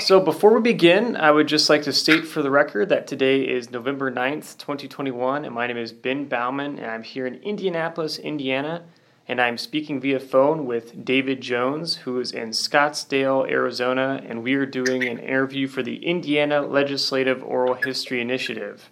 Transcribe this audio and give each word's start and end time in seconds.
So, 0.00 0.18
before 0.18 0.54
we 0.54 0.62
begin, 0.62 1.14
I 1.14 1.30
would 1.30 1.46
just 1.46 1.68
like 1.68 1.82
to 1.82 1.92
state 1.92 2.26
for 2.26 2.40
the 2.40 2.50
record 2.50 2.88
that 2.88 3.06
today 3.06 3.42
is 3.42 3.70
November 3.70 4.10
9th, 4.10 4.56
2021, 4.56 5.44
and 5.44 5.54
my 5.54 5.66
name 5.66 5.76
is 5.76 5.92
Ben 5.92 6.24
Bauman, 6.24 6.78
and 6.78 6.90
I'm 6.90 7.02
here 7.02 7.26
in 7.26 7.34
Indianapolis, 7.42 8.18
Indiana, 8.18 8.84
and 9.28 9.42
I'm 9.42 9.58
speaking 9.58 10.00
via 10.00 10.18
phone 10.18 10.64
with 10.64 11.04
David 11.04 11.42
Jones, 11.42 11.96
who 11.96 12.18
is 12.18 12.32
in 12.32 12.50
Scottsdale, 12.50 13.46
Arizona, 13.50 14.22
and 14.26 14.42
we 14.42 14.54
are 14.54 14.64
doing 14.64 15.04
an 15.04 15.18
interview 15.18 15.68
for 15.68 15.82
the 15.82 16.02
Indiana 16.02 16.62
Legislative 16.62 17.44
Oral 17.44 17.74
History 17.74 18.22
Initiative. 18.22 18.88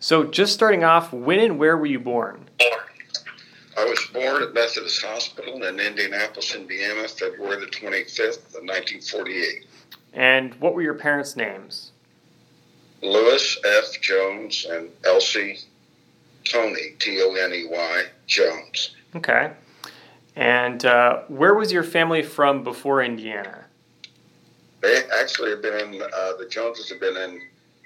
So, 0.00 0.24
just 0.24 0.52
starting 0.52 0.82
off, 0.82 1.12
when 1.12 1.38
and 1.38 1.60
where 1.60 1.76
were 1.76 1.86
you 1.86 2.00
born? 2.00 2.50
I 3.76 3.84
was 3.84 4.04
born 4.12 4.42
at 4.42 4.52
Methodist 4.52 5.00
Hospital 5.04 5.62
in 5.62 5.78
Indianapolis, 5.78 6.56
Indiana, 6.56 7.06
February 7.06 7.60
the 7.60 7.70
25th 7.70 8.48
of 8.48 8.64
1948. 8.64 9.66
And 10.14 10.54
what 10.56 10.74
were 10.74 10.82
your 10.82 10.94
parents' 10.94 11.36
names? 11.36 11.90
Lewis 13.02 13.58
F. 13.66 14.00
Jones 14.00 14.66
and 14.70 14.88
Elsie 15.04 15.58
Tony, 16.44 16.94
T 16.98 17.20
O 17.22 17.34
N 17.34 17.52
E 17.52 17.66
Y, 17.70 18.04
Jones. 18.26 18.94
Okay. 19.16 19.50
And 20.36 20.84
uh, 20.84 21.22
where 21.28 21.54
was 21.54 21.70
your 21.72 21.82
family 21.84 22.22
from 22.22 22.64
before 22.64 23.02
Indiana? 23.02 23.64
They 24.82 25.02
actually 25.20 25.50
have 25.50 25.62
been 25.62 25.94
in, 25.94 26.02
uh, 26.02 26.32
the 26.38 26.46
Joneses 26.50 26.88
have 26.90 27.00
been 27.00 27.16
in 27.16 27.40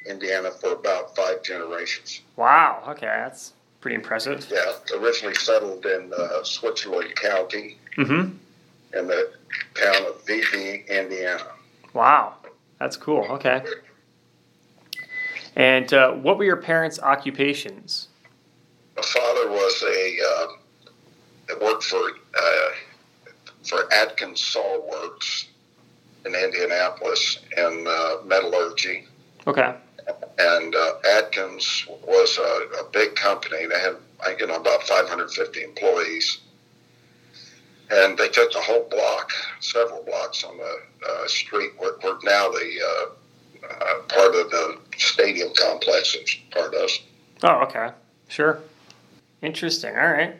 Indiana 0.08 0.50
for 0.50 0.72
about 0.72 1.14
five 1.14 1.42
generations. 1.42 2.20
Wow. 2.36 2.82
Okay, 2.88 3.06
that's 3.06 3.52
pretty 3.80 3.94
impressive. 3.96 4.46
Yeah, 4.50 4.72
originally 4.98 5.34
settled 5.34 5.84
in 5.86 6.10
uh, 6.16 6.42
Switzerland 6.44 7.14
County 7.16 7.78
Mm-hmm. 7.96 8.30
in 8.96 9.06
the 9.08 9.32
town 9.74 10.06
of 10.06 10.24
Vevay, 10.24 10.86
Indiana. 10.88 11.46
Wow, 11.98 12.34
that's 12.78 12.96
cool. 12.96 13.24
Okay. 13.28 13.60
And 15.56 15.92
uh, 15.92 16.12
what 16.12 16.38
were 16.38 16.44
your 16.44 16.56
parents' 16.58 17.00
occupations? 17.00 18.06
My 18.96 19.02
father 19.02 19.50
was 19.50 19.82
a 19.82 20.18
uh, 20.30 21.54
worked 21.60 21.82
for 21.82 21.98
uh, 21.98 22.68
for 23.64 23.92
Atkins 23.92 24.40
Saw 24.40 24.88
Works 24.88 25.48
in 26.24 26.36
Indianapolis 26.36 27.40
in 27.56 27.84
uh, 27.88 28.24
metallurgy, 28.24 29.04
Okay. 29.48 29.74
and 30.38 30.76
uh, 30.76 30.92
Atkins 31.16 31.84
was 32.06 32.38
a, 32.38 32.84
a 32.84 32.90
big 32.92 33.16
company. 33.16 33.66
They 33.66 33.80
had 33.80 33.96
you 34.38 34.46
know 34.46 34.54
about 34.54 34.84
550 34.84 35.64
employees, 35.64 36.38
and 37.90 38.18
they 38.18 38.28
took 38.28 38.52
the 38.52 38.60
whole 38.60 38.86
block, 38.90 39.30
several 39.60 40.02
blocks 40.02 40.44
on 40.44 40.56
the 40.56 40.76
uh, 41.08 41.26
street 41.26 41.70
where, 41.78 41.94
where 42.00 42.18
now 42.22 42.48
the 42.50 42.80
uh, 42.82 43.66
uh, 43.66 44.02
part 44.08 44.34
of 44.34 44.50
the 44.50 44.78
stadium 44.96 45.50
complex 45.54 46.14
is 46.14 46.36
part 46.50 46.74
of. 46.74 46.90
Oh, 47.42 47.62
okay. 47.64 47.90
Sure. 48.28 48.60
Interesting. 49.42 49.96
All 49.96 50.12
right. 50.12 50.36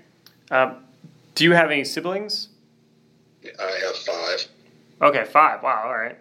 Um, 0.51 0.85
do 1.35 1.45
you 1.45 1.53
have 1.53 1.71
any 1.71 1.85
siblings? 1.85 2.49
I 3.45 3.79
have 3.87 3.97
five. 3.97 4.49
Okay, 5.01 5.25
five. 5.25 5.63
Wow. 5.63 5.85
All 5.87 5.97
right. 5.97 6.19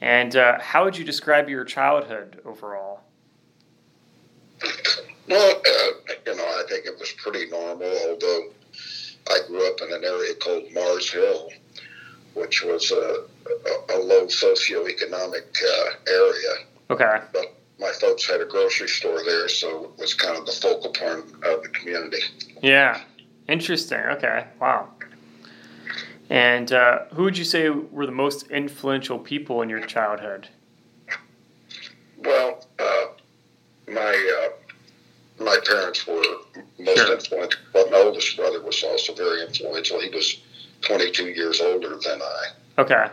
And 0.00 0.36
uh, 0.36 0.60
how 0.60 0.84
would 0.84 0.96
you 0.96 1.04
describe 1.04 1.48
your 1.48 1.64
childhood 1.64 2.40
overall? 2.44 3.00
Well, 5.28 5.56
uh, 5.56 6.12
you 6.26 6.36
know, 6.36 6.44
I 6.44 6.64
think 6.68 6.86
it 6.86 6.98
was 6.98 7.12
pretty 7.12 7.48
normal, 7.48 7.92
although 8.08 8.48
I 9.28 9.38
grew 9.46 9.66
up 9.68 9.80
in 9.80 9.92
an 9.92 10.04
area 10.04 10.34
called 10.34 10.64
Mars 10.72 11.10
Hill, 11.10 11.50
which 12.34 12.62
was 12.64 12.90
a, 12.90 13.24
a, 13.46 13.96
a 13.96 13.98
low 13.98 14.26
socioeconomic 14.26 15.62
uh, 15.62 15.90
area. 16.08 16.66
Okay. 16.90 17.20
But 17.32 17.54
my 17.78 17.92
folks 18.00 18.28
had 18.28 18.40
a 18.40 18.44
grocery 18.44 18.88
store 18.88 19.22
there, 19.24 19.48
so 19.48 19.84
it 19.84 19.98
was 19.98 20.14
kind 20.14 20.36
of 20.36 20.46
the 20.46 20.52
focal 20.52 20.90
point 20.90 21.24
of 21.44 21.62
the 21.62 21.68
community. 21.72 22.22
Yeah. 22.62 23.00
Interesting. 23.48 23.98
Okay. 23.98 24.46
Wow. 24.60 24.88
And 26.30 26.72
uh, 26.72 27.00
who 27.12 27.24
would 27.24 27.36
you 27.36 27.44
say 27.44 27.68
were 27.68 28.06
the 28.06 28.12
most 28.12 28.46
influential 28.48 29.18
people 29.18 29.60
in 29.60 29.68
your 29.68 29.80
childhood? 29.80 30.48
Well, 32.16 32.64
uh, 32.78 33.06
my 33.88 34.46
uh, 34.46 34.61
my 35.42 35.58
parents 35.66 36.06
were 36.06 36.22
most 36.78 36.96
Sure. 36.98 37.12
influential, 37.14 37.60
but 37.72 37.90
my 37.90 37.98
oldest 37.98 38.36
brother 38.36 38.60
was 38.62 38.82
also 38.82 39.14
very 39.14 39.42
influential. 39.42 40.00
He 40.00 40.08
was 40.10 40.36
22 40.82 41.28
years 41.30 41.60
older 41.60 41.96
than 41.96 42.20
I. 42.22 42.46
Okay. 42.78 43.06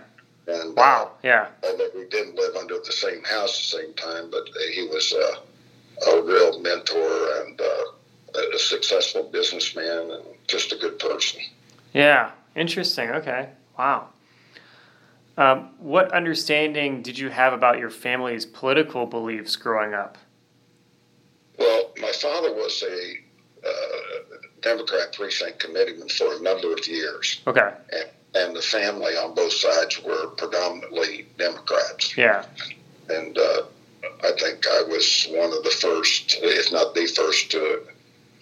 And, 0.47 0.69
uh, 0.69 0.73
Wow. 0.73 1.11
Yeah. 1.23 1.47
although 1.63 1.89
we 1.95 2.05
didn't 2.05 2.35
live 2.35 2.55
under 2.55 2.79
the 2.79 2.91
same 2.91 3.23
house 3.23 3.51
at 3.73 3.79
the 3.79 3.83
same 3.85 3.93
time, 3.95 4.29
but 4.31 4.47
he 4.73 4.87
was 4.87 5.13
uh, 5.13 6.11
a 6.11 6.21
real 6.21 6.59
mentor 6.59 7.41
and 7.41 7.59
uh, 7.61 8.39
a 8.55 8.59
successful 8.59 9.23
businessman 9.23 10.11
and 10.11 10.23
just 10.47 10.71
a 10.71 10.75
good 10.77 10.97
person. 10.99 11.41
Yeah, 11.93 12.31
interesting. 12.55 13.09
Okay, 13.11 13.49
wow. 13.77 14.07
Um, 15.37 15.69
what 15.79 16.11
understanding 16.11 17.01
did 17.01 17.17
you 17.17 17.29
have 17.29 17.53
about 17.53 17.79
your 17.79 17.89
family's 17.89 18.45
political 18.45 19.05
beliefs 19.05 19.55
growing 19.55 19.93
up? 19.93 20.17
Well, 21.59 21.91
my 21.99 22.11
father 22.13 22.53
was 22.53 22.83
a 22.83 23.67
uh, 23.67 24.37
Democrat 24.61 25.13
precinct 25.13 25.59
committeeman 25.59 26.09
for 26.09 26.35
a 26.35 26.41
number 26.41 26.71
of 26.73 26.87
years, 26.87 27.41
Okay, 27.47 27.69
and, 27.91 28.09
and 28.35 28.55
the 28.55 28.61
family 28.61 29.13
on 29.17 29.33
both 29.35 29.51
sides 29.53 30.01
were 30.01 30.27
predominantly 30.37 31.27
Democrats. 31.37 32.15
yeah, 32.17 32.45
And 33.09 33.37
uh, 33.37 33.63
I 34.23 34.31
think 34.39 34.65
I 34.67 34.83
was 34.87 35.27
one 35.31 35.51
of 35.51 35.63
the 35.63 35.75
first, 35.81 36.37
if 36.41 36.71
not 36.71 36.93
the 36.95 37.05
first, 37.07 37.51
to, 37.51 37.81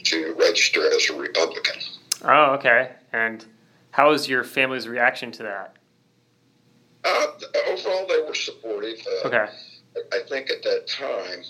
to 0.03 0.35
register 0.37 0.85
as 0.93 1.09
a 1.09 1.17
Republican. 1.19 1.81
oh, 2.25 2.53
okay. 2.55 2.91
And 3.13 3.43
how 3.91 4.09
was 4.11 4.29
your 4.29 4.43
family's 4.43 4.87
reaction 4.87 5.31
to 5.33 5.43
that? 5.43 5.75
Uh, 7.03 7.27
overall, 7.69 8.05
they 8.07 8.21
were 8.21 8.35
supportive. 8.35 8.99
Uh, 9.23 9.27
Okay, 9.29 9.45
I 10.13 10.19
think 10.29 10.51
at 10.51 10.61
that 10.63 10.87
time, 10.87 11.43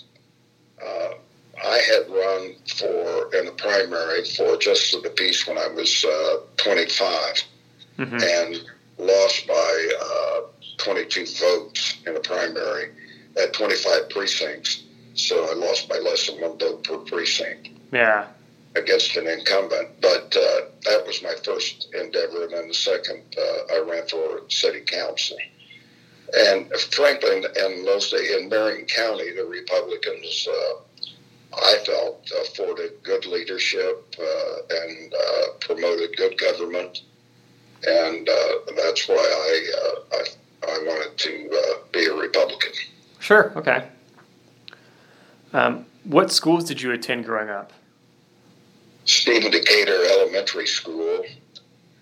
uh, 0.82 1.14
I 1.64 1.78
had 1.78 2.08
run 2.08 2.54
for 2.76 3.34
in 3.36 3.46
the 3.46 3.54
primary 3.56 4.24
for 4.24 4.56
Justice 4.56 4.94
of 4.94 5.02
the 5.02 5.10
Peace 5.10 5.46
when 5.46 5.58
I 5.58 5.68
was 5.68 6.04
uh, 6.04 6.38
25 6.56 7.42
hmm 7.96 8.18
and 8.22 8.60
lost 8.98 9.46
by 9.46 9.88
uh, 10.00 10.40
22 10.78 11.26
votes 11.40 11.98
in 12.06 12.14
the 12.14 12.20
primary 12.20 12.90
at 13.40 13.52
25 13.52 14.10
precincts. 14.10 14.82
So 15.14 15.50
I 15.50 15.54
lost 15.54 15.88
by 15.88 15.98
less 15.98 16.28
than 16.28 16.40
one 16.40 16.58
vote 16.58 16.84
per 16.84 16.98
precinct 16.98 17.70
yeah, 17.92 18.26
against 18.76 19.16
an 19.16 19.26
incumbent. 19.26 20.00
But 20.00 20.36
uh, 20.36 20.60
that 20.84 21.04
was 21.06 21.22
my 21.22 21.34
first 21.44 21.88
endeavor, 21.94 22.44
and 22.44 22.52
then 22.52 22.68
the 22.68 22.74
second, 22.74 23.22
uh, 23.36 23.74
I 23.74 23.78
ran 23.80 24.06
for 24.06 24.42
city 24.48 24.80
council. 24.80 25.36
And 26.36 26.70
frankly, 26.92 27.38
in, 27.38 27.44
in 27.44 27.84
those 27.84 28.10
days 28.10 28.30
in 28.36 28.48
Marion 28.48 28.86
County, 28.86 29.32
the 29.32 29.44
Republicans, 29.44 30.48
uh, 30.50 30.74
I 31.54 31.78
felt, 31.84 32.30
afforded 32.42 32.92
good 33.02 33.26
leadership 33.26 34.14
uh, 34.18 34.56
and 34.70 35.14
uh, 35.14 35.42
promoted 35.60 36.16
good 36.16 36.38
government, 36.38 37.02
and 37.86 38.28
uh, 38.28 38.52
that's 38.76 39.08
why 39.08 39.14
I, 39.16 39.72
uh, 39.82 40.16
I 40.16 40.24
I 40.70 40.78
wanted 40.84 41.16
to 41.16 41.50
uh, 41.50 41.78
be 41.92 42.06
a 42.06 42.14
Republican. 42.14 42.72
sure, 43.20 43.52
okay. 43.56 43.88
Um, 45.52 45.86
what 46.04 46.30
schools 46.30 46.64
did 46.64 46.82
you 46.82 46.92
attend 46.92 47.24
growing 47.24 47.48
up? 47.48 47.72
Stephen 49.04 49.50
Decatur 49.50 50.04
Elementary 50.10 50.66
School 50.66 51.24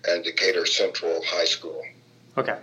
and 0.07 0.23
Decatur 0.23 0.65
Central 0.65 1.21
High 1.25 1.45
School. 1.45 1.81
Okay. 2.37 2.59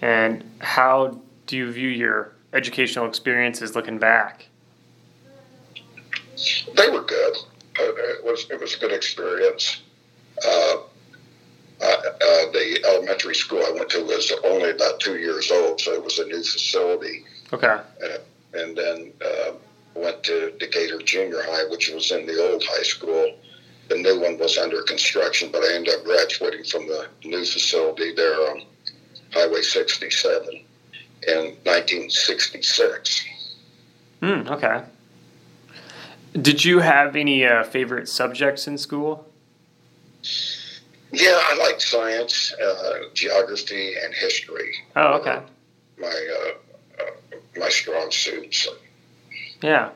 And 0.00 0.44
how 0.60 1.20
do 1.46 1.56
you 1.56 1.70
view 1.72 1.88
your 1.88 2.32
educational 2.52 3.06
experiences 3.06 3.74
looking 3.74 3.98
back? 3.98 4.46
They 6.76 6.88
were 6.88 7.02
good. 7.02 7.36
Uh, 7.78 7.92
It 8.16 8.24
was 8.24 8.46
it 8.50 8.60
was 8.60 8.74
a 8.74 8.78
good 8.78 8.92
experience. 8.92 9.80
Uh, 10.44 10.76
uh, 11.82 11.86
uh, 11.86 12.50
the 12.52 12.80
elementary 12.86 13.34
school 13.34 13.62
I 13.66 13.70
went 13.72 13.88
to 13.90 14.04
was 14.04 14.32
only 14.44 14.70
about 14.70 15.00
two 15.00 15.16
years 15.18 15.50
old, 15.50 15.80
so 15.80 15.92
it 15.94 16.04
was 16.04 16.18
a 16.18 16.26
new 16.26 16.42
facility. 16.42 17.24
Okay, 17.52 17.78
And 18.54 18.76
then 18.76 19.12
uh, 19.24 19.52
went 19.94 20.22
to 20.24 20.52
Decatur 20.58 20.98
Junior 20.98 21.42
High, 21.42 21.64
which 21.70 21.90
was 21.90 22.10
in 22.10 22.26
the 22.26 22.38
old 22.50 22.62
high 22.64 22.82
school. 22.82 23.34
The 23.88 23.96
new 23.96 24.20
one 24.20 24.38
was 24.38 24.56
under 24.58 24.82
construction, 24.82 25.50
but 25.50 25.62
I 25.64 25.74
ended 25.74 25.94
up 25.94 26.04
graduating 26.04 26.64
from 26.64 26.86
the 26.86 27.08
new 27.24 27.44
facility 27.44 28.14
there 28.14 28.34
on 28.50 28.62
Highway 29.32 29.62
67 29.62 30.64
in 31.26 31.36
1966. 31.64 33.24
Hmm, 34.20 34.42
okay. 34.48 34.82
Did 36.32 36.64
you 36.64 36.78
have 36.80 37.16
any 37.16 37.44
uh, 37.44 37.64
favorite 37.64 38.08
subjects 38.08 38.66
in 38.68 38.78
school? 38.78 39.26
Yeah, 41.12 41.40
I 41.42 41.56
liked 41.56 41.82
science, 41.82 42.52
uh, 42.54 42.92
geography, 43.14 43.94
and 44.02 44.14
history. 44.14 44.72
Oh, 44.94 45.14
okay. 45.14 45.40
My 45.98 46.06
uh, 46.08 47.02
uh, 47.02 47.36
my 47.58 47.68
strong 47.68 48.10
suits. 48.12 48.68
Yeah. 49.60 49.90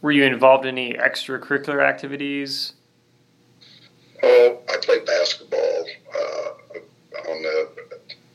Were 0.00 0.12
you 0.12 0.24
involved 0.24 0.64
in 0.64 0.78
any 0.78 0.94
extracurricular 0.94 1.86
activities? 1.86 2.72
Oh, 4.22 4.58
I 4.70 4.76
played 4.80 5.04
basketball 5.04 5.84
uh, 6.14 7.28
on 7.30 7.42
the 7.42 7.68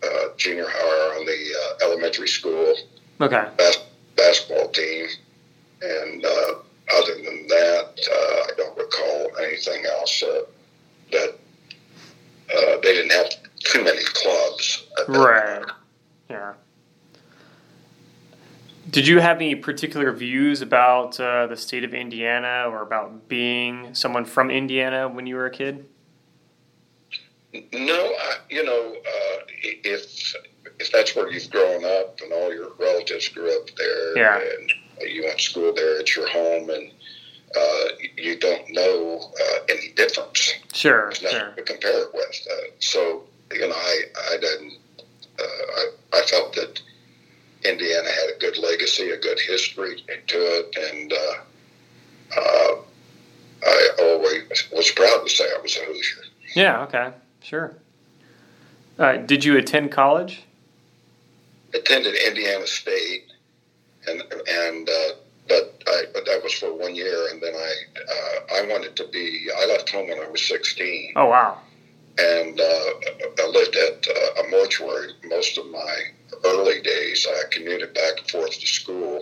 uh, 0.03 0.35
junior 0.37 0.67
high, 0.67 1.17
on 1.19 1.25
the 1.25 1.55
uh, 1.83 1.87
elementary 1.89 2.27
school 2.27 2.75
Okay. 3.19 3.43
bas- 3.57 3.83
basketball 4.15 4.67
team, 4.69 5.07
and 5.81 6.25
uh, 6.25 6.53
other 6.95 7.15
than 7.15 7.47
that, 7.47 7.93
uh, 8.11 8.15
I 8.15 8.49
don't 8.57 8.77
recall 8.77 9.31
anything 9.43 9.85
else 9.85 10.23
uh, 10.23 10.41
that 11.11 11.29
uh, 12.55 12.77
they 12.81 12.93
didn't 12.93 13.11
have 13.11 13.29
too 13.59 13.83
many 13.83 14.03
clubs. 14.03 14.87
Right. 15.07 15.61
time. 15.63 15.75
Yeah. 16.29 16.53
Did 18.89 19.07
you 19.07 19.19
have 19.19 19.37
any 19.37 19.55
particular 19.55 20.11
views 20.11 20.61
about 20.61 21.19
uh, 21.19 21.47
the 21.47 21.55
state 21.55 21.83
of 21.83 21.93
Indiana 21.93 22.65
or 22.67 22.81
about 22.81 23.29
being 23.29 23.93
someone 23.93 24.25
from 24.25 24.51
Indiana 24.51 25.07
when 25.07 25.25
you 25.27 25.35
were 25.35 25.45
a 25.45 25.51
kid? 25.51 25.85
No, 27.73 27.93
I, 27.95 28.35
you 28.49 28.63
know, 28.63 28.95
uh, 28.95 29.39
if 29.63 30.35
if 30.79 30.91
that's 30.91 31.15
where 31.15 31.29
you've 31.31 31.49
grown 31.49 31.83
up 31.85 32.19
and 32.21 32.31
all 32.33 32.53
your 32.53 32.71
relatives 32.79 33.27
grew 33.27 33.55
up 33.61 33.69
there, 33.77 34.17
Yeah. 34.17 34.39
and 34.39 34.73
you 34.99 35.23
went 35.23 35.37
to 35.37 35.43
school 35.43 35.73
there, 35.73 35.99
at 35.99 36.15
your 36.15 36.27
home, 36.27 36.69
and 36.69 36.91
uh, 37.55 37.87
you 38.17 38.37
don't 38.39 38.69
know 38.71 39.31
uh, 39.41 39.57
any 39.69 39.89
difference. 39.95 40.53
Sure, 40.73 41.05
There's 41.05 41.23
nothing 41.23 41.39
sure. 41.39 41.51
to 41.51 41.63
compare 41.63 42.03
it 42.03 42.13
with. 42.13 42.47
Uh, 42.51 42.55
so, 42.79 43.23
you 43.53 43.67
know, 43.67 43.75
I 43.75 44.01
I 44.33 44.37
didn't. 44.37 44.73
Uh, 45.39 45.43
I 45.43 45.89
I 46.13 46.21
felt 46.23 46.53
that 46.55 46.81
Indiana 47.63 48.09
had 48.09 48.35
a 48.35 48.39
good 48.39 48.57
legacy, 48.57 49.09
a 49.11 49.17
good 49.17 49.39
history 49.39 50.03
to 50.27 50.37
it, 50.37 50.75
and 50.91 51.13
uh, 51.13 52.39
uh, 52.39 52.75
I 53.63 53.89
always 53.99 54.69
was 54.71 54.91
proud 54.91 55.23
to 55.23 55.29
say 55.29 55.43
I 55.43 55.61
was 55.61 55.75
a 55.77 55.85
Hoosier. 55.85 56.21
Yeah, 56.55 56.83
okay, 56.83 57.11
sure. 57.41 57.75
Uh, 58.99 59.17
did 59.17 59.43
you 59.43 59.57
attend 59.57 59.91
college? 59.91 60.43
attended 61.73 62.15
Indiana 62.15 62.67
State, 62.67 63.30
and 64.07 64.21
and 64.47 64.89
uh, 64.89 65.11
but 65.47 65.81
I 65.87 66.03
but 66.13 66.25
that 66.25 66.41
was 66.43 66.53
for 66.53 66.73
one 66.73 66.95
year, 66.95 67.27
and 67.31 67.41
then 67.41 67.53
I 67.55 67.73
uh, 68.13 68.59
I 68.61 68.67
wanted 68.67 68.95
to 68.97 69.07
be. 69.07 69.47
I 69.57 69.65
left 69.67 69.89
home 69.89 70.09
when 70.09 70.19
I 70.19 70.27
was 70.29 70.41
sixteen, 70.41 71.13
Oh, 71.15 71.25
wow. 71.27 71.59
and 72.17 72.59
uh, 72.59 72.89
I 73.43 73.47
lived 73.47 73.75
at 73.75 74.07
uh, 74.07 74.41
a 74.43 74.49
mortuary 74.49 75.13
most 75.25 75.57
of 75.57 75.65
my 75.67 75.95
early 76.45 76.81
days. 76.81 77.27
I 77.29 77.43
commuted 77.51 77.93
back 77.93 78.19
and 78.19 78.29
forth 78.29 78.59
to 78.59 78.67
school, 78.67 79.21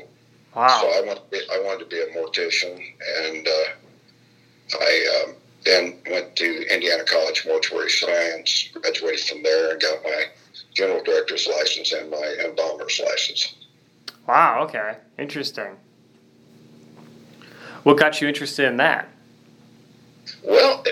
so 0.54 0.60
Wow. 0.60 0.92
I 0.96 1.02
wanted 1.06 1.24
to 1.24 1.30
be, 1.32 1.42
I 1.52 1.60
wanted 1.62 1.90
to 1.90 1.96
be 1.96 2.02
a 2.02 2.08
mortician, 2.16 2.80
and 3.24 3.48
uh, 3.48 4.80
I. 4.80 5.24
Um, 5.26 5.36
then 5.66 5.98
went 6.10 6.38
to 6.38 6.74
Indiana 6.74 7.04
College 7.04 7.46
Mortuary 7.46 7.90
Science, 7.90 8.70
graduated 8.74 9.20
from 9.26 9.44
there, 9.44 9.72
and 9.72 9.82
got 9.82 10.02
my 10.06 10.24
general 10.74 11.04
director's 11.04 11.48
license 11.48 11.92
and 11.92 12.10
my 12.10 12.36
embalmer's 12.46 12.98
license. 13.06 13.56
Wow, 14.28 14.64
okay. 14.68 14.98
Interesting. 15.18 15.76
What 17.84 17.98
got 17.98 18.22
you 18.22 18.28
interested 18.28 18.66
in 18.66 18.78
that? 18.78 19.08
Well, 20.44 20.84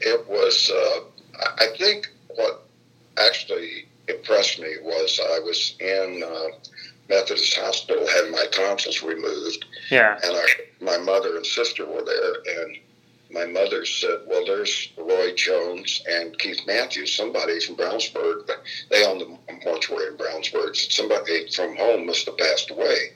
it 0.00 0.28
was, 0.28 0.70
uh, 0.74 1.00
I 1.58 1.66
think 1.78 2.08
what 2.34 2.64
actually 3.18 3.86
impressed 4.08 4.58
me 4.58 4.68
was 4.82 5.20
I 5.22 5.38
was 5.40 5.76
in 5.80 6.22
uh, 6.26 6.56
Methodist 7.08 7.56
Hospital 7.58 8.06
having 8.08 8.32
my 8.32 8.46
tonsils 8.52 9.02
removed, 9.02 9.64
Yeah. 9.90 10.18
and 10.24 10.36
I, 10.36 10.46
my 10.80 10.98
mother 10.98 11.36
and 11.36 11.46
sister 11.46 11.86
were 11.86 12.02
there, 12.04 12.34
and 12.64 12.76
my 13.32 13.46
mother 13.46 13.84
said, 13.84 14.20
"Well, 14.26 14.44
there's 14.44 14.88
Roy 14.96 15.32
Jones 15.34 16.02
and 16.08 16.38
Keith 16.38 16.60
Matthews, 16.66 17.14
somebody 17.14 17.60
from 17.60 17.76
Brownsburg. 17.76 18.48
They 18.90 19.04
own 19.04 19.18
the 19.18 19.38
mortuary 19.64 20.08
in 20.08 20.16
Brownsburg. 20.16 20.76
Somebody 20.76 21.48
from 21.50 21.76
home 21.76 22.06
must 22.06 22.26
have 22.26 22.36
passed 22.38 22.70
away." 22.70 23.12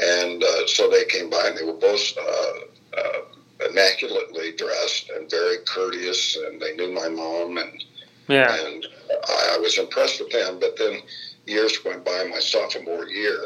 And 0.00 0.42
uh, 0.42 0.66
so 0.66 0.88
they 0.88 1.04
came 1.04 1.28
by, 1.30 1.48
and 1.48 1.58
they 1.58 1.64
were 1.64 1.72
both 1.72 2.12
uh, 2.16 2.52
uh, 2.98 3.20
immaculately 3.68 4.52
dressed 4.52 5.10
and 5.10 5.28
very 5.30 5.58
courteous, 5.66 6.36
and 6.36 6.60
they 6.60 6.74
knew 6.76 6.92
my 6.92 7.08
mom, 7.08 7.58
and 7.58 7.84
Yeah. 8.28 8.54
and 8.54 8.86
I, 9.28 9.54
I 9.54 9.58
was 9.58 9.78
impressed 9.78 10.20
with 10.20 10.30
them. 10.30 10.58
But 10.60 10.76
then 10.76 11.02
years 11.46 11.84
went 11.84 12.04
by. 12.04 12.24
My 12.24 12.38
sophomore 12.40 13.08
year, 13.08 13.40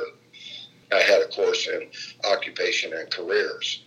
I 0.93 1.01
had 1.01 1.23
a 1.23 1.29
course 1.29 1.67
in 1.69 1.89
occupation 2.25 2.93
and 2.93 3.11
careers, 3.11 3.83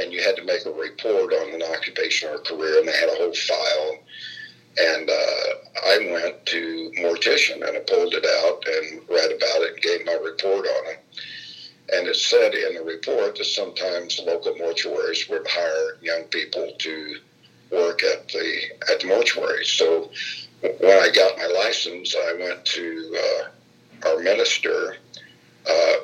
and 0.00 0.12
you 0.12 0.22
had 0.22 0.36
to 0.36 0.44
make 0.44 0.66
a 0.66 0.70
report 0.70 1.32
on 1.32 1.54
an 1.54 1.62
occupation 1.62 2.28
or 2.30 2.36
a 2.36 2.38
career, 2.40 2.78
and 2.78 2.88
they 2.88 2.92
had 2.92 3.08
a 3.08 3.16
whole 3.16 3.34
file. 3.34 3.98
And 4.76 5.08
uh, 5.08 5.46
I 5.86 6.08
went 6.10 6.46
to 6.46 6.92
mortician, 6.98 7.66
and 7.66 7.76
I 7.76 7.80
pulled 7.80 8.14
it 8.14 8.26
out 8.26 8.64
and 8.66 9.08
read 9.08 9.30
about 9.30 9.62
it 9.62 9.74
and 9.74 9.82
gave 9.82 10.04
my 10.04 10.14
report 10.14 10.66
on 10.66 10.86
it. 10.90 11.00
And 11.92 12.08
it 12.08 12.16
said 12.16 12.54
in 12.54 12.74
the 12.74 12.82
report 12.82 13.36
that 13.36 13.44
sometimes 13.44 14.18
local 14.24 14.54
mortuaries 14.54 15.28
would 15.30 15.46
hire 15.46 15.98
young 16.00 16.24
people 16.24 16.72
to 16.78 17.16
work 17.70 18.02
at 18.02 18.28
the 18.28 18.62
at 18.90 19.00
the 19.00 19.06
mortuary. 19.06 19.64
So 19.64 20.10
when 20.60 20.98
I 20.98 21.10
got 21.14 21.36
my 21.36 21.46
license, 21.46 22.16
I 22.16 22.32
went 22.38 22.64
to 22.64 23.16
uh, 23.24 24.08
our 24.08 24.18
minister, 24.20 24.96
uh, 25.68 25.94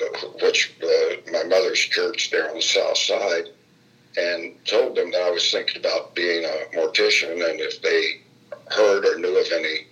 which 0.43 0.75
uh, 0.83 1.33
my 1.33 1.45
mother's 1.45 1.81
church 1.81 2.31
there 2.31 2.49
on 2.49 2.57
the 2.57 2.63
south 2.63 2.99
side, 2.99 3.49
and 4.17 4.55
told 4.65 4.97
them 4.97 5.11
that 5.13 5.23
I 5.23 5.31
was 5.31 5.51
thinking 5.51 5.81
about 5.81 6.15
being 6.15 6.45
a 6.45 6.77
mortician, 6.77 7.33
and 7.33 7.61
if 7.61 7.81
they 7.83 8.23
heard 8.71 9.05
or 9.05 9.19
knew 9.19 9.37
of 9.39 9.53
any 9.53 9.87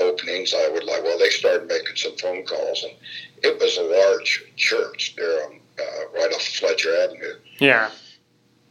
openings, 0.00 0.54
I 0.54 0.68
would 0.72 0.84
like. 0.84 1.02
Well, 1.02 1.18
they 1.18 1.30
started 1.30 1.68
making 1.68 1.96
some 1.96 2.16
phone 2.16 2.44
calls, 2.44 2.84
and 2.84 2.94
it 3.42 3.60
was 3.60 3.76
a 3.76 3.82
large 3.82 4.44
church 4.56 5.14
there 5.16 5.44
on 5.46 5.60
uh, 5.78 6.08
right 6.14 6.32
off 6.32 6.42
Fletcher 6.42 6.94
Avenue. 7.04 7.34
Yeah. 7.58 7.90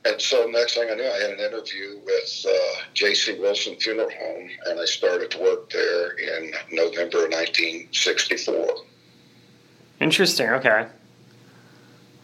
And 0.06 0.22
so 0.22 0.48
next 0.48 0.76
thing 0.76 0.90
I 0.90 0.96
knew, 0.96 1.04
I 1.04 1.20
had 1.20 1.32
an 1.32 1.40
interview 1.40 2.00
with 2.06 2.46
uh, 2.48 2.82
J.C. 2.94 3.40
Wilson 3.40 3.76
Funeral 3.76 4.10
Home, 4.10 4.50
and 4.68 4.80
I 4.80 4.86
started 4.86 5.32
to 5.32 5.40
work 5.40 5.70
there 5.70 6.12
in 6.12 6.52
November 6.72 7.26
of 7.26 7.32
1964. 7.32 8.76
Interesting. 10.00 10.50
Okay. 10.50 10.86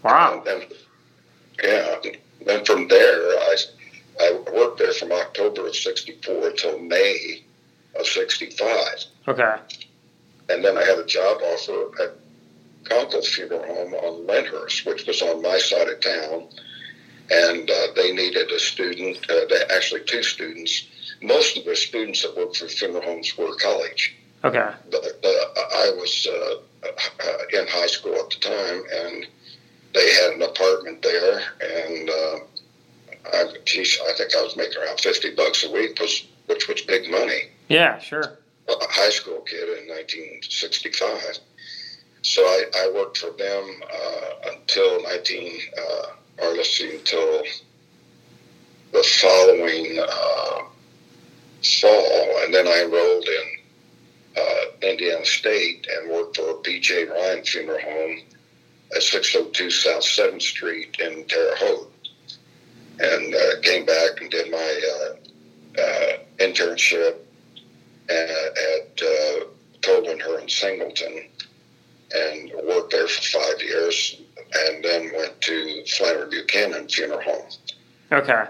Wow. 0.03 0.43
And 0.45 0.45
then, 0.45 0.69
yeah, 1.63 1.95
then 2.45 2.65
from 2.65 2.87
there, 2.87 3.19
I, 3.39 3.55
I 4.19 4.39
worked 4.53 4.79
there 4.79 4.93
from 4.93 5.11
October 5.11 5.67
of 5.67 5.75
64 5.75 6.49
until 6.49 6.79
May 6.79 7.43
of 7.99 8.05
65. 8.05 9.05
Okay. 9.27 9.55
And 10.49 10.63
then 10.63 10.77
I 10.77 10.83
had 10.83 10.99
a 10.99 11.05
job 11.05 11.41
offer 11.41 12.03
at 12.03 12.15
Conkle's 12.83 13.33
Funeral 13.33 13.65
Home 13.65 13.93
on 13.93 14.27
Lyndhurst, 14.27 14.85
which 14.85 15.07
was 15.07 15.21
on 15.21 15.41
my 15.41 15.57
side 15.57 15.87
of 15.87 16.01
town. 16.01 16.47
And 17.31 17.69
uh, 17.69 17.87
they 17.95 18.11
needed 18.11 18.51
a 18.51 18.59
student, 18.59 19.17
uh, 19.29 19.45
they, 19.49 19.63
actually 19.73 20.01
two 20.05 20.23
students. 20.23 20.87
Most 21.21 21.57
of 21.57 21.63
the 21.63 21.75
students 21.75 22.21
that 22.23 22.35
worked 22.35 22.57
for 22.57 22.67
funeral 22.67 23.01
homes 23.01 23.37
were 23.37 23.55
college. 23.55 24.15
Okay. 24.43 24.69
But 24.91 25.05
uh, 25.23 25.27
I 25.27 25.91
was 25.95 26.27
uh, 26.29 26.55
uh, 26.85 27.59
in 27.59 27.67
high 27.67 27.87
school 27.87 28.15
at 28.15 28.29
the 28.29 28.39
time, 28.41 28.83
and 28.91 29.27
they 29.93 30.13
had 30.13 30.33
an 30.33 30.41
apartment 30.41 31.01
there. 31.01 31.41
And 31.61 32.09
uh, 32.09 32.39
I, 33.33 33.43
geez, 33.65 33.99
I 34.09 34.13
think 34.13 34.35
I 34.35 34.41
was 34.41 34.55
making 34.57 34.81
around 34.81 34.99
50 34.99 35.35
bucks 35.35 35.63
a 35.63 35.71
week, 35.71 35.99
was, 35.99 36.25
which 36.47 36.67
was 36.67 36.81
big 36.81 37.09
money 37.09 37.49
Yeah. 37.69 37.99
Sure. 37.99 38.37
a 38.67 38.73
high 38.89 39.09
school 39.09 39.41
kid 39.41 39.63
in 39.63 39.87
1965. 39.89 41.39
So 42.21 42.41
I, 42.41 42.63
I 42.77 42.91
worked 42.95 43.17
for 43.17 43.31
them 43.31 43.81
uh, 43.93 44.51
until 44.53 45.03
19, 45.03 45.59
uh, 45.77 46.05
or 46.43 46.53
let's 46.55 46.77
see, 46.77 46.95
until 46.95 47.43
the 48.93 49.03
following 49.03 49.99
uh, 49.99 50.61
fall, 51.63 52.43
and 52.43 52.53
then 52.53 52.67
I 52.67 52.83
enrolled 52.83 53.25
in 53.25 54.41
uh, 54.41 54.87
Indiana 54.89 55.25
State 55.25 55.87
and 55.91 56.11
worked 56.11 56.37
for 56.37 56.51
a 56.51 56.55
P.J. 56.55 57.05
Ryan 57.05 57.43
Funeral 57.43 57.79
Home 57.81 58.21
at 58.95 59.03
602 59.03 59.69
South 59.69 60.03
7th 60.03 60.41
Street 60.41 60.97
in 60.99 61.25
Terre 61.25 61.55
Haute, 61.57 61.91
and 62.99 63.35
uh, 63.35 63.61
came 63.61 63.85
back 63.85 64.21
and 64.21 64.29
did 64.29 64.51
my 64.51 64.81
uh, 64.93 65.81
uh, 65.81 66.17
internship 66.39 67.15
at, 68.09 68.29
at 68.29 69.01
uh, 69.01 69.45
Coleman 69.81 70.19
Her 70.19 70.39
and 70.39 70.49
Singleton 70.49 71.25
and 72.13 72.51
worked 72.67 72.91
there 72.91 73.07
for 73.07 73.39
five 73.39 73.61
years 73.61 74.21
and 74.53 74.83
then 74.83 75.11
went 75.15 75.41
to 75.41 75.83
Flanner 75.87 76.29
Buchanan 76.29 76.87
Funeral 76.87 77.21
Home. 77.21 77.49
Okay. 78.11 78.43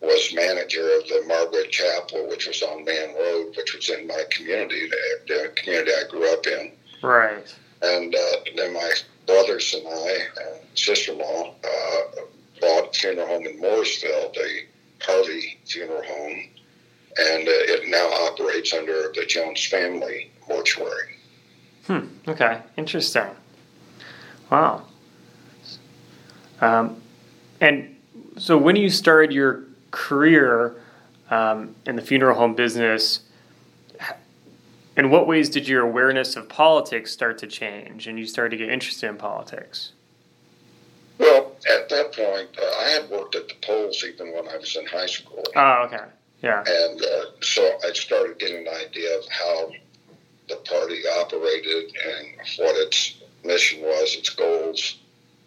was 0.00 0.32
manager 0.34 0.88
of 0.98 1.06
the 1.08 1.24
Margaret 1.26 1.70
Chapel, 1.70 2.28
which 2.28 2.46
was 2.46 2.62
on 2.62 2.84
Mann 2.84 3.14
Road, 3.14 3.56
which 3.56 3.74
was 3.74 3.88
in 3.88 4.06
my 4.06 4.22
community, 4.30 4.88
the, 4.88 5.34
the 5.34 5.52
community 5.56 5.90
I 5.92 6.08
grew 6.08 6.32
up 6.32 6.46
in. 6.46 6.72
Right. 7.02 7.54
And 7.82 8.14
uh, 8.14 8.36
then 8.56 8.74
my 8.74 8.92
brothers 9.26 9.74
and 9.74 9.86
I 9.86 10.18
and 10.42 10.60
sister-in-law 10.74 11.54
uh, 11.64 12.20
bought 12.60 12.88
a 12.88 12.98
funeral 12.98 13.26
home 13.26 13.46
in 13.46 13.60
Mooresville, 13.60 14.32
the 14.34 14.60
Harvey 15.00 15.58
Funeral 15.66 16.02
Home, 16.02 16.48
and 17.18 17.48
uh, 17.48 17.72
it 17.74 17.88
now 17.88 18.06
operates 18.26 18.72
under 18.72 19.12
the 19.14 19.24
Jones 19.26 19.66
family 19.66 20.30
mortuary. 20.48 21.16
Hmm. 21.86 22.06
Okay. 22.28 22.60
Interesting. 22.76 23.30
Wow. 24.50 24.84
Um, 26.60 27.02
and 27.60 27.96
so 28.38 28.56
when 28.56 28.76
you 28.76 28.88
started 28.88 29.32
your 29.32 29.64
career 29.90 30.76
um, 31.30 31.74
in 31.86 31.96
the 31.96 32.02
funeral 32.02 32.38
home 32.38 32.54
business, 32.54 33.20
in 34.96 35.10
what 35.10 35.26
ways 35.26 35.48
did 35.48 35.68
your 35.68 35.82
awareness 35.82 36.36
of 36.36 36.48
politics 36.48 37.12
start 37.12 37.38
to 37.38 37.46
change 37.46 38.06
and 38.06 38.18
you 38.18 38.26
started 38.26 38.50
to 38.50 38.56
get 38.56 38.72
interested 38.72 39.08
in 39.08 39.16
politics? 39.16 39.92
Well, 41.18 41.52
at 41.70 41.88
that 41.88 42.12
point, 42.12 42.48
uh, 42.58 42.64
I 42.80 42.88
had 42.88 43.10
worked 43.10 43.34
at 43.34 43.48
the 43.48 43.54
polls 43.62 44.04
even 44.06 44.32
when 44.32 44.48
I 44.48 44.56
was 44.56 44.76
in 44.76 44.86
high 44.86 45.06
school. 45.06 45.44
Oh, 45.54 45.84
okay. 45.86 46.04
Yeah. 46.42 46.64
And 46.66 47.00
uh, 47.00 47.24
so 47.40 47.78
I 47.86 47.92
started 47.92 48.38
getting 48.38 48.66
an 48.66 48.74
idea 48.74 49.16
of 49.16 49.24
how 49.28 49.70
the 50.48 50.56
party 50.56 51.02
operated 51.20 51.92
and 52.04 52.28
what 52.58 52.76
its 52.76 53.14
mission 53.44 53.80
was, 53.80 54.16
its 54.16 54.30
goals, 54.30 54.98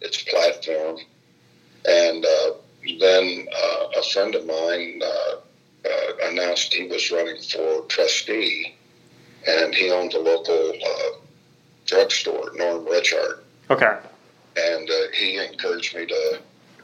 its 0.01 0.23
platform. 0.23 0.99
And 1.87 2.25
uh, 2.25 2.51
then 2.99 3.47
uh, 3.53 3.99
a 3.99 4.03
friend 4.03 4.35
of 4.35 4.45
mine 4.45 5.01
uh, 5.03 5.35
uh, 5.87 6.29
announced 6.29 6.73
he 6.73 6.87
was 6.87 7.11
running 7.11 7.41
for 7.41 7.81
trustee, 7.87 8.75
and 9.47 9.73
he 9.73 9.91
owned 9.91 10.13
a 10.13 10.19
local 10.19 10.71
uh, 10.71 11.17
drugstore, 11.85 12.51
Norm 12.55 12.85
Richard. 12.85 13.43
Okay. 13.69 13.97
And 14.57 14.89
uh, 14.89 14.93
he 15.13 15.37
encouraged 15.37 15.95
me 15.95 16.05
to 16.05 16.39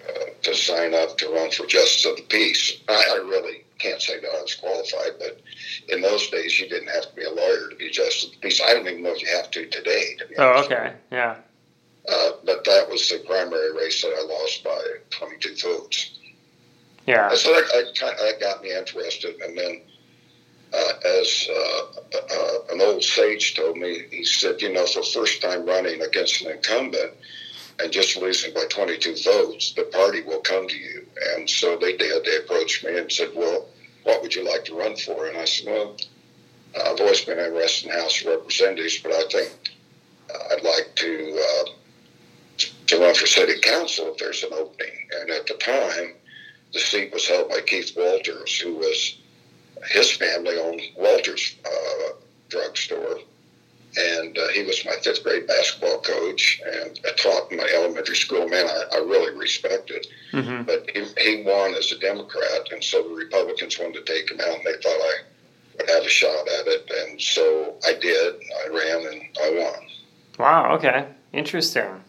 uh, 0.09 0.25
to 0.41 0.55
sign 0.55 0.95
up 0.95 1.17
to 1.17 1.29
run 1.29 1.51
for 1.51 1.65
justice 1.67 2.05
of 2.05 2.15
the 2.15 2.23
peace. 2.23 2.81
I, 2.89 3.05
I 3.13 3.15
really 3.17 3.63
can't 3.77 4.01
say 4.01 4.19
that 4.19 4.27
I 4.27 4.41
was 4.41 4.55
qualified, 4.55 5.19
but 5.19 5.39
in 5.89 6.01
those 6.01 6.27
days 6.29 6.59
you 6.59 6.67
didn't 6.67 6.89
have 6.89 7.09
to 7.09 7.15
be 7.15 7.23
a 7.23 7.31
lawyer 7.31 7.69
to 7.69 7.75
be 7.75 7.89
justice 7.89 8.25
of 8.25 8.31
the 8.31 8.37
peace. 8.37 8.61
I 8.65 8.73
don't 8.73 8.87
even 8.87 9.03
know 9.03 9.13
if 9.13 9.21
you 9.21 9.27
have 9.35 9.51
to 9.51 9.67
today. 9.67 10.15
To 10.17 10.25
oh, 10.39 10.63
okay, 10.63 10.93
yeah. 11.11 11.37
Uh, 12.09 12.31
but 12.45 12.63
that 12.65 12.89
was 12.89 13.07
the 13.09 13.19
primary 13.27 13.75
race 13.77 14.01
that 14.01 14.09
I 14.09 14.25
lost 14.25 14.63
by 14.63 14.81
22 15.11 15.55
votes. 15.61 16.17
Yeah. 17.05 17.33
so 17.35 17.53
that, 17.53 17.65
that, 17.73 18.17
that 18.17 18.39
got 18.39 18.63
me 18.63 18.75
interested. 18.75 19.39
And 19.41 19.57
then, 19.57 19.81
uh, 20.73 20.93
as 21.21 21.49
uh, 21.51 21.81
uh, 22.15 22.73
an 22.73 22.81
old 22.81 23.03
sage 23.03 23.55
told 23.55 23.77
me, 23.77 24.03
he 24.09 24.23
said, 24.23 24.61
you 24.61 24.71
know, 24.71 24.85
for 24.85 25.03
first 25.03 25.41
time 25.41 25.65
running 25.65 26.01
against 26.01 26.41
an 26.41 26.51
incumbent 26.51 27.13
and 27.79 27.91
just 27.91 28.15
losing 28.17 28.53
by 28.53 28.65
22 28.69 29.15
votes, 29.23 29.73
the 29.73 29.83
party 29.83 30.21
will 30.21 30.39
come 30.39 30.67
to 30.67 30.77
you. 30.77 31.05
And 31.35 31.49
so 31.49 31.77
they 31.77 31.97
did. 31.97 32.23
They 32.23 32.37
approached 32.37 32.85
me 32.85 32.97
and 32.97 33.11
said, 33.11 33.31
well, 33.35 33.67
what 34.03 34.21
would 34.21 34.33
you 34.33 34.43
like 34.43 34.65
to 34.65 34.75
run 34.75 34.95
for? 34.95 35.27
And 35.27 35.37
I 35.37 35.45
said, 35.45 35.67
well, 35.67 35.97
I've 36.75 36.99
always 36.99 37.25
been 37.25 37.39
interested 37.39 37.89
in 37.89 37.97
House 37.97 38.21
of 38.21 38.27
Representatives, 38.27 38.99
but 38.99 39.11
I 39.11 39.23
think 39.29 39.71
I'd 40.51 40.63
like 40.63 40.95
to 40.95 41.45
uh, 41.49 41.69
to 42.87 42.99
run 42.99 43.15
for 43.15 43.25
city 43.25 43.59
council 43.61 44.11
if 44.11 44.17
there's 44.17 44.43
an 44.43 44.53
opening. 44.53 45.07
And 45.19 45.29
at 45.31 45.47
the 45.47 45.55
time, 45.55 46.13
the 46.73 46.79
seat 46.79 47.13
was 47.13 47.27
held 47.27 47.49
by 47.49 47.61
Keith 47.61 47.93
Walters, 47.95 48.59
who 48.59 48.75
was 48.75 49.17
his 49.89 50.11
family 50.11 50.57
owned 50.57 50.81
Walters 50.97 51.55
uh, 51.65 52.13
drugstore. 52.49 53.19
And 53.97 54.37
uh, 54.37 54.47
he 54.49 54.63
was 54.63 54.85
my 54.85 54.95
fifth 55.03 55.23
grade 55.23 55.47
basketball 55.47 55.99
coach 55.99 56.61
and 56.65 56.97
I 57.05 57.11
taught 57.17 57.51
in 57.51 57.57
my 57.57 57.69
elementary 57.75 58.15
school. 58.15 58.47
Man, 58.47 58.65
I, 58.65 58.83
I 58.95 58.97
really 58.99 59.37
respected. 59.37 60.07
Mm-hmm. 60.31 60.63
But 60.63 60.89
he, 60.91 61.03
he 61.17 61.43
won 61.43 61.73
as 61.73 61.91
a 61.91 61.99
Democrat, 61.99 62.71
and 62.71 62.81
so 62.81 63.03
the 63.03 63.13
Republicans 63.15 63.77
wanted 63.77 64.05
to 64.05 64.13
take 64.13 64.31
him 64.31 64.39
out, 64.39 64.55
and 64.55 64.65
they 64.65 64.81
thought 64.81 64.87
I 64.87 65.13
would 65.77 65.89
have 65.89 66.03
a 66.03 66.09
shot 66.09 66.47
at 66.47 66.67
it. 66.67 66.89
And 66.89 67.21
so 67.21 67.75
I 67.85 67.93
did. 67.93 68.35
I 68.63 68.67
ran 68.69 69.13
and 69.13 69.21
I 69.43 69.49
won. 69.59 69.87
Wow, 70.39 70.75
okay. 70.75 71.07
Interesting. 71.33 72.01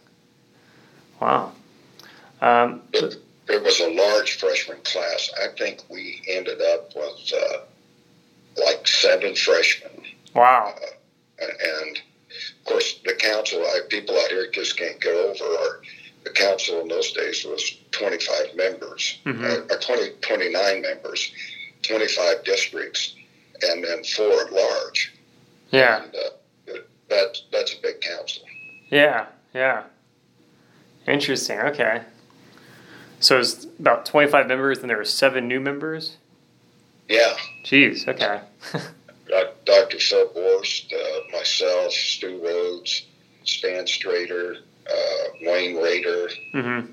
Wow. 1.19 1.51
Um, 2.41 2.81
it, 2.93 3.22
it, 3.47 3.63
was 3.63 3.79
a 3.79 3.89
large 3.89 4.37
freshman 4.37 4.79
class. 4.83 5.29
I 5.41 5.47
think 5.57 5.81
we 5.89 6.21
ended 6.27 6.61
up 6.61 6.95
with 6.95 7.33
uh, 7.35 7.57
like 8.65 8.87
seven 8.87 9.35
freshmen. 9.35 10.03
Wow. 10.35 10.73
Uh, 10.81 11.45
and 11.45 12.01
of 12.59 12.65
course, 12.65 12.99
the 13.05 13.13
council, 13.13 13.59
I, 13.59 13.81
people 13.89 14.15
out 14.17 14.29
here 14.29 14.49
just 14.51 14.77
can't 14.77 14.99
get 14.99 15.13
over 15.13 15.43
our, 15.43 15.81
the 16.23 16.31
council 16.31 16.81
in 16.81 16.87
those 16.87 17.11
days 17.11 17.43
was 17.45 17.77
25 17.91 18.55
members, 18.55 19.19
mm-hmm. 19.25 19.71
uh, 19.71 19.75
20, 19.75 20.11
29 20.21 20.81
members, 20.81 21.31
25 21.81 22.43
districts, 22.45 23.15
and 23.61 23.83
then 23.83 24.03
four 24.03 24.45
at 24.45 24.53
large. 24.53 25.13
Yeah. 25.71 26.03
And, 26.03 26.15
uh, 26.15 26.79
that, 27.09 27.37
that's 27.51 27.73
a 27.73 27.81
big 27.81 28.01
council. 28.01 28.43
Yeah, 28.89 29.27
yeah. 29.53 29.83
Interesting. 31.07 31.59
Okay. 31.59 32.01
So 33.23 33.39
it's 33.39 33.63
about 33.79 34.05
25 34.05 34.47
members, 34.47 34.79
and 34.79 34.89
there 34.89 34.97
were 34.97 35.05
seven 35.05 35.47
new 35.47 35.61
members? 35.61 36.17
Yeah. 37.07 37.33
Jeez, 37.63 38.05
okay. 38.05 38.41
Dr. 39.65 39.97
Phil 39.97 40.27
Borst, 40.35 40.91
uh, 40.91 41.37
myself, 41.37 41.93
Stu 41.93 42.43
Rhodes, 42.43 43.05
Stan 43.45 43.85
Strader, 43.85 44.57
uh, 44.89 45.23
Wayne 45.41 45.77
Rader, 45.77 46.27
mm-hmm. 46.53 46.91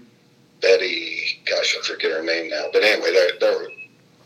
Betty, 0.62 1.42
gosh, 1.46 1.76
I 1.76 1.84
forget 1.84 2.12
her 2.12 2.22
name 2.22 2.50
now. 2.50 2.66
But 2.72 2.84
anyway, 2.84 3.12
there, 3.12 3.30
there 3.40 3.58
were 3.58 3.70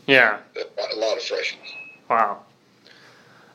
yeah. 0.05 0.37
a 0.55 0.95
lot 0.95 1.17
of 1.17 1.23
freshmen. 1.23 1.65
Wow. 2.07 2.43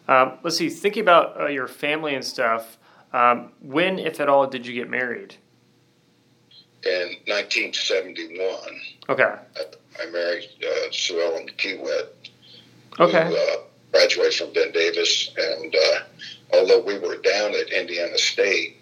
Um, 0.09 0.39
let's 0.43 0.57
see, 0.57 0.71
thinking 0.71 1.03
about 1.03 1.41
uh, 1.41 1.47
your 1.47 1.69
family 1.69 2.17
and 2.17 2.25
stuff, 2.25 2.79
um, 3.13 3.53
when, 3.61 4.01
if 4.01 4.19
at 4.19 4.29
all, 4.29 4.49
did 4.49 4.67
you 4.67 4.75
get 4.75 4.91
married? 4.91 5.37
In 6.85 7.17
1971. 7.27 8.59
Okay. 9.09 9.23
I, 9.23 10.03
I 10.03 10.11
married 10.11 10.49
uh, 10.65 10.91
Sue 10.91 11.21
Ellen 11.21 11.49
Kiewit. 11.59 12.09
Okay. 12.99 13.27
Who, 13.27 13.37
uh, 13.37 13.57
graduated 13.93 14.35
from 14.35 14.53
Ben 14.53 14.73
Davis, 14.73 15.31
and 15.37 15.75
uh, 15.75 15.99
although 16.55 16.81
we 16.81 16.99
were 16.99 17.17
down 17.17 17.55
at 17.55 17.71
Indiana 17.71 18.17
State 18.19 18.77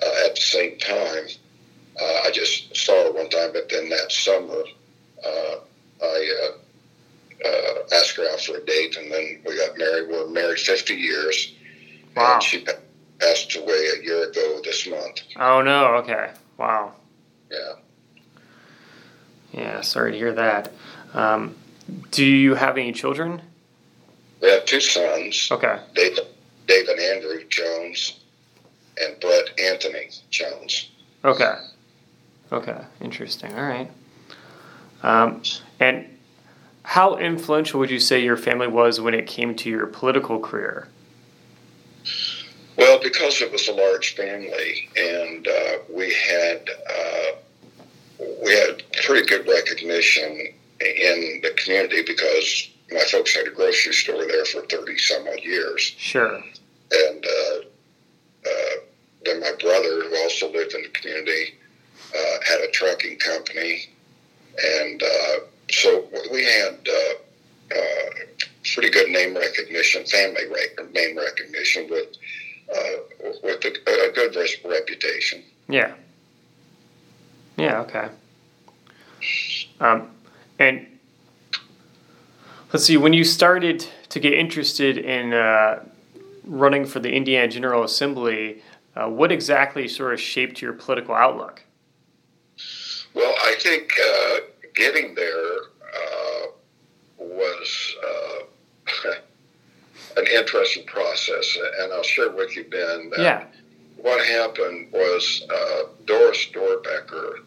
uh, 0.00 0.26
at 0.26 0.34
the 0.36 0.40
same 0.40 0.78
time, 0.78 1.26
uh, 2.00 2.20
I 2.24 2.30
just 2.32 2.74
saw 2.76 3.04
her 3.04 3.12
one 3.12 3.28
time. 3.28 3.52
But 3.52 3.68
then 3.68 3.88
that 3.90 4.10
summer, 4.10 4.62
uh, 5.26 5.56
I 6.02 6.48
uh, 6.48 7.48
uh, 7.48 7.74
asked 7.94 8.16
her 8.16 8.28
out 8.32 8.40
for 8.40 8.56
a 8.56 8.64
date, 8.64 8.96
and 8.96 9.12
then 9.12 9.40
we 9.46 9.56
got 9.56 9.76
married. 9.76 10.08
We 10.08 10.16
were 10.16 10.28
married 10.28 10.58
50 10.58 10.94
years. 10.94 11.54
Wow. 12.16 12.34
And 12.34 12.42
she 12.42 12.66
passed 13.18 13.56
away 13.56 13.88
a 13.98 14.04
year 14.04 14.28
ago 14.28 14.60
this 14.64 14.86
month. 14.86 15.22
Oh 15.36 15.62
no! 15.62 15.94
Okay. 15.96 16.30
Wow. 16.58 16.92
Yeah. 17.52 17.72
Yeah. 19.52 19.80
Sorry 19.82 20.12
to 20.12 20.18
hear 20.18 20.32
that. 20.32 20.72
Um, 21.14 21.54
do 22.10 22.24
you 22.24 22.54
have 22.54 22.78
any 22.78 22.92
children? 22.92 23.42
We 24.40 24.48
have 24.50 24.64
two 24.64 24.80
sons. 24.80 25.48
Okay. 25.50 25.78
David, 25.94 26.26
David 26.66 26.98
Andrew 26.98 27.44
Jones 27.48 28.20
and 29.00 29.18
Brett 29.20 29.58
Anthony 29.58 30.08
Jones. 30.30 30.90
Okay. 31.24 31.54
Okay. 32.50 32.80
Interesting. 33.00 33.52
All 33.54 33.62
right. 33.62 33.90
Um, 35.02 35.42
and 35.80 36.06
how 36.84 37.16
influential 37.16 37.80
would 37.80 37.90
you 37.90 38.00
say 38.00 38.22
your 38.22 38.36
family 38.36 38.66
was 38.66 39.00
when 39.00 39.14
it 39.14 39.26
came 39.26 39.54
to 39.56 39.70
your 39.70 39.86
political 39.86 40.40
career? 40.40 40.88
Well, 42.76 42.98
because 43.02 43.40
it 43.42 43.52
was 43.52 43.68
a 43.68 43.72
large 43.72 44.16
family, 44.16 44.88
and 44.96 45.46
uh, 45.46 45.78
we 45.90 46.12
had 46.12 46.68
uh, 46.90 47.36
we 48.42 48.52
had 48.52 48.82
pretty 49.04 49.26
good 49.26 49.46
recognition 49.46 50.54
in 50.80 51.40
the 51.42 51.52
community 51.56 52.02
because 52.06 52.70
my 52.90 53.04
folks 53.10 53.34
had 53.34 53.46
a 53.46 53.50
grocery 53.50 53.92
store 53.92 54.26
there 54.26 54.44
for 54.44 54.62
30 54.62 54.98
some 54.98 55.26
odd 55.28 55.42
years. 55.42 55.94
Sure. 55.98 56.42
And 56.92 57.26
uh, 57.26 57.58
uh, 58.46 58.76
then 59.24 59.40
my 59.40 59.52
brother, 59.60 60.02
who 60.02 60.16
also 60.22 60.52
lived 60.52 60.74
in 60.74 60.82
the 60.82 60.88
community, 60.88 61.54
uh, 62.14 62.38
had 62.46 62.60
a 62.60 62.70
trucking 62.70 63.18
company. 63.18 63.86
And 64.62 65.02
uh, 65.02 65.36
so 65.70 66.06
we 66.30 66.44
had 66.44 66.86
uh, 66.86 67.74
uh, 67.74 68.10
pretty 68.74 68.90
good 68.90 69.08
name 69.08 69.34
recognition, 69.34 70.04
family 70.04 70.42
name 70.92 71.16
recognition 71.16 71.88
with, 71.88 72.08
with 73.42 73.64
a, 73.64 74.08
a 74.08 74.12
good 74.12 74.36
reputation. 74.64 75.42
Yeah. 75.68 75.94
Yeah, 77.62 77.80
okay. 77.80 78.08
Um, 79.80 80.10
and 80.58 80.86
Let's 82.72 82.86
see. 82.86 82.96
When 82.96 83.12
you 83.12 83.22
started 83.22 83.86
to 84.08 84.18
get 84.18 84.32
interested 84.32 84.96
in 84.96 85.34
uh, 85.34 85.84
running 86.44 86.86
for 86.86 87.00
the 87.00 87.12
Indiana 87.12 87.46
General 87.46 87.84
Assembly, 87.84 88.62
uh, 88.96 89.10
what 89.10 89.30
exactly 89.30 89.86
sort 89.88 90.14
of 90.14 90.20
shaped 90.20 90.62
your 90.62 90.72
political 90.72 91.14
outlook? 91.14 91.62
Well, 93.12 93.34
I 93.44 93.56
think 93.58 93.92
uh, 94.02 94.36
getting 94.74 95.14
there 95.14 95.56
uh, 95.82 96.46
was 97.18 97.96
uh, 98.08 99.10
an 100.16 100.26
interesting 100.28 100.86
process, 100.86 101.58
and 101.80 101.92
I'll 101.92 102.02
share 102.02 102.30
with 102.30 102.56
you, 102.56 102.64
Ben. 102.64 103.10
yeah. 103.18 103.44
What 103.98 104.24
happened 104.26 104.88
was 104.92 105.46
uh, 105.54 105.82
Doris 106.06 106.46
Doerbeker, 106.54 107.40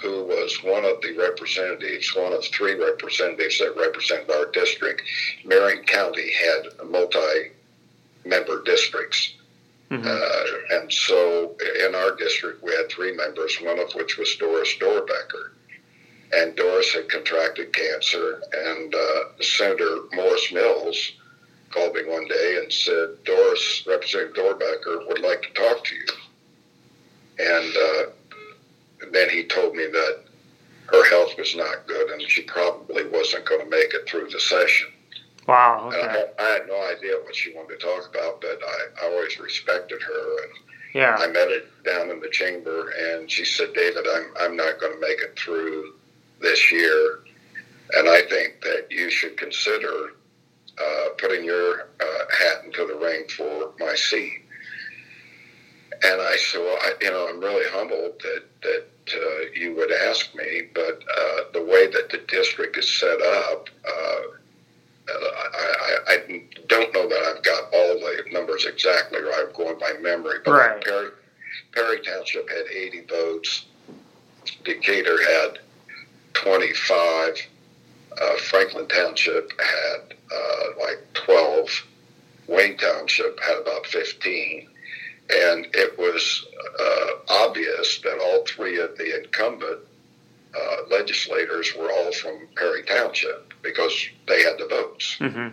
who 0.00 0.22
was 0.24 0.62
one 0.62 0.84
of 0.84 1.00
the 1.02 1.16
representatives, 1.16 2.14
one 2.14 2.32
of 2.32 2.44
three 2.44 2.74
representatives 2.74 3.58
that 3.58 3.76
represented 3.76 4.30
our 4.30 4.46
district, 4.52 5.02
Marion 5.44 5.84
County 5.84 6.32
had 6.32 6.88
multi-member 6.88 8.62
districts. 8.62 9.34
Mm-hmm. 9.90 10.06
Uh, 10.06 10.76
and 10.78 10.92
so 10.92 11.56
in 11.84 11.94
our 11.94 12.14
district, 12.16 12.62
we 12.62 12.72
had 12.72 12.88
three 12.88 13.16
members, 13.16 13.56
one 13.60 13.78
of 13.78 13.92
which 13.94 14.18
was 14.18 14.36
Doris 14.36 14.74
Doerbeker. 14.80 15.50
And 16.32 16.54
Doris 16.54 16.92
had 16.92 17.08
contracted 17.08 17.72
cancer, 17.72 18.42
and 18.52 18.94
uh, 18.94 19.24
Senator 19.40 20.02
Morris 20.12 20.52
Mills 20.52 21.12
called 21.70 21.94
me 21.94 22.04
one 22.04 22.26
day 22.28 22.58
and 22.62 22.72
said, 22.72 23.24
Doris, 23.24 23.84
Representative 23.86 24.34
Doerbeker, 24.34 25.08
would 25.08 25.20
like 25.20 25.42
to 25.42 25.52
talk 25.54 25.84
to 25.84 25.94
you. 25.94 26.06
And 27.38 27.76
uh, 27.76 28.10
then 29.12 29.30
he 29.30 29.44
told 29.44 29.74
me 29.74 29.86
that 29.86 30.24
her 30.90 31.04
health 31.10 31.36
was 31.36 31.54
not 31.54 31.86
good 31.86 32.10
and 32.10 32.22
she 32.22 32.42
probably 32.42 33.06
wasn't 33.08 33.44
going 33.46 33.60
to 33.60 33.70
make 33.70 33.92
it 33.94 34.08
through 34.08 34.28
the 34.30 34.40
session. 34.40 34.88
Wow. 35.46 35.88
Okay. 35.88 36.26
I, 36.38 36.42
I, 36.42 36.48
had 36.50 36.66
no 36.68 36.76
idea 36.90 37.14
what 37.24 37.34
she 37.34 37.54
wanted 37.54 37.80
to 37.80 37.86
talk 37.86 38.08
about, 38.10 38.42
but 38.42 38.60
I, 38.62 39.06
I 39.06 39.10
always 39.10 39.38
respected 39.40 40.00
her. 40.02 40.42
And 40.42 40.52
yeah. 40.94 41.16
I 41.18 41.26
met 41.26 41.48
her 41.48 41.62
down 41.84 42.10
in 42.10 42.20
the 42.20 42.28
chamber, 42.28 42.90
and 42.90 43.30
she 43.30 43.46
said, 43.46 43.72
David, 43.74 44.06
I'm, 44.06 44.32
I'm 44.40 44.56
not 44.56 44.78
going 44.78 44.92
to 44.92 45.00
make 45.00 45.20
it 45.20 45.38
through 45.38 45.94
this 46.40 46.70
year. 46.70 47.20
And 47.94 48.08
I 48.08 48.22
think 48.28 48.60
that 48.62 48.88
you 48.90 49.10
should 49.10 49.38
consider 49.38 50.10
uh, 50.78 51.08
putting 51.16 51.44
your 51.44 51.88
uh, 51.98 52.24
hat 52.38 52.64
into 52.64 52.86
the 52.86 52.96
ring 52.96 53.24
for 53.34 53.72
my 53.78 53.94
seat. 53.94 54.44
And 56.02 56.20
I 56.20 56.36
said, 56.36 56.60
well, 56.60 56.78
I, 56.80 56.92
you 57.00 57.10
know, 57.10 57.28
I'm 57.28 57.40
really 57.40 57.68
humbled 57.70 58.20
that, 58.22 58.44
that 58.62 58.86
uh, 59.14 59.50
you 59.54 59.74
would 59.74 59.90
ask 59.90 60.34
me, 60.34 60.68
but 60.74 61.02
uh, 61.16 61.42
the 61.52 61.62
way 61.62 61.88
that 61.88 62.10
the 62.10 62.18
district 62.28 62.76
is 62.76 63.00
set 63.00 63.20
up, 63.20 63.68
uh, 63.86 64.22
I, 65.08 65.98
I, 66.08 66.14
I, 66.14 66.42
don't 66.68 66.92
know 66.92 67.08
that 67.08 67.34
I've 67.34 67.42
got 67.42 67.64
all 67.72 67.94
the 67.94 68.24
numbers 68.30 68.66
exactly 68.66 69.20
right. 69.20 69.46
I'm 69.46 69.54
going 69.54 69.78
by 69.78 69.94
memory. 70.00 70.38
But 70.44 70.52
right. 70.52 70.84
Perry, 70.84 71.10
Perry 71.72 72.00
Township 72.00 72.48
had 72.50 72.66
80 72.70 73.06
votes. 73.08 73.66
Decatur 74.64 75.18
had 75.22 75.58
25. 76.34 77.46
Uh, 78.20 78.36
Franklin 78.36 78.86
Township 78.88 79.50
had 79.60 80.14
uh, 80.32 80.64
like 80.80 80.98
12. 81.14 81.86
Wayne 82.48 82.76
Township 82.76 83.38
had 83.40 83.58
about 83.58 83.86
15. 83.86 84.67
And 85.30 85.66
it 85.74 85.98
was 85.98 86.46
uh, 86.80 87.10
obvious 87.28 88.00
that 88.00 88.18
all 88.18 88.44
three 88.46 88.78
of 88.78 88.96
the 88.96 89.22
incumbent 89.22 89.80
uh, 90.56 90.76
legislators 90.90 91.74
were 91.76 91.90
all 91.92 92.12
from 92.12 92.48
Perry 92.56 92.82
Township 92.84 93.52
because 93.62 94.08
they 94.26 94.42
had 94.42 94.58
the 94.58 94.66
votes. 94.66 95.16
Mm-hmm. 95.20 95.48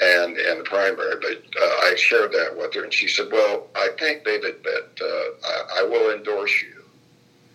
And 0.00 0.38
in 0.38 0.58
the 0.58 0.64
primary, 0.64 1.16
but 1.20 1.42
uh, 1.60 1.64
I 1.84 1.94
shared 1.96 2.32
that 2.32 2.56
with 2.56 2.74
her, 2.74 2.82
and 2.82 2.92
she 2.92 3.06
said, 3.06 3.26
"Well, 3.30 3.68
I 3.74 3.90
think 3.98 4.24
David 4.24 4.64
that 4.64 4.88
uh, 5.00 5.46
I, 5.46 5.80
I, 5.80 5.82
will 5.84 6.10
endorse 6.16 6.62
you, 6.62 6.82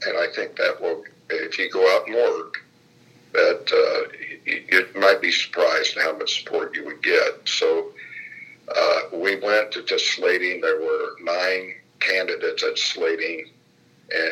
and 0.06 0.18
I 0.18 0.28
think 0.34 0.56
that 0.56 0.80
will, 0.80 1.04
if 1.32 1.58
you 1.58 1.70
go 1.70 1.82
out 1.96 2.06
and 2.06 2.16
work, 2.16 2.64
that 3.34 3.74
uh, 3.74 4.18
you, 4.46 4.64
you, 4.72 5.02
might 5.02 5.20
be 5.20 5.32
surprised 5.32 5.98
how 5.98 6.16
much 6.16 6.44
support 6.44 6.76
you 6.76 6.86
would 6.86 7.02
get." 7.02 7.42
So 7.46 7.92
uh, 8.76 9.00
we 9.14 9.40
went 9.40 9.72
to, 9.72 9.84
to 9.84 10.00
slating. 10.00 10.62
There 10.62 10.80
were 10.82 11.16
nine 11.22 11.74
candidates 12.00 12.64
at 12.64 12.78
slating, 12.78 13.50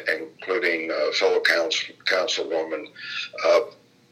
including 0.08 0.92
uh, 0.92 1.12
fellow 1.14 1.42
council, 1.42 1.96
councilwoman, 2.06 2.88
uh, 3.46 3.60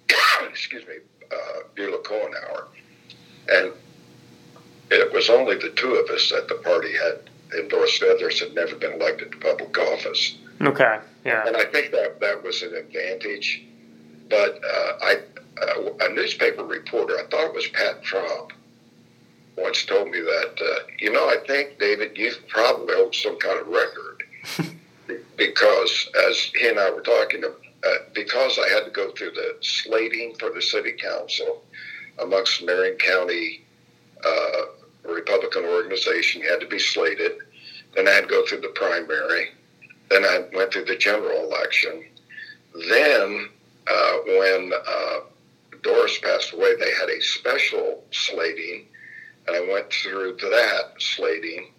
excuse 0.50 0.86
me, 0.88 0.96
uh, 1.32 1.60
Beulah 1.76 2.04
Coughenour. 2.04 2.68
And 3.50 3.74
it 4.92 5.12
was 5.12 5.30
only 5.30 5.56
the 5.56 5.72
two 5.72 5.96
of 5.96 6.10
us 6.10 6.30
that 6.32 6.48
the 6.48 6.56
party 6.56 6.94
had 6.94 7.30
endorsed. 7.58 8.00
The 8.00 8.14
others 8.14 8.40
had 8.40 8.54
never 8.54 8.76
been 8.76 8.94
elected 8.94 9.32
to 9.32 9.38
public 9.38 9.78
office. 9.78 10.38
Okay, 10.62 11.00
yeah. 11.26 11.48
And 11.48 11.58
I 11.58 11.66
think 11.66 11.92
that 11.92 12.20
that 12.22 12.44
was 12.44 12.62
an 12.62 12.76
advantage. 12.76 13.64
But 14.30 14.62
uh, 14.64 14.94
I, 15.02 15.18
uh, 15.62 15.90
a 16.02 16.14
newspaper 16.14 16.64
reporter, 16.64 17.16
I 17.20 17.28
thought 17.30 17.48
it 17.48 17.54
was 17.54 17.68
Pat 17.68 18.04
Trump, 18.04 18.54
once 19.58 19.86
told 19.86 20.10
me 20.10 20.20
that, 20.20 20.54
uh, 20.62 20.80
you 21.00 21.12
know, 21.12 21.28
I 21.28 21.38
think, 21.46 21.80
David, 21.80 22.18
you've 22.18 22.48
probably 22.48 22.94
hold 22.96 23.16
some 23.16 23.38
kind 23.40 23.60
of 23.60 23.68
record. 23.68 24.24
because, 25.38 26.10
as 26.28 26.38
he 26.56 26.68
and 26.68 26.80
I 26.80 26.92
were 26.92 27.02
talking, 27.02 27.44
uh, 27.44 27.90
because 28.14 28.60
I 28.60 28.70
had 28.70 28.86
to 28.86 28.92
go 28.92 29.12
through 29.12 29.32
the 29.32 29.58
slating 29.62 30.36
for 30.40 30.50
the 30.50 30.62
city 30.62 30.94
council 30.94 31.64
amongst 32.20 32.64
Marion 32.64 32.98
County 32.98 33.64
uh, 34.26 34.62
Republican 35.04 35.66
organization, 35.66 36.42
had 36.42 36.60
to 36.62 36.68
be 36.68 36.80
slated. 36.80 37.34
Then 37.96 38.08
I 38.08 38.12
had 38.12 38.22
to 38.22 38.30
go 38.30 38.46
through 38.46 38.62
the 38.62 38.70
primary. 38.70 39.50
Then 40.10 40.24
I 40.24 40.46
went 40.54 40.72
through 40.72 40.86
the 40.86 40.96
general 40.96 41.44
election. 41.44 42.04
Then, 42.90 43.50
uh, 43.88 44.18
when 44.26 44.72
uh, 44.88 45.20
Doris 45.82 46.18
passed 46.20 46.54
away, 46.54 46.76
they 46.76 46.92
had 46.94 47.10
a 47.10 47.22
special 47.22 48.04
slating, 48.12 48.86
and 49.48 49.56
I 49.56 49.72
went 49.72 49.92
through 49.92 50.38
to 50.38 50.50
that 50.50 50.94
slating, 51.00 51.72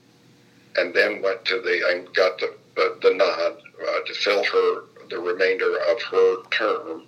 and 0.76 0.94
then 0.94 1.22
went 1.22 1.44
to 1.46 1.60
the 1.60 1.82
I 1.86 2.04
got 2.14 2.38
the 2.38 2.54
the, 2.76 2.98
the 3.02 3.14
nod 3.14 3.62
uh, 3.82 4.06
to 4.06 4.14
fill 4.14 4.44
her 4.44 4.84
the 5.10 5.18
remainder 5.18 5.76
of 5.90 6.02
her 6.02 6.42
term, 6.50 7.04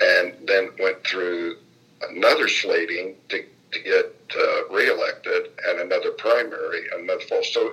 and 0.00 0.34
then 0.46 0.70
went 0.78 1.04
through 1.04 1.56
another 2.10 2.48
slating 2.48 3.16
to, 3.28 3.44
to 3.72 3.80
get 3.80 4.14
uh, 4.36 4.68
reelected 4.74 5.50
and 5.66 5.80
another 5.80 6.10
primary, 6.12 6.86
another 6.94 7.20
fall. 7.20 7.42
So 7.42 7.72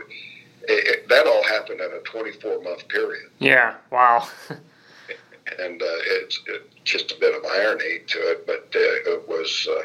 it, 0.63 0.87
it, 0.87 1.09
that 1.09 1.27
all 1.27 1.43
happened 1.43 1.81
in 1.81 1.91
a 1.91 1.99
24 1.99 2.61
month 2.61 2.87
period. 2.87 3.29
Yeah, 3.39 3.75
wow. 3.91 4.27
and 4.49 5.81
uh, 5.81 5.85
it's 5.85 6.39
it, 6.47 6.69
just 6.83 7.11
a 7.11 7.19
bit 7.19 7.35
of 7.35 7.43
irony 7.45 7.99
to 8.07 8.19
it, 8.31 8.47
but 8.47 8.67
uh, 8.75 9.11
it 9.13 9.27
was. 9.27 9.67
Uh, 9.69 9.83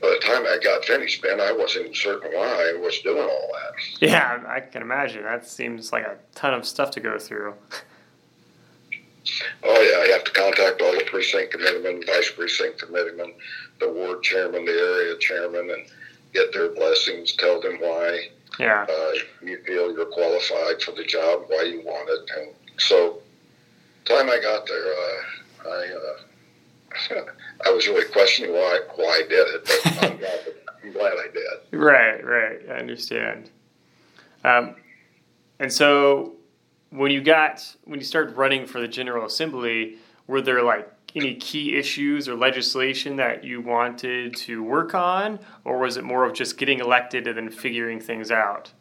by 0.00 0.08
the 0.08 0.18
time 0.24 0.44
I 0.46 0.58
got 0.62 0.84
finished, 0.84 1.22
Ben, 1.22 1.40
I 1.40 1.52
wasn't 1.52 1.94
certain 1.94 2.32
why 2.32 2.72
I 2.74 2.78
was 2.80 2.98
doing 3.00 3.22
all 3.22 3.50
that. 3.52 4.08
Yeah, 4.08 4.42
I 4.46 4.60
can 4.60 4.82
imagine. 4.82 5.22
That 5.24 5.46
seems 5.46 5.92
like 5.92 6.04
a 6.04 6.16
ton 6.34 6.54
of 6.54 6.66
stuff 6.66 6.90
to 6.92 7.00
go 7.00 7.18
through. 7.18 7.54
Oh 9.62 9.80
yeah, 9.82 10.06
you 10.06 10.12
have 10.12 10.24
to 10.24 10.32
contact 10.32 10.80
all 10.80 10.92
the 10.92 11.04
precinct 11.04 11.52
committeemen, 11.52 12.02
vice 12.06 12.30
precinct 12.32 12.80
committeemen, 12.80 13.34
the 13.78 13.92
ward 13.92 14.22
chairman, 14.22 14.64
the 14.64 14.72
area 14.72 15.16
chairman, 15.18 15.70
and 15.70 15.86
get 16.32 16.52
their 16.52 16.70
blessings. 16.70 17.34
Tell 17.36 17.60
them 17.60 17.76
why 17.80 18.28
yeah. 18.58 18.86
uh, 18.88 19.12
you 19.42 19.62
feel 19.64 19.92
you're 19.92 20.06
qualified 20.06 20.82
for 20.82 20.92
the 20.92 21.04
job, 21.04 21.44
why 21.48 21.62
you 21.62 21.82
want 21.84 22.08
it, 22.08 22.30
and 22.38 22.54
so. 22.78 23.18
Time 24.06 24.30
I 24.30 24.40
got 24.40 24.66
there, 24.66 24.86
uh, 24.86 25.68
I 25.68 25.86
uh, 25.94 26.20
I 27.66 27.70
was 27.70 27.86
really 27.86 28.10
questioning 28.10 28.52
why 28.52 28.80
why 28.96 29.22
I 29.24 29.28
did 29.28 29.48
it, 29.54 29.64
but 29.64 30.02
I'm 30.02 30.18
glad, 30.18 30.40
I'm 30.82 30.92
glad 30.92 31.12
I 31.12 31.32
did. 31.32 31.44
Right, 31.80 32.24
right. 32.24 32.58
I 32.68 32.74
understand. 32.74 33.50
Um, 34.44 34.74
and 35.58 35.72
so 35.72 36.34
when 36.90 37.10
you 37.10 37.20
got 37.20 37.76
when 37.84 38.00
you 38.00 38.04
started 38.04 38.36
running 38.36 38.66
for 38.66 38.80
the 38.80 38.88
General 38.88 39.26
Assembly, 39.26 39.96
were 40.26 40.40
there 40.40 40.62
like 40.62 40.90
any 41.14 41.34
key 41.36 41.76
issues 41.76 42.28
or 42.28 42.34
legislation 42.34 43.16
that 43.16 43.44
you 43.44 43.60
wanted 43.60 44.34
to 44.36 44.62
work 44.62 44.94
on, 44.94 45.38
or 45.64 45.78
was 45.78 45.96
it 45.96 46.04
more 46.04 46.24
of 46.24 46.34
just 46.34 46.56
getting 46.58 46.80
elected 46.80 47.26
and 47.26 47.36
then 47.36 47.50
figuring 47.50 48.00
things 48.00 48.30
out? 48.30 48.72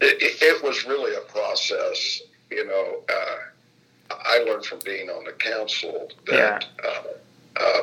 It, 0.00 0.20
it, 0.22 0.42
it 0.42 0.62
was 0.62 0.84
really 0.86 1.14
a 1.14 1.20
process. 1.20 2.22
You 2.50 2.66
know, 2.66 3.02
uh, 3.08 3.36
I 4.10 4.38
learned 4.38 4.64
from 4.64 4.80
being 4.84 5.08
on 5.08 5.24
the 5.24 5.32
council 5.32 6.08
that 6.26 6.66
yeah. 6.82 6.88
uh, 6.88 7.02
uh, 7.60 7.80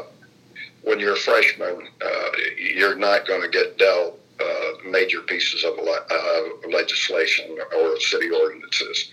when 0.83 0.99
you're 0.99 1.13
a 1.13 1.17
freshman, 1.17 1.87
uh, 2.01 2.29
you're 2.57 2.95
not 2.95 3.27
going 3.27 3.41
to 3.41 3.49
get 3.49 3.77
dealt 3.77 4.19
uh, 4.39 4.89
major 4.89 5.21
pieces 5.21 5.63
of 5.63 5.77
uh, 5.79 6.69
legislation 6.69 7.57
or 7.75 7.99
city 7.99 8.29
ordinances 8.29 9.11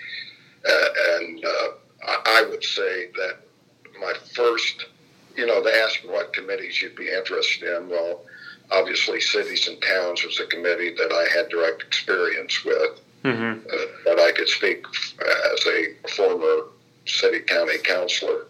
uh, 0.68 0.88
and 1.12 1.44
uh, 1.44 1.68
I 2.27 2.46
would 2.50 2.62
say 2.62 3.11
that 3.16 3.38
my 4.00 4.12
first 4.35 4.87
you 5.37 5.46
know, 5.46 5.62
they 5.62 5.72
asked 5.72 6.05
what 6.07 6.33
committees 6.33 6.81
you'd 6.81 6.96
be 6.96 7.09
interested 7.09 7.77
in. 7.77 7.88
Well, 7.88 8.22
obviously, 8.70 9.20
cities 9.20 9.68
and 9.68 9.81
towns 9.83 10.24
was 10.24 10.40
a 10.40 10.46
committee 10.46 10.94
that 10.94 11.12
I 11.12 11.37
had 11.37 11.48
direct 11.48 11.83
experience 11.83 12.64
with, 12.64 13.00
mm-hmm. 13.24 13.66
uh, 13.66 13.87
that 14.05 14.20
I 14.20 14.33
could 14.33 14.48
speak 14.48 14.85
as 15.18 15.66
a 15.66 16.09
former 16.09 16.68
city 17.07 17.40
county 17.40 17.79
councilor. 17.79 18.46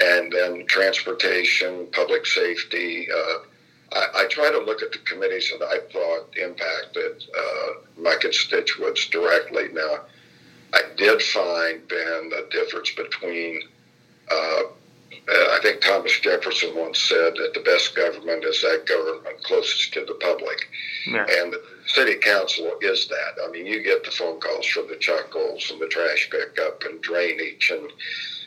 And 0.00 0.32
then 0.32 0.66
transportation, 0.66 1.86
public 1.92 2.26
safety. 2.26 3.08
Uh, 3.10 3.38
I, 3.92 4.06
I, 4.14 4.26
try 4.28 4.50
to 4.50 4.58
look 4.58 4.82
at 4.82 4.92
the 4.92 4.98
committees 4.98 5.50
that 5.58 5.64
I 5.64 5.78
thought 5.90 6.36
impacted 6.36 7.24
uh, 7.36 8.00
my 8.00 8.16
constituents 8.20 9.08
directly. 9.08 9.68
Now, 9.72 10.00
I 10.74 10.82
did 10.96 11.22
find, 11.22 11.86
Ben, 11.88 12.28
the 12.28 12.46
difference 12.50 12.90
between 12.90 13.62
uh, 14.30 14.62
I 15.28 15.58
think 15.62 15.80
Thomas 15.80 16.18
Jefferson 16.20 16.76
once 16.76 17.00
said 17.00 17.34
that 17.36 17.52
the 17.54 17.60
best 17.60 17.96
government 17.96 18.44
is 18.44 18.62
that 18.62 18.86
government 18.86 19.42
closest 19.42 19.92
to 19.94 20.04
the 20.04 20.14
public. 20.14 20.68
Yeah. 21.06 21.26
And 21.28 21.52
the 21.52 21.62
city 21.86 22.14
council 22.16 22.78
is 22.80 23.08
that. 23.08 23.42
I 23.44 23.50
mean, 23.50 23.66
you 23.66 23.82
get 23.82 24.04
the 24.04 24.10
phone 24.10 24.40
calls 24.40 24.66
from 24.66 24.88
the 24.88 24.96
chuckles 24.96 25.70
and 25.70 25.80
the 25.80 25.88
trash 25.88 26.28
pickup 26.30 26.82
and 26.84 27.00
drainage 27.02 27.72
and 27.72 27.90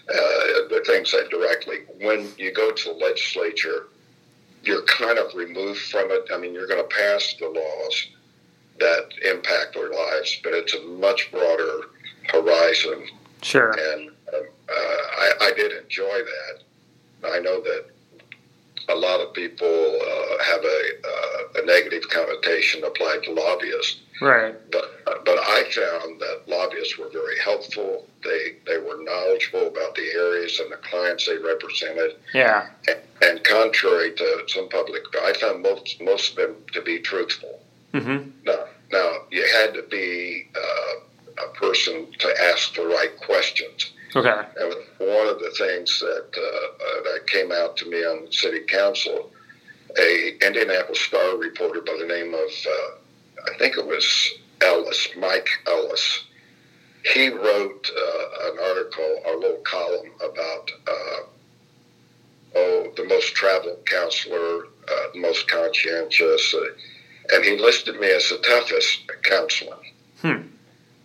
uh, 0.09 0.67
the 0.69 0.83
things 0.85 1.11
that 1.11 1.29
directly. 1.29 1.79
When 1.99 2.31
you 2.37 2.51
go 2.51 2.71
to 2.71 2.83
the 2.89 2.95
legislature, 2.95 3.87
you're 4.63 4.83
kind 4.83 5.17
of 5.17 5.33
removed 5.35 5.81
from 5.81 6.11
it. 6.11 6.27
I 6.33 6.37
mean, 6.37 6.53
you're 6.53 6.67
going 6.67 6.81
to 6.81 6.95
pass 6.95 7.35
the 7.39 7.47
laws 7.47 8.07
that 8.79 9.09
impact 9.29 9.75
their 9.75 9.91
lives, 9.91 10.39
but 10.43 10.53
it's 10.53 10.73
a 10.73 10.81
much 10.81 11.31
broader 11.31 11.89
horizon. 12.31 13.07
Sure. 13.41 13.71
And 13.71 14.09
um, 14.09 14.47
uh, 14.69 14.71
I, 14.71 15.31
I 15.41 15.51
did 15.55 15.71
enjoy 15.83 16.05
that. 16.05 17.31
I 17.31 17.39
know 17.39 17.61
that 17.61 17.85
a 18.89 18.95
lot 18.95 19.19
of 19.19 19.33
people 19.33 19.67
uh, 19.67 20.43
have 20.43 20.63
a, 20.63 20.91
uh, 21.05 21.61
a 21.61 21.65
negative 21.65 22.03
connotation 22.09 22.83
applied 22.83 23.23
to 23.23 23.33
lobbyists. 23.33 24.01
Right. 24.21 24.55
But 24.71 24.85
but 25.05 25.37
I 25.37 25.63
found 25.71 26.19
that 26.19 26.41
lobbyists 26.47 26.97
were 26.97 27.09
very 27.09 27.39
helpful. 27.39 28.07
They 28.23 28.57
they 28.65 28.77
were 28.77 29.01
knowledgeable 29.03 29.67
about 29.67 29.95
the 29.95 30.11
areas 30.13 30.59
and 30.59 30.71
the 30.71 30.77
clients 30.77 31.25
they 31.25 31.37
represented. 31.37 32.17
Yeah. 32.33 32.67
And, 32.87 32.99
and 33.21 33.43
contrary 33.43 34.13
to 34.15 34.43
some 34.47 34.69
public, 34.69 35.03
I 35.21 35.33
found 35.33 35.63
most 35.63 36.01
most 36.01 36.31
of 36.31 36.35
them 36.37 36.55
to 36.73 36.81
be 36.81 36.99
truthful. 36.99 37.59
Mm-hmm. 37.93 38.29
Now 38.45 38.65
now 38.91 39.09
you 39.31 39.45
had 39.61 39.73
to 39.75 39.83
be 39.83 40.47
uh, 40.55 41.45
a 41.45 41.53
person 41.53 42.07
to 42.19 42.41
ask 42.51 42.75
the 42.75 42.85
right 42.85 43.15
questions. 43.25 43.91
Okay. 44.15 44.29
And 44.29 44.73
one 44.99 45.27
of 45.27 45.39
the 45.39 45.53
things 45.57 45.99
that 45.99 46.29
uh, 46.35 46.41
uh, 46.41 47.13
that 47.13 47.27
came 47.27 47.51
out 47.51 47.77
to 47.77 47.89
me 47.89 48.03
on 48.03 48.31
city 48.31 48.61
council, 48.61 49.31
a 49.97 50.33
Indianapolis 50.45 50.99
Star 50.99 51.37
reporter 51.37 51.81
by 51.81 51.95
the 51.99 52.07
name 52.07 52.33
of 52.33 52.49
uh, 52.67 52.98
I 53.45 53.57
think 53.57 53.77
it 53.77 53.85
was 53.85 54.33
Ellis, 54.61 55.09
Mike 55.17 55.49
Ellis. 55.67 56.25
He 57.13 57.29
wrote 57.29 57.89
uh, 57.95 58.51
an 58.51 58.57
article, 58.61 59.21
a 59.27 59.37
little 59.37 59.61
column 59.63 60.11
about 60.17 60.71
uh, 60.87 61.21
oh 62.55 62.91
the 62.97 63.05
most 63.05 63.35
traveled 63.35 63.85
councilor, 63.85 64.65
uh, 64.65 65.11
the 65.13 65.19
most 65.19 65.49
conscientious, 65.49 66.55
and 67.31 67.45
he 67.45 67.57
listed 67.57 67.99
me 67.99 68.07
as 68.11 68.29
the 68.29 68.37
toughest 68.39 69.09
councilor. 69.23 69.77
Hmm 70.21 70.41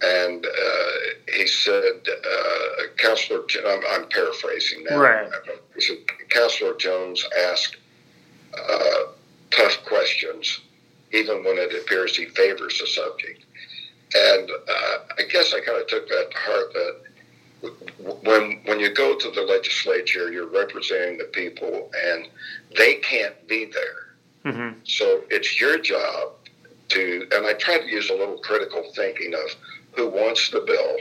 and 0.05 0.45
uh, 0.45 0.91
he 1.35 1.47
said, 1.47 2.07
uh, 2.09 2.83
Councilor, 2.97 3.43
I'm, 3.67 3.81
I'm, 3.91 4.09
paraphrasing 4.09 4.85
now. 4.85 4.99
Right. 4.99 5.31
He 5.75 5.81
said, 5.81 5.99
Councilor 6.29 6.75
Jones 6.75 7.25
asked 7.51 7.77
uh, 8.57 9.05
tough 9.51 9.85
questions, 9.85 10.61
even 11.15 11.45
when 11.45 11.59
it 11.59 11.75
appears 11.75 12.17
he 12.17 12.27
favors 12.27 12.79
the 12.79 12.87
subject. 12.87 13.45
And 14.15 14.51
uh, 14.51 14.99
I 15.19 15.23
guess 15.31 15.55
I 15.55 15.61
kind 15.61 15.81
of 15.81 15.87
took 15.87 16.09
that 16.09 16.31
to 16.31 16.37
heart 16.37 16.73
that 16.75 16.97
when 18.23 18.61
when 18.67 18.81
you 18.81 18.93
go 18.93 19.17
to 19.17 19.31
the 19.31 19.43
legislature, 19.43 20.31
you're 20.31 20.47
representing 20.51 21.19
the 21.19 21.25
people, 21.25 21.91
and 22.07 22.29
they 22.77 22.97
can't 22.97 23.35
be 23.49 23.65
there. 23.65 24.53
Mm-hmm. 24.53 24.79
So 24.85 25.23
it's 25.31 25.59
your 25.59 25.79
job 25.79 26.33
to, 26.89 27.27
and 27.33 27.47
I 27.47 27.55
try 27.55 27.79
to 27.79 27.87
use 27.87 28.11
a 28.11 28.15
little 28.15 28.39
critical 28.39 28.85
thinking 28.95 29.35
of 29.35 29.57
who 29.93 30.09
wants 30.09 30.51
the 30.51 30.61
bill, 30.61 30.97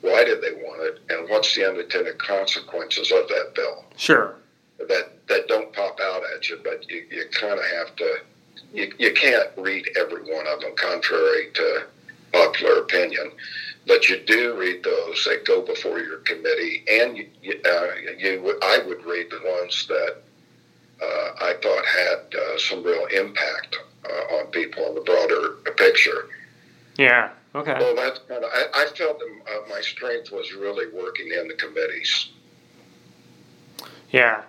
why 0.00 0.24
do 0.24 0.40
they 0.40 0.52
want 0.52 0.82
it, 0.82 1.00
and 1.08 1.28
what's 1.28 1.54
the 1.54 1.68
unintended 1.68 2.18
consequences 2.18 3.10
of 3.10 3.26
that 3.28 3.52
bill. 3.54 3.84
Sure. 3.96 4.36
That 4.78 5.26
that 5.28 5.48
don't 5.48 5.72
pop 5.72 5.98
out 6.00 6.22
at 6.36 6.48
you, 6.48 6.60
but 6.62 6.88
you, 6.88 7.04
you 7.10 7.24
kind 7.32 7.58
of 7.58 7.64
have 7.64 7.96
to. 7.96 8.18
You, 8.72 8.92
you 8.98 9.12
can't 9.12 9.50
read 9.56 9.88
every 9.98 10.22
one 10.22 10.46
of 10.46 10.60
them, 10.60 10.74
contrary 10.76 11.50
to 11.54 11.86
popular 12.32 12.80
opinion, 12.80 13.32
but 13.86 14.08
you 14.08 14.22
do 14.24 14.56
read 14.58 14.82
those 14.82 15.24
that 15.24 15.44
go 15.44 15.60
before 15.62 15.98
your 15.98 16.18
committee, 16.18 16.84
and 16.90 17.18
you, 17.18 17.28
uh, 17.64 17.86
you 18.16 18.58
I 18.62 18.78
would 18.86 19.04
read 19.04 19.28
the 19.30 19.40
ones 19.60 19.86
that 19.88 20.16
uh, 21.02 21.30
I 21.40 21.54
thought 21.62 21.84
had 21.84 22.34
uh, 22.34 22.58
some 22.58 22.82
real 22.82 23.06
impact 23.06 23.76
uh, 24.04 24.34
on 24.36 24.46
people 24.46 24.86
in 24.86 24.94
the 24.94 25.00
broader 25.00 25.72
picture. 25.76 26.28
Yeah. 26.96 27.30
Okay. 27.54 27.74
Well, 27.78 27.94
that's 27.94 28.20
kind 28.20 28.44
of. 28.44 28.50
I, 28.52 28.84
I 28.84 28.86
felt 28.96 29.18
that 29.18 29.40
uh, 29.50 29.68
my 29.68 29.80
strength 29.82 30.32
was 30.32 30.54
really 30.54 30.86
working 30.94 31.30
in 31.32 31.48
the 31.48 31.54
committees. 31.54 32.30
Yeah, 34.10 34.42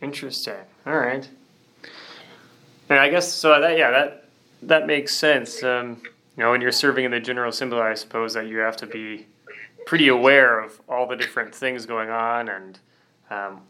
interesting. 0.00 0.54
All 0.86 0.98
right. 0.98 1.28
And 2.88 2.98
I 2.98 3.08
guess 3.08 3.32
so. 3.32 3.60
That 3.60 3.78
yeah, 3.78 3.90
that 3.90 4.28
that 4.62 4.86
makes 4.86 5.14
sense. 5.14 5.62
Um, 5.62 6.02
you 6.36 6.42
know, 6.42 6.50
when 6.50 6.60
you're 6.60 6.72
serving 6.72 7.04
in 7.04 7.10
the 7.10 7.20
General 7.20 7.50
Assembly, 7.50 7.80
I 7.80 7.94
suppose 7.94 8.34
that 8.34 8.46
you 8.46 8.58
have 8.58 8.76
to 8.78 8.86
be 8.86 9.26
pretty 9.86 10.08
aware 10.08 10.60
of 10.60 10.80
all 10.88 11.06
the 11.06 11.16
different 11.16 11.54
things 11.54 11.86
going 11.86 12.10
on, 12.10 12.48
and 12.48 12.78
um, 13.30 13.60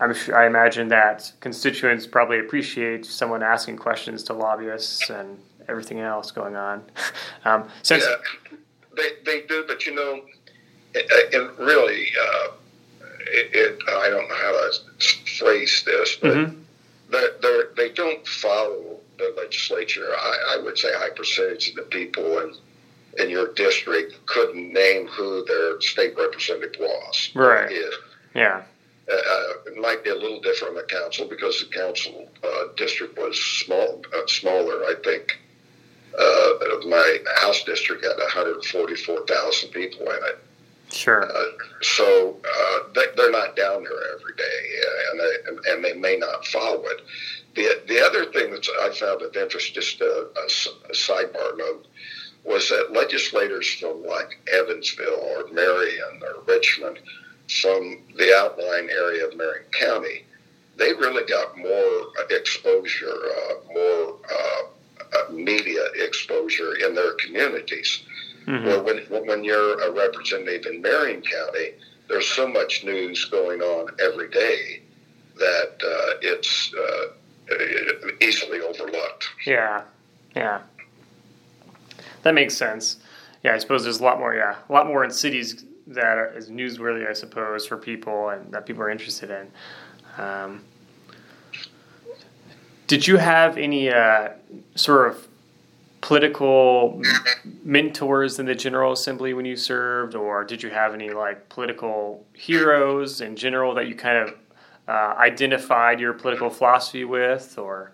I'm 0.00 0.14
sure, 0.14 0.36
I 0.36 0.46
imagine 0.46 0.88
that 0.88 1.32
constituents 1.40 2.06
probably 2.06 2.40
appreciate 2.40 3.06
someone 3.06 3.42
asking 3.42 3.76
questions 3.76 4.22
to 4.24 4.32
lobbyists 4.32 5.10
and 5.10 5.38
everything 5.68 6.00
else 6.00 6.30
going 6.30 6.56
on. 6.56 6.82
Um, 7.46 7.68
since 7.82 8.04
yeah, 8.04 8.58
they, 8.96 9.10
they 9.26 9.46
do, 9.46 9.64
but 9.68 9.84
you 9.84 9.94
know, 9.94 10.22
it, 10.94 11.34
it 11.34 11.58
really, 11.58 12.08
uh, 12.18 12.52
it, 13.26 13.50
it, 13.52 13.78
I 13.86 14.08
don't 14.08 14.26
know 14.26 14.34
how 14.34 14.70
to 14.70 15.28
phrase 15.38 15.82
this, 15.84 16.16
but 16.16 16.32
mm-hmm. 16.32 16.58
They're, 17.40 17.68
they 17.76 17.90
do 17.92 18.04
not 18.04 18.26
follow 18.26 19.00
the 19.18 19.34
legislature. 19.36 20.06
I, 20.16 20.56
I 20.56 20.62
would 20.62 20.78
say 20.78 20.92
a 20.92 20.98
high 20.98 21.10
percentage 21.10 21.70
of 21.70 21.76
the 21.76 21.82
people 21.82 22.38
in, 22.38 22.54
in 23.18 23.30
your 23.30 23.52
district 23.54 24.14
couldn't 24.26 24.72
name 24.72 25.06
who 25.06 25.44
their 25.44 25.80
state 25.80 26.16
representative 26.16 26.80
was. 26.80 27.30
Right. 27.34 27.70
Yeah. 28.34 28.62
Uh, 29.06 29.52
it 29.66 29.76
might 29.76 30.02
be 30.02 30.10
a 30.10 30.14
little 30.14 30.40
different 30.40 30.76
in 30.76 30.80
the 30.80 30.86
council 30.86 31.26
because 31.28 31.60
the 31.60 31.76
council 31.76 32.26
uh, 32.42 32.64
district 32.76 33.18
was 33.18 33.38
small, 33.38 34.02
uh, 34.16 34.26
smaller. 34.26 34.84
I 34.84 34.94
think 35.04 35.38
uh, 36.18 36.88
my 36.88 37.18
house 37.36 37.62
district 37.64 38.04
had 38.04 38.16
144,000 38.16 39.68
people 39.70 40.02
in 40.02 40.16
it. 40.24 40.38
Sure. 40.90 41.24
Uh, 41.24 41.44
so 41.82 42.36
uh, 42.44 42.78
they, 42.94 43.22
are 43.22 43.30
not 43.30 43.56
down 43.56 43.84
there 43.84 44.14
every 44.14 44.34
day, 44.36 44.80
uh, 44.80 45.10
and 45.10 45.20
they, 45.20 45.72
and 45.72 45.84
they 45.84 45.94
may 45.94 46.16
not 46.16 46.46
follow 46.46 46.82
it. 46.84 47.00
The, 47.54 47.82
the 47.86 48.00
other 48.00 48.26
thing 48.26 48.50
that 48.52 48.66
I 48.82 48.90
found 48.90 49.22
of 49.22 49.36
interest, 49.36 49.74
just 49.74 50.00
a, 50.00 50.28
a, 50.36 50.90
a 50.90 50.92
sidebar 50.92 51.56
note, 51.56 51.86
was 52.44 52.68
that 52.68 52.92
legislators 52.92 53.68
from 53.74 54.04
like 54.04 54.38
Evansville 54.52 55.20
or 55.20 55.48
Marion 55.52 56.20
or 56.22 56.42
Richmond, 56.46 56.98
from 57.48 58.02
the 58.16 58.34
outlying 58.36 58.88
area 58.90 59.26
of 59.26 59.36
Marion 59.36 59.64
County, 59.72 60.24
they 60.76 60.92
really 60.94 61.24
got 61.26 61.56
more 61.56 62.12
exposure, 62.30 63.06
uh, 63.08 63.54
more 63.72 64.16
uh, 64.32 64.62
uh, 65.16 65.32
media 65.32 65.84
exposure 65.96 66.74
in 66.76 66.94
their 66.94 67.12
communities. 67.14 68.02
Mm-hmm. 68.46 68.66
Where 68.66 68.82
when, 68.82 69.26
when 69.26 69.44
you're 69.44 69.80
a 69.80 69.90
representative 69.90 70.66
in 70.66 70.82
Marion 70.82 71.22
County, 71.22 71.72
there's 72.08 72.26
so 72.28 72.46
much 72.46 72.84
news 72.84 73.24
going 73.26 73.62
on 73.62 73.88
every 74.00 74.28
day 74.28 74.82
that 75.36 75.72
uh, 75.82 76.18
it's 76.20 76.72
uh, 76.74 78.14
easily 78.20 78.60
overlooked. 78.60 79.28
Yeah, 79.46 79.82
yeah, 80.36 80.60
that 82.22 82.34
makes 82.34 82.54
sense. 82.56 82.98
Yeah, 83.42 83.54
I 83.54 83.58
suppose 83.58 83.82
there's 83.84 84.00
a 84.00 84.04
lot 84.04 84.18
more. 84.18 84.34
Yeah, 84.34 84.56
a 84.68 84.72
lot 84.72 84.86
more 84.86 85.04
in 85.04 85.10
cities 85.10 85.64
that 85.86 86.34
is 86.36 86.50
newsworthy, 86.50 87.08
I 87.08 87.12
suppose, 87.12 87.66
for 87.66 87.76
people 87.76 88.30
and 88.30 88.52
that 88.52 88.66
people 88.66 88.82
are 88.82 88.90
interested 88.90 89.30
in. 89.30 90.22
Um, 90.22 90.64
did 92.86 93.06
you 93.06 93.16
have 93.16 93.56
any 93.56 93.90
uh, 93.90 94.30
sort 94.74 95.08
of 95.08 95.28
political 96.04 97.00
mentors 97.64 98.38
in 98.38 98.44
the 98.44 98.54
General 98.54 98.92
Assembly 98.92 99.32
when 99.32 99.46
you 99.46 99.56
served, 99.56 100.14
or 100.14 100.44
did 100.44 100.62
you 100.62 100.68
have 100.68 100.92
any 100.92 101.08
like 101.08 101.48
political 101.48 102.26
heroes 102.34 103.22
in 103.22 103.34
general 103.36 103.74
that 103.74 103.88
you 103.88 103.94
kind 103.94 104.18
of 104.18 104.34
uh, 104.86 105.14
identified 105.16 105.98
your 105.98 106.12
political 106.12 106.50
philosophy 106.50 107.06
with, 107.06 107.56
or? 107.56 107.92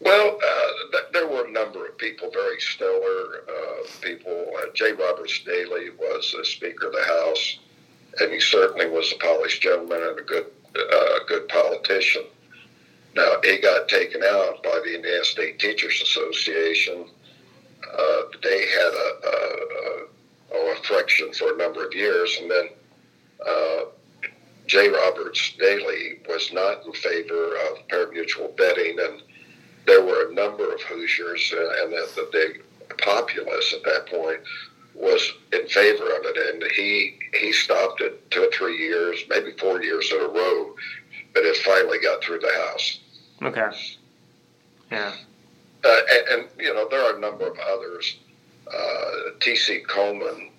Well, 0.00 0.38
uh, 0.42 0.70
th- 0.92 1.12
there 1.12 1.28
were 1.28 1.46
a 1.46 1.50
number 1.50 1.86
of 1.86 1.98
people, 1.98 2.30
very 2.32 2.58
stellar 2.58 3.44
uh, 3.46 3.86
people. 4.00 4.46
Uh, 4.56 4.72
J. 4.72 4.92
Roberts 4.92 5.42
Dailey 5.46 5.90
was 5.98 6.34
the 6.38 6.42
Speaker 6.42 6.86
of 6.86 6.94
the 6.94 7.04
House, 7.04 7.58
and 8.18 8.32
he 8.32 8.40
certainly 8.40 8.88
was 8.88 9.12
a 9.12 9.16
polished 9.16 9.60
gentleman 9.60 10.00
and 10.02 10.20
a 10.20 10.22
good, 10.22 10.46
uh, 10.74 11.18
good 11.28 11.48
politician. 11.48 12.22
Now, 13.18 13.40
he 13.42 13.58
got 13.58 13.88
taken 13.88 14.22
out 14.22 14.62
by 14.62 14.78
the 14.84 14.94
Indiana 14.94 15.24
State 15.24 15.58
Teachers 15.58 16.00
Association. 16.02 17.04
Uh, 17.82 18.22
they 18.44 18.60
had 18.68 18.92
a, 18.94 19.10
a, 19.26 19.36
a, 20.54 20.70
a, 20.70 21.32
for 21.32 21.52
a 21.52 21.56
number 21.56 21.84
of 21.84 21.92
years, 21.92 22.38
and 22.40 22.48
then 22.48 22.68
uh, 23.44 23.80
J. 24.68 24.88
Roberts 24.88 25.56
Dailey 25.60 26.28
was 26.28 26.52
not 26.52 26.86
in 26.86 26.92
favor 26.92 27.56
of 27.56 27.88
parimutuel 27.88 28.56
betting, 28.56 28.96
and 29.00 29.22
there 29.84 30.02
were 30.02 30.30
a 30.30 30.34
number 30.34 30.72
of 30.72 30.80
Hoosiers, 30.82 31.52
uh, 31.56 31.82
and 31.82 31.92
the, 31.92 32.08
the 32.14 32.28
big 32.30 32.62
populace 32.98 33.74
at 33.74 33.82
that 33.82 34.06
point 34.06 34.38
was 34.94 35.32
in 35.52 35.66
favor 35.66 36.04
of 36.04 36.22
it, 36.24 36.54
and 36.54 36.70
he 36.70 37.18
he 37.40 37.52
stopped 37.52 38.00
it 38.00 38.30
two 38.30 38.44
or 38.44 38.50
three 38.52 38.78
years, 38.78 39.24
maybe 39.28 39.50
four 39.58 39.82
years 39.82 40.08
in 40.12 40.20
a 40.20 40.28
row, 40.28 40.76
but 41.34 41.44
it 41.44 41.56
finally 41.58 41.98
got 41.98 42.22
through 42.22 42.38
the 42.38 42.52
House. 42.68 43.00
Okay. 43.42 43.68
Yeah. 44.90 45.12
Uh, 45.84 45.96
and, 46.10 46.28
and, 46.40 46.48
you 46.58 46.74
know 46.74 46.88
there 46.88 47.00
are 47.00 47.16
a 47.16 47.20
number 47.20 47.46
of 47.46 47.56
others. 47.58 48.16
Uh, 48.66 49.10
T.C. 49.40 49.80
Coleman 49.88 50.50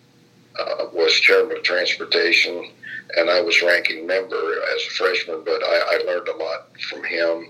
uh, 0.58 0.86
was 0.94 1.14
chairman 1.20 1.58
of 1.58 1.64
transportation, 1.64 2.72
and 3.18 3.30
I 3.30 3.42
was 3.42 3.62
ranking 3.62 4.08
member 4.08 4.62
as 4.76 4.82
a 4.88 4.90
freshman. 4.92 5.44
But 5.44 5.62
I, 5.64 6.00
I 6.00 6.04
learned 6.08 6.28
a 6.30 6.38
lot 6.38 6.68
from 6.90 7.04
him, 7.04 7.50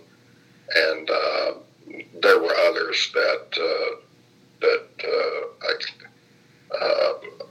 and 0.75 1.09
uh, 1.09 1.51
there 2.21 2.39
were 2.39 2.55
others 2.67 3.11
that 3.13 3.47
uh, 3.57 3.95
that 4.61 4.87
uh, 5.03 5.67
I 5.67 5.73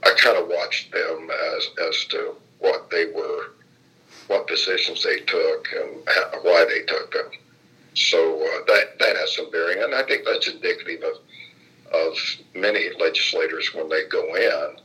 I 0.03 0.13
kind 0.17 0.37
of 0.37 0.47
watched 0.47 0.91
them 0.91 1.29
as 1.55 1.69
as 1.87 2.05
to 2.05 2.35
what 2.59 2.89
they 2.89 3.05
were, 3.05 3.51
what 4.27 4.47
positions 4.47 5.03
they 5.03 5.19
took, 5.19 5.67
and 5.73 5.97
how, 6.07 6.39
why 6.41 6.65
they 6.67 6.81
took 6.81 7.11
them. 7.13 7.31
So 7.95 8.35
uh, 8.35 8.65
that 8.67 8.99
that 8.99 9.15
has 9.17 9.35
some 9.35 9.51
bearing, 9.51 9.83
and 9.83 9.95
I 9.95 10.03
think 10.03 10.25
that's 10.25 10.47
indicative 10.47 11.03
of 11.03 11.17
of 11.91 12.17
many 12.53 12.89
legislators 12.99 13.73
when 13.73 13.89
they 13.89 14.07
go 14.07 14.35
in. 14.35 14.77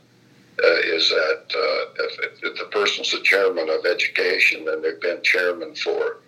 Uh, 0.63 0.79
is 0.85 1.09
that 1.09 1.43
uh, 1.53 2.03
if, 2.05 2.33
if, 2.41 2.57
the 2.57 2.63
person's 2.71 3.11
the 3.11 3.19
chairman 3.23 3.69
of 3.69 3.85
education 3.85 4.65
and 4.69 4.81
they've 4.81 5.01
been 5.01 5.21
chairman 5.21 5.75
for 5.75 6.19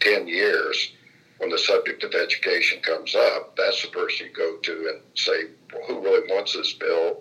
10 0.00 0.26
years, 0.26 0.90
when 1.38 1.50
the 1.50 1.58
subject 1.58 2.02
of 2.02 2.12
education 2.12 2.80
comes 2.82 3.14
up, 3.14 3.56
that's 3.56 3.82
the 3.82 3.88
person 3.88 4.26
you 4.26 4.32
go 4.32 4.56
to 4.56 4.88
and 4.92 5.00
say, 5.14 5.44
well, 5.72 5.82
who 5.86 6.00
really 6.00 6.26
wants 6.28 6.54
this 6.54 6.72
bill? 6.72 7.18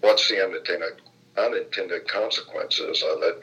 What's 0.00 0.26
the 0.28 0.42
unintended, 0.42 1.02
unintended 1.36 2.08
consequences 2.08 3.02
of 3.02 3.22
it? 3.22 3.40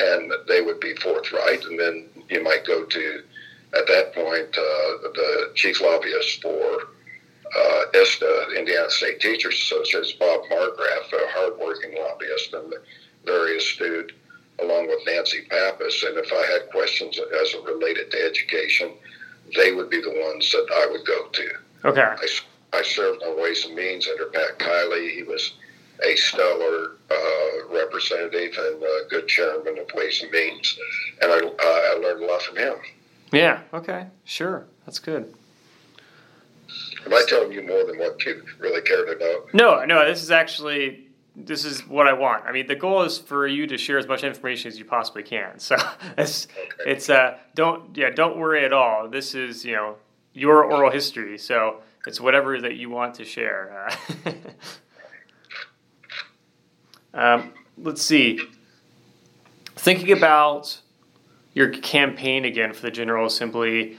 And 0.00 0.32
they 0.48 0.60
would 0.60 0.80
be 0.80 0.96
forthright. 0.96 1.64
And 1.64 1.78
then 1.78 2.08
you 2.28 2.42
might 2.42 2.66
go 2.66 2.84
to 2.84 3.22
at 3.74 3.86
that 3.86 4.14
point, 4.14 4.56
uh, 4.56 5.08
the 5.14 5.50
chief 5.54 5.80
lobbyist 5.80 6.42
for 6.42 6.88
uh, 7.56 7.84
ISTA, 7.94 8.54
Indiana 8.56 8.90
State 8.90 9.20
Teachers 9.20 9.54
Association, 9.54 10.18
Bob 10.18 10.42
Margraf, 10.50 11.12
a 11.12 11.32
hardworking 11.32 11.94
lobbyist 11.98 12.52
and 12.54 12.74
very 13.24 13.56
astute, 13.56 14.12
along 14.60 14.88
with 14.88 14.98
Nancy 15.06 15.42
Pappas. 15.48 16.02
And 16.06 16.18
if 16.18 16.32
I 16.32 16.52
had 16.52 16.70
questions 16.70 17.18
as 17.18 17.54
it 17.54 17.64
related 17.64 18.10
to 18.10 18.24
education, 18.24 18.92
they 19.56 19.72
would 19.72 19.90
be 19.90 20.00
the 20.00 20.10
ones 20.10 20.50
that 20.52 20.66
I 20.74 20.86
would 20.90 21.06
go 21.06 21.28
to. 21.28 21.50
Okay. 21.84 22.00
I, 22.02 22.78
I 22.78 22.82
served 22.82 23.22
on 23.22 23.40
Ways 23.40 23.64
and 23.64 23.74
Means 23.74 24.08
under 24.08 24.26
Pat 24.26 24.58
Kiley. 24.58 25.14
He 25.14 25.22
was 25.22 25.54
a 26.04 26.16
stellar 26.16 26.92
uh, 27.10 27.74
representative 27.74 28.56
and 28.58 28.82
a 28.82 29.08
good 29.08 29.28
chairman 29.28 29.78
of 29.78 29.86
Ways 29.94 30.22
and 30.22 30.30
Means, 30.30 30.78
and 31.20 31.32
I, 31.32 31.38
I 31.38 31.98
learned 32.02 32.22
a 32.22 32.26
lot 32.26 32.42
from 32.42 32.56
him. 32.56 32.74
Yeah. 33.32 33.60
Okay. 33.72 34.06
Sure. 34.24 34.66
That's 34.86 34.98
good. 34.98 35.34
Am 37.04 37.12
I 37.12 37.24
telling 37.26 37.52
you 37.52 37.66
more 37.66 37.84
than 37.84 37.98
what 37.98 38.24
you 38.24 38.42
really 38.58 38.80
care 38.82 39.04
to 39.04 39.18
know? 39.18 39.46
No, 39.52 39.84
no. 39.84 40.06
This 40.06 40.22
is 40.22 40.30
actually 40.30 41.08
this 41.34 41.64
is 41.64 41.86
what 41.88 42.06
I 42.06 42.12
want. 42.12 42.44
I 42.44 42.52
mean, 42.52 42.66
the 42.66 42.76
goal 42.76 43.02
is 43.02 43.18
for 43.18 43.46
you 43.46 43.66
to 43.66 43.78
share 43.78 43.98
as 43.98 44.06
much 44.06 44.22
information 44.22 44.68
as 44.68 44.78
you 44.78 44.84
possibly 44.84 45.22
can. 45.22 45.58
So 45.58 45.76
it's 46.18 46.46
okay. 46.46 46.90
it's 46.90 47.10
uh 47.10 47.38
don't 47.54 47.96
yeah 47.96 48.10
don't 48.10 48.36
worry 48.36 48.64
at 48.64 48.72
all. 48.72 49.08
This 49.08 49.34
is 49.34 49.64
you 49.64 49.72
know 49.72 49.96
your 50.34 50.64
oral 50.64 50.90
history, 50.90 51.38
so 51.38 51.80
it's 52.06 52.20
whatever 52.20 52.60
that 52.60 52.76
you 52.76 52.90
want 52.90 53.14
to 53.14 53.24
share. 53.24 53.88
um, 57.14 57.52
let's 57.78 58.02
see. 58.02 58.40
Thinking 59.76 60.12
about 60.12 60.80
your 61.54 61.68
campaign 61.70 62.44
again 62.44 62.72
for 62.72 62.82
the 62.82 62.90
General 62.90 63.26
Assembly. 63.26 63.96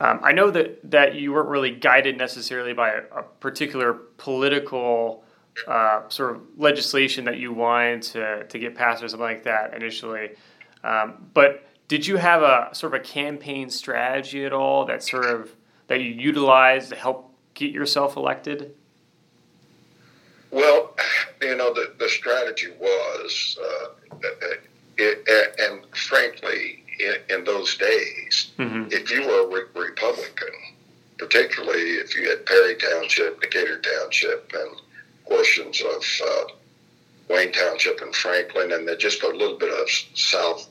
Um, 0.00 0.20
I 0.22 0.32
know 0.32 0.50
that, 0.50 0.90
that 0.90 1.14
you 1.14 1.32
weren't 1.32 1.48
really 1.48 1.70
guided 1.70 2.16
necessarily 2.16 2.72
by 2.72 2.90
a, 2.90 3.02
a 3.16 3.22
particular 3.22 3.94
political 4.16 5.24
uh, 5.66 6.08
sort 6.08 6.36
of 6.36 6.42
legislation 6.56 7.24
that 7.24 7.38
you 7.38 7.52
wanted 7.52 8.02
to, 8.02 8.44
to 8.44 8.58
get 8.58 8.74
passed 8.74 9.02
or 9.02 9.08
something 9.08 9.24
like 9.24 9.44
that 9.44 9.74
initially. 9.74 10.30
Um, 10.84 11.30
but 11.34 11.66
did 11.88 12.06
you 12.06 12.16
have 12.16 12.42
a 12.42 12.68
sort 12.72 12.94
of 12.94 13.00
a 13.00 13.04
campaign 13.04 13.70
strategy 13.70 14.44
at 14.44 14.52
all 14.52 14.84
that 14.86 15.02
sort 15.02 15.24
of 15.24 15.50
that 15.88 16.00
you 16.00 16.10
utilized 16.10 16.90
to 16.90 16.96
help 16.96 17.32
get 17.54 17.72
yourself 17.72 18.16
elected? 18.16 18.74
Well, 20.50 20.94
you 21.42 21.56
know, 21.56 21.72
the, 21.72 21.94
the 21.98 22.08
strategy 22.08 22.68
was, 22.78 23.58
uh, 23.62 24.18
it, 24.96 25.54
and 25.58 25.84
frankly, 25.96 26.77
in, 26.98 27.14
in 27.30 27.44
those 27.44 27.76
days, 27.76 28.50
mm-hmm. 28.58 28.88
if 28.90 29.10
you 29.10 29.22
were 29.26 29.44
a 29.44 29.46
re- 29.46 29.88
Republican, 29.88 30.54
particularly 31.18 31.94
if 31.94 32.16
you 32.16 32.28
had 32.28 32.46
Perry 32.46 32.76
Township, 32.76 33.40
Decatur 33.40 33.80
Township, 33.80 34.52
and 34.54 34.80
portions 35.26 35.80
of 35.80 36.04
uh, 36.26 36.44
Wayne 37.28 37.52
Township 37.52 38.00
and 38.00 38.14
Franklin, 38.14 38.72
and 38.72 38.88
then 38.88 38.98
just 38.98 39.22
a 39.22 39.28
little 39.28 39.58
bit 39.58 39.70
of 39.70 39.88
South 40.14 40.68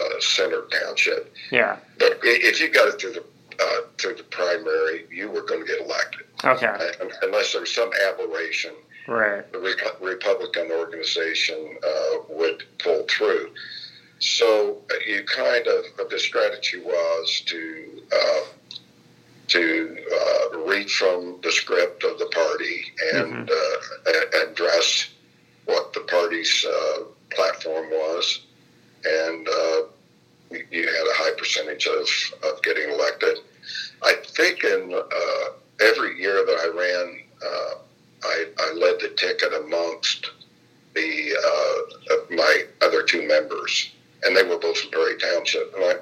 uh, 0.00 0.20
Center 0.20 0.62
Township. 0.72 1.32
Yeah. 1.50 1.76
But 1.98 2.18
if 2.22 2.60
you 2.60 2.70
got 2.70 2.88
it 2.88 3.00
through 3.00 3.12
the 3.12 3.24
uh, 3.60 3.80
through 3.98 4.14
the 4.14 4.22
primary, 4.24 5.06
you 5.10 5.30
were 5.30 5.42
going 5.42 5.60
to 5.60 5.66
get 5.66 5.80
elected. 5.80 6.26
Okay. 6.42 6.66
Uh, 6.66 7.08
unless 7.22 7.52
there 7.52 7.60
was 7.60 7.74
some 7.74 7.90
aberration, 8.08 8.72
right? 9.06 9.50
The 9.52 9.58
Re- 9.58 9.74
Republican 10.00 10.70
organization 10.70 11.76
uh, 11.86 12.16
would 12.30 12.64
pull 12.78 13.04
through. 13.08 13.50
So 14.20 14.76
uh, 14.90 14.94
you 15.06 15.24
kind 15.24 15.66
of 15.66 16.10
the 16.10 16.18
strategy 16.18 16.78
was 16.78 17.42
to 17.46 18.02
uh, 18.12 18.40
to 19.48 19.96
uh, 20.12 20.58
read 20.58 20.90
from 20.90 21.40
the 21.42 21.50
script 21.50 22.04
of 22.04 22.18
the 22.18 22.26
party 22.26 22.84
and 23.14 23.48
mm-hmm. 23.48 24.06
uh, 24.06 24.42
address 24.44 25.08
what 25.64 25.94
the 25.94 26.00
party's 26.00 26.66
uh, 26.66 27.04
platform 27.30 27.88
was, 27.90 28.42
and 29.04 29.48
uh, 29.48 29.80
you 30.50 30.86
had 30.86 31.06
a 31.06 31.16
high 31.16 31.34
percentage 31.38 31.86
of, 31.86 32.06
of 32.44 32.62
getting 32.62 32.90
elected. 32.90 33.38
I 34.02 34.16
think 34.22 34.64
in 34.64 35.00
every 35.80 36.20
year 36.20 36.44
that 36.44 36.58
I 36.60 36.78
ran, 36.78 37.20
I, 38.22 38.44
I 38.58 38.72
led 38.74 39.00
the 39.00 39.14
ticket 39.16 39.54
amongst 39.54 40.30
the 40.94 41.32
my 42.30 42.64
other 42.82 43.02
two 43.02 43.26
members 43.26 43.92
and 44.22 44.36
they 44.36 44.42
were 44.42 44.58
both 44.58 44.78
from 44.78 44.90
Perry 44.90 45.16
Township. 45.18 45.74
And 45.74 45.84
I, 45.84 45.94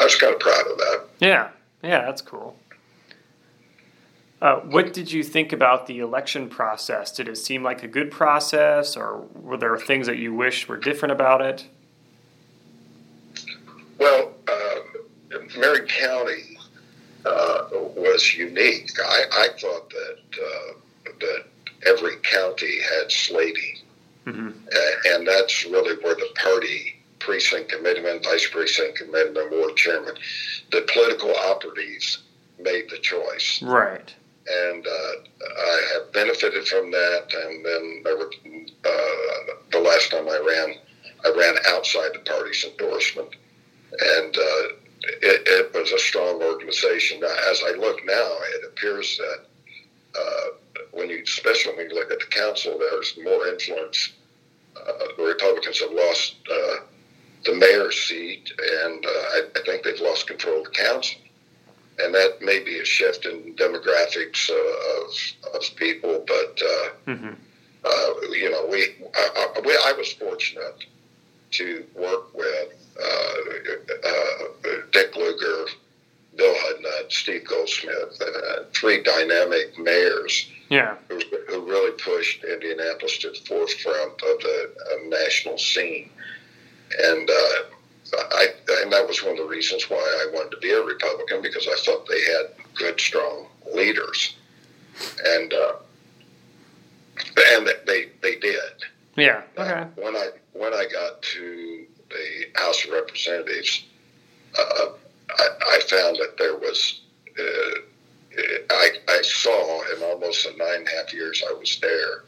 I 0.00 0.04
was 0.04 0.16
kind 0.16 0.34
of 0.34 0.40
proud 0.40 0.66
of 0.66 0.78
that. 0.78 1.04
Yeah, 1.20 1.48
yeah, 1.82 2.04
that's 2.04 2.22
cool. 2.22 2.56
Uh, 4.44 4.60
what 4.60 4.92
did 4.92 5.10
you 5.10 5.22
think 5.22 5.54
about 5.54 5.86
the 5.86 6.00
election 6.00 6.50
process? 6.50 7.10
Did 7.10 7.28
it 7.28 7.36
seem 7.36 7.62
like 7.62 7.82
a 7.82 7.88
good 7.88 8.10
process, 8.10 8.94
or 8.94 9.24
were 9.34 9.56
there 9.56 9.76
things 9.78 10.06
that 10.06 10.18
you 10.18 10.34
wish 10.34 10.68
were 10.68 10.76
different 10.76 11.12
about 11.12 11.40
it? 11.40 11.66
Well, 13.98 14.32
uh, 14.46 15.38
Marion 15.56 15.86
County 15.86 16.58
uh, 17.24 17.68
was 17.72 18.34
unique. 18.34 18.90
I, 19.02 19.24
I 19.32 19.48
thought 19.58 19.88
that 19.88 20.18
uh, 20.42 21.12
that 21.20 21.44
every 21.86 22.16
county 22.22 22.80
had 22.82 23.10
slating, 23.10 23.78
mm-hmm. 24.26 24.50
and 25.06 25.26
that's 25.26 25.64
really 25.64 25.96
where 26.02 26.16
the 26.16 26.28
party 26.34 26.93
precinct 27.24 27.70
committeeman, 27.70 28.22
vice 28.22 28.48
precinct 28.50 28.98
committeeman, 28.98 29.50
ward 29.50 29.76
chairman. 29.76 30.14
The 30.70 30.86
political 30.92 31.34
operatives 31.34 32.18
made 32.58 32.90
the 32.90 32.98
choice. 32.98 33.62
Right. 33.62 34.14
and 34.46 34.86
uh, 34.86 35.12
I 35.58 35.82
have 35.94 36.12
benefited 36.12 36.68
from 36.68 36.90
that. 36.90 37.32
And 37.32 37.64
then 37.64 38.04
uh, 38.84 39.54
the 39.72 39.80
last 39.80 40.10
time 40.10 40.28
I 40.28 40.38
ran, 40.38 40.76
I 41.24 41.30
ran 41.36 41.56
outside 41.68 42.10
the 42.14 42.20
party's 42.20 42.64
endorsement, 42.64 43.30
and 43.92 44.36
uh, 44.36 44.64
it, 45.22 45.42
it, 45.46 45.74
was 45.74 45.92
a 45.92 45.98
strong 45.98 46.42
organization. 46.42 47.20
Now, 47.20 47.34
as 47.50 47.62
I 47.64 47.72
look 47.72 48.04
now, 48.04 48.30
it 48.54 48.64
appears 48.68 49.18
that 49.18 49.40
uh, 50.18 50.46
when 50.92 51.08
you, 51.08 51.22
especially 51.22 51.76
when 51.76 51.88
you 51.88 51.94
look 51.94 52.10
at 52.10 52.20
the 52.20 52.26
council, 52.26 52.78
there's 52.78 53.16
more 53.22 53.46
influence. 53.48 54.12
Uh, 54.76 55.06
the 55.16 55.24
Republicans 55.24 55.80
have 55.80 55.92
lost 55.92 56.36
uh, 56.50 56.76
the 57.44 57.54
mayor's 57.54 57.96
seat, 57.96 58.52
and 58.58 59.04
I, 59.06 59.40
I 59.56 59.60
think 59.64 59.82
they've 59.82 60.00
lost 60.00 60.26
control 60.26 60.58
of 60.58 60.64
the 60.64 60.70
council 60.70 61.18
and 61.98 62.14
that 62.14 62.40
may 62.40 62.60
be 62.60 62.78
a 62.78 62.84
shift 62.84 63.24
in 63.26 63.54
demographics 63.54 64.50
uh, 64.50 65.52
of, 65.52 65.54
of 65.54 65.76
people, 65.76 66.24
but 66.26 66.62
uh, 66.62 66.88
mm-hmm. 67.06 67.34
uh, 67.84 68.30
you 68.32 68.50
know, 68.50 68.66
we 68.70 68.94
I, 69.14 69.48
I, 69.56 69.60
we 69.60 69.72
I, 69.72 69.92
was 69.96 70.12
fortunate 70.14 70.84
to 71.52 71.84
work 71.94 72.34
with 72.34 72.74
uh, 73.00 74.08
uh, 74.08 74.70
Dick 74.92 75.14
Lugar, 75.16 75.66
Bill 76.36 76.54
Hudnut, 76.54 77.12
Steve 77.12 77.46
Goldsmith, 77.46 78.20
uh, 78.20 78.64
three 78.72 79.02
dynamic 79.02 79.78
mayors. 79.78 80.50
Yeah. 80.70 80.96
Who, 81.08 81.20
who, 81.48 81.68
really 81.68 81.92
pushed 81.92 82.42
Indianapolis 82.42 83.18
to 83.18 83.30
the 83.30 83.38
forefront 83.46 84.12
of 84.14 84.40
the 84.40 84.70
national 85.08 85.58
scene. 85.58 86.10
And 87.02 87.30
I, 88.12 88.46
and 88.82 88.92
that 88.92 89.06
was 89.06 89.22
one 89.22 89.32
of 89.32 89.38
the 89.38 89.44
reasons 89.44 89.88
why 89.88 89.96
I 89.98 90.30
wanted 90.32 90.50
to 90.52 90.56
be 90.58 90.70
a 90.70 90.82
Republican 90.82 91.42
because 91.42 91.66
I 91.66 91.76
thought 91.80 92.06
they 92.08 92.20
had 92.20 92.46
good, 92.74 93.00
strong 93.00 93.46
leaders, 93.74 94.36
and 95.24 95.52
uh, 95.52 95.72
and 97.52 97.68
they 97.86 98.08
they 98.22 98.36
did. 98.36 98.84
Yeah. 99.16 99.42
Okay. 99.58 99.70
Uh, 99.70 99.86
when 99.96 100.16
I 100.16 100.30
when 100.52 100.74
I 100.74 100.86
got 100.90 101.22
to 101.22 101.86
the 102.10 102.60
House 102.60 102.84
of 102.84 102.92
Representatives, 102.92 103.84
uh, 104.58 104.86
I, 105.30 105.48
I, 105.66 105.80
found 105.88 106.16
that 106.16 106.36
there 106.38 106.56
was. 106.56 107.00
Uh, 107.38 107.78
I, 108.70 108.90
I 109.08 109.22
saw 109.22 109.82
in 109.94 110.02
almost 110.02 110.44
the 110.44 110.56
nine 110.56 110.78
and 110.78 110.88
a 110.88 110.90
half 110.90 111.14
years 111.14 111.42
I 111.48 111.52
was 111.52 111.78
there 111.80 112.24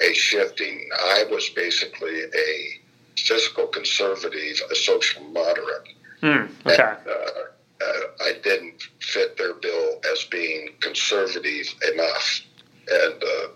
a 0.00 0.12
shifting. 0.12 0.88
I 0.94 1.24
was 1.30 1.48
basically 1.50 2.20
a 2.24 2.77
fiscal 3.26 3.66
conservative, 3.66 4.56
a 4.70 4.74
social 4.74 5.22
moderate. 5.24 5.88
Mm, 6.22 6.48
okay. 6.66 6.82
And, 6.82 7.06
uh, 7.06 7.84
uh, 7.84 8.00
I 8.20 8.32
didn't 8.42 8.82
fit 9.00 9.36
their 9.36 9.54
bill 9.54 10.00
as 10.12 10.24
being 10.24 10.74
conservative 10.80 11.66
enough, 11.92 12.40
and 12.88 13.22
uh, 13.22 13.48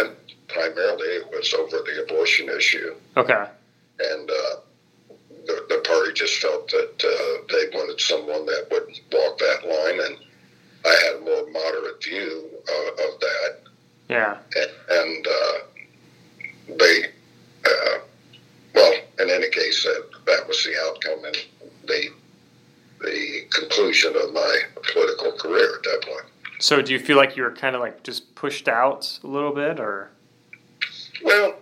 and 0.00 0.16
primarily 0.48 1.06
it 1.06 1.30
was 1.30 1.54
over 1.54 1.78
the 1.78 2.02
abortion 2.02 2.48
issue. 2.48 2.94
Okay. 3.16 3.44
And 4.00 4.30
uh, 4.30 4.56
the, 5.46 5.66
the 5.68 5.82
party 5.86 6.12
just 6.12 6.38
felt 6.38 6.68
that 6.70 7.04
uh, 7.04 7.46
they 7.52 7.76
wanted 7.76 8.00
someone 8.00 8.46
that 8.46 8.66
would 8.70 8.88
walk 9.12 9.38
that 9.38 9.60
line, 9.64 10.00
and 10.06 10.18
I 10.84 10.94
had 11.04 11.16
a 11.16 11.20
more 11.20 11.50
moderate 11.50 12.02
view 12.02 12.48
uh, 12.68 12.90
of 12.90 13.20
that. 13.20 13.58
Yeah. 14.08 14.38
And, 14.56 14.70
and 14.90 15.26
they 16.78 17.04
well, 18.74 18.94
in 19.18 19.30
any 19.30 19.50
case, 19.50 19.82
that, 19.84 20.04
that 20.26 20.48
was 20.48 20.62
the 20.64 20.74
outcome 20.86 21.24
and 21.24 21.36
the 21.86 22.10
the 23.00 23.42
conclusion 23.52 24.14
of 24.16 24.32
my 24.32 24.60
political 24.92 25.32
career 25.32 25.76
at 25.76 25.82
that 25.84 26.02
point. 26.04 26.26
So, 26.58 26.82
do 26.82 26.92
you 26.92 26.98
feel 26.98 27.16
like 27.16 27.36
you 27.36 27.44
were 27.44 27.52
kind 27.52 27.76
of 27.76 27.80
like 27.80 28.02
just 28.02 28.34
pushed 28.34 28.68
out 28.68 29.18
a 29.22 29.26
little 29.26 29.54
bit, 29.54 29.78
or? 29.78 30.10
Well, 31.22 31.54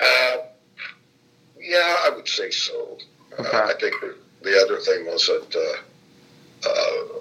uh, 0.00 0.36
yeah, 1.60 1.96
I 2.04 2.12
would 2.14 2.28
say 2.28 2.50
so. 2.50 2.98
Uh, 3.38 3.42
okay. 3.42 3.56
Uh, 3.56 3.66
I 3.66 3.74
think 3.78 3.94
the 4.42 4.60
other 4.62 4.78
thing 4.78 5.06
was 5.06 5.26
that 5.26 5.56
uh, 5.56 6.68
uh 6.68 7.20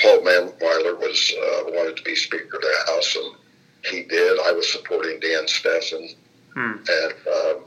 Paul 0.00 0.20
Mannweiler 0.20 0.98
was 0.98 1.34
uh, 1.36 1.64
wanted 1.68 1.96
to 1.96 2.02
be 2.02 2.14
Speaker 2.14 2.56
of 2.56 2.62
the 2.62 2.92
House, 2.92 3.16
and 3.16 3.34
he 3.90 4.02
did. 4.02 4.38
I 4.44 4.52
was 4.52 4.70
supporting 4.70 5.18
Dan 5.20 5.44
Steffen, 5.46 6.14
hmm. 6.54 6.72
and 6.88 7.14
um, 7.26 7.64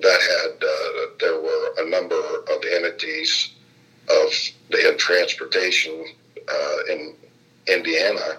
that 0.00 0.20
had 0.20 0.62
uh, 0.62 1.06
there 1.20 1.40
were 1.40 1.74
a 1.78 1.90
number 1.90 2.16
of 2.16 2.64
entities 2.74 3.52
of 4.08 4.32
the 4.70 4.90
in 4.90 4.98
transportation 4.98 6.04
uh, 6.48 6.92
in 6.92 7.14
Indiana 7.66 8.38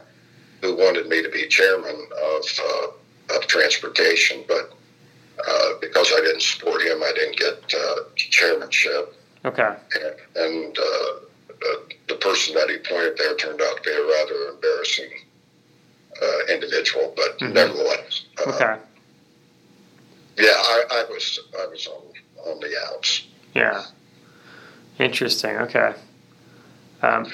who 0.61 0.75
wanted 0.75 1.07
me 1.07 1.21
to 1.21 1.29
be 1.29 1.47
chairman 1.47 2.07
of 2.35 2.43
uh, 2.63 3.35
of 3.35 3.47
transportation, 3.47 4.43
but 4.47 4.73
uh, 5.47 5.73
because 5.81 6.11
I 6.15 6.21
didn't 6.21 6.41
support 6.41 6.81
him, 6.81 7.03
I 7.03 7.11
didn't 7.13 7.37
get 7.37 7.73
uh, 7.73 7.95
chairmanship. 8.15 9.13
Okay. 9.45 9.75
And, 9.95 10.15
and 10.35 10.77
uh, 10.77 11.75
the 12.07 12.15
person 12.15 12.55
that 12.55 12.69
he 12.69 12.77
pointed 12.77 13.17
there 13.17 13.35
turned 13.35 13.61
out 13.61 13.77
to 13.77 13.83
be 13.83 13.91
a 13.91 14.01
rather 14.01 14.49
embarrassing 14.55 15.09
individual, 16.49 17.13
but 17.15 17.37
mm-hmm. 17.39 17.53
nevertheless. 17.53 18.23
okay 18.47 18.77
yeah, 20.37 20.53
I, 20.53 20.83
I 20.91 21.05
was 21.09 21.39
I 21.59 21.67
was 21.67 21.87
on 21.87 22.03
on 22.49 22.59
the 22.59 22.75
outs. 22.87 23.27
Yeah. 23.53 23.83
Interesting. 24.99 25.57
Okay. 25.57 25.93
Um, 27.01 27.31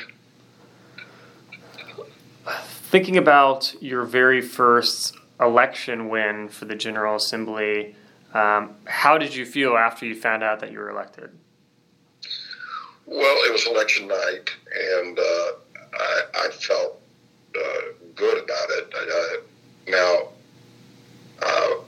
thinking 2.94 3.18
about 3.18 3.74
your 3.82 4.04
very 4.04 4.42
first 4.42 5.16
election 5.40 6.10
win 6.10 6.50
for 6.50 6.66
the 6.66 6.76
General 6.76 7.16
Assembly, 7.16 7.96
um, 8.34 8.76
how 8.86 9.18
did 9.18 9.34
you 9.36 9.46
feel 9.46 9.78
after 9.78 10.06
you 10.06 10.16
found 10.16 10.44
out 10.44 10.60
that 10.60 10.72
you 10.72 10.80
were 10.80 10.90
elected? 10.90 11.30
Well, 13.06 13.38
it 13.46 13.52
was 13.52 13.68
election 13.68 14.08
night, 14.08 14.50
and 14.98 15.20
uh, 15.20 15.52
I, 15.94 16.22
I, 16.36 16.50
felt 16.50 17.02
uh, 17.56 17.62
good 18.16 18.44
about 18.44 18.70
it. 18.70 18.94
I, 18.96 19.40
now, 19.88 20.30
uh, 21.42 21.84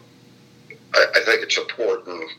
I, 0.96 1.06
I 1.16 1.20
think 1.26 1.44
it's 1.44 1.58
important 1.58 2.32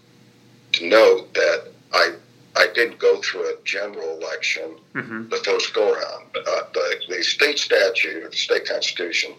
to 0.72 0.88
note 0.88 1.32
that 1.34 1.68
I 1.92 2.14
I 2.56 2.68
didn't 2.74 2.98
go 2.98 3.20
through 3.20 3.50
a 3.50 3.54
general 3.64 4.18
election 4.18 4.78
mm-hmm. 4.94 5.28
the 5.28 5.36
first 5.36 5.74
go 5.74 5.92
around. 5.92 6.24
Uh, 6.34 6.62
the, 6.72 6.96
the 7.08 7.22
state 7.22 7.58
statute, 7.58 8.30
the 8.30 8.36
state 8.36 8.66
constitution, 8.66 9.32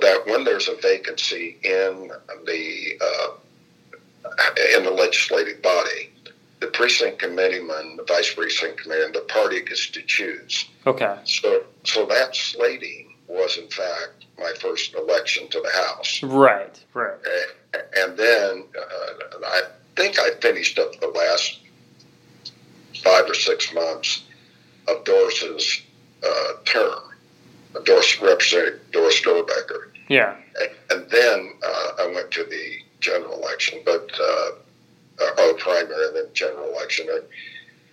that 0.00 0.22
when 0.26 0.44
there's 0.44 0.68
a 0.68 0.74
vacancy 0.76 1.58
in 1.62 2.10
the 2.44 3.00
uh, 3.00 3.30
in 4.76 4.84
the 4.84 4.90
legislative 4.90 5.62
body, 5.62 6.10
the 6.60 6.66
precinct 6.66 7.20
committeeman, 7.20 7.96
the 7.96 8.04
vice 8.04 8.34
precinct 8.34 8.82
committeeman, 8.82 9.12
the 9.12 9.20
party 9.28 9.62
gets 9.62 9.88
to 9.90 10.02
choose. 10.02 10.66
Okay. 10.86 11.18
So 11.24 11.64
so 11.84 12.04
that 12.06 12.34
slating 12.34 13.14
was 13.28 13.58
in 13.58 13.68
fact 13.68 14.26
my 14.38 14.52
first 14.60 14.94
election 14.94 15.48
to 15.48 15.60
the 15.60 15.70
House. 15.70 16.22
Right. 16.22 16.84
Right. 16.94 17.16
And 17.74 18.16
then 18.16 18.64
uh, 18.78 19.38
I 19.46 19.62
think 19.96 20.18
I 20.18 20.30
finished 20.40 20.78
up 20.78 20.98
the 21.00 21.08
last 21.08 21.60
five 23.02 23.28
or 23.28 23.34
six 23.34 23.72
months 23.74 24.24
of 24.88 25.04
Doris's 25.04 25.82
uh, 26.26 26.52
term, 26.64 27.02
Doris 27.84 28.20
Representative 28.20 28.80
Doris 28.90 29.20
Dorbecker. 29.20 29.90
Yeah. 30.08 30.36
And, 30.60 30.70
and 30.90 31.10
then 31.10 31.52
uh, 31.62 31.90
I 32.00 32.12
went 32.14 32.30
to 32.32 32.44
the 32.44 32.78
general 33.00 33.34
election, 33.38 33.80
but 33.84 34.10
uh, 34.18 34.50
or 35.20 35.54
primary 35.54 36.06
and 36.06 36.16
then 36.16 36.26
general 36.32 36.70
election. 36.70 37.06
And, 37.10 37.24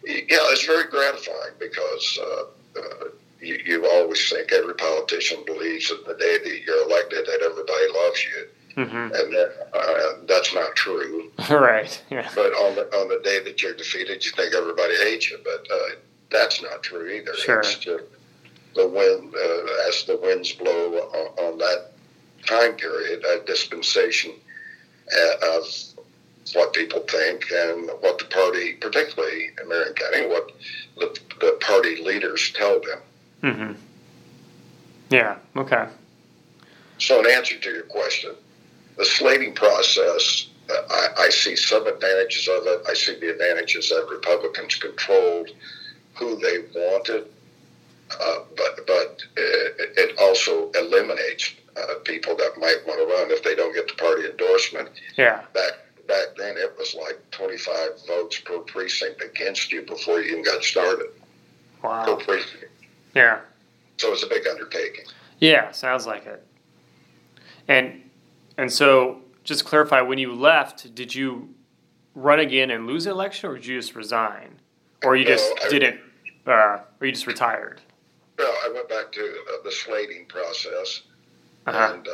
yeah, 0.05 0.51
it's 0.51 0.65
very 0.65 0.87
gratifying 0.87 1.53
because 1.59 2.19
uh, 2.21 2.79
uh, 2.79 3.05
you, 3.41 3.59
you 3.65 3.89
always 3.89 4.29
think 4.29 4.51
every 4.51 4.75
politician 4.75 5.43
believes 5.45 5.89
that 5.89 6.05
the 6.05 6.13
day 6.13 6.37
that 6.43 6.61
you're 6.61 6.83
elected 6.83 7.25
that 7.25 7.41
everybody 7.43 7.87
loves 7.93 8.23
you. 8.23 8.47
Mm-hmm. 8.77 8.95
And 8.95 9.11
that, 9.11 9.69
uh, 9.73 10.25
that's 10.27 10.53
not 10.53 10.75
true. 10.75 11.31
right. 11.49 12.03
Yeah. 12.09 12.29
But 12.35 12.51
on 12.53 12.75
the 12.75 12.83
on 12.95 13.07
the 13.07 13.21
day 13.23 13.41
that 13.43 13.61
you're 13.61 13.73
defeated, 13.73 14.25
you 14.25 14.31
think 14.31 14.53
everybody 14.53 14.95
hates 14.95 15.29
you. 15.29 15.39
But 15.43 15.65
uh, 15.73 15.95
that's 16.29 16.61
not 16.61 16.83
true 16.83 17.09
either. 17.09 17.33
Sure. 17.35 17.59
It's 17.59 17.75
just 17.75 18.03
the 18.75 18.87
wind 18.87 19.33
uh, 19.33 19.87
as 19.87 20.03
the 20.03 20.19
winds 20.21 20.51
blow 20.51 20.93
on, 20.93 21.45
on 21.45 21.57
that 21.59 21.91
time 22.45 22.73
period, 22.73 23.23
a 23.23 23.43
dispensation 23.45 24.33
uh, 25.11 25.57
of 25.57 25.63
what 26.53 26.73
people 26.73 26.99
think 27.01 27.45
and 27.51 27.89
what 28.01 28.19
the 28.19 28.25
party, 28.25 28.73
particularly 28.73 29.51
in 29.59 29.69
Marion 29.69 29.93
County, 29.93 30.27
what 30.27 30.51
the, 30.97 31.19
the 31.39 31.57
party 31.61 32.03
leaders 32.03 32.51
tell 32.53 32.79
them. 32.81 32.99
Mm-hmm. 33.41 33.71
Yeah. 35.09 35.37
Okay. 35.55 35.87
So, 36.97 37.19
in 37.19 37.29
answer 37.29 37.57
to 37.57 37.69
your 37.69 37.83
question, 37.83 38.35
the 38.97 39.05
slating 39.05 39.53
process, 39.53 40.47
I, 40.69 41.07
I, 41.17 41.29
see 41.29 41.55
some 41.55 41.85
advantages 41.85 42.47
of 42.47 42.65
it. 42.65 42.81
I 42.89 42.93
see 42.93 43.19
the 43.19 43.31
advantages 43.31 43.89
that 43.89 44.07
Republicans 44.09 44.75
controlled 44.75 45.49
who 46.15 46.37
they 46.37 46.65
wanted 46.73 47.27
uh, 48.11 48.39
but 48.55 48.85
but 48.85 49.23
it, 49.35 49.91
it 49.97 50.19
also 50.19 50.69
eliminates 50.71 51.55
uh, 51.75 51.95
people 52.03 52.35
that 52.35 52.51
might 52.59 52.77
want 52.85 52.99
to 52.99 53.05
run 53.05 53.31
if 53.31 53.43
they 53.43 53.55
don't 53.55 53.73
get 53.73 53.87
the 53.87 53.95
party 53.95 54.25
endorsement. 54.29 54.89
Yeah. 55.17 55.41
Back 55.53 55.73
back 56.07 56.35
then, 56.37 56.55
it 56.57 56.75
was 56.77 56.93
like 56.93 57.19
25 57.31 58.05
votes 58.07 58.39
per 58.39 58.59
precinct 58.59 59.23
against 59.23 59.71
you 59.71 59.81
before 59.81 60.21
you 60.21 60.31
even 60.31 60.43
got 60.43 60.63
started. 60.63 61.07
Wow. 61.83 62.05
Per 62.05 62.23
precinct. 62.23 62.65
Yeah. 63.15 63.39
So 63.97 64.13
it's 64.13 64.23
a 64.23 64.27
big 64.27 64.45
undertaking. 64.47 65.05
Yeah, 65.39 65.71
sounds 65.71 66.05
like 66.05 66.25
it. 66.25 66.45
And 67.67 68.04
and 68.57 68.71
so 68.71 69.21
just 69.43 69.59
to 69.61 69.65
clarify, 69.65 70.01
when 70.01 70.17
you 70.17 70.33
left, 70.33 70.93
did 70.95 71.13
you 71.13 71.49
run 72.15 72.39
again 72.39 72.71
and 72.71 72.87
lose 72.87 73.03
the 73.05 73.11
election, 73.11 73.49
or 73.49 73.55
did 73.55 73.65
you 73.65 73.77
just 73.79 73.95
resign, 73.95 74.59
or 75.03 75.15
you 75.15 75.25
just 75.25 75.51
I- 75.63 75.69
didn't, 75.69 75.99
uh, 76.47 76.79
or 76.99 77.05
you 77.07 77.11
just 77.11 77.27
retired? 77.27 77.81
Well, 78.37 78.53
I 78.65 78.71
went 78.73 78.89
back 78.89 79.11
to 79.13 79.21
uh, 79.21 79.63
the 79.63 79.71
slating 79.71 80.25
process, 80.27 81.01
Uh-huh. 81.67 81.93
and 81.93 82.07
uh, 82.07 82.11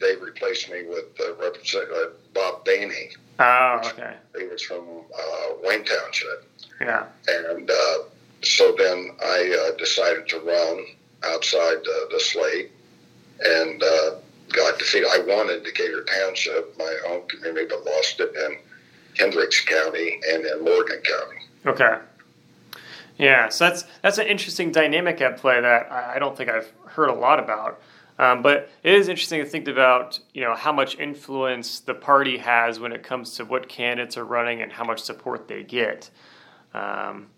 they 0.00 0.16
replaced 0.16 0.70
me 0.70 0.82
with 0.84 1.06
uh, 1.20 1.34
Representative 1.36 1.94
uh, 1.94 2.10
Bob 2.34 2.64
Daney. 2.64 3.10
Oh, 3.38 3.80
okay. 3.84 4.14
He 4.38 4.46
was 4.48 4.62
from 4.62 4.84
uh, 5.18 5.54
Wayne 5.62 5.84
Township. 5.84 6.46
Yeah. 6.80 7.06
And 7.26 7.70
uh, 7.70 7.98
so 8.42 8.74
then 8.76 9.10
I 9.24 9.70
uh, 9.72 9.76
decided 9.78 10.28
to 10.28 10.40
run 10.40 10.84
outside 11.24 11.78
uh, 11.78 12.08
the 12.10 12.20
slate 12.20 12.70
and 13.40 13.82
uh, 13.82 14.10
got 14.52 14.78
defeated. 14.78 15.08
I 15.10 15.18
wanted 15.20 15.64
Decatur 15.64 16.04
Township, 16.04 16.78
my 16.78 16.98
own 17.08 17.26
community, 17.28 17.66
but 17.68 17.84
lost 17.84 18.20
it 18.20 18.34
in 18.34 18.58
Hendricks 19.18 19.64
County 19.64 20.20
and 20.30 20.44
in 20.44 20.64
Morgan 20.64 21.00
County. 21.02 21.38
Okay. 21.66 21.98
Yeah, 23.18 23.50
so 23.50 23.68
that's 23.68 23.84
that's 24.00 24.18
an 24.18 24.26
interesting 24.26 24.72
dynamic 24.72 25.20
at 25.20 25.36
play 25.36 25.60
that 25.60 25.92
I 25.92 26.14
I 26.16 26.18
don't 26.18 26.36
think 26.36 26.50
I've 26.50 26.72
heard 26.86 27.08
a 27.08 27.14
lot 27.14 27.38
about. 27.38 27.80
Um, 28.18 28.42
but 28.42 28.70
it 28.82 28.94
is 28.94 29.08
interesting 29.08 29.42
to 29.42 29.48
think 29.48 29.66
about, 29.68 30.20
you 30.34 30.42
know, 30.42 30.54
how 30.54 30.70
much 30.70 30.98
influence 30.98 31.80
the 31.80 31.94
party 31.94 32.38
has 32.38 32.78
when 32.78 32.92
it 32.92 33.02
comes 33.02 33.36
to 33.36 33.44
what 33.44 33.68
candidates 33.68 34.16
are 34.16 34.24
running 34.24 34.60
and 34.62 34.70
how 34.70 34.84
much 34.84 35.00
support 35.00 35.48
they 35.48 35.62
get. 35.62 36.10
Um, 36.74 37.28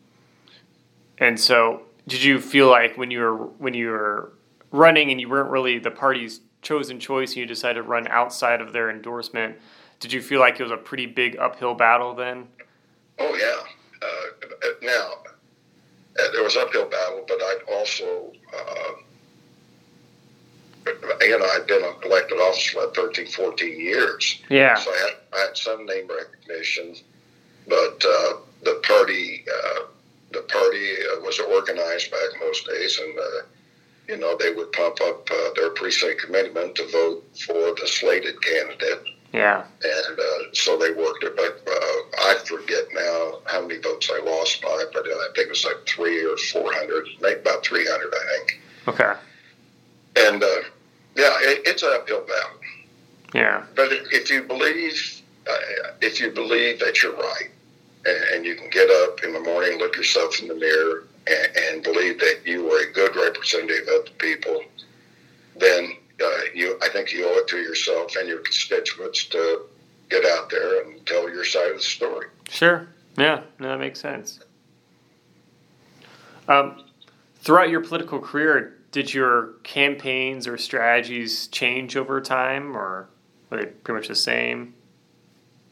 and 1.19 1.39
so, 1.39 1.83
did 2.09 2.23
you 2.23 2.41
feel 2.41 2.69
like 2.69 2.99
when 2.99 3.11
you 3.11 3.21
were 3.21 3.37
when 3.37 3.75
you 3.75 3.91
were 3.91 4.33
running 4.73 5.11
and 5.11 5.21
you 5.21 5.29
weren't 5.29 5.51
really 5.51 5.79
the 5.79 5.91
party's 5.91 6.41
chosen 6.65 6.99
choice 6.99 7.31
and 7.31 7.37
you 7.39 7.47
decided 7.47 7.75
to 7.75 7.83
run 7.83 8.09
outside 8.09 8.61
of 8.61 8.73
their 8.73 8.91
endorsement, 8.91 9.57
did 10.01 10.13
you 10.13 10.21
feel 10.21 10.41
like 10.41 10.59
it 10.59 10.63
was 10.63 10.73
a 10.73 10.77
pretty 10.77 11.07
big 11.07 11.37
uphill 11.37 11.75
battle 11.75 12.15
then? 12.15 12.49
Oh, 13.19 13.35
yeah. 13.35 14.07
Uh, 14.07 14.69
now, 14.83 15.13
uh, 16.19 16.33
there 16.33 16.43
was 16.43 16.57
uphill 16.57 16.89
battle, 16.89 17.25
but 17.27 17.39
I'd 17.41 17.61
also, 17.73 18.33
uh, 18.53 18.93
you 21.21 21.39
know, 21.39 21.47
I'd 21.55 21.67
been 21.67 21.85
an 21.85 21.95
elected 22.05 22.39
office 22.39 22.67
for 22.67 22.85
about 22.85 22.97
13, 22.97 23.27
14 23.27 23.81
years. 23.81 24.43
Yeah. 24.51 24.75
So 24.75 24.91
I 24.91 24.97
had, 24.97 25.17
I 25.33 25.41
had 25.47 25.57
some 25.57 25.87
name 25.87 26.09
recognition, 26.09 26.97
but 27.69 28.05
uh, 28.05 28.35
the 28.63 28.81
party 28.87 29.45
uh, 29.49 29.85
the 30.35 30.43
party 30.43 30.97
uh, 31.13 31.21
was 31.21 31.39
organized 31.39 32.11
back 32.11 32.35
in 32.35 32.41
those 32.41 32.63
days, 32.65 32.99
and 32.99 33.19
uh, 33.19 33.47
you 34.09 34.17
know 34.17 34.37
they 34.37 34.53
would 34.53 34.73
pump 34.73 34.99
up 35.03 35.29
uh, 35.31 35.49
their 35.57 35.71
precinct 35.71 36.23
commitment 36.23 36.75
to 36.77 36.87
vote 36.89 37.25
for 37.47 37.75
the 37.81 37.87
slated 37.87 38.41
candidate, 38.43 39.05
Yeah. 39.33 39.65
and 39.83 40.19
uh, 40.19 40.53
so 40.53 40.77
they 40.77 40.91
worked 40.93 41.25
it. 41.25 41.35
But 41.37 41.63
uh, 41.67 42.31
I 42.31 42.37
forget 42.45 42.85
now 42.93 43.39
how 43.47 43.63
many 43.63 43.81
votes 43.81 44.11
I 44.13 44.21
lost 44.25 44.61
by, 44.63 44.85
but 44.93 45.07
I 45.07 45.29
think 45.35 45.47
it 45.47 45.51
was 45.51 45.65
like 45.65 45.87
three 45.87 46.25
or 46.25 46.37
four 46.53 46.73
hundred, 46.73 47.07
maybe 47.21 47.41
about 47.41 47.65
three 47.65 47.87
hundred, 47.87 48.13
I 48.15 48.37
think. 48.39 48.61
Okay. 48.89 49.13
And 50.17 50.43
uh, 50.43 50.47
yeah, 51.17 51.35
it, 51.41 51.63
it's 51.67 51.83
an 51.83 51.91
uphill 51.95 52.21
battle. 52.21 52.61
Yeah. 53.35 53.65
But 53.75 53.89
if 53.91 54.31
you 54.31 54.43
believe, 54.43 55.23
uh, 55.51 55.57
if 56.01 56.21
you 56.21 56.31
believe 56.31 56.79
that 56.81 57.03
you're 57.03 57.17
right, 57.17 57.51
and, 58.07 58.25
and 58.35 58.45
you 58.45 58.55
can 58.55 58.69
get 58.71 58.89
up 58.91 59.25
in 59.25 59.33
the 59.33 59.41
morning, 59.41 59.79
look 59.79 59.97
yourself 59.97 60.41
in 60.41 60.49
the 60.49 60.55
mirror, 60.55 61.04
and, 61.27 61.83
believe 61.83 62.19
that 62.21 62.41
you 62.45 62.71
are 62.71 62.89
a 62.89 62.93
good 62.93 63.15
representative 63.17 63.87
of 63.89 64.05
the 64.07 64.11
people, 64.19 64.63
then 65.57 65.93
uh, 66.23 66.41
you, 66.55 66.79
I 66.83 66.89
think 66.89 67.13
you 67.13 67.27
owe 67.27 67.39
it 67.39 67.49
to 67.49 67.59
yourself 67.59 68.17
and 68.17 68.29
your 68.29 68.41
constituents 68.41 69.27
to 69.27 69.63
get 70.09 70.25
out 70.25 70.51
there 70.51 70.83
and 70.83 71.05
tell 71.07 71.29
your 71.29 71.45
side 71.45 71.71
of 71.71 71.77
the 71.77 71.83
story. 71.83 72.27
Sure. 72.49 72.89
Yeah. 73.17 73.43
No, 73.59 73.69
that 73.69 73.79
makes 73.79 74.01
sense. 74.01 74.41
Um, 76.49 76.85
throughout 77.37 77.71
your 77.71 77.81
political 77.81 78.19
career, 78.19 78.77
did 78.93 79.13
your 79.13 79.55
campaigns 79.63 80.47
or 80.47 80.57
strategies 80.59 81.49
change 81.49 81.97
over 81.97 82.21
time, 82.21 82.77
or 82.77 83.09
were 83.51 83.59
they 83.59 83.67
pretty 83.67 83.99
much 83.99 84.09
the 84.09 84.15
same? 84.15 84.75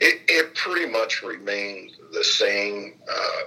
It, 0.04 0.20
it 0.26 0.54
pretty 0.56 0.90
much 0.90 1.22
remained 1.22 1.92
the 2.12 2.24
same, 2.24 2.94
uh, 3.08 3.42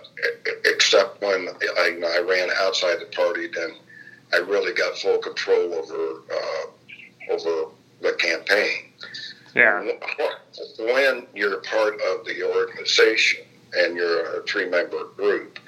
except 0.64 1.22
when 1.22 1.50
I, 1.78 1.88
you 1.88 2.00
know, 2.00 2.08
I 2.08 2.20
ran 2.20 2.50
outside 2.62 3.02
the 3.02 3.14
party. 3.14 3.48
Then 3.54 3.72
I 4.34 4.38
really 4.38 4.74
got 4.74 4.98
full 4.98 5.18
control 5.18 5.74
over 5.74 6.22
uh, 6.32 7.34
over 7.34 7.72
the 8.02 8.14
campaign. 8.14 8.94
Yeah. 9.54 9.86
When 10.80 11.28
you're 11.36 11.58
part 11.58 11.96
of 11.96 12.26
the 12.26 12.50
organization 12.50 13.44
and 13.74 13.98
you're 13.98 14.40
a 14.40 14.44
three 14.44 14.70
member 14.70 15.10
group, 15.18 15.60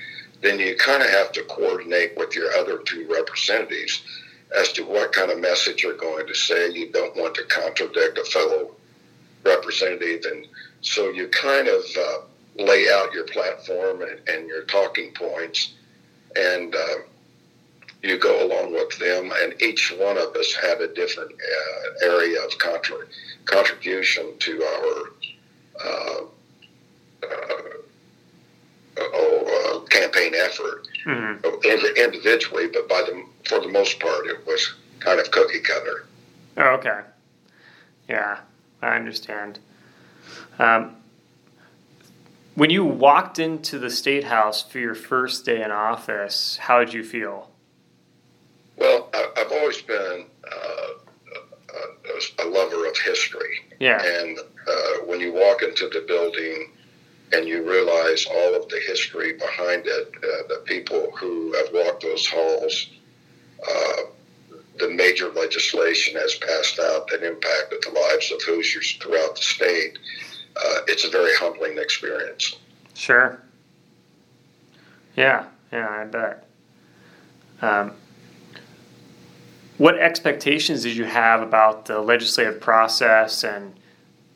then 0.42 0.58
you 0.58 0.78
kind 0.78 1.04
of 1.04 1.10
have 1.10 1.34
to 1.34 1.44
coordinate 1.44 2.16
with 2.16 2.34
your 2.34 2.50
other 2.54 2.78
two 2.80 3.06
representatives 3.14 4.04
as 4.58 4.72
to 4.72 4.84
what 4.84 5.12
kind 5.12 5.32
of 5.32 5.40
message 5.40 5.84
you're 5.84 5.98
going 5.98 6.28
to 6.28 6.34
say. 6.34 6.72
You 6.72 6.94
don't 6.94 7.16
want 7.18 7.36
to 7.36 7.44
contradict 7.44 8.18
a 8.18 8.24
fellow 8.24 8.72
representative. 9.44 10.24
And 10.32 10.48
so 10.82 11.10
you 11.10 11.28
kind 11.30 11.68
of 11.68 11.84
uh, 11.98 12.18
lay 12.64 12.88
out 12.90 13.14
your 13.14 13.26
platform 13.26 14.02
and, 14.02 14.20
and 14.30 14.48
your 14.48 14.64
talking 14.64 15.14
points 15.14 15.74
and 16.36 16.76
uh, 16.76 16.96
you 18.04 18.18
go 18.18 18.46
along 18.46 18.74
with 18.74 18.98
them. 19.00 19.32
And 19.36 19.60
each 19.62 19.94
one 19.98 20.18
of 20.18 20.36
us 20.36 20.54
had 20.54 20.82
a 20.82 20.94
different 20.94 21.32
uh, 21.34 22.06
area 22.06 22.42
of 22.44 22.58
contra- 22.58 23.08
contribution 23.46 24.38
to 24.40 24.64
our 24.64 25.12
uh, 25.84 26.22
uh, 27.24 27.62
oh, 29.00 29.82
uh, 29.84 29.88
campaign 29.88 30.34
effort 30.36 30.88
hmm 31.04 31.36
Indi- 31.64 32.02
individually, 32.02 32.68
but 32.68 32.88
by 32.90 33.02
the 33.02 33.24
for 33.48 33.60
the 33.62 33.70
most 33.70 34.00
part, 34.00 34.28
it 34.28 34.46
was 34.46 34.74
kind 35.00 35.20
of 35.20 35.32
cookie 35.32 35.62
cutter. 35.62 36.06
Oh, 36.58 36.70
okay. 36.76 37.02
Yeah, 38.10 38.40
I 38.82 38.96
understand. 38.96 39.60
Um, 40.60 40.96
when 42.56 42.70
you 42.72 42.84
walked 42.86 43.38
into 43.38 43.78
the 43.78 43.90
state 43.90 44.24
house 44.24 44.64
for 44.64 44.80
your 44.80 44.96
first 44.96 45.46
day 45.46 45.62
in 45.62 45.72
office, 45.72 46.58
how 46.58 46.80
did 46.80 46.94
you 46.94 47.04
feel? 47.04 47.52
Well, 48.78 49.10
I, 49.14 49.28
I've 49.38 49.52
always 49.52 49.82
been 49.82 50.26
uh, 50.52 50.88
a, 52.40 52.44
a 52.44 52.48
lover 52.48 52.88
of 52.88 52.98
history, 52.98 53.60
Yeah. 53.80 54.02
and 54.04 54.40
uh, 54.40 55.06
when 55.06 55.20
you 55.20 55.34
walk 55.34 55.62
into 55.62 55.88
the 55.90 56.04
building 56.08 56.72
and 57.34 57.48
you 57.48 57.68
realize 57.70 58.26
all 58.26 58.56
of 58.56 58.68
the 58.70 58.80
history 58.88 59.34
behind 59.34 59.84
it, 59.86 60.12
uh, 60.18 60.48
the 60.48 60.64
people 60.66 61.12
who 61.20 61.54
have 61.54 61.68
walked 61.74 62.02
those 62.04 62.26
halls, 62.26 62.88
uh, 63.68 64.02
the 64.80 64.90
major 64.90 65.30
legislation 65.30 66.16
has 66.20 66.36
passed 66.36 66.80
out 66.80 67.08
that 67.10 67.24
impacted 67.24 67.80
the 67.84 67.90
lives 68.00 68.32
of 68.32 68.42
Hoosiers 68.44 68.98
throughout 69.02 69.36
the 69.36 69.42
state. 69.42 70.00
Uh, 70.58 70.82
it's 70.88 71.04
a 71.06 71.10
very 71.10 71.34
humbling 71.36 71.78
experience. 71.78 72.58
Sure. 72.94 73.42
Yeah, 75.16 75.46
yeah, 75.72 75.88
I 75.90 76.06
bet. 76.06 76.48
Um, 77.62 77.94
what 79.78 79.98
expectations 80.00 80.84
did 80.84 80.96
you 80.98 81.06
have 81.06 81.42
about 81.42 81.86
the 81.86 82.00
legislative 82.00 82.60
process, 82.60 83.44
and 83.44 83.80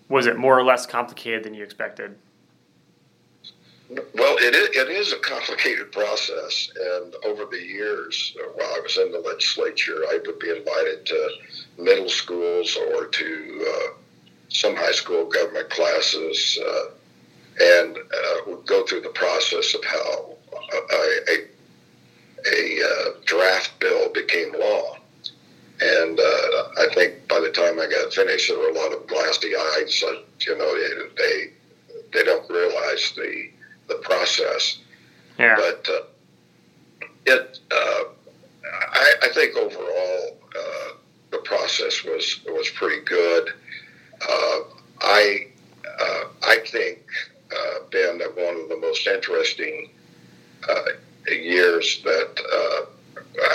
was 0.10 0.28
it 0.28 0.38
more 0.38 0.58
or 0.58 0.64
less 0.64 0.86
complicated 0.86 1.44
than 1.44 1.54
you 1.54 1.64
expected? 1.64 2.16
Well, 3.90 4.38
it 4.38 4.56
is, 4.56 4.70
it 4.70 4.90
is 4.90 5.14
a 5.14 5.20
complicated 5.20 5.92
process, 5.92 6.72
and 6.80 7.14
over 7.26 7.46
the 7.46 7.62
years, 7.62 8.36
uh, 8.40 8.48
while 8.54 8.74
I 8.74 8.80
was 8.80 8.98
in 8.98 9.12
the 9.12 9.20
legislature, 9.20 10.04
I 10.10 10.20
would 10.26 10.40
be 10.40 10.50
invited 10.50 11.06
to 11.08 11.30
middle 11.78 12.08
schools 12.08 12.78
or 12.78 13.08
to 13.08 13.68
uh, 13.68 14.01
some 14.52 14.76
high 14.76 14.92
school 14.92 15.26
government 15.26 15.70
classes, 15.70 16.60
uh, 16.66 16.84
and 17.62 17.98
uh, 17.98 18.36
would 18.48 18.66
go 18.66 18.86
through 18.86 19.02
the 19.02 19.10
process 19.10 19.74
of 19.74 19.84
how 19.84 20.36
a, 20.74 20.98
a, 21.30 21.48
a 22.54 22.82
uh, 22.84 23.12
draft 23.26 23.72
bill 23.80 24.12
became 24.14 24.54
law. 24.54 24.98
And 25.82 26.20
uh, 26.20 26.24
I 26.78 26.88
think 26.94 27.28
by 27.28 27.40
the 27.40 27.52
time 27.52 27.80
I 27.80 27.88
got 27.88 28.14
finished, 28.14 28.50
there 28.50 28.58
were 28.58 28.70
a 28.70 28.74
lot 28.74 28.94
of 28.94 29.08
glassy 29.08 29.56
eyes. 29.56 30.04
Uh, 30.06 30.22
you 30.40 30.58
know, 30.58 30.76
they, 31.18 31.52
they 32.14 32.24
don't 32.24 32.48
realize 32.50 33.14
the 33.16 33.50
the 33.88 33.96
process. 33.96 34.80
Yeah. 35.38 35.56
But 35.56 35.88
uh, 35.90 37.08
it, 37.26 37.60
uh, 37.72 38.04
I, 38.94 39.14
I 39.24 39.30
think 39.34 39.56
overall 39.58 40.38
uh, 40.56 40.94
the 41.32 41.40
process 41.40 42.04
was 42.04 42.42
was 42.48 42.70
pretty 42.70 43.04
good. 43.04 43.54
Uh, 44.28 44.60
I 45.02 45.48
uh, 46.00 46.24
I 46.44 46.60
think 46.68 47.00
uh, 47.52 47.80
Ben 47.92 48.18
that 48.20 48.36
one 48.36 48.62
of 48.62 48.70
the 48.70 48.78
most 48.78 49.08
interesting 49.08 49.90
uh, 50.70 50.84
years 51.28 52.02
that 52.04 52.40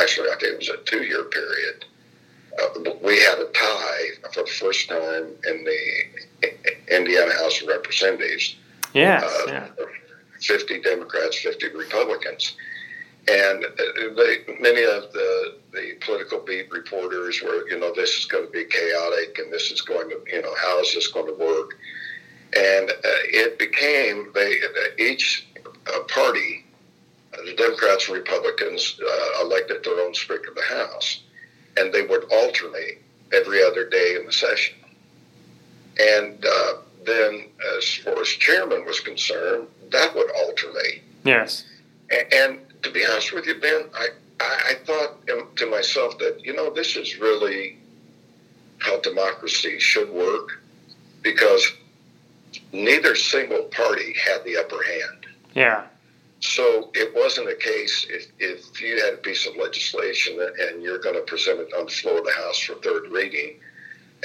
actually 0.01 0.29
I 0.29 0.37
think 0.41 0.55
it 0.55 0.59
was 0.59 0.69
a 0.69 0.77
two 0.85 1.05
year 1.05 1.25
period. 1.25 1.85
we 3.03 3.21
had 3.21 3.39
a 3.39 3.51
tie 3.53 4.07
for 4.33 4.43
the 4.43 4.51
first 4.51 4.89
time 4.89 5.27
in 5.49 5.65
the 5.65 6.97
Indiana 6.97 7.33
House 7.33 7.63
of 7.63 7.69
Representatives. 7.69 8.57
Yes, 8.93 9.25
yeah. 9.49 9.69
50 10.41 10.81
Democrats, 10.81 11.39
50 11.39 11.69
Republicans. 11.75 12.57
And 13.29 13.65
they, 14.17 14.45
many 14.61 14.85
of 14.85 15.13
the, 15.13 15.57
the 15.73 15.97
political 16.01 16.39
beat 16.41 16.71
reporters 16.71 17.43
were, 17.43 17.69
you 17.69 17.79
know, 17.79 17.93
this 17.93 18.19
is 18.19 18.25
going 18.27 18.47
to 18.47 18.53
be 18.53 18.65
chaotic 18.65 19.39
and 19.39 19.53
this 19.53 19.73
is 19.73 19.81
going 19.81 20.09
to, 20.11 20.21
you 20.33 20.43
know, 20.43 20.55
how 20.61 20.81
is 20.81 20.95
this 20.95 21.09
going 21.09 21.27
to 21.27 21.35
work? 21.35 21.77
And 22.57 22.89
uh, 22.89 22.95
it 23.03 23.59
became, 23.59 24.31
they, 24.33 24.59
each 24.99 25.49
uh, 25.93 26.01
party, 26.09 26.65
uh, 27.35 27.45
the 27.45 27.55
Democrats 27.55 28.07
and 28.07 28.17
Republicans, 28.17 29.01
uh, 29.05 29.43
elected 29.45 29.83
their 29.83 30.01
own 30.01 30.15
Speaker 30.15 30.51
of 30.51 30.55
the 30.55 30.63
House. 30.63 31.23
And 31.77 31.93
they 31.93 32.03
would 32.03 32.25
alternate 32.33 33.03
every 33.33 33.63
other 33.63 33.89
day 33.89 34.17
in 34.19 34.27
the 34.27 34.33
session. 34.33 34.77
And 35.99 36.45
uh, 36.45 36.73
then, 37.05 37.47
as 37.77 37.95
far 37.97 38.21
as 38.21 38.29
chairman 38.29 38.85
was 38.85 39.01
concerned, 39.01 39.67
that 39.91 40.15
would 40.15 40.31
alternate. 40.31 41.03
Yes. 41.25 41.65
And, 42.11 42.33
and 42.33 42.59
to 42.87 42.93
be 42.93 43.05
honest 43.05 43.33
with 43.33 43.47
you, 43.47 43.61
Ben, 43.61 43.85
I, 43.95 44.09
I, 44.41 44.61
I 44.71 44.75
thought 44.85 45.27
to 45.57 45.67
myself 45.67 46.19
that, 46.19 46.41
you 46.45 46.55
know, 46.55 46.73
this 46.73 46.97
is 46.97 47.19
really 47.19 47.79
how 48.79 49.01
democracy 49.01 49.81
should 49.81 50.09
work 50.11 50.63
because 51.23 51.67
neither 52.73 53.17
single 53.17 53.65
party 53.65 54.15
had 54.15 54.45
the 54.45 54.57
upper 54.57 54.83
hand. 54.83 55.27
Yeah. 55.55 55.87
So 56.41 56.91
it 56.95 57.13
wasn't 57.15 57.49
a 57.49 57.57
case 57.57 58.07
if, 58.09 58.31
if 58.39 58.81
you 58.81 59.03
had 59.03 59.15
a 59.15 59.17
piece 59.17 59.47
of 59.47 59.57
legislation 59.57 60.39
and 60.61 60.83
you're 60.83 60.99
going 60.99 61.17
to 61.17 61.23
present 61.23 61.59
it 61.61 61.73
on 61.77 61.87
the 61.87 61.91
floor 61.91 62.19
of 62.19 62.25
the 62.25 62.33
House 62.33 62.61
for 62.61 62.75
third 62.75 63.11
reading, 63.11 63.59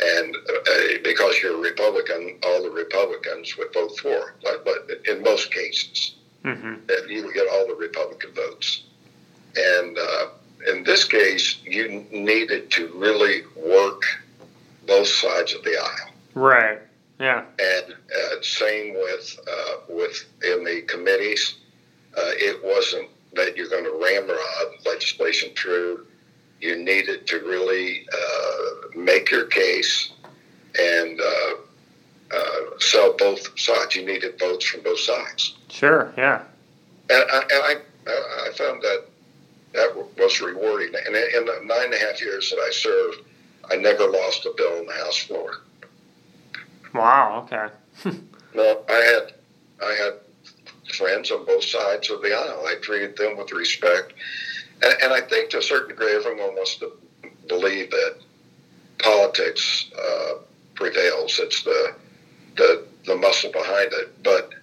and 0.04 0.36
uh, 0.36 1.00
because 1.04 1.40
you're 1.42 1.56
a 1.56 1.62
Republican, 1.62 2.38
all 2.44 2.62
the 2.62 2.70
Republicans 2.70 3.58
would 3.58 3.74
vote 3.74 3.98
for. 3.98 4.36
But, 4.44 4.66
but 4.66 4.90
in 5.08 5.24
most 5.24 5.52
cases, 5.52 6.16
mm-hmm. 6.44 7.10
you 7.10 7.26
would 7.26 7.34
get 7.34 7.48
all 7.52 7.68
the 7.68 7.76
Republican 7.76 8.32
votes. 8.34 8.84
And 9.56 9.98
uh, 9.98 10.28
in 10.72 10.84
this 10.84 11.04
case, 11.04 11.58
you 11.64 12.06
needed 12.12 12.72
to 12.72 12.88
really 12.96 13.44
work 13.56 14.04
both 14.88 15.08
sides 15.08 15.54
of 15.54 15.64
the 15.64 15.78
aisle. 15.78 16.14
Right. 16.34 16.80
Yeah. 17.20 17.44
And 17.60 17.94
uh, 17.94 18.42
same 18.42 18.94
with 18.94 19.40
uh, 19.48 19.76
with 19.90 20.26
in 20.44 20.64
the 20.64 20.82
committees, 20.88 21.58
uh, 22.18 22.32
it 22.34 22.64
wasn't 22.64 23.10
that 23.34 23.56
you're 23.56 23.70
going 23.70 23.84
to 23.84 24.00
ramrod 24.02 24.86
legislation 24.86 25.52
through 25.56 26.06
you 26.62 26.78
needed 26.78 27.26
to 27.28 27.40
really 27.40 28.06
uh, 28.14 28.98
make 28.98 29.32
your 29.32 29.46
case 29.46 30.12
and 30.80 31.20
uh, 32.34 32.80
sell 32.80 33.16
both 33.18 33.60
sides. 33.60 33.96
You 33.96 34.06
needed 34.06 34.40
votes 34.40 34.66
from 34.66 34.82
both 34.82 35.00
sides. 35.00 35.56
Sure, 35.70 36.14
yeah. 36.18 36.44
And 37.10 37.24
I, 37.32 37.42
and 37.42 37.52
I, 37.52 37.76
I 38.48 38.52
found 38.54 38.82
that 38.82 39.06
that 39.74 39.96
was 40.18 40.42
rewarding. 40.42 40.94
And 41.06 41.16
in 41.16 41.46
the 41.46 41.62
nine 41.64 41.86
and 41.86 41.94
a 41.94 42.00
half 42.00 42.22
years 42.22 42.50
that 42.50 42.58
I 42.60 42.72
served, 42.72 43.20
I 43.70 43.76
never 43.76 44.08
lost 44.08 44.46
a 44.46 44.54
bill 44.56 44.80
on 44.80 44.86
the 44.86 44.94
House 44.94 45.18
floor. 45.18 45.62
Wow. 46.94 47.46
Okay. 47.46 48.18
no, 48.56 48.84
I 48.90 48.94
had 48.94 49.34
I 49.82 49.94
had 49.94 50.14
friends 50.94 51.32
on 51.32 51.46
both 51.46 51.64
sides 51.64 52.10
of 52.10 52.22
the 52.22 52.36
aisle. 52.36 52.66
I 52.68 52.76
treated 52.82 53.16
them 53.18 53.38
with 53.38 53.52
respect 53.54 54.14
and, 54.82 54.94
and 55.04 55.14
I 55.14 55.22
think 55.22 55.50
to 55.52 55.60
a 55.60 55.62
certain 55.62 55.90
degree, 55.90 56.16
everyone 56.16 56.56
wants 56.56 56.76
to 56.78 56.92
believe 57.48 57.92
that 57.92 58.16
politics 59.00 59.90
uh, 59.98 60.34
prevails. 60.76 61.40
It's 61.40 61.64
the, 61.64 61.96
the 62.56 62.86
the 63.06 63.16
muscle 63.16 63.52
behind 63.52 63.92
it. 63.94 64.24
But 64.24 64.54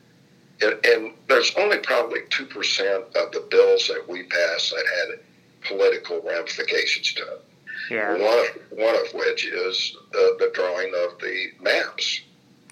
it, 0.60 0.84
and 0.84 1.12
there's 1.28 1.54
only 1.56 1.78
probably 1.78 2.20
two 2.30 2.46
percent 2.46 3.04
of 3.16 3.32
the 3.32 3.46
bills 3.50 3.88
that 3.88 4.08
we 4.08 4.24
pass 4.24 4.70
that 4.70 4.84
had 4.98 5.20
political 5.68 6.20
ramifications 6.22 7.12
to 7.14 7.22
it. 7.22 7.44
Yeah. 7.90 8.12
One 8.12 8.20
of 8.20 8.78
one 8.78 8.94
of 8.94 9.12
which 9.14 9.46
is 9.46 9.96
the, 10.12 10.36
the 10.38 10.50
drawing 10.54 10.92
of 11.04 11.18
the 11.20 11.46
maps 11.60 12.20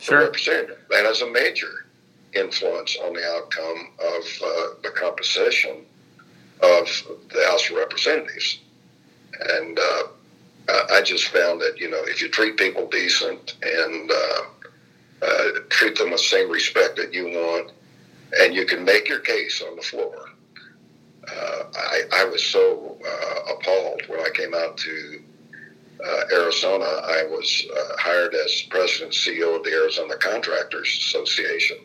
sure. 0.00 0.30
That 0.30 1.04
has 1.04 1.22
a 1.22 1.30
major 1.30 1.86
influence 2.34 2.96
on 3.02 3.14
the 3.14 3.26
outcome 3.34 3.92
of 3.98 4.24
uh, 4.44 4.66
the 4.82 4.92
composition 4.94 5.84
of 6.62 6.86
the 7.32 7.44
House 7.48 7.70
of 7.70 7.76
Representatives. 7.76 8.60
And 9.40 9.78
uh, 9.78 10.02
I 10.90 11.02
just 11.02 11.28
found 11.28 11.60
that, 11.60 11.78
you 11.78 11.90
know, 11.90 12.02
if 12.04 12.20
you 12.20 12.28
treat 12.28 12.56
people 12.56 12.88
decent 12.88 13.54
and 13.62 14.10
uh, 14.10 14.42
uh, 15.22 15.60
treat 15.68 15.96
them 15.96 16.10
with 16.10 16.20
the 16.20 16.24
same 16.24 16.50
respect 16.50 16.96
that 16.96 17.12
you 17.12 17.26
want, 17.26 17.72
and 18.40 18.54
you 18.54 18.66
can 18.66 18.84
make 18.84 19.08
your 19.08 19.20
case 19.20 19.62
on 19.62 19.76
the 19.76 19.82
floor. 19.82 20.30
Uh, 21.28 21.62
I, 21.74 22.02
I, 22.12 22.24
was 22.26 22.44
so 22.44 22.96
uh, 23.04 23.54
appalled 23.54 24.02
when 24.06 24.20
I 24.20 24.30
came 24.32 24.54
out 24.54 24.76
to 24.76 25.20
uh, 26.04 26.20
Arizona. 26.32 26.84
I 26.84 27.24
was 27.28 27.66
hired 27.98 28.32
as 28.34 28.62
president 28.70 29.16
and 29.26 29.36
CEO 29.36 29.56
of 29.56 29.64
the 29.64 29.72
Arizona 29.72 30.16
Contractors 30.18 30.86
Association 30.86 31.78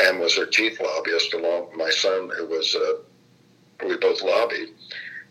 and 0.00 0.18
was 0.18 0.36
their 0.36 0.46
chief 0.46 0.80
lobbyist 0.80 1.34
along 1.34 1.68
with 1.68 1.76
my 1.76 1.90
son, 1.90 2.30
who 2.36 2.46
was 2.46 2.74
a 2.74 2.98
we 3.86 3.96
both 3.96 4.22
lobbied, 4.22 4.68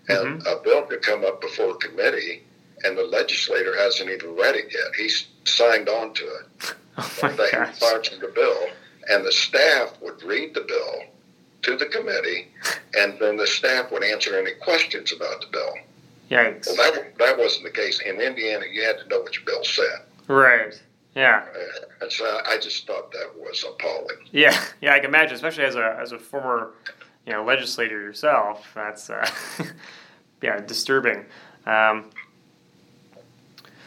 and 0.09 0.41
mm-hmm. 0.41 0.47
a 0.47 0.61
bill 0.63 0.83
could 0.83 1.01
come 1.01 1.25
up 1.25 1.41
before 1.41 1.75
committee, 1.75 2.43
and 2.83 2.97
the 2.97 3.03
legislator 3.03 3.75
hasn't 3.77 4.09
even 4.09 4.35
read 4.35 4.55
it 4.55 4.71
yet. 4.71 4.93
He's 4.97 5.27
signed 5.45 5.89
on 5.89 6.13
to 6.13 6.23
it. 6.23 6.75
Oh 6.97 7.11
my 7.23 7.29
they 7.31 7.51
gosh. 7.51 7.79
the 7.79 8.31
bill, 8.33 8.67
and 9.09 9.25
the 9.25 9.31
staff 9.31 9.93
would 10.01 10.21
read 10.23 10.53
the 10.53 10.61
bill 10.61 11.03
to 11.63 11.77
the 11.77 11.85
committee, 11.87 12.49
and 12.95 13.17
then 13.19 13.37
the 13.37 13.47
staff 13.47 13.91
would 13.91 14.03
answer 14.03 14.37
any 14.37 14.51
questions 14.61 15.11
about 15.11 15.41
the 15.41 15.47
bill. 15.51 15.73
Yikes. 16.29 16.67
Well, 16.67 16.75
that, 16.75 17.17
that 17.17 17.37
wasn't 17.37 17.65
the 17.65 17.71
case. 17.71 17.99
In 18.01 18.19
Indiana, 18.21 18.65
you 18.71 18.83
had 18.83 18.97
to 18.99 19.07
know 19.07 19.21
what 19.21 19.35
your 19.35 19.45
bill 19.45 19.63
said. 19.63 20.05
Right. 20.27 20.81
Yeah. 21.15 21.45
And 22.01 22.11
so 22.11 22.25
I 22.45 22.57
just 22.57 22.87
thought 22.87 23.11
that 23.11 23.31
was 23.37 23.63
appalling. 23.67 24.17
Yeah, 24.31 24.59
yeah, 24.81 24.93
I 24.93 24.99
can 24.99 25.09
imagine, 25.09 25.35
especially 25.35 25.63
as 25.65 25.75
a 25.75 25.97
as 25.99 26.11
a 26.11 26.19
former 26.19 26.71
you 27.25 27.33
know 27.33 27.43
legislator 27.43 28.01
yourself. 28.01 28.67
That's 28.73 29.09
uh, 29.09 29.29
yeah 30.41 30.59
disturbing. 30.61 31.25
Um, 31.65 32.09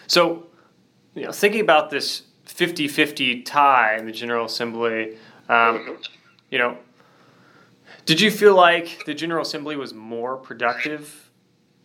so 0.06 0.46
you 1.14 1.24
know 1.24 1.32
thinking 1.32 1.60
about 1.60 1.90
this 1.90 2.22
50-50 2.56 3.44
tie 3.44 3.96
in 3.98 4.06
the 4.06 4.12
General 4.12 4.46
Assembly, 4.46 5.18
um, 5.48 5.98
you 6.50 6.58
know, 6.58 6.78
did 8.06 8.20
you 8.20 8.30
feel 8.30 8.54
like 8.54 9.04
the 9.04 9.14
General 9.14 9.42
Assembly 9.42 9.76
was 9.76 9.92
more 9.92 10.36
productive 10.36 11.30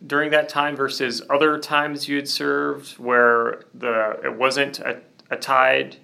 during 0.06 0.30
that 0.30 0.48
time 0.48 0.76
versus 0.76 1.22
other 1.30 1.58
times 1.58 2.08
you 2.08 2.16
had 2.16 2.28
served 2.28 2.98
where 2.98 3.64
the 3.74 4.20
it 4.24 4.36
wasn't 4.36 4.78
a, 4.80 5.00
a 5.30 5.36
tied? 5.36 5.96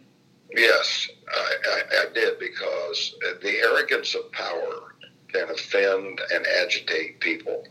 Yes, 0.55 1.09
I, 1.29 1.55
I, 1.69 1.83
I 2.03 2.13
did 2.13 2.39
because 2.39 3.15
the 3.43 3.59
arrogance 3.59 4.15
of 4.15 4.31
power 4.33 4.95
can 5.29 5.51
offend 5.51 6.21
and 6.33 6.47
agitate 6.63 7.21
people. 7.21 7.65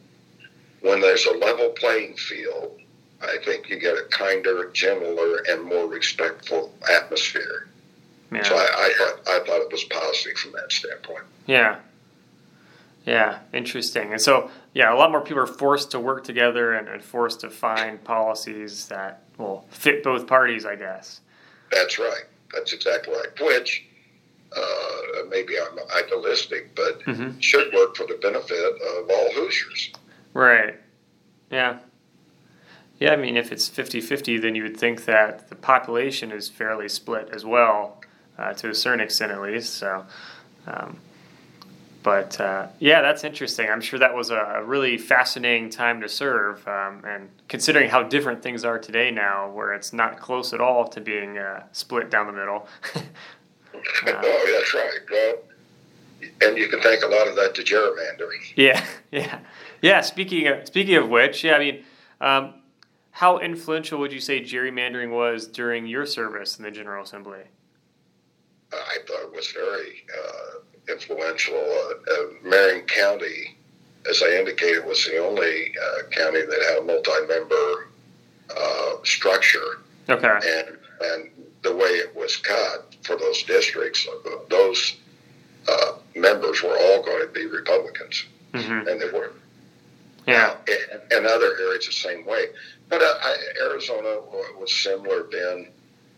When 0.82 1.02
there's 1.02 1.26
a 1.26 1.38
level 1.38 1.70
playing 1.70 2.16
field, 2.16 2.80
I 3.22 3.38
think 3.44 3.70
you 3.70 3.80
get 3.80 3.96
a 3.96 4.04
kinder, 4.12 4.70
gentler, 4.72 5.44
and 5.50 5.64
more 5.64 5.88
respectful 5.88 6.74
atmosphere. 6.94 7.68
Yeah. 8.32 8.44
So 8.44 8.56
I, 8.56 8.60
I, 8.60 8.94
thought 8.98 9.20
I 9.28 9.46
thought 9.46 9.62
it 9.62 9.72
was 9.72 9.84
positive 9.86 10.38
from 10.38 10.52
that 10.54 10.72
standpoint. 10.72 11.24
Yeah. 11.46 11.80
Yeah, 13.06 13.40
interesting. 13.54 14.12
And 14.12 14.22
so, 14.22 14.52
yeah, 14.74 14.94
a 14.94 14.98
lot 14.98 15.12
more 15.12 15.22
people 15.22 15.42
are 15.42 15.48
forced 15.48 15.92
to 15.92 16.00
work 16.00 16.26
together 16.26 16.74
and, 16.74 16.90
and 16.90 17.02
forced 17.02 17.40
to 17.40 17.50
find 17.50 18.04
policies 18.04 18.88
that 18.88 19.24
will 19.38 19.66
fit 19.70 20.04
both 20.04 20.28
parties, 20.28 20.66
I 20.66 20.76
guess. 20.76 21.22
That's 21.72 21.98
right. 21.98 22.26
That's 22.54 22.74
exactly 22.74 23.14
right. 23.14 23.30
Which 23.42 23.86
uh, 24.56 25.24
maybe 25.30 25.54
I'm 25.58 25.80
idealistic, 25.96 26.76
but 26.76 27.02
mm-hmm. 27.04 27.40
should 27.40 27.74
work 27.74 27.96
for 27.96 28.06
the 28.08 28.20
benefit 28.22 28.76
of 28.76 29.10
all 29.10 29.32
Hoosiers. 29.34 29.94
Right. 30.34 30.76
Yeah. 31.50 31.80
Yeah, 33.00 33.14
I 33.14 33.16
mean, 33.16 33.38
if 33.38 33.52
it's 33.52 33.68
50 33.68 34.02
50, 34.02 34.40
then 34.40 34.56
you 34.56 34.64
would 34.64 34.78
think 34.78 35.06
that 35.06 35.50
the 35.50 35.56
population 35.56 36.32
is 36.32 36.50
fairly 36.50 36.90
split 36.90 37.30
as 37.32 37.46
well, 37.46 38.02
uh, 38.38 38.54
to 38.54 38.70
a 38.70 38.76
certain 38.76 39.02
extent 39.02 39.32
at 39.32 39.42
least. 39.42 39.76
So, 39.76 40.06
um, 40.66 40.98
but 42.02 42.40
uh, 42.40 42.68
yeah, 42.80 43.02
that's 43.02 43.24
interesting. 43.24 43.70
I'm 43.70 43.82
sure 43.82 44.00
that 44.00 44.16
was 44.16 44.32
a 44.32 44.64
really 44.66 44.98
fascinating 44.98 45.70
time 45.70 46.02
to 46.02 46.10
serve, 46.10 46.68
um, 46.68 47.04
and 47.06 47.30
considering 47.50 47.90
how 47.90 48.02
different 48.02 48.42
things 48.42 48.64
are 48.64 48.80
today 48.80 49.12
now, 49.12 49.50
where 49.52 49.74
it's 49.74 49.94
not 49.94 50.20
close 50.20 50.54
at 50.54 50.62
all 50.62 50.88
to 50.88 51.02
being 51.02 51.38
uh, 51.38 51.64
split 51.74 52.10
down 52.10 52.28
the 52.28 52.34
middle. 52.34 52.68
oh, 52.96 53.02
that's 54.06 54.74
right. 54.74 55.00
Well, 55.12 55.36
and 56.42 56.58
you 56.58 56.68
can 56.68 56.82
thank 56.82 57.04
a 57.04 57.08
lot 57.08 57.28
of 57.28 57.36
that 57.36 57.54
to 57.56 57.64
gerrymandering. 57.64 58.54
Yeah, 58.56 58.84
yeah, 59.12 59.40
yeah. 59.82 60.02
Speaking 60.02 60.48
of 60.48 60.66
speaking 60.66 60.96
of 60.96 61.10
which, 61.10 61.44
yeah, 61.44 61.56
I 61.56 61.60
mean, 61.60 61.84
um, 62.22 62.54
how 63.18 63.40
influential 63.40 63.98
would 63.98 64.14
you 64.14 64.20
say 64.20 64.40
gerrymandering 64.40 65.10
was 65.10 65.48
during 65.48 65.88
your 65.88 66.06
service 66.06 66.60
in 66.60 66.64
the 66.64 66.70
General 66.70 67.04
Assembly? 67.04 67.40
I 68.72 68.98
thought 69.08 69.24
it 69.24 69.36
was 69.36 69.48
very 69.48 70.06
uh, 70.16 70.92
influential. 70.94 71.56
Uh, 71.56 72.14
uh, 72.14 72.26
Marion 72.44 72.86
County, 72.86 73.58
as 74.08 74.22
I 74.22 74.38
indicated, 74.38 74.86
was 74.86 75.04
the 75.04 75.18
only 75.18 75.74
uh, 75.82 76.10
county 76.12 76.42
that 76.42 76.66
had 76.70 76.78
a 76.78 76.86
multi-member 76.86 77.90
uh, 78.56 79.04
structure. 79.04 79.80
Okay. 80.10 80.28
And 80.28 80.78
and 81.02 81.32
the 81.64 81.76
way 81.76 81.90
it 81.90 82.16
was 82.16 82.36
cut 82.38 82.96
for 83.02 83.16
those 83.16 83.42
districts, 83.42 84.08
those 84.48 84.98
uh, 85.68 85.94
members 86.16 86.62
were 86.62 86.78
all 86.78 87.02
going 87.04 87.26
to 87.26 87.34
be 87.34 87.48
Republicans, 87.48 88.26
mm-hmm. 88.54 88.88
and 88.88 89.02
they 89.02 89.10
were. 89.10 89.32
Yeah. 90.28 90.58
And 91.10 91.26
other 91.26 91.58
areas 91.62 91.88
the 91.88 91.94
same 91.94 92.26
way. 92.26 92.48
But 92.90 93.02
uh, 93.02 93.14
I, 93.22 93.36
Arizona 93.64 94.20
was 94.60 94.74
similar, 94.74 95.24
Ben. 95.24 95.68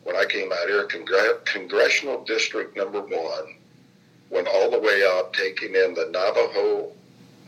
When 0.04 0.16
I 0.16 0.26
came 0.26 0.52
out 0.52 0.68
here, 0.68 0.88
Congre- 0.88 1.44
Congressional 1.46 2.24
District 2.24 2.76
Number 2.78 3.02
One 3.02 3.56
went 4.30 4.48
all 4.48 4.70
the 4.70 4.80
way 4.80 5.04
up, 5.04 5.34
taking 5.34 5.74
in 5.76 5.94
the 5.94 6.08
Navajo 6.12 6.92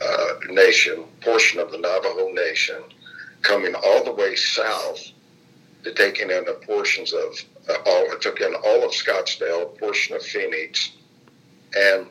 uh, 0.01 0.33
Nation, 0.49 1.05
portion 1.21 1.59
of 1.59 1.71
the 1.71 1.77
Navajo 1.77 2.31
Nation, 2.31 2.81
coming 3.43 3.75
all 3.75 4.03
the 4.03 4.11
way 4.11 4.35
south 4.35 5.11
to 5.83 5.93
taking 5.93 6.29
in 6.29 6.45
the 6.45 6.59
portions 6.65 7.13
of 7.13 7.43
uh, 7.69 7.77
all. 7.85 8.11
It 8.11 8.21
took 8.21 8.41
in 8.41 8.53
all 8.53 8.83
of 8.83 8.91
Scottsdale, 8.91 9.77
portion 9.77 10.15
of 10.15 10.23
Phoenix, 10.23 10.91
and 11.77 12.07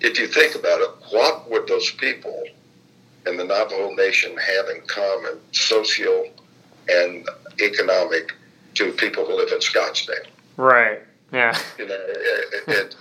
if 0.00 0.18
you 0.18 0.26
think 0.26 0.54
about 0.54 0.80
it, 0.80 0.90
what 1.10 1.50
would 1.50 1.66
those 1.66 1.90
people 1.92 2.44
in 3.26 3.36
the 3.36 3.44
Navajo 3.44 3.94
Nation 3.94 4.36
have 4.36 4.68
in 4.68 4.82
common, 4.86 5.40
social 5.52 6.30
and 6.88 7.28
economic, 7.60 8.32
to 8.74 8.92
people 8.92 9.24
who 9.24 9.36
live 9.36 9.50
in 9.52 9.58
Scottsdale? 9.58 10.26
Right. 10.56 11.00
Yeah. 11.32 11.58
You 11.78 11.86
know, 11.86 11.96
it, 11.98 12.68
it, 12.68 12.96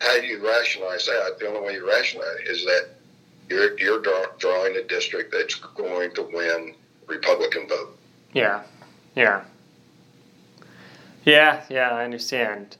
how 0.00 0.20
do 0.20 0.26
you 0.26 0.44
rationalize 0.44 1.06
that? 1.06 1.36
The 1.38 1.48
only 1.48 1.60
way 1.60 1.74
you 1.74 1.88
rationalize 1.88 2.40
it 2.40 2.50
is 2.50 2.64
that 2.64 2.88
you're 3.48 3.78
you're 3.78 4.00
draw, 4.00 4.26
drawing 4.38 4.76
a 4.76 4.82
district 4.82 5.32
that's 5.32 5.54
going 5.54 6.14
to 6.14 6.22
win 6.22 6.74
Republican 7.06 7.68
vote. 7.68 7.96
Yeah. 8.32 8.62
Yeah. 9.14 9.42
Yeah. 11.24 11.64
Yeah. 11.68 11.90
I 11.90 12.04
understand. 12.04 12.76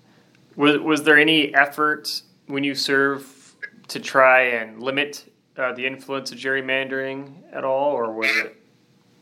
Was 0.57 0.79
was 0.79 1.05
there 1.05 1.19
any 1.19 1.55
effort 1.55 2.23
when 2.47 2.65
you 2.65 2.75
serve 2.75 3.55
to 3.89 4.01
try 4.01 4.43
and 4.43 4.83
limit 4.83 5.32
uh, 5.63 5.73
the 5.73 5.87
influence 5.87 6.33
of 6.33 6.39
gerrymandering 6.39 7.35
at 7.53 7.65
all, 7.65 7.93
or 7.93 8.13
was 8.13 8.31
it? 8.37 8.57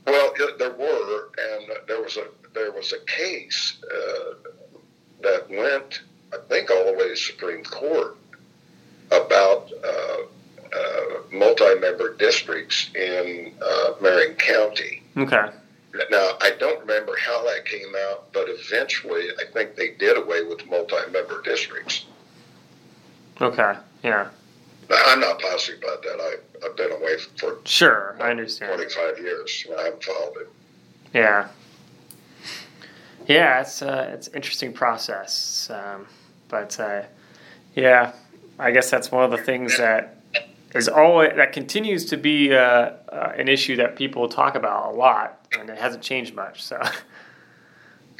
Well, 0.06 0.32
there 0.58 0.72
were, 0.72 1.30
and 1.38 1.70
there 1.86 2.02
was 2.02 2.16
a 2.16 2.26
there 2.54 2.72
was 2.72 2.92
a 2.92 2.98
case 3.06 3.76
uh, 3.84 4.50
that 5.22 5.48
went, 5.50 6.02
I 6.32 6.38
think, 6.48 6.70
all 6.70 6.86
the 6.86 6.92
way 6.92 7.08
to 7.08 7.16
Supreme 7.16 7.62
Court 7.64 8.16
about 9.08 9.70
uh, 9.84 10.16
uh 10.72 11.20
multi-member 11.32 12.14
districts 12.16 12.90
in 12.94 13.52
uh, 13.62 13.92
Marion 14.00 14.34
County. 14.36 15.02
Okay. 15.16 15.50
Now, 16.10 16.36
I 16.40 16.52
don't 16.58 16.80
remember 16.80 17.16
how 17.16 17.42
that 17.44 17.64
came 17.66 17.92
out, 18.08 18.32
but 18.32 18.46
eventually, 18.48 19.28
I 19.40 19.44
think 19.52 19.74
they 19.74 19.90
did 19.90 20.16
away 20.16 20.44
with 20.44 20.64
multi-member 20.68 21.42
districts. 21.42 22.06
Okay. 23.40 23.74
Yeah. 24.04 24.28
I'm 24.92 25.20
not 25.20 25.40
positive 25.40 25.82
about 25.82 26.02
that. 26.02 26.20
I, 26.20 26.66
I've 26.66 26.76
been 26.76 26.92
away 26.92 27.16
for 27.38 27.58
sure. 27.64 28.16
I 28.20 28.30
understand. 28.30 28.74
25 28.74 29.18
years. 29.18 29.66
I 29.78 29.82
haven't 29.84 30.04
followed 30.04 30.36
it. 30.40 30.48
Yeah. 31.14 31.48
Yeah, 33.26 33.60
it's 33.60 33.82
uh, 33.82 34.10
it's 34.12 34.28
an 34.28 34.34
interesting 34.34 34.72
process, 34.72 35.70
um, 35.70 36.06
but 36.48 36.80
uh, 36.80 37.02
yeah, 37.76 38.12
I 38.58 38.72
guess 38.72 38.90
that's 38.90 39.12
one 39.12 39.24
of 39.24 39.30
the 39.30 39.38
things 39.38 39.76
that 39.76 40.16
is 40.74 40.88
always 40.88 41.36
that 41.36 41.52
continues 41.52 42.06
to 42.06 42.16
be 42.16 42.52
uh, 42.52 42.58
uh 42.58 43.32
an 43.36 43.46
issue 43.46 43.76
that 43.76 43.94
people 43.94 44.28
talk 44.28 44.56
about 44.56 44.92
a 44.92 44.96
lot, 44.96 45.46
and 45.56 45.70
it 45.70 45.78
hasn't 45.78 46.02
changed 46.02 46.34
much. 46.34 46.62
So. 46.62 46.80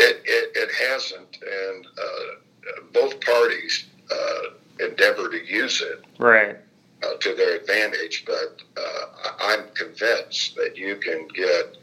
It, 0.03 0.23
it, 0.25 0.53
it 0.55 0.71
hasn't, 0.89 1.37
and 1.43 1.87
uh, 1.87 2.83
both 2.91 3.21
parties 3.21 3.85
uh, 4.11 4.43
endeavor 4.89 5.29
to 5.29 5.45
use 5.45 5.83
it 5.83 6.05
right 6.19 6.57
uh, 7.03 7.15
to 7.21 7.35
their 7.35 7.57
advantage. 7.57 8.25
But 8.27 8.63
uh, 8.77 9.07
I'm 9.41 9.65
convinced 9.75 10.57
that 10.57 10.77
you 10.77 10.97
can 10.97 11.29
get 11.29 11.77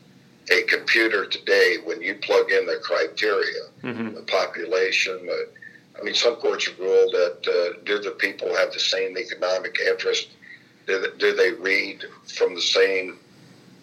a 0.52 0.64
computer 0.64 1.26
today 1.26 1.78
when 1.84 2.02
you 2.02 2.16
plug 2.16 2.52
in 2.52 2.66
the 2.66 2.80
criteria, 2.82 3.64
mm-hmm. 3.84 4.16
the 4.16 4.22
population. 4.22 5.26
The, 5.26 5.50
I 6.00 6.04
mean, 6.04 6.14
some 6.14 6.36
courts 6.36 6.68
have 6.68 6.80
ruled 6.80 7.12
that 7.14 7.48
uh, 7.48 7.82
do 7.84 8.00
the 8.00 8.12
people 8.12 8.56
have 8.56 8.72
the 8.72 8.80
same 8.80 9.18
economic 9.18 9.78
interest? 9.80 10.30
Do 10.86 11.00
they, 11.02 11.18
do 11.18 11.36
they 11.36 11.52
read 11.52 12.06
from 12.28 12.56
the 12.56 12.62
same 12.62 13.20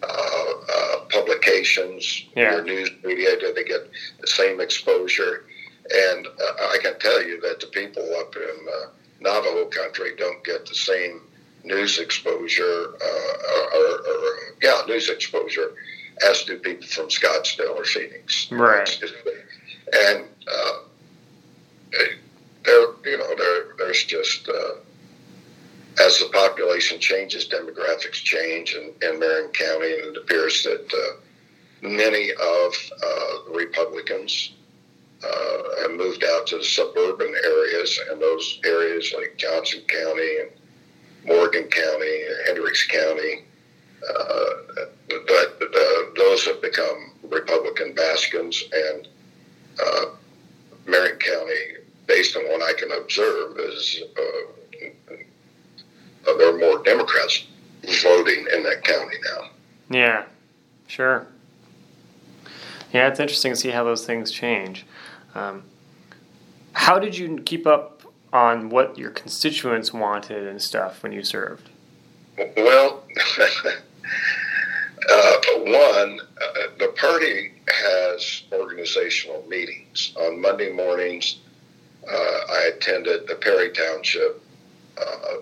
uh, 0.01 0.07
uh, 0.07 0.99
publications, 1.11 2.25
yeah. 2.35 2.53
your 2.53 2.63
news 2.63 2.89
media? 3.03 3.39
Do 3.39 3.53
they 3.53 3.63
get 3.63 3.89
the 4.21 4.27
same 4.27 4.59
exposure? 4.59 5.45
And 5.93 6.25
uh, 6.25 6.53
I 6.71 6.79
can 6.81 6.97
tell 6.99 7.21
you 7.23 7.39
that 7.41 7.59
the 7.59 7.67
people 7.67 8.03
up 8.19 8.35
in 8.35 8.67
uh, 8.67 8.87
Navajo 9.19 9.65
country 9.65 10.15
don't 10.17 10.43
get 10.43 10.65
the 10.65 10.75
same 10.75 11.21
news 11.63 11.99
exposure, 11.99 12.93
uh, 13.01 13.77
or, 13.77 13.99
or, 13.99 14.37
yeah, 14.61 14.81
news 14.87 15.09
exposure 15.09 15.73
as 16.29 16.43
do 16.43 16.57
people 16.59 16.87
from 16.87 17.07
Scottsdale 17.07 17.75
or 17.75 17.83
Phoenix. 17.83 18.49
Right. 18.51 19.03
And 19.93 20.25
uh, 20.47 20.73
there, 22.63 22.87
you 23.05 23.17
know, 23.17 23.35
there, 23.35 23.75
there's 23.77 24.03
just 24.03 24.47
uh, 24.47 24.75
as 26.03 26.19
the 26.19 26.29
population 26.33 26.99
changes, 26.99 27.47
demographics 27.47 28.15
change 28.15 28.75
in, 28.75 28.91
in 29.07 29.19
Marion 29.19 29.51
County, 29.51 29.93
and 29.93 30.15
it 30.15 30.17
appears 30.17 30.63
that 30.63 30.93
uh, 30.93 31.87
many 31.87 32.31
of 32.31 32.73
uh, 33.03 33.51
Republicans 33.53 34.54
uh, 35.25 35.81
have 35.81 35.91
moved 35.91 36.23
out 36.23 36.47
to 36.47 36.63
suburban 36.63 37.33
areas, 37.43 37.99
and 38.09 38.21
those 38.21 38.59
areas 38.65 39.13
like 39.15 39.35
Johnson 39.37 39.81
County 39.87 40.37
and 40.41 40.49
Morgan 41.25 41.67
County, 41.69 42.21
Hendricks 42.45 42.85
County, 42.87 43.43
uh, 44.07 44.49
but 45.07 45.61
uh, 45.61 46.03
those 46.15 46.45
have 46.45 46.61
become 46.61 47.13
Republican 47.29 47.93
bastions, 47.93 48.63
and 48.71 49.07
uh, 49.83 50.05
Marion 50.85 51.17
County, 51.17 51.77
based 52.07 52.35
on 52.35 52.43
what 52.43 52.61
I 52.61 52.73
can 52.79 52.91
observe, 52.91 53.57
is 53.59 54.03
uh, 54.17 54.45
there 56.37 56.53
are 56.53 56.57
more 56.57 56.83
Democrats 56.83 57.45
voting 58.03 58.47
in 58.53 58.63
that 58.63 58.83
county 58.83 59.15
now. 59.23 59.49
Yeah, 59.89 60.25
sure. 60.87 61.27
Yeah, 62.93 63.07
it's 63.07 63.19
interesting 63.19 63.51
to 63.53 63.55
see 63.57 63.69
how 63.69 63.83
those 63.83 64.05
things 64.05 64.31
change. 64.31 64.85
Um, 65.35 65.63
how 66.73 66.97
did 66.97 67.17
you 67.17 67.37
keep 67.45 67.67
up 67.67 68.01
on 68.33 68.69
what 68.69 68.97
your 68.97 69.11
constituents 69.11 69.93
wanted 69.93 70.47
and 70.47 70.61
stuff 70.61 71.03
when 71.03 71.11
you 71.11 71.23
served? 71.23 71.69
Well, 72.57 73.03
uh, 75.09 75.37
one, 75.59 76.19
uh, 76.19 76.67
the 76.79 76.93
party 76.97 77.53
has 77.67 78.43
organizational 78.51 79.45
meetings. 79.47 80.13
On 80.19 80.41
Monday 80.41 80.71
mornings, 80.71 81.37
uh, 82.09 82.11
I 82.13 82.71
attended 82.75 83.27
the 83.27 83.35
Perry 83.35 83.71
Township 83.71 84.41
uh, 84.97 85.35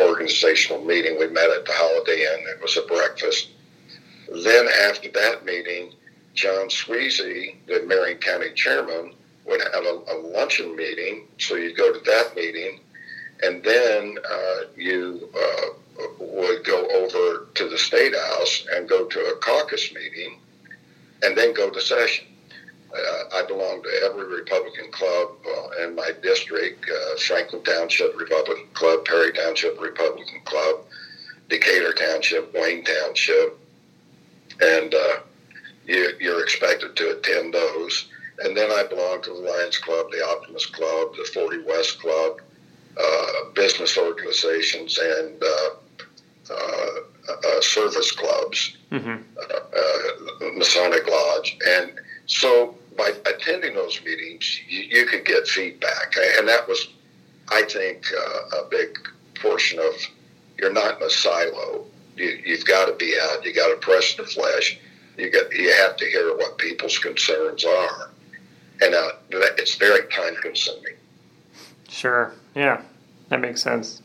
organizational 0.00 0.84
meeting. 0.84 1.18
We 1.18 1.28
met 1.28 1.50
at 1.50 1.64
the 1.64 1.72
Holiday 1.72 2.22
Inn. 2.22 2.46
It 2.48 2.62
was 2.62 2.76
a 2.76 2.82
breakfast. 2.82 3.48
Then 4.28 4.66
after 4.88 5.10
that 5.10 5.44
meeting, 5.44 5.92
John 6.36 6.68
Sweezy, 6.68 7.56
the 7.66 7.82
Marion 7.86 8.18
County 8.18 8.52
chairman, 8.54 9.14
would 9.46 9.60
have 9.60 9.84
a, 9.84 10.02
a 10.12 10.16
luncheon 10.34 10.76
meeting. 10.76 11.26
So 11.38 11.56
you'd 11.56 11.76
go 11.76 11.92
to 11.92 12.00
that 12.00 12.36
meeting, 12.36 12.80
and 13.42 13.64
then 13.64 14.18
uh, 14.30 14.60
you 14.76 15.28
uh, 15.34 16.02
would 16.20 16.64
go 16.64 16.86
over 16.88 17.46
to 17.54 17.68
the 17.68 17.78
state 17.78 18.14
house 18.14 18.66
and 18.72 18.88
go 18.88 19.06
to 19.06 19.18
a 19.18 19.36
caucus 19.38 19.92
meeting, 19.94 20.38
and 21.22 21.36
then 21.36 21.54
go 21.54 21.70
to 21.70 21.80
session. 21.80 22.26
uh, 22.92 23.36
I 23.36 23.46
belong 23.46 23.82
to 23.82 23.88
every 24.04 24.26
Republican 24.26 24.90
club 24.92 25.30
uh, 25.46 25.84
in 25.84 25.94
my 25.94 26.10
district 26.22 26.84
uh, 26.88 27.16
Franklin 27.18 27.62
Township 27.62 28.16
Republican 28.16 28.68
Club, 28.74 29.04
Perry 29.04 29.32
Township 29.32 29.80
Republican 29.80 30.40
Club, 30.44 30.80
Decatur 31.48 31.92
Township, 31.92 32.52
Wayne 32.54 32.84
Township, 32.84 33.58
and 34.60 34.94
uh, 34.94 35.16
you, 35.86 36.10
you're 36.20 36.42
expected 36.42 36.96
to 36.96 37.18
attend 37.18 37.54
those. 37.54 38.08
And 38.40 38.56
then 38.56 38.70
I 38.70 38.84
belong 38.84 39.22
to 39.22 39.30
the 39.30 39.50
Lions 39.50 39.78
Club, 39.78 40.10
the 40.10 40.24
Optimist 40.24 40.72
Club, 40.72 41.14
the 41.16 41.24
40 41.32 41.62
West 41.64 42.00
Club, 42.00 42.40
uh, 42.98 43.50
business 43.54 43.96
organizations, 43.96 44.98
and 44.98 45.42
uh, 45.42 46.50
uh, 46.50 47.60
service 47.60 48.12
clubs, 48.12 48.76
mm-hmm. 48.90 50.58
Masonic 50.58 51.08
Lodge. 51.08 51.58
And 51.66 51.92
so 52.26 52.74
by 52.96 53.12
attending 53.26 53.74
those 53.74 54.00
meetings, 54.04 54.60
you, 54.68 54.80
you 54.80 55.06
could 55.06 55.24
get 55.24 55.46
feedback. 55.46 56.14
And 56.38 56.48
that 56.48 56.68
was, 56.68 56.88
I 57.50 57.62
think, 57.62 58.06
a 58.52 58.68
big 58.70 58.98
portion 59.40 59.78
of 59.78 59.94
you're 60.58 60.72
not 60.72 60.96
in 60.96 61.06
a 61.06 61.10
silo. 61.10 61.84
You, 62.16 62.40
you've 62.44 62.64
got 62.64 62.86
to 62.86 62.92
be 62.94 63.14
out. 63.22 63.44
You 63.44 63.54
got 63.54 63.68
to 63.68 63.76
press 63.76 64.14
the 64.14 64.24
flesh. 64.24 64.78
You 65.16 65.30
get 65.30 65.52
you 65.52 65.72
have 65.72 65.96
to 65.96 66.06
hear 66.06 66.36
what 66.36 66.58
people's 66.58 66.98
concerns 66.98 67.64
are, 67.64 68.10
and 68.82 68.94
uh, 68.94 69.12
it's 69.30 69.76
very 69.76 70.06
time 70.08 70.36
consuming. 70.42 70.94
Sure. 71.88 72.34
Yeah, 72.54 72.82
that 73.30 73.40
makes 73.40 73.62
sense. 73.62 74.02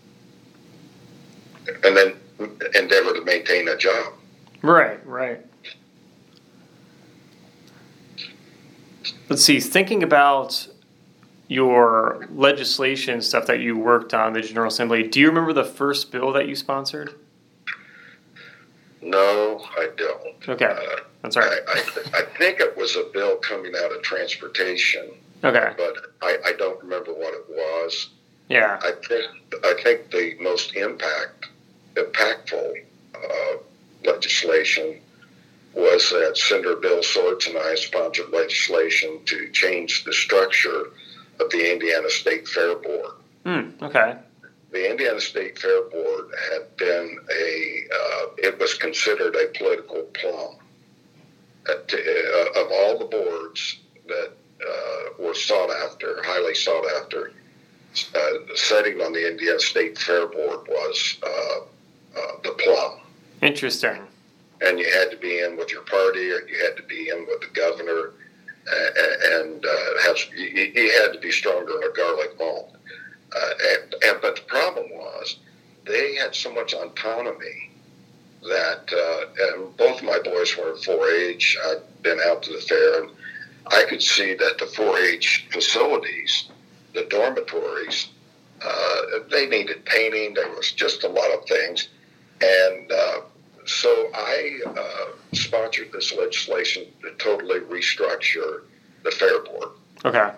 And 1.84 1.96
then 1.96 2.16
endeavor 2.76 3.14
to 3.14 3.24
maintain 3.26 3.68
a 3.68 3.78
job. 3.78 4.14
Right. 4.62 5.06
Right. 5.06 5.46
Let's 9.30 9.44
see. 9.44 9.60
Thinking 9.60 10.04
about 10.04 10.68
your 11.48 12.28
legislation 12.32 13.22
stuff 13.22 13.46
that 13.48 13.60
you 13.60 13.78
worked 13.78 14.14
on 14.14 14.34
the 14.34 14.42
General 14.42 14.68
Assembly, 14.68 15.04
do 15.04 15.20
you 15.20 15.28
remember 15.28 15.52
the 15.54 15.66
first 15.66 16.12
bill 16.12 16.32
that 16.32 16.48
you 16.48 16.56
sponsored? 16.56 17.16
No, 19.02 19.64
I 19.78 19.90
don't. 19.98 20.50
Okay, 20.50 20.66
uh, 20.66 21.02
that's 21.22 21.38
all 21.38 21.44
right. 21.44 21.62
I, 21.68 21.80
I, 21.80 22.20
I, 22.20 22.22
think 22.38 22.60
it 22.60 22.78
was 22.78 22.96
a 22.96 23.06
bill 23.12 23.38
coming 23.38 23.74
out 23.76 23.92
of 23.92 24.02
transportation. 24.04 25.10
Okay, 25.44 25.74
but 25.76 25.98
I, 26.22 26.38
I 26.46 26.54
don't 26.54 26.82
remember 26.84 27.12
what 27.12 27.34
it 27.34 27.46
was. 27.50 28.10
Yeah, 28.48 28.80
I 28.82 28.92
think 29.08 29.26
I 29.64 29.74
think 29.84 30.12
the 30.12 30.36
most 30.40 30.76
impact 30.76 31.48
impactful 31.96 32.74
uh, 33.16 33.58
legislation 34.06 35.00
was 35.74 36.10
that 36.10 36.38
Senator 36.38 36.76
Bill 36.76 37.02
Sorts 37.02 37.48
and 37.48 37.58
I 37.58 37.76
sponsored 37.76 38.30
legislation 38.32 39.20
to 39.26 39.50
change 39.52 40.04
the 40.04 40.14
structure 40.14 40.88
of 41.40 41.50
the 41.50 41.72
Indiana 41.72 42.10
State 42.10 42.48
Fair 42.48 42.76
Board. 42.76 43.14
Mm, 43.46 43.82
okay. 43.82 44.18
The 44.72 44.90
Indiana 44.90 45.20
State 45.20 45.60
Fair 45.60 45.84
Board 45.84 46.32
had 46.52 46.76
been 46.78 47.18
a, 47.30 47.82
uh, 47.94 48.26
it 48.38 48.60
was 48.60 48.74
considered 48.76 49.36
a 49.36 49.48
political 49.58 50.04
plum. 50.14 50.56
Uh, 51.70 51.74
of 51.74 52.72
all 52.72 52.98
the 52.98 53.06
boards 53.06 53.82
that 54.08 54.32
uh, 54.62 55.24
were 55.24 55.36
sought 55.36 55.70
after, 55.70 56.24
highly 56.24 56.56
sought 56.56 56.86
after, 57.00 57.34
uh, 58.16 58.56
setting 58.56 59.00
on 59.02 59.14
the 59.14 59.30
Indiana 59.30 59.60
State 59.60 59.98
Fair 59.98 60.26
Board 60.26 60.68
was 60.68 61.18
uh, 61.22 62.20
uh, 62.20 62.32
the 62.44 62.52
plum. 62.52 63.00
Interesting. 63.42 64.02
And 64.62 64.80
you 64.80 64.86
had 64.92 65.12
to 65.12 65.18
be 65.18 65.40
in 65.40 65.58
with 65.58 65.72
your 65.72 65.84
party, 65.84 66.32
or 66.32 66.48
you 66.48 66.64
had 66.64 66.78
to 66.78 66.84
be 66.84 67.10
in 67.10 67.28
with 67.28 67.42
the 67.42 67.48
governor 67.54 68.14
and 69.34 69.66
uh, 69.66 70.02
has 70.02 70.22
he 70.36 70.92
had 71.02 71.14
to 71.14 71.20
be 71.20 71.32
stronger 71.32 71.78
in 71.78 71.84
a 71.84 71.94
garlic 71.94 72.38
malt. 72.40 72.76
Uh, 73.36 73.50
and, 73.72 73.96
and, 74.04 74.22
but 74.22 74.36
the 74.36 74.42
problem 74.44 74.90
was 74.92 75.38
they 75.86 76.16
had 76.32 76.36
so 76.36 76.54
much 76.54 76.74
autonomy 76.74 77.70
that 78.42 78.90
uh, 78.92 79.54
and 79.54 79.76
both 79.78 80.02
my 80.02 80.20
boys 80.24 80.56
were 80.58 80.74
4-H. 80.74 81.58
I'd 81.66 82.04
been 82.04 82.20
out 82.26 82.42
to 82.44 82.54
the 82.54 82.62
fair, 82.62 83.04
and 83.04 83.12
I 83.68 83.84
could 83.84 84.02
see 84.02 84.34
that 84.36 84.58
the 84.58 84.66
4-H 84.66 85.48
facilities, 85.52 86.50
the 86.94 87.04
dormitories, 87.04 88.08
uh, 88.64 89.02
they 89.30 89.48
needed 89.48 89.86
painting. 89.86 90.34
There 90.34 90.50
was 90.50 90.72
just 90.72 91.04
a 91.04 91.10
lot 91.10 91.32
of 91.32 91.46
things, 91.46 91.90
and 92.42 92.92
uh, 92.92 93.22
so 93.66 94.10
I 94.16 94.60
uh, 94.66 95.06
sponsored 95.34 95.92
this 95.92 96.16
legislation 96.16 96.86
to 97.02 97.12
totally 97.18 97.60
restructure 97.60 98.64
the 99.04 99.12
Fair 99.12 99.44
Board. 99.44 99.70
Okay. 100.06 100.32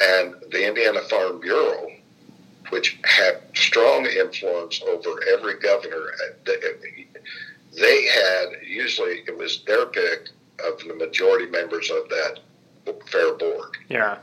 And 0.00 0.34
the 0.50 0.66
Indiana 0.66 1.00
Farm 1.02 1.40
Bureau, 1.40 1.88
which 2.70 2.98
had 3.04 3.40
strong 3.54 4.06
influence 4.06 4.80
over 4.82 5.22
every 5.32 5.58
governor, 5.58 6.12
they 6.46 8.06
had 8.06 8.46
usually 8.66 9.22
it 9.26 9.36
was 9.36 9.62
their 9.64 9.86
pick 9.86 10.28
of 10.64 10.78
the 10.86 10.94
majority 10.94 11.46
members 11.46 11.90
of 11.90 12.08
that 12.08 12.40
Fair 13.06 13.34
Board. 13.34 13.76
Yeah. 13.88 14.18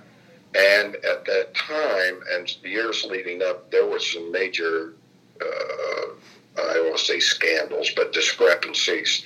And 0.53 0.95
at 0.95 1.25
that 1.25 1.53
time, 1.55 2.21
and 2.33 2.55
years 2.63 3.05
leading 3.05 3.41
up, 3.41 3.71
there 3.71 3.85
was 3.85 4.11
some 4.11 4.31
major 4.31 4.95
uh, 5.41 6.13
I 6.57 6.73
don't 6.73 6.87
want 6.87 6.97
to 6.97 7.05
say 7.05 7.19
scandals, 7.19 7.91
but 7.95 8.13
discrepancies 8.13 9.23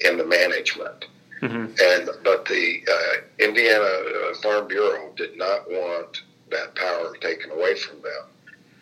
in 0.00 0.18
the 0.18 0.24
management. 0.24 1.06
Mm-hmm. 1.42 1.66
And 1.82 2.10
but 2.22 2.44
the 2.46 2.80
uh, 2.90 3.20
Indiana 3.38 4.34
Farm 4.42 4.68
Bureau 4.68 5.12
did 5.16 5.36
not 5.36 5.68
want 5.68 6.22
that 6.50 6.74
power 6.74 7.14
taken 7.20 7.50
away 7.50 7.74
from 7.76 8.00
them, 8.02 8.24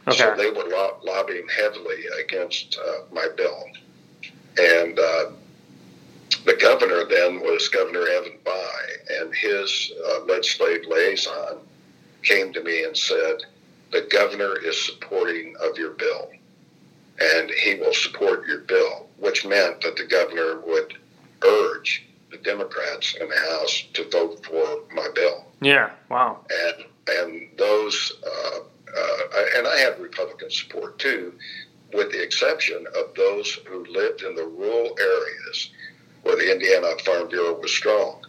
okay. 0.09 0.19
so 0.19 0.35
they 0.37 0.51
were 0.51 0.69
lo- 0.69 0.99
lobbying 1.03 1.47
heavily 1.49 2.05
against 2.23 2.79
uh, 2.79 3.03
my 3.13 3.29
bill. 3.37 3.65
And 4.59 4.99
uh, 4.99 5.31
the 6.45 6.57
governor 6.61 7.05
then 7.09 7.41
was 7.41 7.69
Governor 7.69 8.07
Evan 8.07 8.39
Bayh, 8.45 9.21
and 9.21 9.35
his 9.35 9.93
uh, 10.07 10.25
legislative 10.25 10.87
liaison 10.89 11.59
came 12.23 12.53
to 12.53 12.63
me 12.63 12.85
and 12.85 12.97
said, 12.97 13.39
"The 13.91 14.07
governor 14.11 14.57
is 14.59 14.87
supporting 14.87 15.55
of 15.61 15.77
your 15.77 15.91
bill." 15.91 16.31
and 17.21 17.51
he 17.51 17.77
will 17.77 17.93
support 17.93 18.47
your 18.47 18.61
bill, 18.61 19.07
which 19.19 19.47
meant 19.47 19.81
that 19.83 19.97
the 19.97 20.05
governor 20.05 20.61
would 20.67 20.95
urge 21.45 22.05
the 22.31 22.39
Democrats 22.39 23.15
in 23.15 23.29
the 23.29 23.37
House 23.37 23.85
to 23.95 24.09
vote 24.11 24.45
for 24.45 24.81
my 24.95 25.09
bill. 25.15 25.45
Yeah, 25.61 25.91
wow. 26.11 26.39
And 26.51 26.85
and 27.07 27.49
those 27.57 28.13
uh, 28.97 29.45
and 29.57 29.67
I 29.67 29.79
had 29.79 30.01
Republican 30.01 30.51
support 30.51 30.99
too, 30.99 31.35
with 31.93 32.11
the 32.13 32.23
exception 32.23 32.87
of 32.97 33.15
those 33.15 33.53
who 33.67 33.85
lived 33.87 34.23
in 34.23 34.35
the 34.35 34.47
rural 34.47 34.97
areas 34.99 35.71
where 36.23 36.37
the 36.37 36.51
Indiana 36.51 36.89
Farm 37.05 37.29
Bureau 37.29 37.59
was 37.61 37.71
strong. 37.71 38.21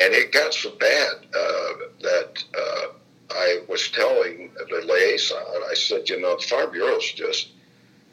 And 0.00 0.12
it 0.12 0.32
got 0.32 0.52
so 0.52 0.70
bad 0.70 1.12
uh, 1.34 1.72
that 2.02 2.44
uh, 2.58 2.86
I 3.30 3.60
was 3.68 3.90
telling 3.90 4.50
the 4.68 4.84
liaison, 4.84 5.38
I 5.70 5.74
said, 5.74 6.08
you 6.08 6.20
know, 6.20 6.36
the 6.36 6.42
Farm 6.42 6.72
Bureau's 6.72 7.12
just 7.12 7.50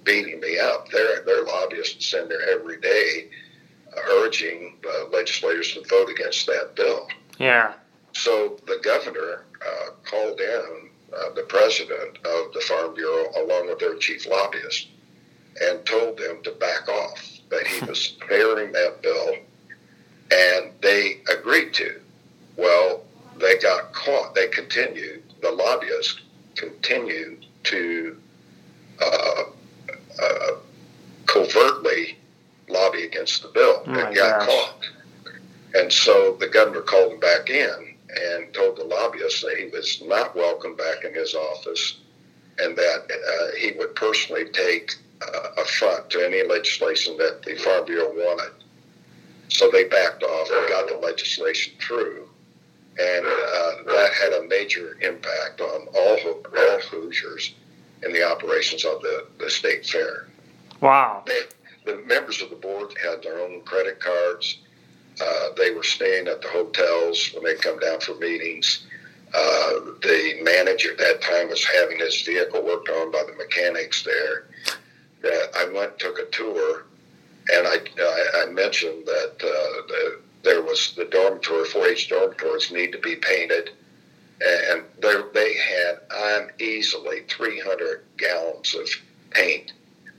beating 0.04 0.40
me 0.40 0.60
up. 0.60 0.90
Their 0.90 1.24
their 1.24 1.44
lobbyists 1.44 2.14
in 2.14 2.30
there 2.30 2.50
every 2.52 2.80
day, 2.80 3.30
urging 4.10 4.78
uh, 4.88 5.10
legislators 5.10 5.74
to 5.74 5.84
vote 5.90 6.10
against 6.10 6.46
that 6.48 6.76
bill. 6.76 7.08
Yeah. 7.40 7.74
So 8.14 8.60
the 8.68 8.80
governor 8.84 9.46
uh, 9.66 9.92
called 10.04 10.40
in 10.40 10.91
uh, 11.14 11.34
the 11.36 11.44
president 11.44 12.18
of 12.26 12.54
the 12.54 12.62
Farm 12.62 12.94
Bureau 12.94 13.28
along 13.38 13.68
with 13.68 13.80
their 13.80 13.96
chief 13.98 14.28
lobbyist 14.28 14.88
and 15.62 15.86
told 15.86 16.18
them 16.18 16.42
to 16.44 16.52
back 16.52 16.88
off. 16.88 17.28
That 17.50 17.68
he 17.68 17.86
was 17.86 18.16
favoring 18.30 18.72
that 18.72 19.02
bill, 19.02 19.36
and 20.32 20.72
they 20.82 21.22
agreed 21.30 21.74
to. 21.76 22.00
Well, 22.58 23.04
they 23.38 23.58
got 23.58 23.92
caught. 23.92 24.36
They 24.36 24.48
continued. 24.48 25.24
The 25.42 25.52
lobbyists 25.52 26.22
continued 26.56 27.46
to 27.64 28.18
uh, 29.02 29.44
uh, 30.22 30.52
covertly 31.26 32.18
lobby 32.70 33.04
against 33.04 33.42
the 33.42 33.50
bill 33.50 33.84
oh 33.86 33.92
and 33.92 34.16
got 34.16 34.40
gosh. 34.40 34.48
caught. 34.48 34.90
And 35.74 35.92
so 35.92 36.38
the 36.40 36.48
governor 36.48 36.82
called 36.82 37.14
them 37.14 37.20
back 37.20 37.50
in 37.50 37.91
and 38.16 38.54
told 38.54 38.78
the 38.78 38.84
lobbyists 38.84 39.42
that 39.42 39.58
he 39.58 39.66
was 39.66 40.02
not 40.06 40.36
welcome 40.36 40.76
back 40.76 41.04
in 41.04 41.14
his 41.14 41.34
office 41.34 41.98
and 42.60 42.76
that 42.76 43.10
uh, 43.10 43.56
he 43.58 43.72
would 43.78 43.96
personally 43.96 44.46
take 44.52 44.96
uh, 45.22 45.62
affront 45.62 46.10
to 46.10 46.26
any 46.26 46.44
legislation 46.48 47.18
that 47.18 47.42
the 47.44 47.56
Farm 47.56 47.86
Bureau 47.86 48.12
wanted. 48.14 48.52
So 49.50 49.70
they 49.70 49.86
backed 49.86 50.24
off 50.24 50.50
and 50.52 50.70
got 50.70 50.88
the 50.88 50.98
legislation 50.98 51.74
through. 51.80 52.28
And 53.00 53.26
uh, 53.26 53.94
that 53.94 54.12
had 54.22 54.34
a 54.34 54.48
major 54.48 54.98
impact 55.02 55.62
on 55.62 55.88
all, 55.96 56.18
all 56.58 56.80
Hoosiers 56.80 57.54
in 58.04 58.12
the 58.12 58.24
operations 58.24 58.84
of 58.86 59.02
the, 59.02 59.28
the 59.40 59.50
state 59.50 59.86
fair. 59.86 60.28
Wow. 60.82 61.24
They, 61.26 61.42
the 61.86 61.98
members 62.06 62.42
of 62.42 62.50
the 62.50 62.56
board 62.56 62.94
had 63.02 63.24
their 63.24 63.40
own 63.40 63.62
credit 63.62 64.00
cards. 64.00 64.60
Uh, 65.20 65.50
they 65.58 65.72
were 65.72 65.84
staying 65.84 66.28
at 66.28 66.42
the 66.42 66.48
hotels 66.48 67.32
when 67.34 67.44
they 67.44 67.56
come 67.56 67.80
down 67.80 68.00
for 68.00 68.16
meetings. 68.16 68.86
Uh, 69.34 69.80
the 70.02 70.40
manager 70.44 70.92
at 70.92 70.98
that 70.98 71.22
time 71.22 71.50
was 71.50 71.64
having 71.64 72.00
his 72.00 72.22
vehicle 72.22 72.64
worked 72.64 72.90
on 72.90 73.12
by 73.12 73.24
the 73.26 73.34
mechanics 73.38 74.04
there. 74.04 74.46
I 75.62 75.70
went 75.74 76.00
took 76.00 76.18
a 76.20 76.26
tour, 76.26 76.86
and 77.54 77.68
I 77.68 77.78
I, 78.00 78.44
I 78.44 78.46
mentioned 78.52 79.06
that 79.06 79.36
uh, 79.40 79.88
the, 79.88 80.20
there 80.44 80.62
was 80.64 80.94
the 80.96 81.06
dormitory 81.06 81.66
4-H 81.66 82.10
dormitories 82.10 82.72
need 82.72 82.92
to 82.94 82.98
be 82.98 83.16
painted, 83.16 83.70
and 84.42 84.84
they 85.34 85.54
had 85.54 86.00
I'm 86.10 86.50
easily 86.60 87.22
300 87.30 88.04
gallons 88.18 88.74
of 88.74 88.90
paint 89.30 89.74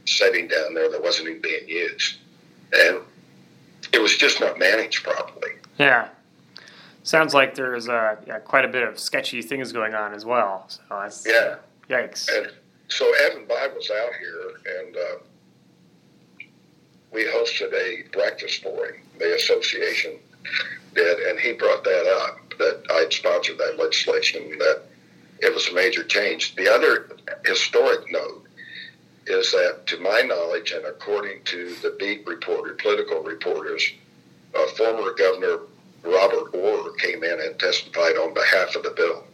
sitting 0.05 0.49
down 0.49 0.74
there 0.74 0.90
that 0.90 1.03
wasn't 1.03 1.28
even 1.28 1.43
being 1.43 1.68
used, 1.68 2.16
and 2.72 3.01
it 3.93 4.01
was 4.01 4.16
just 4.16 4.40
not 4.40 4.59
managed 4.59 5.05
properly. 5.05 5.53
Yeah. 5.78 6.09
Sounds 7.05 7.34
like 7.34 7.55
there's 7.55 7.88
uh, 7.88 8.16
yeah, 8.26 8.38
quite 8.38 8.64
a 8.64 8.68
bit 8.68 8.86
of 8.86 8.99
sketchy 8.99 9.43
things 9.43 9.72
going 9.72 9.95
on 9.95 10.14
as 10.14 10.24
well. 10.24 10.64
So 10.68 10.80
that's, 10.90 11.26
yeah. 11.26 11.57
Yikes. 11.90 12.28
And 12.34 12.51
so 12.88 13.12
Evan 13.24 13.47
Bayh 13.47 13.74
was 13.74 13.90
out 13.90 14.12
here, 14.20 14.80
and 14.80 14.97
uh, 14.97 16.47
we 17.12 17.24
hosted 17.24 17.72
a 17.72 18.09
breakfast 18.12 18.62
for 18.62 18.86
him. 18.86 19.03
The 19.18 19.34
association 19.34 20.18
did, 20.95 21.18
and 21.18 21.40
he 21.40 21.53
brought 21.53 21.84
that 21.84 22.07
up 22.24 22.38
that 22.59 22.84
I'd 22.90 23.12
sponsored 23.12 23.59
that 23.59 23.78
legislation. 23.78 24.57
That 24.59 24.82
it 25.40 25.53
was 25.53 25.68
a 25.68 25.74
major 25.74 26.05
change. 26.05 26.55
The 26.55 26.72
other 26.72 27.11
historic 27.45 28.11
note 28.12 28.41
is 29.26 29.52
that, 29.52 29.86
to 29.86 29.98
my 29.98 30.22
knowledge, 30.22 30.72
and 30.72 30.84
according 30.84 31.42
to 31.44 31.74
the 31.76 31.96
beat 31.98 32.26
reporter, 32.26 32.74
political 32.74 33.22
reporters, 33.22 33.92
uh, 34.54 34.66
former 34.76 35.12
Governor 35.14 35.58
Robert 36.02 36.54
Orr 36.54 36.92
came 36.94 37.22
in 37.22 37.40
and 37.40 37.58
testified 37.58 38.16
on 38.16 38.34
behalf 38.34 38.74
of 38.74 38.82
the 38.82 38.90
bill. 38.90 39.24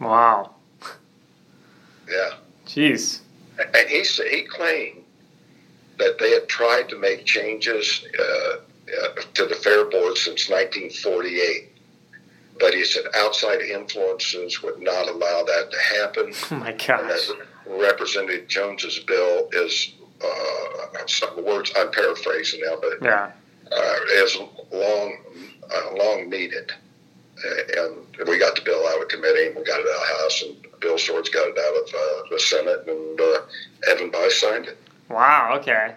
Wow. 0.00 0.54
Yeah. 2.08 2.34
Jeez. 2.66 3.20
And 3.58 3.88
he 3.88 4.02
he 4.02 4.42
claimed 4.42 5.02
that 5.98 6.18
they 6.18 6.30
had 6.30 6.48
tried 6.48 6.88
to 6.88 6.98
make 6.98 7.24
changes 7.24 8.04
uh, 8.18 8.56
uh, 9.02 9.22
to 9.34 9.46
the 9.46 9.54
fair 9.54 9.84
board 9.84 10.16
since 10.16 10.48
1948, 10.48 11.70
but 12.58 12.74
he 12.74 12.84
said 12.84 13.04
outside 13.14 13.60
influences 13.60 14.62
would 14.62 14.80
not 14.80 15.08
allow 15.08 15.44
that 15.44 15.70
to 15.70 15.78
happen. 15.96 16.34
Oh 16.50 16.56
my 16.56 16.72
gosh. 16.72 17.30
Representative 17.66 18.48
Jones's 18.48 18.98
bill 19.00 19.48
is 19.52 19.94
uh, 20.24 21.06
some 21.06 21.44
words 21.44 21.72
I'm 21.76 21.90
paraphrasing 21.90 22.60
now, 22.64 22.76
but 22.80 23.02
yeah. 23.02 23.30
uh, 23.70 24.24
is 24.24 24.36
long 24.72 25.16
uh, 25.74 25.94
long 25.96 26.30
needed. 26.30 26.72
And 27.76 28.28
we 28.28 28.38
got 28.38 28.54
the 28.54 28.62
bill 28.62 28.86
out 28.88 29.02
of 29.02 29.08
committee, 29.08 29.48
and 29.48 29.56
we 29.56 29.64
got 29.64 29.80
it 29.80 29.86
out 29.86 29.94
of 29.94 30.08
the 30.08 30.22
House, 30.22 30.42
and 30.42 30.80
Bill 30.80 30.98
Swords 30.98 31.28
got 31.28 31.48
it 31.48 31.58
out 31.58 31.76
of 31.76 31.94
uh, 31.94 32.28
the 32.30 32.38
Senate, 32.38 32.84
and 32.86 33.20
uh, 33.20 33.90
Evan 33.90 34.10
Bayh 34.12 34.30
signed 34.30 34.66
it. 34.66 34.78
Wow. 35.08 35.56
Okay. 35.58 35.96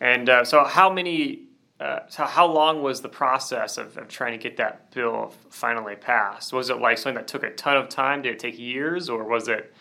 And 0.00 0.28
uh, 0.28 0.44
so, 0.44 0.64
how 0.64 0.92
many? 0.92 1.40
Uh, 1.78 2.00
so, 2.08 2.24
how 2.24 2.46
long 2.46 2.82
was 2.82 3.00
the 3.00 3.08
process 3.08 3.78
of, 3.78 3.96
of 3.96 4.08
trying 4.08 4.32
to 4.32 4.38
get 4.38 4.56
that 4.56 4.92
bill 4.92 5.34
finally 5.50 5.94
passed? 5.94 6.52
Was 6.52 6.70
it 6.70 6.80
like 6.80 6.98
something 6.98 7.16
that 7.16 7.28
took 7.28 7.44
a 7.44 7.50
ton 7.50 7.76
of 7.76 7.88
time? 7.88 8.22
Did 8.22 8.34
it 8.34 8.38
take 8.40 8.58
years, 8.58 9.08
or 9.08 9.22
was 9.24 9.48
it? 9.48 9.72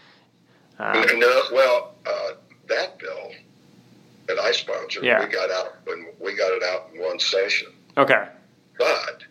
Uh, 0.79 1.05
no. 1.15 1.41
Well, 1.51 1.91
that 2.71 2.97
bill 2.99 3.31
that 4.27 4.39
I 4.39 4.51
sponsored, 4.51 5.03
yeah. 5.03 5.23
we 5.23 5.31
got 5.31 5.51
out 5.51 5.75
when 5.85 6.07
we 6.19 6.35
got 6.35 6.51
it 6.51 6.63
out 6.63 6.89
in 6.93 7.01
one 7.01 7.19
session. 7.19 7.67
Okay. 7.97 8.27
But 8.77 9.23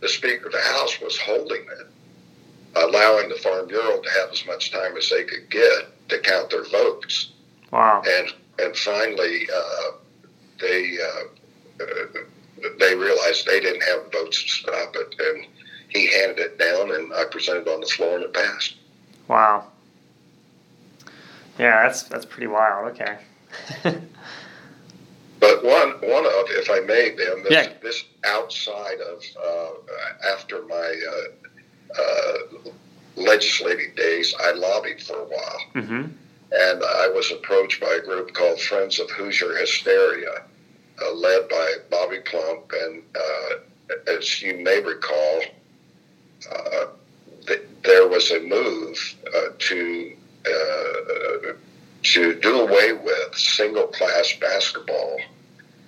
the 0.00 0.08
Speaker 0.08 0.46
of 0.46 0.52
the 0.52 0.60
House 0.60 1.00
was 1.00 1.18
holding 1.18 1.62
it, 1.62 1.86
allowing 2.76 3.28
the 3.28 3.36
Farm 3.36 3.68
Bureau 3.68 4.00
to 4.00 4.10
have 4.20 4.30
as 4.30 4.44
much 4.46 4.72
time 4.72 4.96
as 4.96 5.10
they 5.10 5.24
could 5.24 5.50
get 5.50 6.08
to 6.08 6.18
count 6.20 6.50
their 6.50 6.64
votes. 6.64 7.30
Wow. 7.70 8.02
And 8.06 8.32
and 8.60 8.76
finally, 8.76 9.46
uh, 9.54 9.90
they 10.60 10.96
uh, 11.00 11.84
they 12.80 12.94
realized 12.94 13.46
they 13.46 13.60
didn't 13.60 13.82
have 13.82 14.10
votes 14.10 14.42
to 14.42 14.48
stop 14.48 14.96
it, 14.96 15.14
and 15.18 15.46
he 15.90 16.10
handed 16.12 16.38
it 16.38 16.58
down, 16.58 16.92
and 16.92 17.12
I 17.12 17.24
presented 17.30 17.68
on 17.68 17.80
the 17.80 17.86
floor, 17.86 18.16
and 18.16 18.24
it 18.24 18.32
passed. 18.32 18.76
Wow. 19.28 19.68
Yeah, 21.58 21.82
that's 21.82 22.04
that's 22.04 22.24
pretty 22.24 22.46
wild. 22.46 22.92
Okay. 22.92 23.18
But 25.40 25.64
one 25.64 25.90
one 26.10 26.26
of, 26.26 26.46
if 26.48 26.70
I 26.70 26.80
may, 26.80 27.10
Ben, 27.10 27.42
this, 27.44 27.52
yeah. 27.52 27.72
this 27.80 28.04
outside 28.24 29.00
of 29.00 29.22
uh, 29.42 30.32
after 30.34 30.62
my 30.66 31.00
uh, 31.10 32.00
uh, 32.00 32.70
legislative 33.16 33.94
days, 33.94 34.34
I 34.40 34.52
lobbied 34.52 35.00
for 35.00 35.16
a 35.16 35.24
while, 35.24 35.60
mm-hmm. 35.74 36.02
and 36.52 36.82
I 36.82 37.08
was 37.14 37.30
approached 37.30 37.80
by 37.80 37.98
a 38.02 38.04
group 38.04 38.34
called 38.34 38.60
Friends 38.60 38.98
of 38.98 39.10
Hoosier 39.10 39.56
Hysteria, 39.56 40.42
uh, 41.02 41.14
led 41.14 41.48
by 41.48 41.74
Bobby 41.90 42.18
Plump, 42.24 42.72
and 42.72 43.02
uh, 43.14 44.12
as 44.18 44.42
you 44.42 44.56
may 44.58 44.80
recall, 44.80 45.42
uh, 46.52 46.86
th- 47.46 47.62
there 47.84 48.08
was 48.08 48.32
a 48.32 48.40
move 48.40 49.14
to 49.58 50.16
to 52.02 52.34
do 52.40 52.60
away 52.60 52.92
with 52.92 53.34
single 53.34 53.88
class 53.88 54.32
basketball 54.40 55.18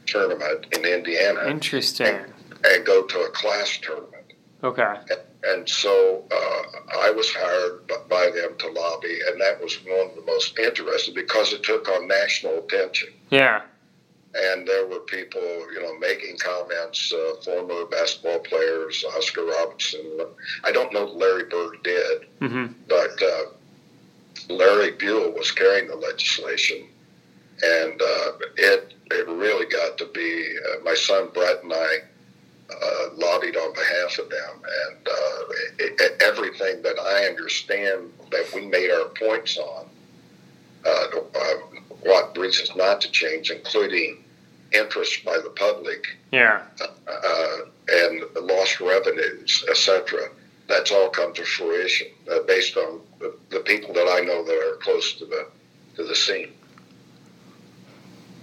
tournament 0.06 0.66
in 0.72 0.84
Indiana. 0.84 1.46
Interesting. 1.46 2.06
And, 2.06 2.32
and 2.64 2.86
go 2.86 3.04
to 3.04 3.18
a 3.20 3.30
class 3.30 3.78
tournament. 3.78 4.32
Okay. 4.62 4.94
And, 5.10 5.20
and 5.42 5.68
so 5.68 6.24
uh, 6.30 6.62
I 7.00 7.10
was 7.10 7.30
hired 7.32 7.86
by 8.08 8.30
them 8.30 8.58
to 8.58 8.68
lobby, 8.72 9.18
and 9.28 9.40
that 9.40 9.60
was 9.62 9.76
one 9.84 10.10
of 10.10 10.16
the 10.16 10.22
most 10.26 10.58
interesting 10.58 11.14
because 11.14 11.52
it 11.52 11.62
took 11.62 11.88
on 11.88 12.06
national 12.08 12.58
attention. 12.58 13.08
Yeah. 13.30 13.62
And 14.34 14.66
there 14.68 14.86
were 14.86 15.00
people, 15.00 15.42
you 15.72 15.80
know, 15.82 15.98
making 15.98 16.36
comments. 16.38 17.12
Uh, 17.12 17.40
former 17.42 17.86
basketball 17.86 18.38
players, 18.40 19.04
Oscar 19.16 19.44
Robertson. 19.44 20.20
I 20.62 20.70
don't 20.70 20.92
know 20.92 21.04
Larry 21.04 21.44
Bird 21.44 21.82
did, 21.82 22.26
mm-hmm. 22.40 22.66
but 22.88 23.22
uh, 23.22 23.44
Larry 24.50 24.92
Buell 24.92 25.32
was 25.32 25.50
carrying 25.50 25.88
the 25.88 25.96
legislation, 25.96 26.84
and 27.62 28.00
uh, 28.00 28.32
it 28.56 28.94
it 29.10 29.28
really 29.28 29.66
got 29.66 29.98
to 29.98 30.06
be 30.06 30.56
uh, 30.56 30.84
my 30.84 30.94
son 30.94 31.28
Brett 31.32 31.62
and 31.62 31.72
I 31.72 31.98
uh, 32.70 33.08
lobbied 33.16 33.56
on 33.56 33.72
behalf 33.74 34.18
of 34.18 34.30
them, 34.30 34.62
and 34.86 35.08
uh, 35.08 35.42
it, 35.78 36.00
it, 36.00 36.22
everything 36.22 36.82
that 36.82 36.98
I 36.98 37.26
understand 37.26 38.12
that 38.30 38.50
we 38.54 38.66
made 38.66 38.90
our 38.90 39.08
points 39.08 39.58
on, 39.58 39.86
uh, 40.86 41.06
uh, 41.34 41.54
what 42.02 42.36
reasons 42.38 42.74
not 42.76 43.00
to 43.02 43.10
change, 43.10 43.50
including 43.50 44.22
interest 44.72 45.24
by 45.24 45.38
the 45.38 45.50
public, 45.50 46.06
yeah, 46.30 46.62
and 47.88 48.22
lost 48.40 48.80
revenues, 48.80 49.64
etc. 49.68 50.28
That's 50.68 50.92
all 50.92 51.10
come 51.10 51.34
to 51.34 51.44
fruition 51.44 52.06
based 52.46 52.76
on 52.76 53.00
the, 53.20 53.36
the 53.50 53.60
people 53.60 53.94
that 53.94 54.08
I 54.08 54.24
know 54.24 54.44
that 54.44 54.52
are 54.52 54.76
close 54.76 55.14
to 55.14 55.26
the 55.26 55.46
to 55.96 56.04
the 56.04 56.16
scene. 56.16 56.52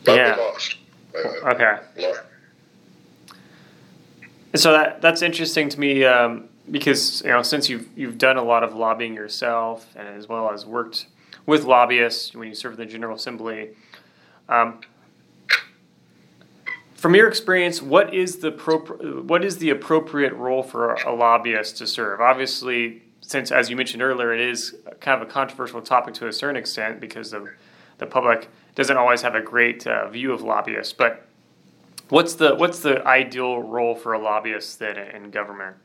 But 0.06 0.16
yeah. 0.16 0.36
we 0.36 0.42
lost. 0.42 0.78
Uh, 1.14 1.50
okay. 1.50 1.78
So 4.56 4.72
that 4.72 5.02
that's 5.02 5.22
interesting 5.22 5.68
to 5.70 5.80
me 5.80 6.06
um, 6.06 6.48
because 6.72 7.22
you 7.22 7.30
know 7.30 7.42
since 7.42 7.68
you've 7.68 7.88
you've 7.98 8.18
done 8.18 8.38
a 8.38 8.44
lot 8.44 8.64
of 8.64 8.76
lobbying 8.76 9.14
yourself 9.14 9.88
and 9.96 10.08
as 10.08 10.30
well 10.30 10.52
as 10.52 10.66
worked 10.66 11.08
with 11.46 11.64
lobbyists 11.64 12.36
when 12.36 12.48
you 12.48 12.56
served 12.56 12.80
in 12.80 12.86
the 12.86 12.92
General 12.92 13.16
Assembly. 13.16 13.70
Um, 14.48 14.82
from 16.96 17.16
your 17.16 17.28
experience, 17.28 17.82
what 17.82 18.14
is 18.14 18.40
the 18.40 18.52
pro- 18.52 18.80
what 19.24 19.44
is 19.44 19.58
the 19.58 19.70
appropriate 19.70 20.34
role 20.34 20.64
for 20.64 20.94
a 20.94 21.14
lobbyist 21.14 21.78
to 21.78 21.88
serve? 21.88 22.22
Obviously, 22.22 23.04
since 23.28 23.52
as 23.52 23.70
you 23.70 23.76
mentioned 23.76 24.02
earlier, 24.02 24.34
it 24.34 24.40
is 24.40 24.74
kind 25.02 25.22
of 25.22 25.28
a 25.28 25.30
controversial 25.30 25.82
topic 25.82 26.14
to 26.16 26.28
a 26.28 26.34
certain 26.34 26.56
extent 26.56 27.02
because 27.02 27.34
of 27.34 27.50
the 27.98 28.06
public 28.06 28.48
doesn't 28.74 28.96
always 28.96 29.22
have 29.22 29.36
a 29.36 29.42
great 29.42 29.86
uh, 29.86 30.08
view 30.08 30.32
of 30.32 30.42
lobbyists. 30.42 30.94
But 30.94 31.26
what's 32.08 32.36
the 32.36 32.56
what's 32.56 32.80
the 32.80 33.06
ideal 33.06 33.62
role 33.62 33.96
for 33.96 34.14
a 34.14 34.20
lobbyist 34.20 34.80
then 34.80 34.98
in 34.98 35.30
government? 35.30 35.76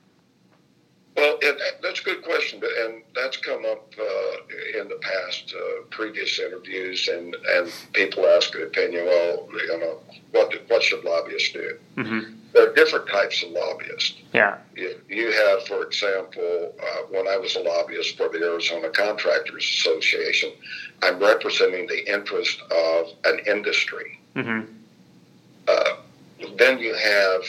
Well, 1.16 1.36
it, 1.43 1.61
that's 1.82 2.01
a 2.01 2.05
good 2.05 2.22
question, 2.22 2.62
and 2.84 3.03
that's 3.14 3.36
come 3.36 3.64
up 3.66 3.93
uh, 3.99 4.80
in 4.80 4.88
the 4.88 4.99
past, 5.03 5.55
uh, 5.55 5.82
previous 5.90 6.38
interviews, 6.38 7.07
and, 7.09 7.36
and 7.51 7.70
people 7.93 8.24
ask 8.26 8.55
an 8.55 8.62
opinion. 8.62 9.05
Well, 9.05 9.49
you 9.53 9.78
know, 9.78 9.99
what 10.30 10.55
what 10.68 10.82
should 10.82 11.05
lobbyists 11.05 11.53
do? 11.53 11.76
Mm-hmm. 11.97 12.34
There 12.53 12.70
are 12.70 12.74
different 12.74 13.09
types 13.09 13.42
of 13.42 13.50
lobbyists. 13.50 14.14
Yeah. 14.34 14.59
You, 14.76 14.94
you 15.09 15.32
have, 15.32 15.66
for 15.66 15.82
example, 15.84 16.74
uh, 16.80 17.03
when 17.11 17.26
I 17.26 17.36
was 17.38 17.57
a 17.57 17.61
lobbyist 17.61 18.16
for 18.16 18.28
the 18.28 18.38
Arizona 18.38 18.90
Contractors 18.90 19.64
Association, 19.64 20.53
I'm 21.03 21.18
representing 21.18 21.86
the 21.86 22.12
interest 22.12 22.61
of 22.70 23.07
an 23.24 23.40
industry. 23.46 24.18
Mm-hmm. 24.36 24.70
Uh, 25.66 25.96
then 26.59 26.78
you 26.78 26.94
have 26.94 27.42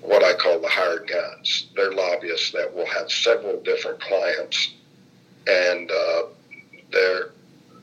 what 0.00 0.24
I 0.24 0.34
call 0.34 0.60
the 0.60 0.68
hired 0.68 1.08
guns. 1.08 1.68
They're 1.76 1.92
lobbyists 1.92 2.52
that 2.52 2.74
will 2.74 2.86
have 2.86 3.10
several 3.10 3.60
different 3.62 4.00
clients, 4.00 4.74
and 5.46 5.90
uh, 5.90 6.22
they're 6.90 7.30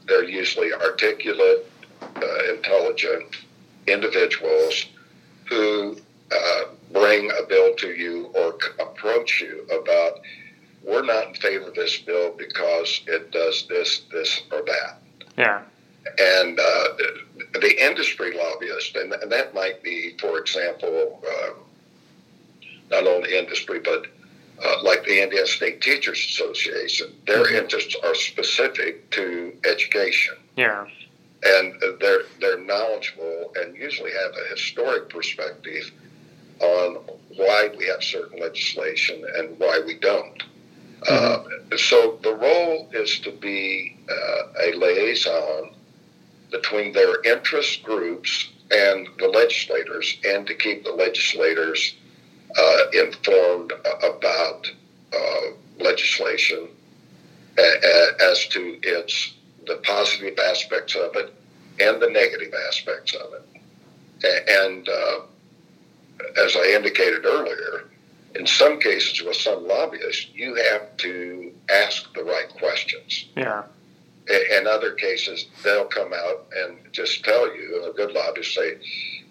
they're 0.08 0.24
usually 0.24 0.72
articulate, 0.74 1.66
uh, 2.02 2.54
intelligent 2.54 3.38
individuals 3.88 4.86
who 5.46 5.98
uh, 6.32 6.64
bring 6.92 7.32
a 7.32 7.46
bill 7.48 7.76
to 7.76 7.90
you 7.90 8.32
or 8.36 8.58
approach 8.80 9.42
you 9.42 9.68
about 9.82 10.20
we're 10.86 11.04
not 11.04 11.30
in 11.30 11.34
favor 11.36 11.68
of 11.68 11.74
this 11.74 11.98
bill 12.00 12.34
because 12.38 13.02
it 13.08 13.32
does 13.32 13.66
this, 13.68 14.02
this, 14.12 14.42
or 14.52 14.62
that. 14.66 15.02
Yeah. 15.38 15.62
And 16.20 16.60
uh, 16.60 16.88
the 17.54 17.76
industry 17.84 18.38
lobbyist, 18.38 18.96
and, 18.96 19.12
and, 19.14 19.32
that 19.32 19.56
might 19.56 19.82
be, 19.82 20.16
for 20.20 20.38
example, 20.38 21.24
uh, 21.28 21.50
not 22.92 23.08
only 23.08 23.36
industry, 23.36 23.80
but 23.80 24.06
uh, 24.64 24.84
like 24.84 25.04
the 25.06 25.24
Indiana 25.24 25.48
State 25.48 25.82
Teachers 25.82 26.20
Association, 26.20 27.08
their 27.26 27.46
mm-hmm. 27.46 27.56
interests 27.56 27.96
are 28.04 28.14
specific 28.14 29.10
to 29.12 29.58
education. 29.66 30.36
Yeah. 30.56 30.86
And 31.44 31.74
they're, 32.00 32.24
they're 32.40 32.60
knowledgeable 32.60 33.54
and 33.56 33.76
usually 33.76 34.12
have 34.12 34.32
a 34.32 34.50
historic 34.52 35.10
perspective 35.10 35.92
on 36.60 36.96
why 37.36 37.70
we 37.78 37.86
have 37.88 38.04
certain 38.04 38.40
legislation 38.40 39.24
and 39.38 39.60
why 39.60 39.82
we 39.86 39.96
don't. 39.96 40.44
Mm-hmm. 41.02 41.74
Uh, 41.74 41.78
so 41.78 42.20
the 42.24 42.34
role 42.34 42.90
is 42.94 43.20
to 43.20 43.32
be 43.32 43.98
uh, 44.10 44.68
a 44.68 44.76
liaison 44.76 45.72
between 46.52 46.94
their 46.94 47.22
interest 47.24 47.84
groups 47.84 48.50
and 48.72 49.08
the 49.20 49.28
legislators, 49.28 50.18
and 50.26 50.48
to 50.48 50.56
keep 50.56 50.84
the 50.84 50.92
legislators 50.92 51.96
uh, 52.58 52.78
informed 52.94 53.72
about 54.04 54.72
uh, 55.14 55.42
legislation 55.80 56.68
as 58.22 58.48
to 58.48 58.80
its 58.82 59.34
the 59.68 59.78
positive 59.78 60.38
aspects 60.40 60.96
of 60.96 61.16
it 61.16 61.34
and 61.80 62.02
the 62.02 62.10
negative 62.10 62.54
aspects 62.68 63.14
of 63.16 63.34
it. 63.34 63.44
And 64.48 64.88
uh, 64.88 65.20
as 66.38 66.56
I 66.56 66.74
indicated 66.76 67.26
earlier, 67.26 67.86
in 68.36 68.46
some 68.46 68.80
cases 68.80 69.22
with 69.24 69.38
some 69.38 69.68
lobbyists, 69.68 70.28
you 70.34 70.56
have 70.56 70.98
to 70.98 71.54
ask 71.74 72.14
the 72.14 72.24
right 72.24 72.50
questions. 72.50 73.28
Yeah. 73.36 73.64
In 74.28 74.68
other 74.68 74.94
cases, 74.94 75.48
they'll 75.64 75.86
come 75.86 76.12
out 76.14 76.48
and 76.58 76.78
just 76.92 77.24
tell 77.24 77.56
you, 77.56 77.86
a 77.90 77.94
good 77.94 78.12
lobbyist 78.12 78.56
say, 78.56 78.78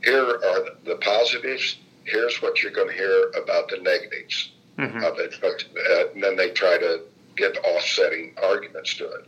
here 0.03 0.25
are 0.25 0.69
the 0.85 0.97
positives, 1.01 1.77
here's 2.05 2.41
what 2.41 2.63
you're 2.63 2.73
going 2.73 2.89
to 2.89 2.95
hear 2.95 3.31
about 3.31 3.69
the 3.69 3.79
negatives 3.79 4.53
mm-hmm. 4.79 5.03
of 5.03 5.19
it. 5.19 5.35
But, 5.41 5.65
uh, 5.91 6.13
and 6.15 6.23
then 6.23 6.37
they 6.37 6.51
try 6.51 6.79
to 6.79 7.01
get 7.37 7.59
offsetting 7.65 8.35
arguments 8.43 8.95
to 8.99 9.05
it. 9.05 9.27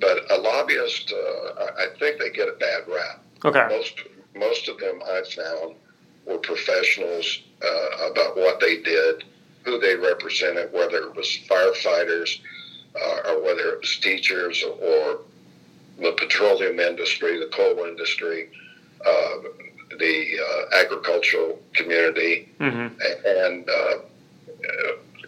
But 0.00 0.30
a 0.30 0.36
lobbyist, 0.36 1.12
uh, 1.12 1.64
I 1.78 1.86
think 1.98 2.18
they 2.18 2.30
get 2.30 2.48
a 2.48 2.52
bad 2.52 2.82
rap. 2.88 3.24
Okay. 3.44 3.66
Most, 3.74 3.94
most 4.36 4.68
of 4.68 4.78
them 4.78 5.00
I've 5.08 5.28
found 5.28 5.76
were 6.26 6.38
professionals 6.38 7.42
uh, 7.62 8.10
about 8.10 8.36
what 8.36 8.60
they 8.60 8.80
did, 8.82 9.24
who 9.64 9.78
they 9.78 9.94
represented, 9.94 10.72
whether 10.72 10.98
it 10.98 11.16
was 11.16 11.38
firefighters 11.48 12.40
uh, 13.00 13.30
or 13.30 13.42
whether 13.42 13.70
it 13.70 13.80
was 13.80 13.96
teachers 13.98 14.62
or 14.64 15.20
the 15.98 16.12
petroleum 16.12 16.80
industry, 16.80 17.38
the 17.38 17.50
coal 17.52 17.84
industry, 17.84 18.50
uh, 19.06 19.34
the 19.98 20.38
uh, 20.38 20.76
agricultural 20.84 21.58
community, 21.74 22.48
mm-hmm. 22.58 22.88
and 23.26 23.68
uh, 23.68 23.98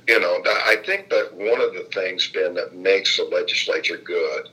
you 0.07 0.21
know, 0.21 0.43
I 0.45 0.77
think 0.85 1.09
that 1.11 1.33
one 1.33 1.61
of 1.61 1.73
the 1.75 1.89
things, 1.93 2.31
Ben, 2.33 2.55
that 2.55 2.75
makes 2.75 3.17
the 3.17 3.25
legislature 3.25 3.97
good 3.97 4.49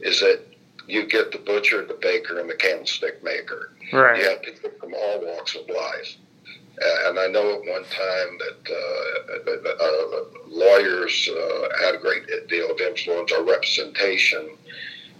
is 0.00 0.20
that 0.20 0.40
you 0.86 1.06
get 1.06 1.32
the 1.32 1.38
butcher, 1.38 1.84
the 1.84 1.98
baker, 2.00 2.40
and 2.40 2.48
the 2.48 2.54
candlestick 2.54 3.22
maker. 3.22 3.72
Right. 3.92 4.20
You 4.20 4.28
have 4.28 4.42
people 4.42 4.70
from 4.78 4.94
all 4.94 5.24
walks 5.24 5.54
of 5.54 5.68
life. 5.68 6.16
And 7.06 7.18
I 7.20 7.28
know 7.28 7.54
at 7.54 7.60
one 7.60 7.84
time 7.84 8.38
that 8.38 8.60
uh, 8.68 9.70
uh, 9.70 10.24
lawyers 10.48 11.28
uh, 11.30 11.68
had 11.84 11.94
a 11.94 11.98
great 11.98 12.24
deal 12.48 12.70
of 12.70 12.80
influence 12.80 13.30
or 13.32 13.44
representation 13.44 14.56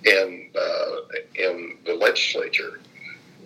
in 0.04 0.50
uh, 0.56 0.96
in 1.36 1.78
the 1.86 1.94
legislature. 1.94 2.80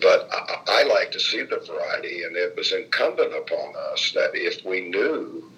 But 0.01 0.27
I, 0.31 0.61
I 0.67 0.83
like 0.83 1.11
to 1.11 1.19
see 1.19 1.43
the 1.43 1.59
variety, 1.59 2.23
and 2.23 2.35
it 2.35 2.55
was 2.55 2.71
incumbent 2.71 3.33
upon 3.33 3.75
us 3.91 4.11
that 4.15 4.31
if 4.33 4.65
we 4.65 4.89
knew, 4.89 5.51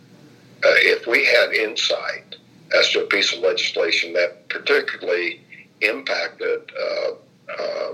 uh, 0.63 0.75
if 0.77 1.07
we 1.07 1.23
had 1.25 1.53
insight 1.53 2.35
as 2.77 2.89
to 2.91 3.03
a 3.03 3.07
piece 3.07 3.33
of 3.33 3.39
legislation 3.39 4.13
that 4.13 4.49
particularly 4.49 5.41
impacted 5.81 6.71
uh, 6.79 7.11
uh, 7.59 7.93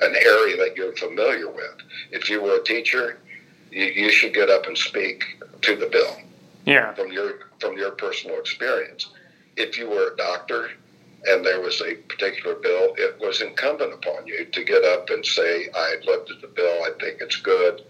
an 0.00 0.14
area 0.16 0.56
that 0.56 0.74
you're 0.76 0.94
familiar 0.96 1.48
with. 1.48 1.76
If 2.10 2.28
you 2.28 2.42
were 2.42 2.56
a 2.56 2.64
teacher, 2.64 3.18
you, 3.70 3.84
you 3.84 4.10
should 4.10 4.34
get 4.34 4.50
up 4.50 4.66
and 4.66 4.76
speak 4.76 5.24
to 5.62 5.76
the 5.76 5.86
bill. 5.86 6.16
Yeah. 6.66 6.94
From 6.94 7.12
your 7.12 7.50
from 7.60 7.76
your 7.76 7.92
personal 7.92 8.38
experience. 8.38 9.10
If 9.56 9.78
you 9.78 9.88
were 9.88 10.12
a 10.12 10.16
doctor 10.16 10.70
and 11.26 11.44
there 11.44 11.60
was 11.60 11.80
a 11.80 11.94
particular 11.94 12.56
bill, 12.56 12.94
it 12.98 13.18
was 13.20 13.40
incumbent 13.40 13.92
upon 13.94 14.26
you 14.26 14.44
to 14.44 14.64
get 14.64 14.84
up 14.84 15.08
and 15.10 15.24
say, 15.24 15.68
I 15.74 15.96
looked 16.04 16.30
at 16.30 16.40
the 16.40 16.48
bill, 16.48 16.82
I 16.84 16.90
think 17.00 17.20
it's 17.20 17.36
good, 17.36 17.82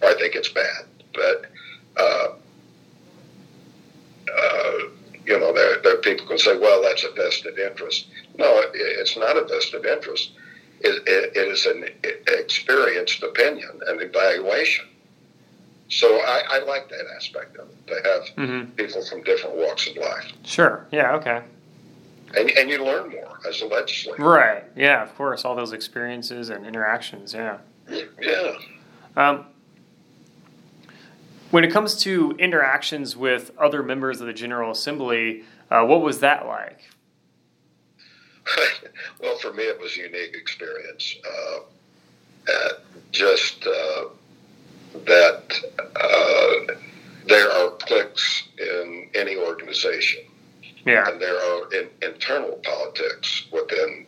or 0.00 0.08
I 0.08 0.14
think 0.14 0.34
it's 0.34 0.48
bad. 0.48 0.86
But 1.12 1.46
uh, 1.96 2.28
uh, 4.34 4.78
you 5.26 5.38
know, 5.38 5.52
there, 5.52 5.82
there 5.82 5.98
people 6.38 6.54
say, 6.54 6.58
well, 6.58 6.82
that's 6.82 7.04
a 7.04 7.10
vested 7.12 7.58
interest. 7.58 8.06
No, 8.38 8.60
it, 8.60 8.70
it's 8.74 9.16
not 9.16 9.36
a 9.36 9.44
vested 9.44 9.84
interest. 9.84 10.32
It, 10.80 11.02
it, 11.06 11.36
it 11.36 11.48
is 11.48 11.66
an 11.66 11.88
experienced 12.28 13.22
opinion 13.22 13.80
and 13.86 14.00
evaluation. 14.00 14.86
So 15.90 16.06
I, 16.06 16.42
I, 16.50 16.64
like 16.64 16.88
that 16.90 17.06
aspect 17.16 17.56
of 17.56 17.68
it. 17.68 17.86
To 17.86 17.94
have 17.94 18.48
mm-hmm. 18.48 18.70
people 18.72 19.02
from 19.04 19.22
different 19.22 19.56
walks 19.56 19.88
of 19.88 19.96
life. 19.96 20.32
Sure. 20.44 20.86
Yeah. 20.92 21.14
Okay. 21.14 21.42
And, 22.36 22.50
and 22.50 22.68
you 22.68 22.84
learn 22.84 23.10
more 23.10 23.38
as 23.48 23.62
a 23.62 23.66
legislator. 23.66 24.22
Right. 24.22 24.64
Yeah. 24.76 25.02
Of 25.02 25.14
course. 25.16 25.46
All 25.46 25.56
those 25.56 25.72
experiences 25.72 26.50
and 26.50 26.66
interactions. 26.66 27.32
Yeah. 27.32 27.58
Yeah. 28.20 28.52
Um, 29.16 29.46
when 31.50 31.64
it 31.64 31.72
comes 31.72 31.96
to 32.02 32.32
interactions 32.32 33.16
with 33.16 33.50
other 33.58 33.82
members 33.82 34.20
of 34.20 34.26
the 34.26 34.34
General 34.34 34.70
Assembly, 34.70 35.44
uh, 35.70 35.84
what 35.84 36.02
was 36.02 36.20
that 36.20 36.46
like? 36.46 36.80
well, 39.20 39.36
for 39.38 39.52
me, 39.52 39.64
it 39.64 39.78
was 39.80 39.96
a 39.96 40.00
unique 40.00 40.34
experience. 40.34 41.16
Uh, 41.26 41.60
just 43.12 43.66
uh, 43.66 44.04
that 45.06 45.60
uh, 45.96 46.74
there 47.26 47.50
are 47.50 47.70
cliques 47.72 48.44
in 48.58 49.08
any 49.14 49.36
organization. 49.36 50.22
Yeah. 50.86 51.08
And 51.08 51.20
there 51.20 51.36
are 51.36 51.72
in, 51.74 51.88
internal 52.02 52.60
politics 52.64 53.46
within 53.52 54.06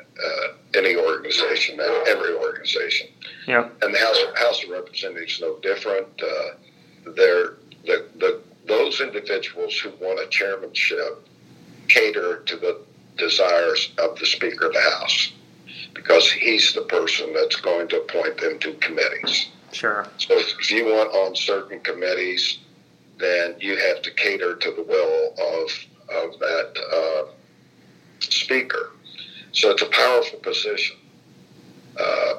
uh, 0.00 0.48
any 0.74 0.96
organization 0.96 1.78
and 1.80 2.08
every 2.08 2.34
organization. 2.34 3.08
Yeah. 3.46 3.68
And 3.82 3.94
the 3.94 3.98
House, 3.98 4.18
House 4.36 4.64
of 4.64 4.70
Representatives 4.70 5.34
is 5.34 5.40
no 5.40 5.58
different. 5.60 6.08
Uh, 6.20 7.10
they're, 7.14 7.54
the, 7.84 8.06
the, 8.18 8.40
those 8.70 9.00
individuals 9.00 9.76
who 9.78 9.90
want 10.00 10.20
a 10.20 10.28
chairmanship 10.28 11.26
cater 11.88 12.38
to 12.46 12.56
the 12.56 12.80
desires 13.18 13.90
of 13.98 14.18
the 14.18 14.26
Speaker 14.26 14.66
of 14.66 14.72
the 14.72 14.80
House 14.80 15.32
because 15.92 16.30
he's 16.30 16.72
the 16.72 16.82
person 16.82 17.32
that's 17.34 17.56
going 17.56 17.88
to 17.88 18.00
appoint 18.00 18.40
them 18.40 18.58
to 18.60 18.72
committees. 18.74 19.48
Sure. 19.72 20.06
So 20.18 20.34
if 20.38 20.70
you 20.70 20.86
want 20.86 21.12
on 21.12 21.34
certain 21.34 21.80
committees, 21.80 22.58
then 23.18 23.56
you 23.58 23.76
have 23.76 24.02
to 24.02 24.10
cater 24.12 24.54
to 24.54 24.70
the 24.70 24.82
will 24.82 25.32
of, 25.32 25.70
of 26.08 26.38
that 26.38 26.72
uh, 26.92 27.30
Speaker. 28.20 28.92
So 29.52 29.70
it's 29.70 29.82
a 29.82 29.86
powerful 29.86 30.38
position. 30.38 30.96
Uh, 31.98 32.34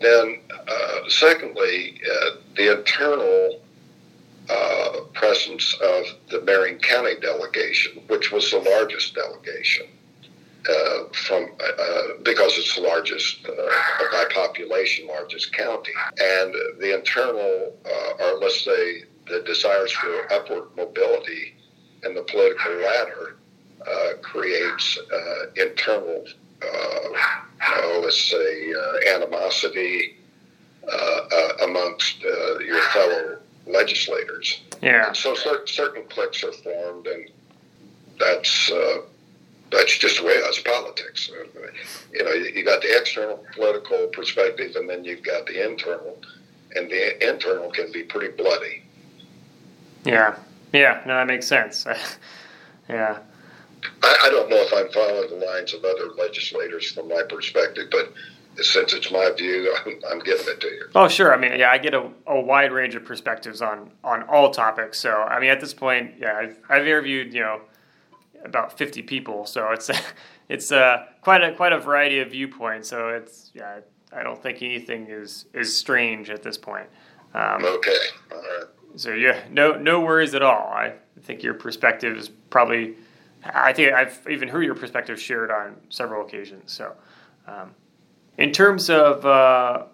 then, 0.00 0.38
uh, 0.50 1.08
secondly, 1.08 2.00
uh, 2.08 2.30
the 2.56 2.78
internal 2.78 3.61
uh, 4.48 5.00
presence 5.14 5.74
of 5.74 6.04
the 6.30 6.40
Marion 6.42 6.78
County 6.78 7.14
delegation, 7.20 8.02
which 8.08 8.32
was 8.32 8.50
the 8.50 8.58
largest 8.58 9.14
delegation 9.14 9.86
uh, 10.68 11.04
from 11.12 11.48
uh, 11.60 12.02
because 12.22 12.58
it's 12.58 12.74
the 12.76 12.82
largest 12.82 13.44
by 13.44 14.24
population, 14.34 15.06
largest 15.06 15.52
county, 15.52 15.92
and 16.20 16.54
the 16.78 16.94
internal, 16.94 17.74
or 18.20 18.38
let's 18.40 18.64
say, 18.64 19.04
the 19.28 19.40
desires 19.46 19.92
for 19.92 20.32
upward 20.32 20.64
mobility 20.76 21.54
in 22.04 22.14
the 22.14 22.22
political 22.22 22.74
ladder 22.74 23.36
creates 24.22 24.98
internal 25.56 26.24
uh, 26.62 27.98
let's 28.00 28.30
say, 28.30 28.72
uh, 28.72 29.14
animosity 29.14 30.16
uh, 30.88 31.20
uh, 31.32 31.52
amongst 31.64 32.24
uh, 32.24 32.58
your 32.58 32.80
fellow 32.90 33.38
legislators. 33.66 34.60
Yeah. 34.80 35.08
And 35.08 35.16
so 35.16 35.34
cer- 35.34 35.66
certain 35.66 36.04
cliques 36.08 36.42
are 36.44 36.52
formed, 36.52 37.06
and 37.06 37.30
that's 38.18 38.70
uh, 38.70 39.02
that's 39.70 39.98
just 39.98 40.18
the 40.18 40.26
way 40.26 40.32
it 40.32 40.48
is 40.48 40.58
politics. 40.58 41.30
You 42.12 42.24
know, 42.24 42.32
you 42.32 42.64
got 42.64 42.82
the 42.82 42.98
external 42.98 43.44
political 43.54 44.08
perspective, 44.08 44.76
and 44.76 44.88
then 44.88 45.04
you've 45.04 45.22
got 45.22 45.46
the 45.46 45.64
internal, 45.64 46.18
and 46.74 46.90
the 46.90 47.28
internal 47.28 47.70
can 47.70 47.90
be 47.92 48.02
pretty 48.02 48.36
bloody. 48.36 48.82
Yeah, 50.04 50.36
yeah, 50.72 51.02
no, 51.06 51.14
that 51.14 51.26
makes 51.26 51.46
sense. 51.46 51.86
yeah. 52.88 53.18
I, 54.02 54.16
I 54.24 54.30
don't 54.30 54.48
know 54.48 54.56
if 54.56 54.72
I'm 54.72 54.90
following 54.92 55.40
the 55.40 55.46
lines 55.46 55.74
of 55.74 55.84
other 55.84 56.10
legislators 56.18 56.90
from 56.92 57.08
my 57.08 57.22
perspective, 57.28 57.88
but 57.90 58.12
since 58.60 58.92
it's 58.92 59.10
my 59.10 59.30
view, 59.36 59.74
I'm, 59.86 60.00
I'm 60.10 60.18
giving 60.20 60.46
it 60.46 60.60
to 60.60 60.66
you. 60.66 60.84
Oh, 60.94 61.08
sure. 61.08 61.34
I 61.34 61.38
mean, 61.38 61.58
yeah, 61.58 61.70
I 61.70 61.78
get 61.78 61.94
a, 61.94 62.10
a 62.26 62.40
wide 62.40 62.72
range 62.72 62.94
of 62.94 63.04
perspectives 63.04 63.62
on 63.62 63.90
on 64.04 64.22
all 64.24 64.50
topics. 64.50 64.98
So, 64.98 65.10
I 65.10 65.40
mean, 65.40 65.50
at 65.50 65.60
this 65.60 65.74
point, 65.74 66.14
yeah, 66.18 66.36
I've, 66.36 66.58
I've 66.68 66.86
interviewed 66.86 67.32
you 67.32 67.40
know 67.40 67.60
about 68.44 68.76
50 68.76 69.02
people, 69.02 69.46
so 69.46 69.70
it's 69.70 69.90
it's 70.48 70.72
uh, 70.72 71.06
quite 71.20 71.42
a 71.42 71.54
quite 71.54 71.72
a 71.72 71.78
variety 71.78 72.20
of 72.20 72.30
viewpoints. 72.30 72.88
So 72.88 73.08
it's 73.08 73.50
yeah, 73.54 73.80
I 74.12 74.22
don't 74.22 74.42
think 74.42 74.62
anything 74.62 75.06
is 75.08 75.46
is 75.54 75.76
strange 75.76 76.30
at 76.30 76.42
this 76.42 76.58
point. 76.58 76.86
Um, 77.34 77.64
okay, 77.64 77.96
all 78.30 78.38
right. 78.38 78.64
So 78.96 79.12
yeah, 79.12 79.42
no 79.50 79.72
no 79.72 80.00
worries 80.00 80.34
at 80.34 80.42
all. 80.42 80.68
I 80.68 80.94
think 81.22 81.42
your 81.42 81.54
perspective 81.54 82.16
is 82.16 82.28
probably. 82.50 82.96
I 83.44 83.72
think 83.72 83.92
I've 83.92 84.24
even 84.30 84.46
heard 84.46 84.62
your 84.64 84.76
perspective 84.76 85.20
shared 85.20 85.50
on 85.50 85.74
several 85.88 86.24
occasions. 86.24 86.70
So, 86.70 86.92
um, 87.48 87.74
in 88.38 88.52
terms 88.52 88.88
of 88.90 89.24
uh, 89.24 89.84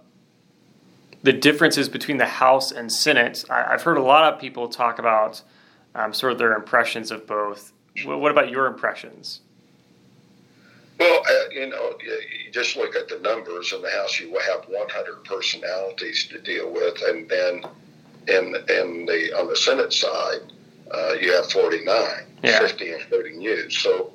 the 1.22 1.32
differences 1.32 1.88
between 1.88 2.18
the 2.18 2.26
House 2.26 2.70
and 2.70 2.90
Senate, 2.90 3.44
I, 3.50 3.72
have 3.72 3.82
heard 3.82 3.96
a 3.96 4.02
lot 4.02 4.32
of 4.32 4.40
people 4.40 4.68
talk 4.68 4.98
about 4.98 5.42
um, 5.94 6.12
sort 6.12 6.32
of 6.32 6.38
their 6.38 6.54
impressions 6.54 7.10
of 7.10 7.26
both. 7.26 7.72
What 8.04 8.30
about 8.30 8.50
your 8.50 8.66
impressions? 8.66 9.40
Well, 10.98 11.22
uh, 11.28 11.50
you 11.52 11.66
know, 11.68 11.96
you 12.02 12.50
just 12.52 12.76
look 12.76 12.96
at 12.96 13.08
the 13.08 13.18
numbers 13.20 13.72
in 13.72 13.82
the 13.82 13.90
House. 13.90 14.18
You 14.18 14.32
will 14.32 14.42
have 14.42 14.64
100 14.68 15.24
personalities 15.24 16.26
to 16.28 16.40
deal 16.40 16.72
with, 16.72 17.00
and 17.06 17.28
then 17.28 17.62
in 18.26 18.54
in 18.68 19.06
the 19.06 19.32
on 19.38 19.48
the 19.48 19.56
Senate 19.56 19.92
side, 19.92 20.40
uh, 20.92 21.12
you 21.20 21.32
have 21.32 21.50
49, 21.50 22.24
yeah. 22.42 22.58
50 22.58 22.92
including 22.92 23.40
you. 23.40 23.70
So, 23.70 24.12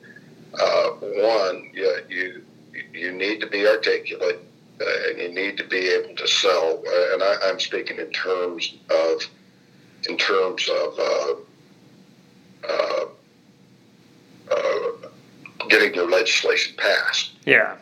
uh, 0.59 0.89
one, 0.99 1.71
you, 1.73 1.97
you 2.09 2.45
you 2.93 3.11
need 3.11 3.39
to 3.41 3.47
be 3.47 3.67
articulate, 3.67 4.39
uh, 4.81 5.09
and 5.09 5.19
you 5.19 5.33
need 5.33 5.57
to 5.57 5.63
be 5.63 5.89
able 5.89 6.15
to 6.15 6.27
sell. 6.27 6.83
Uh, 6.85 7.13
and 7.13 7.23
I, 7.23 7.49
am 7.49 7.59
speaking 7.59 7.99
in 7.99 8.11
terms 8.11 8.73
of 8.89 9.21
in 10.09 10.17
terms 10.17 10.69
of 10.69 10.99
uh, 10.99 11.33
uh, 12.69 13.05
getting 15.69 15.93
your 15.93 16.09
legislation 16.09 16.75
passed. 16.77 17.31
Yeah. 17.45 17.77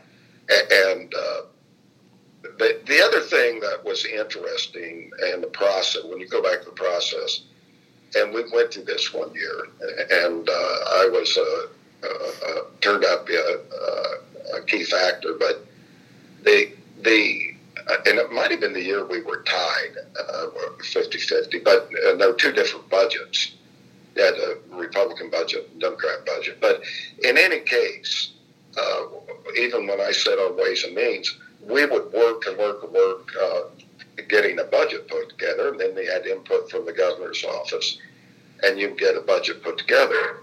And 0.50 1.14
uh, 1.14 1.42
the, 2.42 2.82
the 2.86 3.02
other 3.02 3.22
thing 3.22 3.60
that 3.62 3.84
was 3.84 4.06
interesting 4.06 5.10
in 5.34 5.42
the 5.42 5.48
process, 5.48 6.04
when 6.04 6.20
you 6.20 6.28
go 6.28 6.42
back 6.42 6.60
to 6.60 6.66
the 6.66 6.72
process, 6.72 7.42
and 8.16 8.34
we 8.34 8.44
went 8.54 8.74
through 8.74 8.84
this 8.84 9.14
one 9.14 9.34
year, 9.34 9.68
and 10.26 10.50
uh, 10.50 10.52
I 10.52 11.10
was 11.12 11.38
uh, 11.38 12.08
uh, 12.08 12.48
uh 12.48 12.62
turned 12.82 13.06
out 13.06 13.26
to 13.26 13.32
be 13.32 13.36
a, 13.36 14.31
a, 14.56 14.62
key 14.64 14.84
factor, 14.84 15.36
but 15.40 15.66
the 16.44 16.72
the 17.02 17.48
and 18.06 18.20
it 18.20 18.32
might 18.32 18.52
have 18.52 18.60
been 18.60 18.74
the 18.74 18.84
year 18.84 19.06
we 19.06 19.22
were 19.22 19.44
tied 19.44 19.96
50-50, 20.80 21.64
but 21.64 21.90
were 22.20 22.34
two 22.34 22.52
different 22.52 22.88
budgets 22.90 23.54
had 24.16 24.34
a 24.36 24.58
Republican 24.72 25.30
budget, 25.30 25.78
Democrat 25.80 26.26
budget. 26.26 26.58
But 26.60 26.82
in 27.24 27.38
any 27.38 27.60
case, 27.60 28.32
uh, 28.78 29.06
even 29.58 29.88
when 29.88 30.02
I 30.02 30.12
said 30.12 30.34
on 30.34 30.58
Ways 30.58 30.84
and 30.84 30.96
Means, 30.96 31.38
we 31.68 31.86
would 31.86 32.12
work 32.12 32.44
and 32.48 32.58
work 32.58 32.84
and 32.84 32.92
work 32.92 33.30
uh, 33.42 33.62
getting 34.28 34.60
a 34.60 34.64
budget 34.64 35.08
put 35.08 35.30
together, 35.30 35.70
and 35.70 35.80
then 35.80 35.96
they 35.96 36.06
had 36.06 36.26
input 36.26 36.70
from 36.70 36.86
the 36.86 36.94
governor's 36.94 37.44
office, 37.44 37.98
and 38.64 38.80
you 38.80 38.90
get 38.90 39.16
a 39.16 39.22
budget 39.22 39.64
put 39.64 39.78
together. 39.78 40.38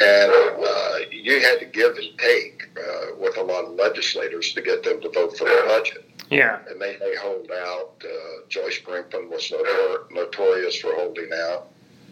And 0.00 0.32
uh, 0.32 0.98
you 1.10 1.40
had 1.40 1.58
to 1.60 1.66
give 1.66 1.96
and 1.96 2.18
take 2.18 2.68
uh, 2.76 3.16
with 3.18 3.36
a 3.36 3.42
lot 3.42 3.64
of 3.64 3.72
legislators 3.72 4.52
to 4.52 4.62
get 4.62 4.84
them 4.84 5.00
to 5.00 5.10
vote 5.10 5.36
for 5.36 5.44
the 5.44 5.62
budget. 5.66 6.08
Yeah. 6.30 6.60
And 6.68 6.80
they 6.80 6.96
may 6.98 7.16
hold 7.16 7.50
out. 7.50 8.02
Uh, 8.04 8.42
Joyce 8.48 8.80
Brinkman 8.80 9.28
was 9.28 9.50
notor- 9.50 10.10
notorious 10.12 10.78
for 10.80 10.94
holding 10.94 11.30
out 11.32 11.68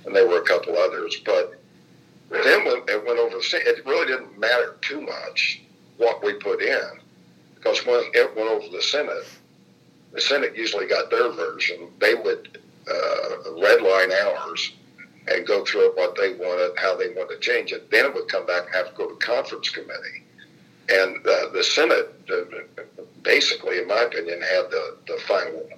and 0.07 0.15
there 0.15 0.27
were 0.27 0.41
a 0.41 0.45
couple 0.45 0.77
others. 0.79 1.17
But 1.25 1.61
then 2.31 2.65
when 2.65 2.83
it 2.89 3.05
went 3.05 3.19
over, 3.19 3.37
it 3.37 3.87
really 3.87 4.07
didn't 4.07 4.39
matter 4.39 4.77
too 4.81 5.01
much 5.01 5.61
what 5.99 6.25
we 6.25 6.35
put 6.35 6.63
in 6.63 7.01
because 7.57 7.85
when 7.85 8.03
it 8.15 8.37
went 8.37 8.49
over 8.49 8.69
the 8.69 8.83
Senate, 8.83 9.27
the 10.13 10.21
Senate 10.21 10.57
usually 10.57 10.87
got 10.87 11.11
their 11.11 11.31
version. 11.33 11.89
They 11.99 12.15
would 12.15 12.59
uh, 12.89 13.51
redline 13.51 14.13
ours 14.25 14.73
and 15.29 15.47
go 15.47 15.65
through 15.65 15.93
what 15.95 16.17
they 16.17 16.35
wanted, 16.35 16.79
how 16.79 16.97
they 16.97 17.09
wanted 17.09 17.35
to 17.35 17.41
change 17.41 17.73
it. 17.73 17.91
Then 17.91 18.05
it 18.05 18.15
would 18.15 18.29
come 18.29 18.47
back 18.47 18.67
and 18.67 18.75
have 18.75 18.91
to 18.91 18.95
go 18.95 19.09
to 19.09 19.17
conference 19.17 19.71
committee. 19.71 20.23
And 20.89 21.17
uh, 21.27 21.49
the 21.53 21.65
Senate, 21.65 22.15
uh, 22.31 22.83
basically, 23.23 23.79
in 23.79 23.89
my 23.89 24.03
opinion, 24.03 24.41
had 24.41 24.71
the, 24.71 24.97
the 25.09 25.19
final 25.27 25.69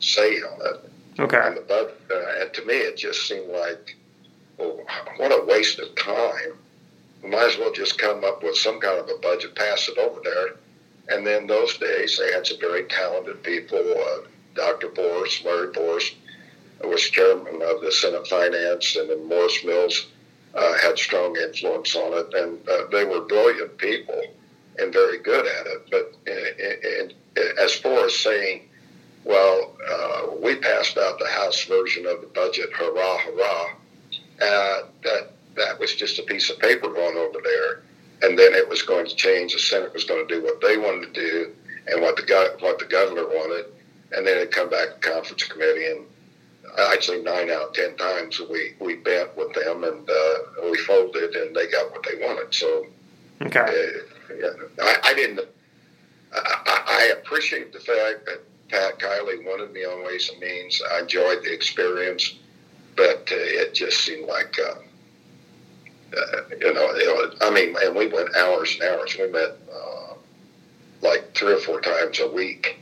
say 0.00 0.36
on 0.42 0.60
it. 0.60 0.90
Okay. 1.18 1.54
The 1.54 1.64
budget, 1.66 2.00
uh, 2.10 2.42
and 2.42 2.52
to 2.54 2.64
me, 2.66 2.74
it 2.74 2.96
just 2.96 3.26
seemed 3.26 3.50
like, 3.50 3.96
well, 4.58 4.80
what 5.16 5.32
a 5.32 5.44
waste 5.46 5.78
of 5.78 5.94
time. 5.96 6.58
We 7.22 7.30
might 7.30 7.52
as 7.52 7.58
well 7.58 7.72
just 7.72 7.98
come 7.98 8.24
up 8.24 8.42
with 8.42 8.56
some 8.56 8.80
kind 8.80 8.98
of 8.98 9.08
a 9.08 9.18
budget, 9.20 9.54
pass 9.54 9.88
it 9.88 9.98
over 9.98 10.20
there. 10.22 10.56
And 11.08 11.26
then 11.26 11.46
those 11.46 11.76
days, 11.78 12.18
they 12.18 12.32
had 12.32 12.46
some 12.46 12.60
very 12.60 12.84
talented 12.84 13.42
people. 13.42 13.78
Uh, 13.78 14.28
Dr. 14.54 14.88
Borst, 14.88 15.44
Larry 15.44 15.72
Was 16.82 17.02
chairman 17.02 17.62
of 17.62 17.82
the 17.82 17.92
Senate 17.92 18.26
Finance, 18.26 18.96
and 18.96 19.10
then 19.10 19.28
Morris 19.28 19.64
Mills 19.64 20.06
uh, 20.54 20.78
had 20.78 20.98
strong 20.98 21.36
influence 21.36 21.94
on 21.94 22.12
it. 22.14 22.34
And 22.34 22.68
uh, 22.68 22.86
they 22.90 23.04
were 23.04 23.20
brilliant 23.20 23.76
people 23.78 24.20
and 24.78 24.92
very 24.92 25.18
good 25.18 25.46
at 25.46 25.66
it. 25.66 25.90
But 25.90 26.12
in, 26.26 26.32
uh, 26.32 27.02
in, 27.02 27.58
as 27.62 27.74
far 27.74 28.06
as 28.06 28.18
saying, 28.18 28.68
well, 29.24 29.76
uh, 29.88 30.34
we 30.42 30.56
passed 30.56 30.96
out 30.96 31.18
the 31.18 31.28
House 31.28 31.64
version 31.64 32.06
of 32.06 32.22
the 32.22 32.28
budget, 32.28 32.72
hurrah, 32.72 33.18
hurrah. 33.18 33.66
Uh, 34.40 34.82
that 35.04 35.32
that 35.56 35.78
was 35.78 35.94
just 35.94 36.18
a 36.18 36.22
piece 36.22 36.48
of 36.48 36.58
paper 36.58 36.88
going 36.88 37.16
over 37.16 37.38
there, 37.42 37.82
and 38.22 38.38
then 38.38 38.54
it 38.54 38.66
was 38.68 38.82
going 38.82 39.06
to 39.06 39.14
change. 39.14 39.52
The 39.52 39.58
Senate 39.58 39.92
was 39.92 40.04
going 40.04 40.26
to 40.26 40.34
do 40.34 40.42
what 40.42 40.60
they 40.62 40.78
wanted 40.78 41.12
to 41.12 41.20
do, 41.20 41.52
and 41.88 42.00
what 42.00 42.16
the 42.16 42.56
what 42.60 42.78
the 42.78 42.86
governor 42.86 43.26
wanted, 43.26 43.66
and 44.12 44.26
then 44.26 44.38
it 44.38 44.50
come 44.50 44.70
back 44.70 45.00
to 45.00 45.10
conference 45.10 45.44
committee, 45.44 45.86
and 45.86 46.06
I'd 46.78 47.02
say 47.02 47.22
nine 47.22 47.50
out 47.50 47.68
of 47.68 47.72
ten 47.72 47.96
times 47.96 48.40
we 48.40 48.74
we 48.78 48.96
bent 48.96 49.36
with 49.36 49.52
them, 49.54 49.84
and 49.84 50.08
uh, 50.08 50.34
we 50.70 50.78
folded, 50.78 51.34
and 51.34 51.54
they 51.54 51.68
got 51.68 51.90
what 51.90 52.04
they 52.08 52.24
wanted. 52.24 52.52
So, 52.54 52.86
okay, 53.42 53.60
uh, 53.60 54.34
yeah, 54.34 54.50
I, 54.82 54.96
I 55.04 55.14
didn't. 55.14 55.40
I, 56.32 56.82
I 56.86 57.12
appreciate 57.18 57.72
the 57.72 57.80
fact 57.80 58.26
that 58.26 58.40
Pat 58.68 58.98
Kiley 58.98 59.44
wanted 59.44 59.72
me 59.72 59.84
on 59.84 60.04
Ways 60.04 60.30
and 60.30 60.40
Means. 60.40 60.80
I 60.92 61.00
enjoyed 61.00 61.42
the 61.42 61.52
experience, 61.52 62.36
but 62.96 63.28
uh, 63.32 63.36
it 63.36 63.74
just 63.74 64.00
seemed 64.04 64.28
like, 64.28 64.56
uh, 64.58 64.74
uh, 66.16 66.42
you 66.60 66.72
know, 66.72 66.90
it 66.94 67.16
was, 67.16 67.36
I 67.40 67.50
mean, 67.50 67.74
and 67.82 67.96
we 67.96 68.06
went 68.06 68.34
hours 68.36 68.78
and 68.80 68.94
hours. 68.94 69.16
We 69.18 69.28
met 69.28 69.58
uh, 69.74 70.14
like 71.02 71.34
three 71.34 71.54
or 71.54 71.58
four 71.58 71.80
times 71.80 72.20
a 72.20 72.30
week. 72.30 72.79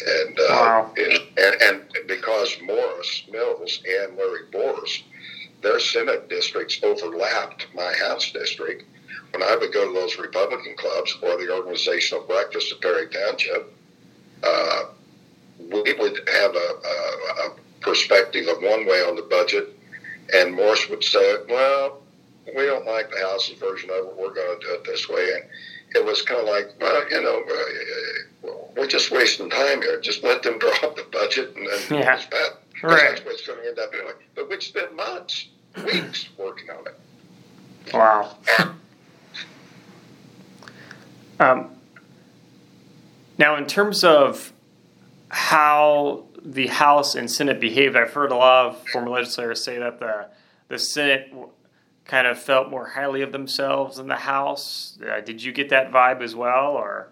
And, 0.00 0.38
uh, 0.38 0.42
wow. 0.48 0.94
and, 0.96 1.20
and, 1.36 1.62
and 1.62 2.08
because 2.08 2.56
Morris 2.62 3.24
Mills 3.30 3.82
and 3.86 4.16
Larry 4.16 4.46
Borst, 4.50 5.02
their 5.62 5.78
Senate 5.78 6.28
districts 6.28 6.80
overlapped 6.82 7.66
my 7.74 7.92
House 8.00 8.32
district. 8.32 8.84
When 9.32 9.42
I 9.42 9.56
would 9.56 9.72
go 9.72 9.86
to 9.86 9.94
those 9.94 10.18
Republican 10.18 10.74
clubs 10.76 11.16
or 11.22 11.36
the 11.38 11.54
organizational 11.54 12.24
breakfast 12.24 12.72
at 12.72 12.80
Perry 12.80 13.08
Township, 13.08 13.72
uh, 14.42 14.82
we 15.58 15.92
would 15.94 16.28
have 16.28 16.54
a, 16.54 16.68
a, 16.84 17.46
a 17.46 17.56
perspective 17.80 18.46
of 18.48 18.62
one 18.62 18.86
way 18.86 19.02
on 19.02 19.16
the 19.16 19.22
budget, 19.22 19.76
and 20.34 20.54
Morris 20.54 20.88
would 20.88 21.04
say, 21.04 21.36
well, 21.48 22.02
we 22.56 22.66
don't 22.66 22.86
like 22.86 23.10
the 23.10 23.20
House's 23.20 23.58
version 23.58 23.90
of 23.90 24.06
it. 24.06 24.16
We're 24.18 24.34
going 24.34 24.58
to 24.58 24.66
do 24.66 24.74
it 24.74 24.84
this 24.84 25.08
way. 25.08 25.30
And 25.34 25.44
it 25.94 26.04
was 26.04 26.22
kind 26.22 26.40
of 26.40 26.46
like, 26.46 26.72
well, 26.80 27.10
you 27.10 27.22
know, 27.22 27.42
uh, 27.48 28.52
we're 28.76 28.86
just 28.86 29.10
wasting 29.10 29.50
time 29.50 29.82
here. 29.82 30.00
Just 30.00 30.22
let 30.22 30.42
them 30.42 30.58
draw 30.60 30.74
up 30.82 30.96
the 30.96 31.06
budget 31.10 31.54
and 31.56 31.66
then 31.66 32.00
yeah. 32.00 32.14
it's 32.16 32.26
bad. 32.26 32.50
Right. 32.82 33.10
That's 33.10 33.24
what 33.24 33.34
it's 33.34 33.46
going 33.46 33.60
to 33.62 33.68
end 33.68 33.78
up 33.78 33.92
doing. 33.92 34.14
But 34.34 34.48
we'd 34.48 34.62
spend 34.62 34.96
months, 34.96 35.48
weeks 35.84 36.28
working 36.38 36.70
on 36.70 36.86
it. 36.86 37.94
Wow. 37.94 38.36
um, 41.40 41.70
now, 43.38 43.56
in 43.56 43.66
terms 43.66 44.04
of 44.04 44.52
how 45.28 46.24
the 46.44 46.66
House 46.66 47.14
and 47.14 47.30
Senate 47.30 47.60
behaved. 47.60 47.96
I've 47.96 48.12
heard 48.12 48.32
a 48.32 48.36
lot 48.36 48.66
of 48.66 48.88
former 48.88 49.10
legislators 49.10 49.62
say 49.62 49.78
that 49.78 50.00
the 50.00 50.26
the 50.68 50.78
Senate 50.78 51.32
kind 52.04 52.26
of 52.26 52.38
felt 52.38 52.70
more 52.70 52.88
highly 52.88 53.22
of 53.22 53.32
themselves 53.32 53.98
in 53.98 54.08
the 54.08 54.16
House. 54.16 54.98
Uh, 55.00 55.20
did 55.20 55.42
you 55.42 55.52
get 55.52 55.68
that 55.70 55.92
vibe 55.92 56.22
as 56.22 56.34
well, 56.34 56.72
or? 56.72 57.08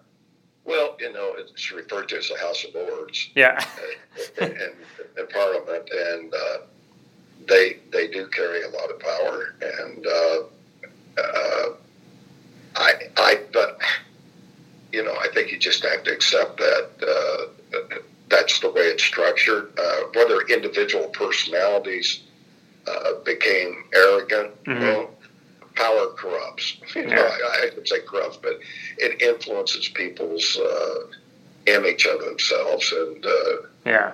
Well, 0.64 0.96
you 1.00 1.12
know, 1.12 1.34
it's 1.36 1.72
referred 1.72 2.08
to 2.10 2.18
as 2.18 2.28
the 2.28 2.38
House 2.38 2.64
of 2.64 2.74
Lords. 2.74 3.30
Yeah. 3.34 3.64
in, 4.40 4.50
in, 4.50 4.70
in 5.18 5.26
Parliament, 5.28 5.88
and 5.92 6.34
uh, 6.34 6.58
they 7.48 7.78
they 7.92 8.08
do 8.08 8.26
carry 8.28 8.62
a 8.62 8.68
lot 8.68 8.90
of 8.90 8.98
power, 8.98 9.54
and 9.60 10.06
uh, 10.06 10.38
uh, 11.18 11.68
I 12.76 12.92
I 13.16 13.40
but 13.52 13.80
you 14.92 15.02
know 15.02 15.14
I 15.14 15.28
think 15.32 15.50
you 15.50 15.58
just 15.58 15.84
have 15.84 16.02
to 16.04 16.12
accept 16.12 16.58
that 16.58 16.90
uh, 17.72 17.98
that's 18.28 18.60
the 18.60 18.70
way 18.70 18.82
it's 18.82 19.02
structured. 19.02 19.72
Uh, 19.78 20.00
whether 20.14 20.42
individual 20.42 21.08
personalities 21.08 22.20
uh, 22.86 23.14
became 23.24 23.84
arrogant, 23.94 24.64
mm-hmm. 24.64 24.82
well, 24.82 25.10
power 25.74 26.08
corrupts. 26.16 26.76
You 26.94 27.06
know, 27.06 27.22
I, 27.22 27.66
I 27.66 27.70
would 27.74 27.86
say 27.86 28.00
corrupts, 28.00 28.38
but 28.42 28.58
it 28.98 29.22
influences 29.22 29.88
people's 29.88 30.58
uh, 30.58 31.06
image 31.66 32.06
of 32.06 32.20
themselves, 32.20 32.92
and 32.92 33.24
yeah. 33.86 34.12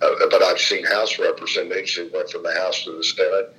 but 0.00 0.42
I've 0.42 0.58
seen 0.58 0.84
House 0.86 1.18
representatives 1.18 1.94
who 1.94 2.08
went 2.12 2.30
from 2.30 2.44
the 2.44 2.54
House 2.54 2.84
to 2.84 2.96
the 2.96 3.04
Senate, 3.04 3.54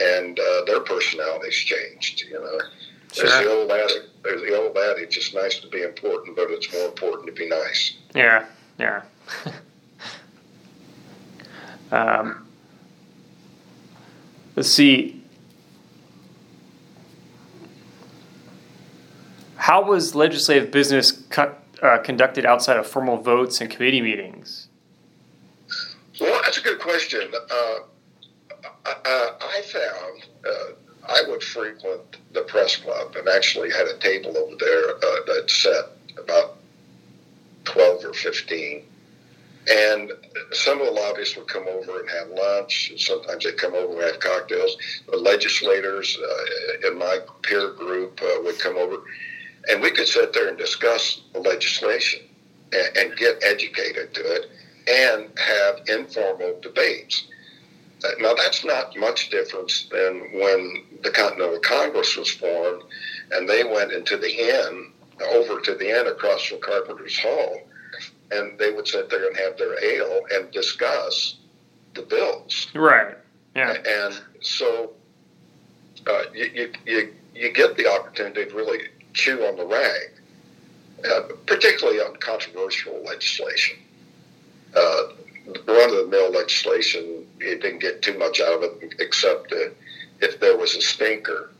and 0.00 0.38
their 0.66 0.80
personalities 0.80 1.54
changed. 1.54 2.24
You 2.30 2.40
know. 2.40 2.58
Sure. 3.12 3.28
There's 3.28 3.44
the 3.44 3.50
old 3.50 3.70
adage. 3.70 4.02
There's 4.22 4.40
the 4.40 4.56
old 4.56 4.76
adage. 4.76 5.16
It's 5.16 5.34
nice 5.34 5.58
to 5.60 5.68
be 5.68 5.82
important, 5.82 6.34
but 6.34 6.50
it's 6.50 6.72
more 6.72 6.86
important 6.86 7.26
to 7.26 7.32
be 7.32 7.48
nice. 7.48 7.94
Yeah, 8.14 8.46
yeah. 8.78 9.02
um, 11.92 12.48
let's 14.56 14.68
see. 14.68 15.22
How 19.56 19.82
was 19.82 20.14
legislative 20.14 20.70
business 20.70 21.22
uh, 21.36 21.98
conducted 21.98 22.44
outside 22.44 22.76
of 22.76 22.86
formal 22.86 23.18
votes 23.18 23.60
and 23.60 23.70
committee 23.70 24.00
meetings? 24.00 24.68
Well, 26.20 26.40
that's 26.44 26.58
a 26.58 26.62
good 26.62 26.80
question. 26.80 27.32
Uh, 27.32 27.74
I, 28.84 29.30
I, 29.40 29.62
found 29.62 30.22
uh, 30.44 31.08
I 31.08 31.22
would 31.28 31.42
frequent 31.42 32.18
the 32.32 32.42
press 32.42 32.76
club 32.76 33.14
and 33.16 33.28
actually 33.28 33.70
had 33.70 33.86
a 33.86 33.96
table 33.98 34.36
over 34.36 34.56
there 34.58 34.96
uh, 34.96 35.24
that 35.26 35.44
sat 35.48 35.90
about 36.18 36.56
12 37.64 38.04
or 38.04 38.12
15. 38.12 38.84
And 39.70 40.10
some 40.50 40.80
of 40.80 40.86
the 40.86 40.92
lobbyists 40.92 41.36
would 41.36 41.46
come 41.46 41.66
over 41.68 42.00
and 42.00 42.10
have 42.10 42.28
lunch. 42.30 42.92
Sometimes 42.96 43.44
they'd 43.44 43.56
come 43.56 43.74
over 43.74 43.92
and 43.92 44.02
have 44.02 44.20
cocktails. 44.20 44.76
The 45.08 45.16
legislators 45.16 46.18
uh, 46.18 46.88
in 46.88 46.98
my 46.98 47.18
peer 47.42 47.70
group 47.70 48.20
uh, 48.22 48.42
would 48.42 48.58
come 48.58 48.76
over. 48.76 48.96
And 49.68 49.80
we 49.80 49.92
could 49.92 50.08
sit 50.08 50.32
there 50.32 50.48
and 50.48 50.58
discuss 50.58 51.22
the 51.32 51.38
legislation 51.38 52.22
and, 52.72 52.96
and 52.96 53.16
get 53.16 53.42
educated 53.44 54.12
to 54.14 54.20
it 54.20 54.50
and 54.88 55.28
have 55.38 55.80
informal 55.86 56.58
debates. 56.60 57.24
Now, 58.18 58.34
that's 58.34 58.64
not 58.64 58.96
much 58.96 59.30
difference 59.30 59.88
than 59.92 60.32
when 60.32 60.84
the 61.04 61.10
Continental 61.10 61.60
Congress 61.60 62.16
was 62.16 62.30
formed 62.30 62.82
and 63.30 63.48
they 63.48 63.62
went 63.62 63.92
into 63.92 64.16
the 64.16 64.32
inn, 64.32 64.92
over 65.30 65.60
to 65.60 65.74
the 65.76 65.88
inn 65.88 66.08
across 66.08 66.42
from 66.42 66.58
Carpenter's 66.60 67.16
Hall, 67.18 67.60
and 68.32 68.58
they 68.58 68.72
would 68.72 68.88
sit 68.88 69.10
there 69.10 69.26
and 69.28 69.36
have 69.36 69.56
their 69.58 69.82
ale 69.84 70.20
and 70.32 70.50
discuss 70.50 71.36
the 71.94 72.02
bills. 72.02 72.68
Right. 72.74 73.16
Yeah. 73.54 73.76
And 73.86 74.20
so 74.40 74.92
uh, 76.06 76.22
you, 76.34 76.50
you, 76.54 76.72
you, 76.86 77.14
you 77.34 77.52
get 77.52 77.76
the 77.76 77.90
opportunity 77.90 78.46
to 78.46 78.54
really 78.54 78.88
chew 79.12 79.44
on 79.44 79.56
the 79.56 79.66
rag, 79.66 80.10
uh, 81.04 81.34
particularly 81.46 82.00
on 82.00 82.16
controversial 82.16 83.02
legislation. 83.04 83.76
Uh, 84.74 85.02
run 85.66 85.90
of 85.90 85.96
the 85.96 86.08
mill 86.08 86.30
legislation, 86.30 87.26
it 87.40 87.60
didn't 87.60 87.80
get 87.80 88.00
too 88.00 88.18
much 88.18 88.40
out 88.40 88.62
of 88.62 88.62
it 88.62 88.94
except 88.98 89.52
uh, 89.52 89.68
if 90.20 90.40
there 90.40 90.56
was 90.56 90.76
a 90.76 90.80
stinker 90.80 91.50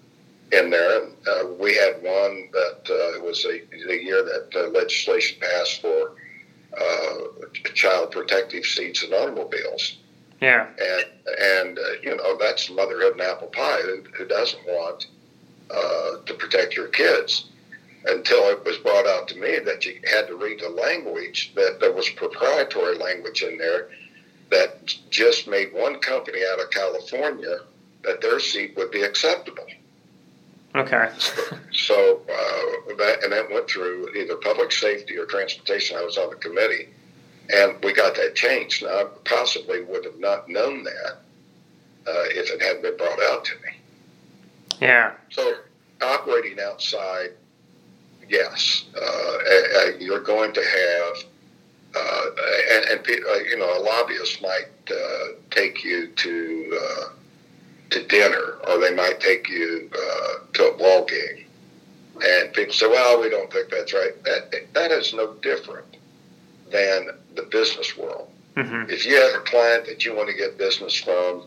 in 0.52 0.70
there. 0.70 1.02
And 1.02 1.12
uh, 1.26 1.46
we 1.60 1.74
had 1.74 2.02
one 2.02 2.48
that 2.52 2.80
uh, 2.88 3.24
was 3.24 3.44
a, 3.44 3.60
the 3.86 4.02
year 4.02 4.22
that 4.22 4.48
uh, 4.54 4.68
legislation 4.68 5.38
passed 5.40 5.82
for 5.82 6.12
child 7.74 8.12
protective 8.12 8.64
seats 8.64 9.02
in 9.02 9.12
automobiles. 9.12 9.98
Yeah. 10.40 10.66
And, 10.66 11.04
and 11.38 11.78
uh, 11.78 11.82
you 12.02 12.16
know, 12.16 12.36
that's 12.38 12.70
motherhood 12.70 13.12
and 13.12 13.20
apple 13.20 13.48
pie. 13.48 13.80
Who, 13.82 14.02
who 14.16 14.26
doesn't 14.26 14.64
want 14.66 15.06
to 16.26 16.34
protect 16.34 16.76
your 16.76 16.88
kids? 16.88 17.46
until 18.04 18.48
it 18.48 18.64
was 18.64 18.78
brought 18.78 19.06
out 19.06 19.28
to 19.28 19.38
me 19.38 19.58
that 19.64 19.84
you 19.84 20.00
had 20.12 20.26
to 20.26 20.36
read 20.36 20.60
the 20.60 20.68
language, 20.68 21.52
that 21.54 21.78
there 21.80 21.92
was 21.92 22.08
proprietary 22.10 22.96
language 22.96 23.42
in 23.42 23.56
there 23.58 23.88
that 24.50 24.94
just 25.10 25.48
made 25.48 25.72
one 25.72 25.98
company 26.00 26.40
out 26.52 26.60
of 26.60 26.70
California 26.70 27.58
that 28.04 28.20
their 28.20 28.40
seat 28.40 28.76
would 28.76 28.90
be 28.90 29.02
acceptable. 29.02 29.66
Okay. 30.74 31.10
so, 31.72 32.22
uh, 32.28 32.94
that 32.96 33.20
and 33.22 33.32
that 33.32 33.50
went 33.50 33.68
through 33.68 34.14
either 34.14 34.36
public 34.36 34.72
safety 34.72 35.16
or 35.16 35.26
transportation. 35.26 35.96
I 35.96 36.02
was 36.02 36.16
on 36.16 36.30
the 36.30 36.36
committee, 36.36 36.88
and 37.50 37.76
we 37.82 37.92
got 37.92 38.14
that 38.16 38.34
changed. 38.34 38.82
Now, 38.82 38.88
I 38.88 39.04
possibly 39.24 39.82
would 39.82 40.04
have 40.04 40.18
not 40.18 40.48
known 40.48 40.84
that 40.84 41.18
uh, 42.06 42.24
if 42.30 42.50
it 42.50 42.62
hadn't 42.62 42.82
been 42.82 42.96
brought 42.96 43.22
out 43.30 43.44
to 43.44 43.54
me. 43.56 43.78
Yeah. 44.80 45.12
So 45.30 45.54
operating 46.00 46.58
outside 46.60 47.32
yes, 48.32 48.84
uh, 49.00 49.90
you're 49.98 50.20
going 50.20 50.52
to 50.54 50.60
have, 50.60 51.24
uh, 51.94 52.24
and, 52.72 52.84
and 52.86 53.00
uh, 53.00 53.34
you 53.48 53.58
know, 53.58 53.78
a 53.78 53.80
lobbyist 53.80 54.42
might 54.42 54.68
uh, 54.90 55.26
take 55.50 55.84
you 55.84 56.08
to 56.08 56.80
uh, 56.82 57.04
to 57.92 58.06
dinner, 58.06 58.58
or 58.68 58.78
they 58.78 58.94
might 58.94 59.20
take 59.20 59.48
you 59.48 59.90
uh, 59.94 60.46
to 60.54 60.70
a 60.70 60.76
ball 60.76 61.04
game, 61.04 61.46
and 62.22 62.52
people 62.52 62.72
say, 62.72 62.86
"Well, 62.86 63.20
we 63.20 63.30
don't 63.30 63.52
think 63.52 63.70
that's 63.70 63.92
right." 63.92 64.22
That 64.24 64.52
that 64.74 64.90
is 64.90 65.14
no 65.14 65.34
different 65.34 65.96
than 66.70 67.10
the 67.34 67.42
business 67.42 67.96
world. 67.96 68.28
Mm-hmm. 68.56 68.90
If 68.90 69.06
you 69.06 69.20
have 69.20 69.40
a 69.40 69.44
client 69.44 69.86
that 69.86 70.04
you 70.04 70.14
want 70.14 70.28
to 70.28 70.34
get 70.34 70.58
business 70.58 70.94
from, 70.94 71.44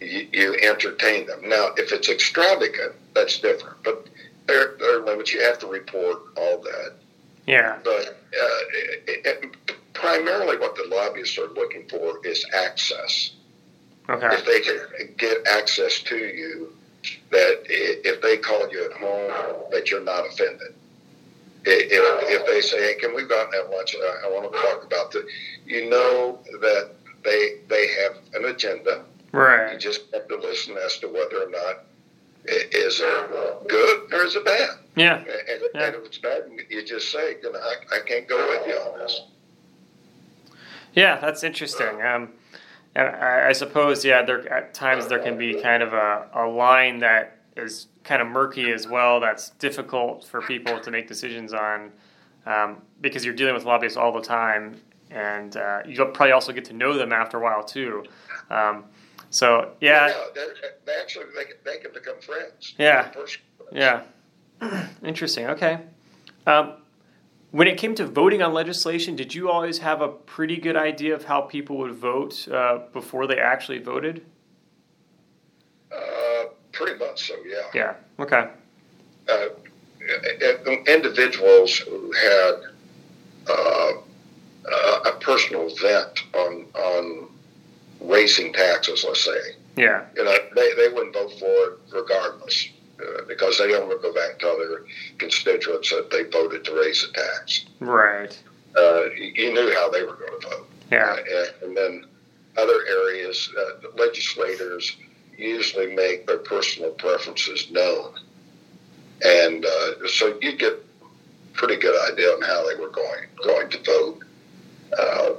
you, 0.00 0.28
you 0.32 0.54
entertain 0.62 1.26
them. 1.26 1.48
Now, 1.48 1.70
if 1.76 1.92
it's 1.92 2.08
extravagant, 2.08 2.92
that's 3.14 3.38
different. 3.40 3.82
But 3.82 4.06
there, 4.46 4.76
there 4.78 5.00
are 5.00 5.04
limits. 5.04 5.32
You 5.32 5.42
have 5.42 5.58
to 5.60 5.66
report 5.66 6.18
all 6.36 6.58
that. 6.58 6.94
Yeah. 7.46 7.78
But 7.82 8.08
uh, 8.08 8.60
it, 9.06 9.26
it, 9.26 9.56
primarily, 9.92 10.58
what 10.58 10.76
the 10.76 10.86
lobbyists 10.88 11.38
are 11.38 11.48
looking 11.48 11.88
for 11.88 12.24
is 12.24 12.44
access. 12.54 13.32
Okay. 14.08 14.28
If 14.30 14.44
they 14.46 14.60
can 14.60 15.14
get 15.16 15.46
access 15.46 16.00
to 16.02 16.16
you, 16.16 16.72
that 17.30 17.62
if 17.68 18.20
they 18.22 18.36
call 18.36 18.70
you 18.70 18.84
at 18.84 18.92
home, 18.92 19.64
that 19.70 19.90
you're 19.90 20.04
not 20.04 20.26
offended. 20.26 20.74
If, 21.64 21.90
if 21.90 22.46
they 22.46 22.60
say, 22.60 22.94
"Hey, 22.94 23.00
can 23.00 23.14
we 23.14 23.24
go 23.24 23.40
out 23.40 23.46
and 23.46 23.54
have 23.54 23.70
lunch?" 23.70 23.96
I, 23.96 24.26
I 24.26 24.30
want 24.30 24.52
to 24.52 24.58
talk 24.58 24.84
about 24.84 25.10
the, 25.10 25.26
you 25.64 25.90
know 25.90 26.38
that 26.60 26.90
they 27.24 27.58
they 27.68 27.88
have 28.02 28.16
an 28.34 28.44
agenda. 28.44 29.02
Right. 29.32 29.72
You 29.72 29.78
just 29.78 30.02
have 30.14 30.28
to 30.28 30.36
listen 30.36 30.76
as 30.84 30.98
to 30.98 31.08
whether 31.08 31.42
or 31.42 31.50
not 31.50 31.84
it 32.44 32.72
is 32.74 33.00
it 33.02 33.68
good 33.68 34.12
or 34.12 34.24
is 34.24 34.36
it 34.36 34.44
bad? 34.44 34.70
Yeah. 34.94 35.16
And, 35.16 35.26
yeah. 35.74 35.86
and 35.86 35.94
if 35.96 36.04
it's 36.06 36.18
bad, 36.18 36.44
you 36.70 36.84
just 36.84 37.10
say, 37.10 37.36
you 37.42 37.52
know, 37.52 37.58
I, 37.58 37.96
I 37.96 38.00
can't 38.06 38.28
go 38.28 38.36
with 38.48 38.66
you 38.68 38.74
on 38.74 38.98
this. 39.00 39.22
Yeah, 40.94 41.18
that's 41.20 41.44
interesting. 41.44 42.00
Um, 42.02 42.32
and 42.96 43.14
I, 43.14 43.48
I, 43.48 43.52
suppose, 43.52 44.04
yeah, 44.04 44.22
there 44.22 44.50
at 44.50 44.72
times 44.72 45.06
there 45.06 45.18
can 45.18 45.36
be 45.36 45.60
kind 45.60 45.82
of 45.82 45.92
a, 45.92 46.28
a 46.34 46.46
line 46.48 46.98
that 47.00 47.38
is 47.54 47.88
kind 48.04 48.22
of 48.22 48.28
murky 48.28 48.72
as 48.72 48.88
well. 48.88 49.20
That's 49.20 49.50
difficult 49.50 50.24
for 50.24 50.40
people 50.40 50.80
to 50.80 50.90
make 50.90 51.06
decisions 51.06 51.52
on 51.52 51.92
um, 52.46 52.78
because 53.02 53.22
you're 53.22 53.34
dealing 53.34 53.52
with 53.52 53.64
lobbyists 53.64 53.98
all 53.98 54.12
the 54.12 54.22
time, 54.22 54.80
and 55.10 55.58
uh, 55.58 55.80
you 55.86 55.96
probably 56.06 56.32
also 56.32 56.52
get 56.52 56.64
to 56.66 56.72
know 56.72 56.96
them 56.96 57.12
after 57.12 57.36
a 57.36 57.42
while 57.42 57.62
too. 57.62 58.04
Um, 58.48 58.84
so 59.28 59.72
yeah, 59.82 60.08
yeah 60.08 60.46
they 60.86 60.94
actually 60.94 61.26
they, 61.34 61.70
they 61.70 61.78
can 61.78 61.92
become 61.92 62.18
friends. 62.22 62.74
Yeah, 62.78 63.10
yeah. 63.72 64.04
Interesting. 65.04 65.48
Okay. 65.48 65.80
Um, 66.46 66.74
when 67.56 67.68
it 67.68 67.78
came 67.78 67.94
to 67.94 68.04
voting 68.04 68.42
on 68.42 68.52
legislation, 68.52 69.16
did 69.16 69.34
you 69.34 69.50
always 69.50 69.78
have 69.78 70.02
a 70.02 70.08
pretty 70.08 70.58
good 70.58 70.76
idea 70.76 71.14
of 71.14 71.24
how 71.24 71.40
people 71.40 71.78
would 71.78 71.94
vote 71.94 72.46
uh, 72.48 72.80
before 72.92 73.26
they 73.26 73.38
actually 73.38 73.78
voted? 73.78 74.26
Uh, 75.90 76.44
pretty 76.72 76.98
much 76.98 77.28
so. 77.28 77.34
Yeah. 77.46 77.94
Yeah. 78.18 78.22
Okay. 78.22 78.50
Uh, 79.26 79.48
individuals 80.86 81.78
who 81.78 82.12
had 82.12 82.52
uh, 83.48 83.92
a 85.06 85.12
personal 85.20 85.74
vent 85.76 86.24
on 86.34 86.66
on 86.74 87.28
raising 88.02 88.52
taxes. 88.52 89.02
Let's 89.02 89.24
say, 89.24 89.54
yeah, 89.76 90.04
you 90.14 90.24
know, 90.24 90.36
they 90.54 90.74
they 90.74 90.88
wouldn't 90.90 91.14
vote 91.14 91.32
for 91.38 91.46
it 91.46 91.78
regardless 91.90 92.68
uh, 93.00 93.22
because 93.28 93.58
they 93.58 93.68
don't 93.68 93.88
want 93.88 94.00
to 94.00 94.08
go 94.08 94.14
back 94.14 94.38
tell 94.38 94.56
their 94.58 94.84
constituents 95.18 95.90
that 95.90 96.10
they 96.10 96.24
voted 96.24 96.64
to 96.64 96.74
raise 96.74 97.06
the 97.06 97.12
tax. 97.12 97.66
Right. 97.80 98.36
Uh, 98.76 99.04
you 99.14 99.52
knew 99.52 99.72
how 99.74 99.90
they 99.90 100.02
were 100.02 100.16
going 100.16 100.40
to 100.40 100.48
vote. 100.48 100.68
Yeah. 100.90 101.16
Uh, 101.16 101.66
and, 101.66 101.76
then 101.76 102.04
other 102.56 102.86
areas, 102.88 103.52
uh, 103.58 103.88
legislators 103.96 104.96
usually 105.36 105.94
make 105.94 106.26
their 106.26 106.38
personal 106.38 106.90
preferences 106.92 107.70
known, 107.70 108.14
and 109.22 109.64
uh, 109.64 110.06
so 110.06 110.38
you 110.40 110.56
get 110.56 110.82
pretty 111.52 111.76
good 111.76 112.12
idea 112.12 112.28
on 112.28 112.42
how 112.42 112.66
they 112.68 112.80
were 112.80 112.90
going 112.90 113.26
going 113.42 113.68
to 113.70 113.82
vote, 113.82 114.22
uh, 114.98 115.32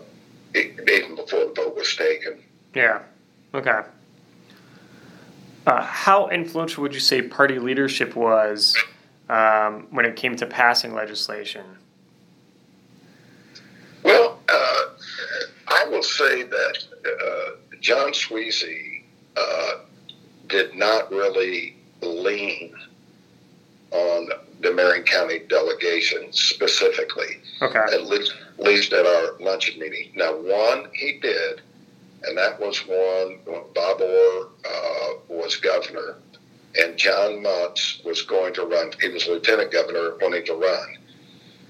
even 0.56 1.16
before 1.16 1.46
the 1.46 1.54
vote 1.56 1.76
was 1.76 1.96
taken. 1.96 2.40
Yeah. 2.76 3.02
Okay. 3.54 3.82
Uh, 5.68 5.82
how 5.82 6.30
influential 6.30 6.82
would 6.82 6.94
you 6.94 7.00
say 7.02 7.22
party 7.22 7.60
leadership 7.60 8.16
was 8.16 8.74
um, 9.28 9.86
when 9.92 10.06
it 10.06 10.16
came 10.16 10.34
to 10.34 10.46
passing 10.46 10.94
legislation? 10.94 11.66
Well, 14.02 14.40
uh, 14.48 14.82
I 15.68 15.86
will 15.90 16.04
say 16.04 16.44
that 16.44 16.78
uh, 17.06 17.76
John 17.82 18.14
Sweezy 18.14 19.04
uh, 19.36 19.80
did 20.48 20.74
not 20.74 21.12
really 21.12 21.76
lean 22.02 22.74
on 23.92 24.30
the 24.62 24.72
Marion 24.72 25.04
County 25.04 25.40
delegation 25.50 26.32
specifically. 26.32 27.42
Okay. 27.62 27.78
At 27.78 28.06
least, 28.06 28.34
at 28.58 28.64
least 28.64 28.94
at 28.94 29.06
our 29.06 29.38
luncheon 29.42 29.82
meeting. 29.82 30.14
Now, 30.16 30.34
one 30.34 30.88
he 30.94 31.20
did, 31.22 31.62
and 32.28 32.38
that 32.38 32.60
was 32.60 32.80
one 32.80 33.40
when 33.46 33.64
Bob 33.74 34.02
Orr 34.02 34.50
uh, 34.66 35.14
was 35.30 35.56
governor, 35.56 36.16
and 36.80 36.98
John 36.98 37.42
Mutz 37.42 38.04
was 38.04 38.22
going 38.22 38.54
to 38.56 38.66
run. 38.66 38.92
He 39.02 39.10
was 39.10 39.28
lieutenant 39.28 39.72
governor, 39.72 40.16
wanting 40.22 40.46
to 40.46 40.54
run. 40.54 40.98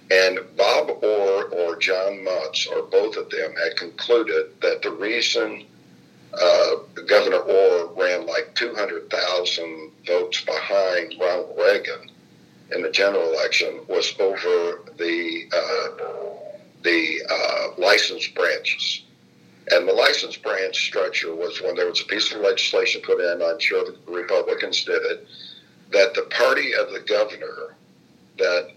And 0.09 0.39
Bob 0.55 0.89
Orr 1.03 1.45
or 1.45 1.75
John 1.77 2.23
Mutz, 2.23 2.67
or 2.67 2.83
both 2.83 3.17
of 3.17 3.29
them, 3.29 3.53
had 3.55 3.77
concluded 3.77 4.59
that 4.61 4.81
the 4.81 4.91
reason 4.91 5.65
uh, 6.33 6.75
Governor 7.07 7.39
Orr 7.39 7.87
ran 7.95 8.25
like 8.25 8.53
200,000 8.55 9.91
votes 10.05 10.41
behind 10.41 11.15
Ronald 11.19 11.57
Reagan 11.57 12.11
in 12.71 12.81
the 12.81 12.91
general 12.91 13.31
election 13.31 13.79
was 13.87 14.13
over 14.19 14.81
the 14.97 15.43
uh, 15.55 16.03
the 16.83 17.19
uh, 17.29 17.81
license 17.81 18.27
branches. 18.27 19.03
And 19.71 19.87
the 19.87 19.93
license 19.93 20.37
branch 20.37 20.77
structure 20.77 21.35
was 21.35 21.61
when 21.61 21.75
there 21.75 21.89
was 21.89 22.01
a 22.01 22.05
piece 22.05 22.31
of 22.33 22.41
legislation 22.41 23.01
put 23.01 23.19
in, 23.19 23.41
I'm 23.41 23.59
sure 23.59 23.83
the 23.85 24.11
Republicans 24.11 24.83
did 24.83 25.01
it, 25.03 25.27
that 25.91 26.13
the 26.13 26.23
party 26.23 26.73
of 26.73 26.91
the 26.91 27.01
governor, 27.01 27.75
that 28.37 28.69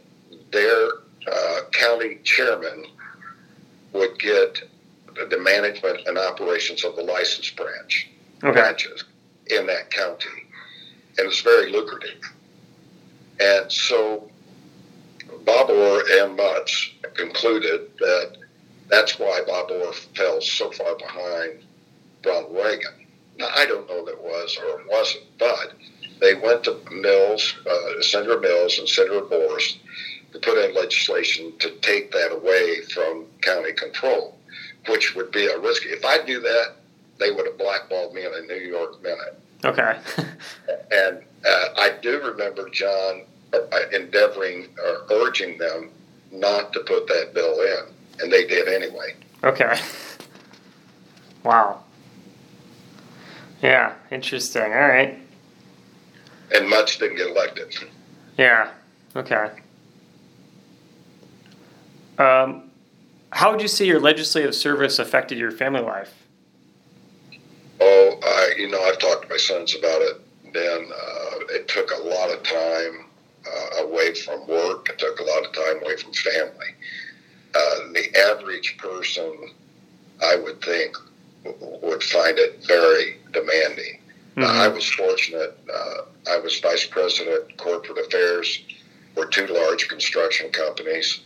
their 0.51 0.89
uh, 1.31 1.61
county 1.73 2.19
chairman 2.25 2.87
would 3.93 4.19
get 4.19 4.63
the 5.29 5.39
management 5.39 6.07
and 6.07 6.19
operations 6.19 6.85
of 6.85 6.97
the 6.97 7.03
license 7.03 7.51
branch 7.51 8.09
okay. 8.43 8.53
branches 8.53 9.05
in 9.49 9.67
that 9.67 9.91
county, 9.91 10.47
and 11.19 11.27
it's 11.27 11.41
very 11.41 11.71
lucrative. 11.71 12.21
And 13.41 13.71
so 13.71 14.29
Bob 15.45 15.71
Orr 15.71 16.03
and 16.21 16.39
Mutz 16.39 16.91
concluded 17.15 17.91
that 17.99 18.37
that's 18.91 19.19
why 19.19 19.43
Bob 19.47 19.71
Orr 19.71 19.93
fell 19.93 20.41
so 20.41 20.71
far 20.73 20.97
behind 20.97 21.65
Ronald 22.25 22.55
Reagan. 22.55 23.07
Now, 23.39 23.49
I 23.57 23.65
don't 23.67 23.89
know 23.89 24.05
that 24.05 24.13
it 24.13 24.23
was 24.23 24.59
or 24.59 24.81
it 24.81 24.87
wasn't, 24.89 25.25
but 25.39 25.73
they 26.21 26.35
went 26.35 26.65
to 26.65 26.79
Mills, 26.91 27.55
uh, 27.69 28.03
Senator 28.03 28.39
Mills 28.39 28.79
and 28.79 28.89
Senator 28.89 29.23
Borst 29.23 29.79
to 30.33 30.39
put 30.39 30.59
in 30.59 30.75
legislation 30.75 31.53
to 31.59 31.71
take 31.81 32.13
that 32.13 32.33
away 32.33 32.83
from 32.93 33.27
county 33.41 33.73
control, 33.73 34.37
which 34.89 35.15
would 35.15 35.31
be 35.31 35.47
a 35.47 35.59
risky. 35.59 35.89
If 35.89 36.05
I 36.05 36.25
do 36.25 36.41
that, 36.41 36.75
they 37.19 37.31
would 37.31 37.47
have 37.47 37.59
blackballed 37.59 38.15
me 38.15 38.25
in 38.25 38.33
a 38.35 38.43
New 38.43 38.61
York 38.61 39.03
minute. 39.03 39.39
Okay. 39.65 39.99
and 40.91 41.23
uh, 41.47 41.69
I 41.77 41.97
do 42.03 42.21
remember 42.23 42.69
John 42.71 43.25
uh, 43.53 43.61
endeavoring 43.93 44.69
or 44.83 45.07
urging 45.11 45.59
them 45.59 45.91
not 46.33 46.73
to 46.73 46.81
put 46.81 47.07
that 47.09 47.35
bill 47.35 47.61
in, 47.61 47.95
and 48.19 48.33
they 48.33 48.47
did 48.47 48.69
anyway. 48.69 49.15
Okay. 49.45 49.79
Wow. 51.43 51.83
Yeah, 53.63 53.95
interesting. 54.11 54.63
All 54.63 54.89
right. 54.89 55.19
And 56.55 56.71
Mutz 56.71 56.99
didn't 56.99 57.17
get 57.17 57.29
elected. 57.29 57.75
Yeah. 58.37 58.71
Okay. 59.15 59.51
Um, 62.19 62.71
how 63.31 63.51
would 63.53 63.63
you 63.63 63.69
say 63.69 63.87
your 63.87 64.01
legislative 64.01 64.55
service 64.55 64.99
affected 64.99 65.39
your 65.39 65.51
family 65.51 65.81
life? 65.81 66.13
Oh, 67.81 68.19
I, 68.23 68.55
you 68.59 68.69
know, 68.69 68.83
I've 68.83 68.99
talked 68.99 69.23
to 69.23 69.29
my 69.29 69.37
sons 69.37 69.75
about 69.75 70.03
it. 70.03 70.21
Then 70.53 70.91
uh, 70.93 71.39
it 71.51 71.69
took 71.69 71.91
a 71.93 72.03
lot 72.03 72.31
of 72.31 72.43
time 72.43 73.07
uh, 73.47 73.85
away 73.85 74.15
from 74.15 74.47
work. 74.47 74.89
It 74.91 74.99
took 74.99 75.21
a 75.21 75.23
lot 75.23 75.47
of 75.47 75.53
time 75.53 75.83
away 75.83 75.97
from 75.97 76.13
family. 76.13 76.75
Uh, 77.55 77.93
the 77.93 78.17
average 78.31 78.77
person, 78.79 79.35
I 80.23 80.37
would 80.37 80.63
think, 80.63 80.97
would 81.83 82.03
find 82.03 82.39
it 82.39 82.65
very 82.67 83.17
demanding. 83.33 84.01
Mm-hmm. 84.37 84.45
I 84.45 84.69
was 84.69 84.89
fortunate. 84.91 85.59
Uh, 85.73 86.03
I 86.31 86.39
was 86.39 86.59
vice 86.61 86.87
president 86.87 87.57
corporate 87.57 87.99
affairs 87.99 88.63
for 89.15 89.27
two 89.27 89.47
large 89.47 89.89
construction 89.89 90.51
companies, 90.51 91.21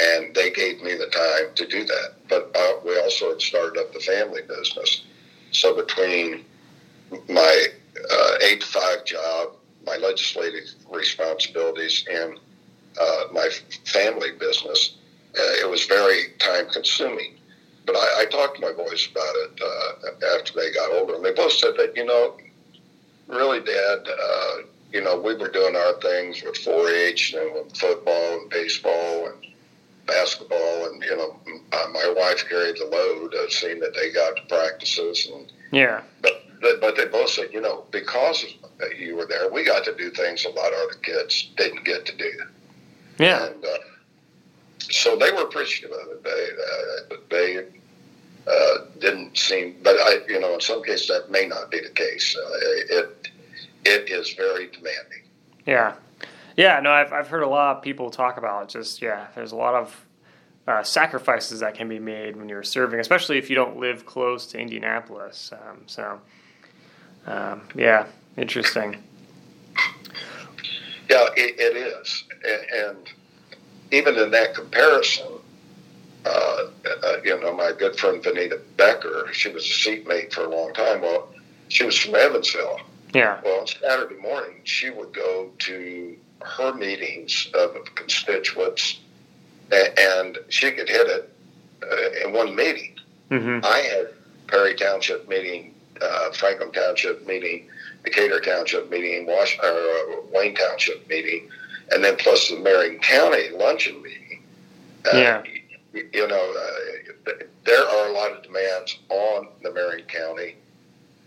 and 0.00 0.34
they 0.34 0.50
gave 0.50 0.80
me 0.82 0.94
the 0.94 1.06
time 1.06 1.54
to 1.56 1.66
do 1.66 1.84
that. 1.84 2.14
But 2.28 2.50
uh, 2.54 2.74
we 2.84 2.98
also 3.00 3.30
had 3.30 3.42
started 3.42 3.80
up 3.80 3.92
the 3.92 4.00
family 4.00 4.42
business. 4.46 5.02
So 5.50 5.74
between 5.74 6.44
my 7.28 7.66
uh, 8.10 8.32
eight 8.42 8.60
to 8.60 8.66
five 8.66 9.04
job, 9.04 9.56
my 9.86 9.96
legislative 9.96 10.68
responsibilities, 10.90 12.04
and 12.10 12.38
uh, 13.00 13.24
my 13.32 13.48
family 13.84 14.30
business, 14.38 14.96
uh, 14.96 15.03
it 15.34 15.68
was 15.68 15.84
very 15.86 16.32
time 16.38 16.68
consuming. 16.70 17.34
But 17.86 17.96
I, 17.96 18.22
I, 18.22 18.24
talked 18.26 18.56
to 18.56 18.62
my 18.62 18.72
boys 18.72 19.08
about 19.10 19.34
it 19.36 19.60
uh, 19.62 20.36
after 20.36 20.58
they 20.58 20.72
got 20.72 20.90
older, 20.92 21.16
and 21.16 21.24
they 21.24 21.32
both 21.32 21.52
said 21.52 21.74
that, 21.76 21.94
you 21.94 22.06
know, 22.06 22.38
really, 23.28 23.60
Dad, 23.60 24.08
uh, 24.08 24.56
you 24.90 25.02
know, 25.02 25.20
we 25.20 25.34
were 25.34 25.50
doing 25.50 25.76
our 25.76 26.00
things 26.00 26.42
with 26.42 26.54
4-H 26.54 27.34
and 27.34 27.52
with 27.52 27.76
football 27.76 28.40
and 28.40 28.48
baseball 28.48 29.26
and 29.26 29.46
basketball, 30.06 30.86
and 30.86 31.02
you 31.02 31.16
know, 31.16 31.36
uh, 31.72 31.86
my 31.92 32.14
wife 32.16 32.48
carried 32.48 32.76
the 32.76 32.86
load 32.86 33.34
of 33.34 33.52
seeing 33.52 33.80
that 33.80 33.94
they 33.94 34.10
got 34.12 34.36
to 34.36 34.42
practices 34.48 35.28
and 35.32 35.52
yeah. 35.72 36.02
But 36.22 36.42
but 36.80 36.96
they 36.96 37.06
both 37.06 37.30
said, 37.30 37.48
you 37.52 37.60
know, 37.60 37.84
because 37.90 38.44
you 38.98 39.16
were 39.16 39.26
there, 39.26 39.50
we 39.50 39.64
got 39.64 39.84
to 39.84 39.94
do 39.96 40.10
things 40.10 40.44
a 40.44 40.48
lot 40.50 40.72
of 40.72 40.78
other 40.78 40.98
kids 41.02 41.50
didn't 41.56 41.84
get 41.84 42.06
to 42.06 42.16
do. 42.16 42.32
Yeah. 43.18 43.46
And, 43.46 43.64
uh, 43.64 43.68
so 44.90 45.16
they 45.16 45.30
were 45.32 45.42
appreciative 45.42 45.90
of 45.96 46.08
it. 46.08 46.24
They 46.24 47.14
uh, 47.14 47.18
they 47.30 47.66
uh, 48.46 48.84
didn't 49.00 49.36
seem, 49.36 49.76
but 49.82 49.96
I, 49.96 50.18
you 50.28 50.40
know, 50.40 50.54
in 50.54 50.60
some 50.60 50.82
cases 50.82 51.08
that 51.08 51.30
may 51.30 51.46
not 51.46 51.70
be 51.70 51.80
the 51.80 51.90
case. 51.90 52.36
Uh, 52.36 52.50
it 52.90 53.28
it 53.84 54.10
is 54.10 54.32
very 54.34 54.68
demanding. 54.68 55.22
Yeah, 55.66 55.94
yeah. 56.56 56.80
No, 56.80 56.90
I've 56.90 57.12
I've 57.12 57.28
heard 57.28 57.42
a 57.42 57.48
lot 57.48 57.76
of 57.76 57.82
people 57.82 58.10
talk 58.10 58.36
about. 58.36 58.68
Just 58.68 59.00
yeah, 59.02 59.28
there's 59.34 59.52
a 59.52 59.56
lot 59.56 59.74
of 59.74 60.04
uh, 60.66 60.82
sacrifices 60.82 61.60
that 61.60 61.74
can 61.74 61.88
be 61.88 61.98
made 61.98 62.36
when 62.36 62.48
you're 62.48 62.62
serving, 62.62 63.00
especially 63.00 63.38
if 63.38 63.50
you 63.50 63.56
don't 63.56 63.78
live 63.78 64.06
close 64.06 64.46
to 64.46 64.58
Indianapolis. 64.58 65.52
Um, 65.52 65.82
so, 65.86 66.20
um, 67.26 67.62
yeah, 67.74 68.06
interesting. 68.36 69.02
Yeah, 71.10 71.26
it, 71.36 71.54
it 71.58 71.76
is, 71.76 72.24
and, 72.44 72.96
and, 72.96 73.12
even 73.94 74.16
in 74.18 74.30
that 74.32 74.54
comparison, 74.54 75.26
uh, 76.26 76.28
uh, 76.28 77.16
you 77.24 77.38
know, 77.40 77.54
my 77.54 77.72
good 77.72 77.96
friend 77.96 78.22
Vaneta 78.22 78.60
Becker, 78.76 79.28
she 79.32 79.48
was 79.50 79.64
a 79.64 79.68
seatmate 79.68 80.32
for 80.32 80.44
a 80.44 80.48
long 80.48 80.72
time. 80.74 81.00
Well, 81.00 81.28
she 81.68 81.84
was 81.84 81.96
from 81.96 82.14
Evansville. 82.14 82.80
Yeah. 83.14 83.40
Well, 83.44 83.60
on 83.60 83.66
Saturday 83.66 84.20
morning, 84.20 84.60
she 84.64 84.90
would 84.90 85.12
go 85.12 85.50
to 85.60 86.16
her 86.42 86.74
meetings 86.74 87.48
of 87.54 87.76
constituents 87.94 88.98
and 89.70 90.38
she 90.48 90.70
could 90.72 90.88
hit 90.88 91.06
it 91.06 91.32
uh, 91.82 92.26
in 92.26 92.32
one 92.32 92.54
meeting. 92.54 92.96
Mm-hmm. 93.30 93.64
I 93.64 93.78
had 93.78 94.08
Perry 94.46 94.74
Township 94.74 95.28
meeting, 95.28 95.74
uh, 96.00 96.30
Franklin 96.32 96.72
Township 96.72 97.26
meeting, 97.26 97.68
Decatur 98.04 98.40
Township 98.40 98.90
meeting, 98.90 99.26
Wash, 99.26 99.58
uh, 99.62 100.04
Wayne 100.32 100.54
Township 100.54 101.08
meeting, 101.08 101.48
and 101.94 102.02
then 102.02 102.16
plus 102.16 102.50
the 102.50 102.58
Marion 102.58 102.98
County 102.98 103.50
luncheon 103.50 104.02
meeting. 104.02 104.42
Uh, 105.06 105.16
yeah. 105.16 105.42
You, 105.92 106.08
you 106.12 106.26
know, 106.26 106.54
uh, 107.26 107.32
there 107.64 107.86
are 107.86 108.08
a 108.08 108.12
lot 108.12 108.32
of 108.32 108.42
demands 108.42 108.98
on 109.08 109.48
the 109.62 109.72
Marion 109.72 110.06
County. 110.06 110.56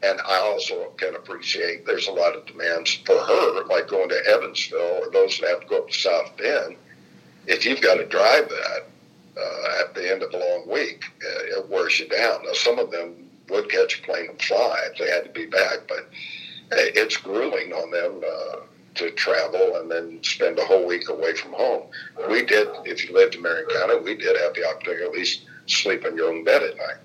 And 0.03 0.19
I 0.22 0.38
also 0.39 0.91
can 0.98 1.15
appreciate 1.15 1.85
there's 1.85 2.07
a 2.07 2.11
lot 2.11 2.35
of 2.35 2.45
demands 2.45 2.94
for 3.06 3.18
her, 3.18 3.65
like 3.65 3.88
going 3.88 4.10
to 4.10 4.27
Evansville 4.27 4.99
or 5.02 5.10
those 5.10 5.39
that 5.39 5.49
have 5.49 5.61
to 5.61 5.68
go 5.68 5.77
up 5.80 5.88
to 5.88 5.94
South 5.94 6.38
Bend. 6.38 6.76
If 7.48 7.65
you've 7.65 7.81
got 7.81 7.95
to 7.95 8.06
drive 8.06 8.49
that 8.49 8.88
uh, 9.39 9.84
at 9.84 9.95
the 9.95 10.11
end 10.11 10.22
of 10.22 10.34
a 10.34 10.38
long 10.38 10.69
week, 10.69 11.03
uh, 11.23 11.60
it 11.60 11.69
wears 11.69 11.99
you 11.99 12.10
down. 12.10 12.44
Now, 12.44 12.53
some 12.53 12.77
of 12.77 12.91
them 12.91 13.15
would 13.49 13.72
catch 13.72 13.99
a 13.99 14.03
plane 14.03 14.30
and 14.30 14.41
fly 14.41 14.81
if 14.91 14.99
they 14.99 15.10
had 15.10 15.23
to 15.23 15.31
be 15.31 15.45
back, 15.45 15.88
but 15.88 16.10
uh, 16.72 16.91
it's 16.94 17.18
grueling 17.18 17.72
on 17.72 17.89
them 17.89 18.22
uh, 18.23 18.60
to 18.98 19.11
travel 19.11 19.78
and 19.78 19.90
then 19.90 20.19
spend 20.24 20.60
a 20.60 20.65
whole 20.65 20.86
week 20.86 21.10
away 21.10 21.36
from 21.36 21.53
home. 21.53 21.84
We 22.30 22.45
did, 22.45 22.68
if 22.86 23.07
you 23.07 23.15
lived 23.15 23.36
in 23.36 23.41
Marion 23.41 23.68
County, 23.69 23.99
we 23.99 24.15
did 24.15 24.36
have 24.38 24.53
the 24.53 24.68
opportunity 24.68 25.03
to 25.03 25.10
at 25.10 25.14
least 25.14 25.41
sleep 25.68 26.06
in 26.06 26.15
your 26.15 26.30
own 26.30 26.44
bed 26.44 26.64
at 26.64 26.78
night. 26.78 26.98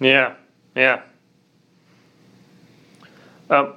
Yeah, 0.00 0.34
yeah. 0.74 1.02
Um, 3.50 3.74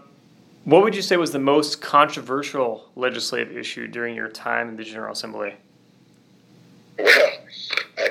what 0.65 0.83
would 0.83 0.95
you 0.95 1.01
say 1.01 1.17
was 1.17 1.31
the 1.31 1.39
most 1.39 1.81
controversial 1.81 2.89
legislative 2.95 3.57
issue 3.57 3.87
during 3.87 4.15
your 4.15 4.27
time 4.27 4.69
in 4.69 4.75
the 4.75 4.83
General 4.83 5.13
Assembly? 5.13 5.55
Well, 6.99 7.31
I, 7.97 8.09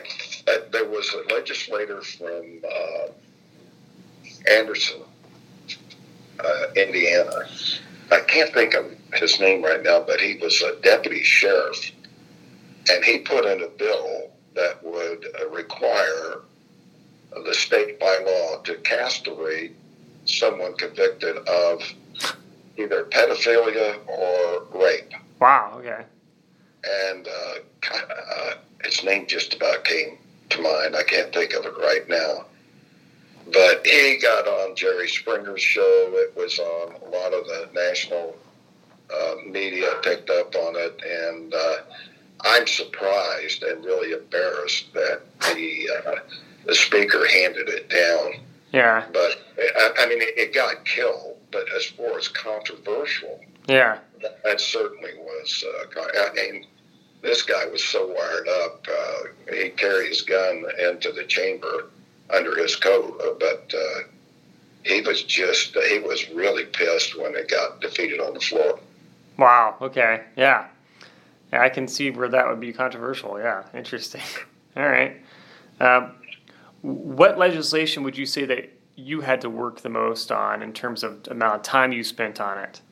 I, 0.48 0.58
there 0.72 0.88
was 0.88 1.14
a 1.14 1.34
legislator 1.34 2.02
from 2.02 2.60
uh, 2.64 4.50
Anderson, 4.50 5.02
uh, 6.42 6.66
Indiana. 6.74 7.46
I 8.10 8.20
can't 8.20 8.52
think 8.52 8.74
of 8.74 8.86
his 9.14 9.40
name 9.40 9.62
right 9.62 9.82
now, 9.82 10.00
but 10.00 10.20
he 10.20 10.36
was 10.36 10.62
a 10.62 10.80
deputy 10.82 11.22
sheriff, 11.22 11.90
and 12.90 13.04
he 13.04 13.18
put 13.18 13.44
in 13.44 13.62
a 13.62 13.68
bill 13.68 14.30
that 14.54 14.82
would 14.82 15.26
uh, 15.40 15.48
require 15.48 16.42
the 17.44 17.54
state 17.54 18.00
by 18.00 18.18
law 18.24 18.60
to 18.62 18.74
castrate 18.76 19.76
someone 20.24 20.74
convicted 20.74 21.36
of 21.36 21.82
either 22.76 23.04
pedophilia 23.04 23.98
or 24.06 24.64
rape. 24.80 25.12
Wow. 25.40 25.76
Okay. 25.78 26.04
And 27.08 27.28
uh, 27.28 27.54
uh, 27.92 28.54
his 28.84 29.04
name 29.04 29.26
just 29.26 29.54
about 29.54 29.84
came 29.84 30.18
to 30.50 30.62
mind. 30.62 30.96
I 30.96 31.02
can't 31.02 31.32
think 31.32 31.54
of 31.54 31.64
it 31.64 31.74
right 31.78 32.08
now. 32.08 32.46
But 33.52 33.84
he 33.84 34.18
got 34.20 34.46
on 34.46 34.76
Jerry 34.76 35.08
Springer's 35.08 35.62
show. 35.62 36.12
It 36.14 36.36
was 36.36 36.58
on 36.58 36.94
a 36.94 37.08
lot 37.08 37.32
of 37.32 37.46
the 37.46 37.68
national 37.74 38.36
uh, 39.14 39.34
media 39.46 39.86
picked 40.02 40.30
up 40.30 40.54
on 40.54 40.74
it, 40.76 41.00
and 41.04 41.54
uh, 41.54 41.76
I'm 42.42 42.66
surprised 42.66 43.62
and 43.62 43.84
really 43.84 44.12
embarrassed 44.12 44.92
that 44.94 45.20
the 45.54 45.90
uh, 46.06 46.14
the 46.66 46.74
speaker 46.74 47.26
handed 47.26 47.68
it 47.68 47.88
down. 47.88 48.44
Yeah. 48.72 49.04
But 49.12 49.40
I, 49.58 49.90
I 50.00 50.06
mean, 50.08 50.20
it, 50.22 50.38
it 50.38 50.54
got 50.54 50.84
killed. 50.84 51.36
But 51.52 51.64
as 51.74 51.84
far 51.86 52.16
as 52.16 52.28
controversial, 52.28 53.40
Yeah. 53.66 53.98
that, 54.22 54.40
that 54.44 54.60
certainly 54.60 55.10
was. 55.18 55.64
Uh, 55.66 56.00
I 56.00 56.32
mean, 56.34 56.66
this 57.22 57.42
guy 57.42 57.66
was 57.66 57.82
so 57.84 58.06
wired 58.06 58.48
up. 58.62 58.86
Uh, 58.88 59.54
he 59.54 59.70
carried 59.70 60.08
his 60.10 60.22
gun 60.22 60.64
into 60.88 61.10
the 61.10 61.24
chamber 61.24 61.86
under 62.32 62.54
his 62.56 62.76
coat, 62.76 63.20
uh, 63.20 63.32
but 63.40 63.74
uh, 63.76 64.00
he 64.84 65.00
was 65.00 65.24
just 65.24 65.76
he 65.88 65.98
was 65.98 66.30
really 66.30 66.64
pissed 66.66 67.18
when 67.20 67.34
it 67.34 67.48
got 67.50 67.80
defeated 67.80 68.20
on 68.20 68.34
the 68.34 68.40
floor. 68.40 68.78
Wow. 69.40 69.76
Okay. 69.80 70.24
Yeah. 70.36 70.66
Yeah, 71.50 71.62
I 71.62 71.70
can 71.70 71.88
see 71.88 72.10
where 72.10 72.28
that 72.28 72.46
would 72.46 72.60
be 72.60 72.74
controversial. 72.74 73.38
Yeah. 73.38 73.64
Interesting. 73.74 74.20
All 74.76 74.86
right. 74.86 75.16
Um, 75.80 76.12
what 76.82 77.38
legislation 77.38 78.02
would 78.02 78.18
you 78.18 78.26
say 78.26 78.44
that 78.44 78.70
you 78.96 79.22
had 79.22 79.40
to 79.40 79.48
work 79.48 79.80
the 79.80 79.88
most 79.88 80.30
on 80.30 80.62
in 80.62 80.74
terms 80.74 81.02
of 81.02 81.26
amount 81.30 81.54
of 81.56 81.62
time 81.62 81.90
you 81.90 82.04
spent 82.04 82.38
on 82.38 82.58
it? 82.58 82.82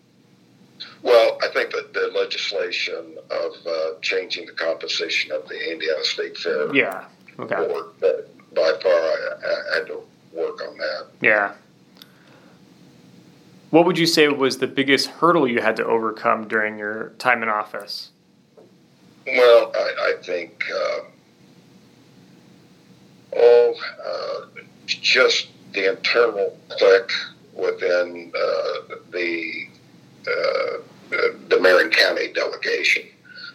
Well, 1.02 1.38
I 1.42 1.48
think 1.52 1.70
that 1.72 1.92
the 1.92 2.10
legislation 2.18 3.16
of 3.30 3.52
uh, 3.66 3.98
changing 4.00 4.46
the 4.46 4.52
composition 4.52 5.30
of 5.32 5.46
the 5.48 5.70
Indiana 5.70 6.02
State 6.02 6.36
Fair 6.38 6.74
Yeah. 6.74 7.04
Okay. 7.38 7.56
board, 7.56 7.86
that 8.00 8.26
by 8.54 8.72
far 8.82 8.92
I, 8.92 9.34
I 9.44 9.76
had 9.78 9.86
to 9.88 10.00
work 10.32 10.62
on 10.66 10.78
that. 10.78 11.06
Yeah. 11.20 11.52
What 13.70 13.84
would 13.84 13.98
you 13.98 14.06
say 14.06 14.28
was 14.28 14.58
the 14.58 14.66
biggest 14.66 15.08
hurdle 15.08 15.46
you 15.46 15.60
had 15.60 15.76
to 15.76 15.84
overcome 15.84 16.48
during 16.48 16.78
your 16.78 17.10
time 17.18 17.42
in 17.42 17.48
office? 17.48 18.10
Well, 19.26 19.72
I, 19.74 20.14
I 20.18 20.22
think, 20.22 20.64
uh, 20.74 21.00
oh, 23.36 23.74
uh, 24.06 24.60
just 24.86 25.48
the 25.74 25.90
internal 25.90 26.58
clique 26.70 27.12
within 27.52 28.32
uh, 28.34 28.94
the 29.10 29.66
uh, 30.26 30.78
the 31.48 31.58
Marion 31.60 31.90
County 31.90 32.32
delegation. 32.32 33.02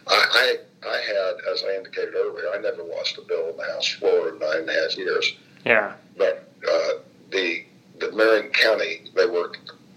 I, 0.08 0.56
I, 0.84 0.88
I 0.88 0.96
had, 0.96 1.52
as 1.52 1.64
I 1.64 1.76
indicated 1.76 2.14
earlier, 2.14 2.46
I 2.54 2.58
never 2.58 2.82
lost 2.82 3.18
a 3.18 3.22
bill 3.22 3.50
in 3.50 3.56
the 3.56 3.64
House 3.64 3.88
floor 3.88 4.28
in 4.28 4.38
nine 4.38 4.60
and 4.60 4.70
a 4.70 4.72
half 4.72 4.96
years. 4.96 5.34
Yeah. 5.64 5.92
But 6.16 6.48
uh, 6.68 6.88
the 7.30 7.64
the 7.98 8.12
Marion 8.12 8.50
County, 8.50 9.04
they 9.14 9.26
were 9.26 9.52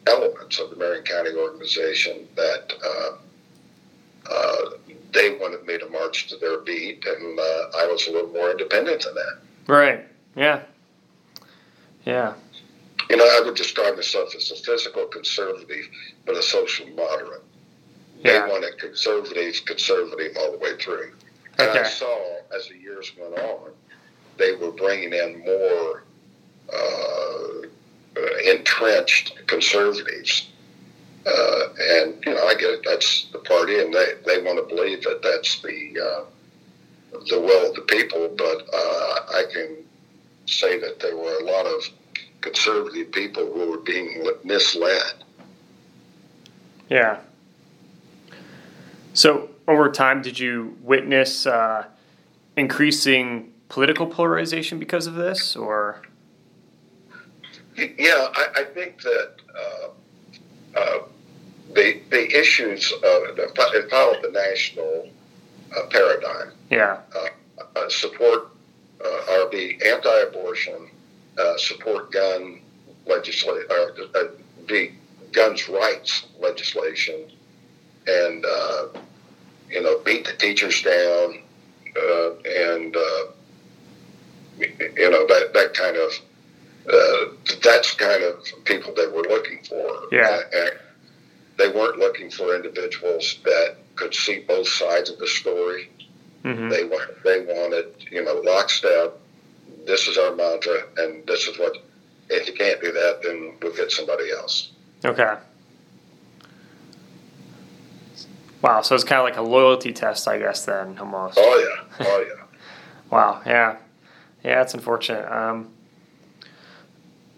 elements 0.07 0.59
of 0.59 0.69
the 0.69 0.75
Marion 0.75 1.03
County 1.03 1.31
organization 1.35 2.27
that 2.35 2.73
uh, 2.84 3.11
uh, 4.29 4.69
they 5.13 5.38
wanted 5.38 5.65
me 5.65 5.77
to 5.77 5.88
march 5.89 6.27
to 6.27 6.38
their 6.38 6.59
beat, 6.59 7.05
and 7.05 7.39
uh, 7.39 7.43
I 7.77 7.88
was 7.88 8.07
a 8.07 8.11
little 8.11 8.31
more 8.31 8.51
independent 8.51 9.03
than 9.03 9.15
that. 9.15 9.38
Right. 9.67 10.05
Yeah. 10.35 10.61
Yeah. 12.05 12.34
You 13.09 13.17
know, 13.17 13.23
I 13.25 13.41
would 13.45 13.55
describe 13.55 13.95
myself 13.95 14.35
as 14.35 14.51
a 14.51 14.55
physical 14.55 15.05
conservative, 15.05 15.85
but 16.25 16.35
a 16.35 16.41
social 16.41 16.88
moderate. 16.89 17.43
Yeah. 18.23 18.45
They 18.45 18.51
wanted 18.51 18.77
conservative, 18.79 19.55
conservative 19.65 20.35
all 20.39 20.51
the 20.51 20.57
way 20.57 20.75
through. 20.77 21.13
And 21.59 21.69
Okay. 21.69 21.79
I 21.79 21.84
saw 21.84 22.38
as 22.55 22.67
the 22.67 22.77
years 22.77 23.11
went 23.19 23.38
on, 23.39 23.71
they 24.38 24.53
were 24.55 24.71
bringing 24.71 25.13
in 25.13 25.39
more 25.45 26.03
uh, 26.73 27.66
entrenched 28.45 29.35
conservatives. 29.48 30.49
Uh, 31.26 31.69
and, 31.80 32.23
you 32.26 32.34
know, 32.34 32.44
I 32.45 32.53
get 32.53 32.69
it. 32.69 32.81
That's 32.85 33.27
the 33.34 33.39
party, 33.39 33.80
and 33.80 33.94
they, 33.94 34.14
they 34.26 34.41
want 34.41 34.57
to 34.57 34.76
believe 34.76 35.03
that 35.03 35.22
that's 35.22 35.61
the, 35.61 35.99
uh, 35.99 37.19
the 37.30 37.39
will 37.39 37.69
of 37.69 37.76
the 37.76 37.81
people. 37.81 38.34
But 38.38 38.65
uh, 38.73 39.19
I 39.39 39.44
can 39.52 39.77
say 40.45 40.80
that 40.80 41.02
there 41.02 41.18
were 41.18 41.38
a 41.39 41.44
lot 41.44 41.65
of 41.65 41.84
conservative 42.39 43.11
people 43.11 43.52
who 43.52 43.72
were 43.72 43.80
being 43.80 44.26
misled. 44.45 45.26
Yeah. 46.89 47.19
So 49.14 49.49
over 49.68 49.91
time, 49.91 50.22
did 50.22 50.39
you 50.39 50.77
witness 50.81 51.45
uh, 51.45 51.88
increasing 52.56 53.52
political 53.68 54.07
polarization 54.07 54.80
because 54.80 55.07
of 55.07 55.15
this, 55.15 55.57
or? 55.57 56.02
Yeah, 57.77 58.29
I, 58.33 58.47
I 58.55 58.63
think 58.63 59.01
that 59.01 59.31
uh, 59.55 60.79
uh, 60.79 60.99
the 61.73 62.01
the 62.09 62.39
issues 62.39 62.91
of 62.91 63.01
the, 63.35 63.51
it 63.75 63.89
followed 63.89 64.23
the 64.23 64.31
national 64.31 65.09
uh, 65.75 65.85
paradigm. 65.89 66.53
Yeah. 66.69 66.99
Uh, 67.15 67.29
support 67.89 68.49
uh, 69.03 69.33
or 69.33 69.49
be 69.49 69.79
anti-abortion, 69.85 70.89
uh, 71.37 71.57
support 71.57 72.11
gun 72.11 72.59
legislation, 73.05 73.65
uh, 73.69 74.19
uh, 74.19 74.23
the 74.67 74.91
guns 75.31 75.69
rights 75.69 76.25
legislation, 76.39 77.29
and 78.07 78.45
uh, 78.45 78.87
you 79.69 79.81
know 79.81 79.99
beat 79.99 80.25
the 80.25 80.33
teachers 80.33 80.81
down, 80.81 81.43
uh, 81.95 82.29
and 82.45 82.95
uh, 82.95 83.23
you 84.59 85.09
know 85.11 85.27
that 85.27 85.51
that 85.53 85.73
kind 85.73 85.97
of 85.97 86.11
uh, 86.91 87.26
that's 87.64 87.93
kind 87.95 88.23
of 88.23 88.43
people 88.65 88.93
they 88.95 89.07
were 89.07 89.23
looking 89.23 89.59
for. 89.64 90.03
Yeah. 90.11 90.39
And 90.53 90.72
they 91.57 91.69
weren't 91.69 91.97
looking 91.97 92.30
for 92.30 92.55
individuals 92.55 93.39
that 93.43 93.76
could 93.95 94.14
see 94.14 94.39
both 94.47 94.68
sides 94.68 95.09
of 95.09 95.18
the 95.19 95.27
story. 95.27 95.89
hmm 96.43 96.69
They 96.69 96.84
they 97.23 97.39
wanted, 97.45 97.88
you 98.11 98.23
know, 98.23 98.35
lockstep. 98.45 99.18
This 99.85 100.07
is 100.07 100.18
our 100.18 100.35
mantra, 100.35 100.84
and 100.97 101.26
this 101.27 101.47
is 101.47 101.57
what. 101.59 101.77
If 102.30 102.45
you 102.47 102.53
can't 102.53 102.81
do 102.81 102.91
that, 102.91 103.22
then 103.23 103.53
we'll 103.61 103.73
get 103.73 103.89
somebody 103.89 104.30
else. 104.31 104.72
Okay. 105.05 105.35
Wow. 108.61 108.81
So 108.81 108.95
it's 108.95 109.05
kind 109.05 109.19
of 109.19 109.23
like 109.23 109.38
a 109.38 109.41
loyalty 109.41 109.93
test, 109.93 110.27
I 110.27 110.38
guess. 110.39 110.65
Then 110.65 110.97
almost. 110.99 111.38
Oh 111.39 111.85
yeah, 111.99 112.05
oh 112.05 112.26
yeah. 112.27 112.43
Wow. 113.09 113.41
Yeah. 113.45 113.77
Yeah. 114.43 114.55
That's 114.55 114.73
unfortunate. 114.73 115.26
Um, 115.31 115.69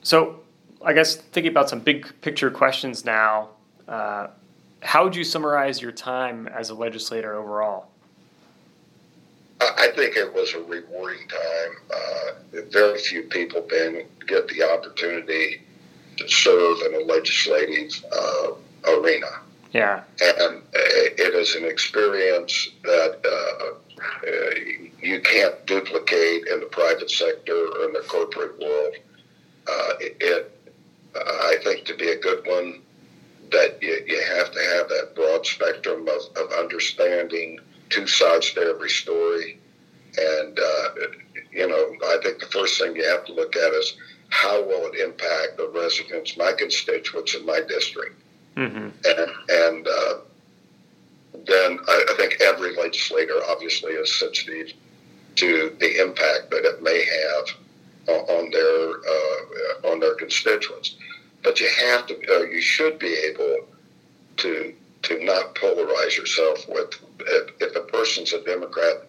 so, 0.09 0.39
I 0.83 0.93
guess 0.93 1.17
thinking 1.17 1.51
about 1.51 1.69
some 1.69 1.81
big 1.81 2.11
picture 2.21 2.49
questions 2.49 3.05
now. 3.05 3.49
Uh, 3.87 4.29
how 4.81 5.03
would 5.03 5.15
you 5.15 5.23
summarize 5.23 5.83
your 5.83 5.91
time 5.91 6.47
as 6.47 6.71
a 6.71 6.73
legislator 6.73 7.35
overall? 7.35 7.91
I 9.61 9.91
think 9.95 10.15
it 10.15 10.33
was 10.33 10.55
a 10.55 10.63
rewarding 10.63 11.27
time. 11.27 11.77
Uh, 11.93 12.61
very 12.71 12.97
few 12.97 13.21
people 13.21 13.61
been 13.61 14.07
get 14.25 14.47
the 14.47 14.63
opportunity 14.63 15.61
to 16.17 16.27
serve 16.27 16.79
in 16.87 16.95
a 16.95 17.05
legislative 17.05 18.03
uh, 18.11 18.93
arena. 18.97 19.27
Yeah, 19.73 20.01
and 20.21 20.63
it 20.73 21.35
is 21.35 21.53
an 21.53 21.65
experience 21.65 22.69
that 22.81 23.19
uh, 23.23 24.27
uh, 24.27 24.85
you 25.03 25.21
can't 25.21 25.63
duplicate 25.67 26.47
in 26.47 26.61
the 26.61 26.69
private 26.71 27.11
sector 27.11 27.53
or 27.53 27.85
in 27.85 27.93
the 27.93 28.03
corporate 28.07 28.59
world. 28.59 28.95
Uh, 29.69 29.93
it, 29.99 30.51
I 31.15 31.57
think, 31.63 31.85
to 31.85 31.95
be 31.95 32.09
a 32.09 32.17
good 32.17 32.45
one, 32.47 32.81
that 33.51 33.81
you, 33.81 34.03
you 34.07 34.21
have 34.37 34.51
to 34.51 34.59
have 34.59 34.89
that 34.89 35.13
broad 35.15 35.45
spectrum 35.45 36.07
of, 36.07 36.37
of 36.37 36.51
understanding 36.53 37.59
two 37.89 38.07
sides 38.07 38.53
to 38.53 38.61
every 38.61 38.89
story. 38.89 39.59
And, 40.17 40.59
uh, 40.59 40.89
you 41.51 41.67
know, 41.67 41.95
I 42.05 42.17
think 42.23 42.39
the 42.39 42.45
first 42.47 42.79
thing 42.79 42.95
you 42.95 43.07
have 43.07 43.25
to 43.25 43.33
look 43.33 43.55
at 43.55 43.73
is 43.73 43.95
how 44.29 44.63
will 44.63 44.91
it 44.91 44.99
impact 44.99 45.57
the 45.57 45.69
residents, 45.73 46.37
my 46.37 46.53
constituents 46.53 47.35
in 47.35 47.45
my 47.45 47.61
district? 47.67 48.21
Mm-hmm. 48.55 48.89
And, 49.05 49.31
and 49.49 49.87
uh, 49.87 50.13
then 51.45 51.79
I, 51.87 52.05
I, 52.09 52.13
think 52.17 52.41
every 52.41 52.75
legislator 52.75 53.39
obviously 53.47 53.93
is 53.93 54.19
sensitive 54.19 54.73
to 55.35 55.75
the 55.79 56.01
impact 56.01 56.51
that 56.51 56.65
it 56.65 56.83
may 56.83 57.05
have 57.05 57.55
on 58.07 58.49
their 58.51 58.89
uh, 58.89 59.91
on 59.91 59.99
their 59.99 60.15
constituents. 60.15 60.95
But 61.43 61.59
you 61.59 61.69
have 61.87 62.07
to, 62.07 62.15
uh, 62.35 62.43
you 62.43 62.61
should 62.61 62.99
be 62.99 63.13
able 63.13 63.67
to 64.37 64.73
to 65.03 65.23
not 65.23 65.55
polarize 65.55 66.17
yourself 66.17 66.67
with 66.67 66.93
if, 67.19 67.61
if 67.61 67.75
a 67.75 67.81
person's 67.81 68.33
a 68.33 68.43
Democrat, 68.43 69.07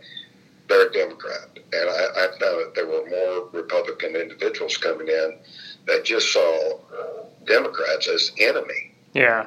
they're 0.68 0.88
a 0.88 0.92
Democrat. 0.92 1.48
And 1.72 1.90
I, 1.90 2.04
I 2.16 2.26
found 2.38 2.40
that 2.40 2.72
there 2.74 2.86
were 2.86 3.08
more 3.08 3.48
Republican 3.52 4.16
individuals 4.16 4.76
coming 4.76 5.08
in 5.08 5.38
that 5.86 6.04
just 6.04 6.32
saw 6.32 6.78
Democrats 7.46 8.08
as 8.08 8.32
enemy. 8.38 8.92
Yeah. 9.14 9.46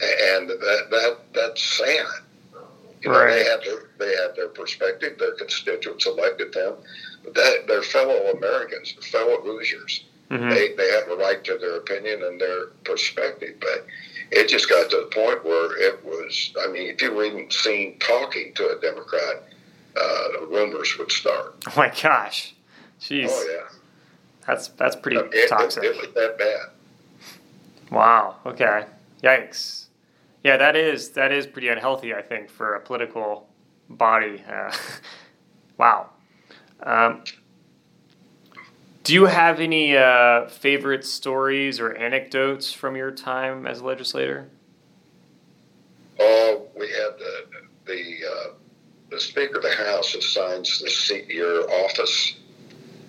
And 0.00 0.48
that 0.48 0.86
that 0.90 1.18
that's 1.32 1.62
sad. 1.62 2.06
You 3.02 3.12
know, 3.12 3.18
right. 3.18 3.34
they 3.34 3.44
had 3.44 3.60
their 3.64 3.90
they 3.98 4.16
had 4.16 4.36
their 4.36 4.48
perspective. 4.48 5.18
Their 5.18 5.34
constituents 5.34 6.06
elected 6.06 6.52
them, 6.52 6.74
they're 7.34 7.82
fellow 7.82 8.30
Americans, 8.32 8.92
fellow 9.10 9.40
Hoosiers. 9.42 10.04
Mm-hmm. 10.30 10.50
They 10.50 10.74
they 10.74 10.90
have 10.90 11.08
a 11.08 11.16
right 11.16 11.42
to 11.44 11.58
their 11.58 11.76
opinion 11.76 12.22
and 12.24 12.40
their 12.40 12.66
perspective, 12.84 13.56
but 13.60 13.86
it 14.32 14.48
just 14.48 14.68
got 14.68 14.90
to 14.90 14.96
the 14.96 15.14
point 15.14 15.44
where 15.44 15.80
it 15.80 16.04
was. 16.04 16.52
I 16.60 16.70
mean, 16.72 16.88
if 16.88 17.00
you 17.00 17.12
were 17.12 17.24
even 17.24 17.50
seen 17.50 17.98
talking 18.00 18.52
to 18.54 18.76
a 18.76 18.80
Democrat, 18.80 19.44
uh, 19.96 20.46
rumors 20.46 20.96
would 20.98 21.12
start. 21.12 21.54
Oh 21.68 21.72
my 21.76 21.88
gosh, 21.88 22.54
jeez. 23.00 23.28
Oh 23.30 23.48
yeah. 23.50 23.76
That's 24.46 24.68
that's 24.68 24.96
pretty 24.96 25.18
it, 25.18 25.48
toxic. 25.48 25.82
It, 25.82 25.96
it 25.96 25.96
was 25.96 26.14
that 26.14 26.38
bad. 26.38 27.90
Wow. 27.90 28.36
Okay. 28.46 28.84
Yikes. 29.22 29.86
Yeah, 30.44 30.56
that 30.56 30.76
is 30.76 31.10
that 31.10 31.32
is 31.32 31.46
pretty 31.46 31.68
unhealthy. 31.68 32.14
I 32.14 32.22
think 32.22 32.50
for 32.50 32.74
a 32.74 32.80
political 32.80 33.48
body. 33.88 34.42
Uh, 34.48 34.72
wow. 35.78 36.10
Um, 36.82 37.22
do 39.04 39.14
you 39.14 39.26
have 39.26 39.60
any 39.60 39.96
uh, 39.96 40.48
favorite 40.48 41.04
stories 41.04 41.78
or 41.78 41.92
anecdotes 41.92 42.72
from 42.72 42.96
your 42.96 43.12
time 43.12 43.66
as 43.66 43.80
a 43.80 43.84
legislator? 43.84 44.48
Oh, 46.18 46.66
we 46.76 46.88
had 46.88 47.18
the 47.18 47.44
the, 47.86 48.16
uh, 48.28 48.50
the 49.10 49.20
Speaker 49.20 49.58
of 49.58 49.62
the 49.62 49.70
House 49.70 50.14
assigns 50.16 50.80
the 50.80 50.90
seat 50.90 51.28
your 51.28 51.70
office 51.84 52.34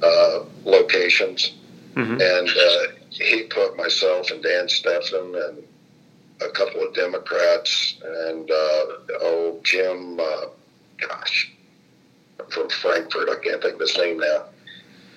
uh, 0.03 0.44
locations, 0.65 1.56
mm-hmm. 1.95 2.22
and 2.22 2.49
uh, 2.49 2.94
he 3.10 3.44
put 3.44 3.76
myself 3.76 4.30
and 4.30 4.44
Dan 4.44 4.69
Stephan 4.69 5.34
and 5.34 5.64
a 6.41 6.49
couple 6.52 6.84
of 6.84 6.94
Democrats 6.94 7.98
and 8.03 8.52
uh, 8.52 8.85
oh 9.22 9.60
Jim, 9.64 10.19
uh, 10.19 10.45
gosh, 11.07 11.52
from 12.49 12.69
Frankfort. 12.69 13.30
I 13.30 13.35
can't 13.43 13.61
think 13.61 13.76
of 13.76 13.80
his 13.80 13.97
name 13.97 14.19
now 14.19 14.45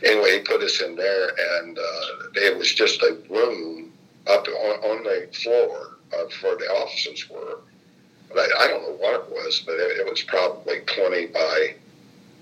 anyway, 0.04 0.38
he 0.38 0.40
put 0.40 0.62
us 0.62 0.80
in 0.80 0.96
there, 0.96 1.30
and 1.60 1.78
uh, 1.78 1.82
it 2.34 2.56
was 2.56 2.72
just 2.72 3.02
a 3.02 3.18
room 3.28 3.92
up 4.26 4.46
on, 4.46 4.90
on 4.90 5.04
the 5.04 5.28
floor 5.32 5.96
of 6.12 6.32
where 6.42 6.56
the 6.56 6.66
offices 6.66 7.28
were. 7.30 7.58
I, 8.36 8.48
I, 8.60 8.68
don't 8.68 8.82
know 8.82 8.96
what 8.96 9.14
it 9.14 9.30
was, 9.30 9.62
but 9.66 9.74
it, 9.74 9.98
it, 9.98 10.10
was 10.10 10.22
probably 10.22 10.80
20 10.86 11.26
by 11.26 11.74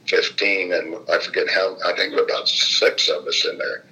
15, 0.07 0.73
and 0.73 0.97
I 1.11 1.19
forget 1.19 1.49
how, 1.49 1.77
I 1.85 1.95
think 1.97 2.15
there 2.15 2.25
were 2.25 2.31
about 2.31 2.49
six 2.49 3.09
of 3.09 3.27
us 3.27 3.47
in 3.47 3.59
there. 3.59 3.85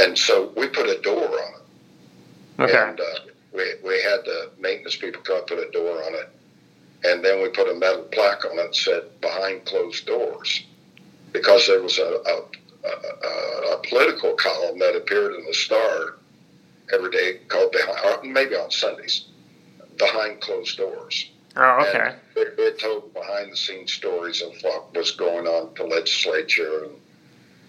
And 0.00 0.18
so 0.18 0.52
we 0.56 0.66
put 0.66 0.88
a 0.88 1.00
door 1.00 1.24
on 1.24 1.54
it. 1.54 2.62
Okay. 2.62 2.90
And 2.90 3.00
uh, 3.00 3.04
we, 3.52 3.74
we 3.84 4.02
had 4.02 4.24
the 4.24 4.50
maintenance 4.58 4.96
people 4.96 5.22
come 5.22 5.44
put 5.44 5.58
a 5.58 5.70
door 5.70 6.02
on 6.02 6.14
it. 6.14 6.30
And 7.04 7.24
then 7.24 7.42
we 7.42 7.48
put 7.50 7.68
a 7.68 7.74
metal 7.74 8.04
plaque 8.12 8.44
on 8.44 8.58
it 8.58 8.62
that 8.62 8.74
said 8.74 9.20
behind 9.20 9.64
closed 9.66 10.06
doors 10.06 10.64
because 11.32 11.66
there 11.66 11.82
was 11.82 11.98
a, 11.98 12.22
a 12.26 12.42
a, 12.84 13.74
a, 13.74 13.78
political 13.88 14.34
column 14.34 14.78
that 14.78 14.96
appeared 14.96 15.34
in 15.34 15.44
the 15.46 15.54
Star 15.54 16.16
every 16.92 17.10
day 17.10 17.40
called 17.48 17.72
behind, 17.72 18.32
maybe 18.32 18.54
on 18.54 18.70
Sundays, 18.70 19.26
behind 19.98 20.40
closed 20.40 20.76
doors. 20.76 21.30
Oh, 21.56 21.86
okay. 21.88 22.16
It, 22.36 22.54
it, 22.58 22.78
told 22.80 23.14
behind 23.14 23.52
the 23.52 23.56
scenes 23.56 23.92
stories 23.92 24.42
of 24.42 24.52
what 24.62 24.94
was 24.94 25.12
going 25.12 25.46
on 25.46 25.68
at 25.68 25.74
the 25.76 25.84
legislature, 25.84 26.84
and, 26.84 26.94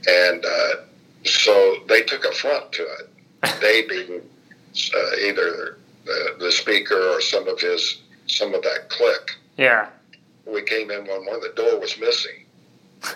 and 0.07 0.45
uh, 0.45 0.81
so 1.23 1.77
they 1.87 2.01
took 2.01 2.25
a 2.25 2.31
front 2.31 2.71
to 2.73 2.83
it. 2.83 3.09
They 3.61 3.83
being 3.83 4.21
uh, 4.21 5.15
either 5.21 5.77
the, 6.03 6.35
the 6.39 6.51
speaker 6.51 6.99
or 7.09 7.21
some 7.21 7.47
of 7.47 7.59
his 7.59 8.01
some 8.27 8.53
of 8.53 8.61
that 8.63 8.89
clique. 8.89 9.37
Yeah. 9.57 9.89
We 10.45 10.61
came 10.63 10.91
in 10.91 11.07
one 11.07 11.25
morning, 11.25 11.43
the 11.55 11.61
door 11.61 11.79
was 11.79 11.97
missing. 11.99 12.45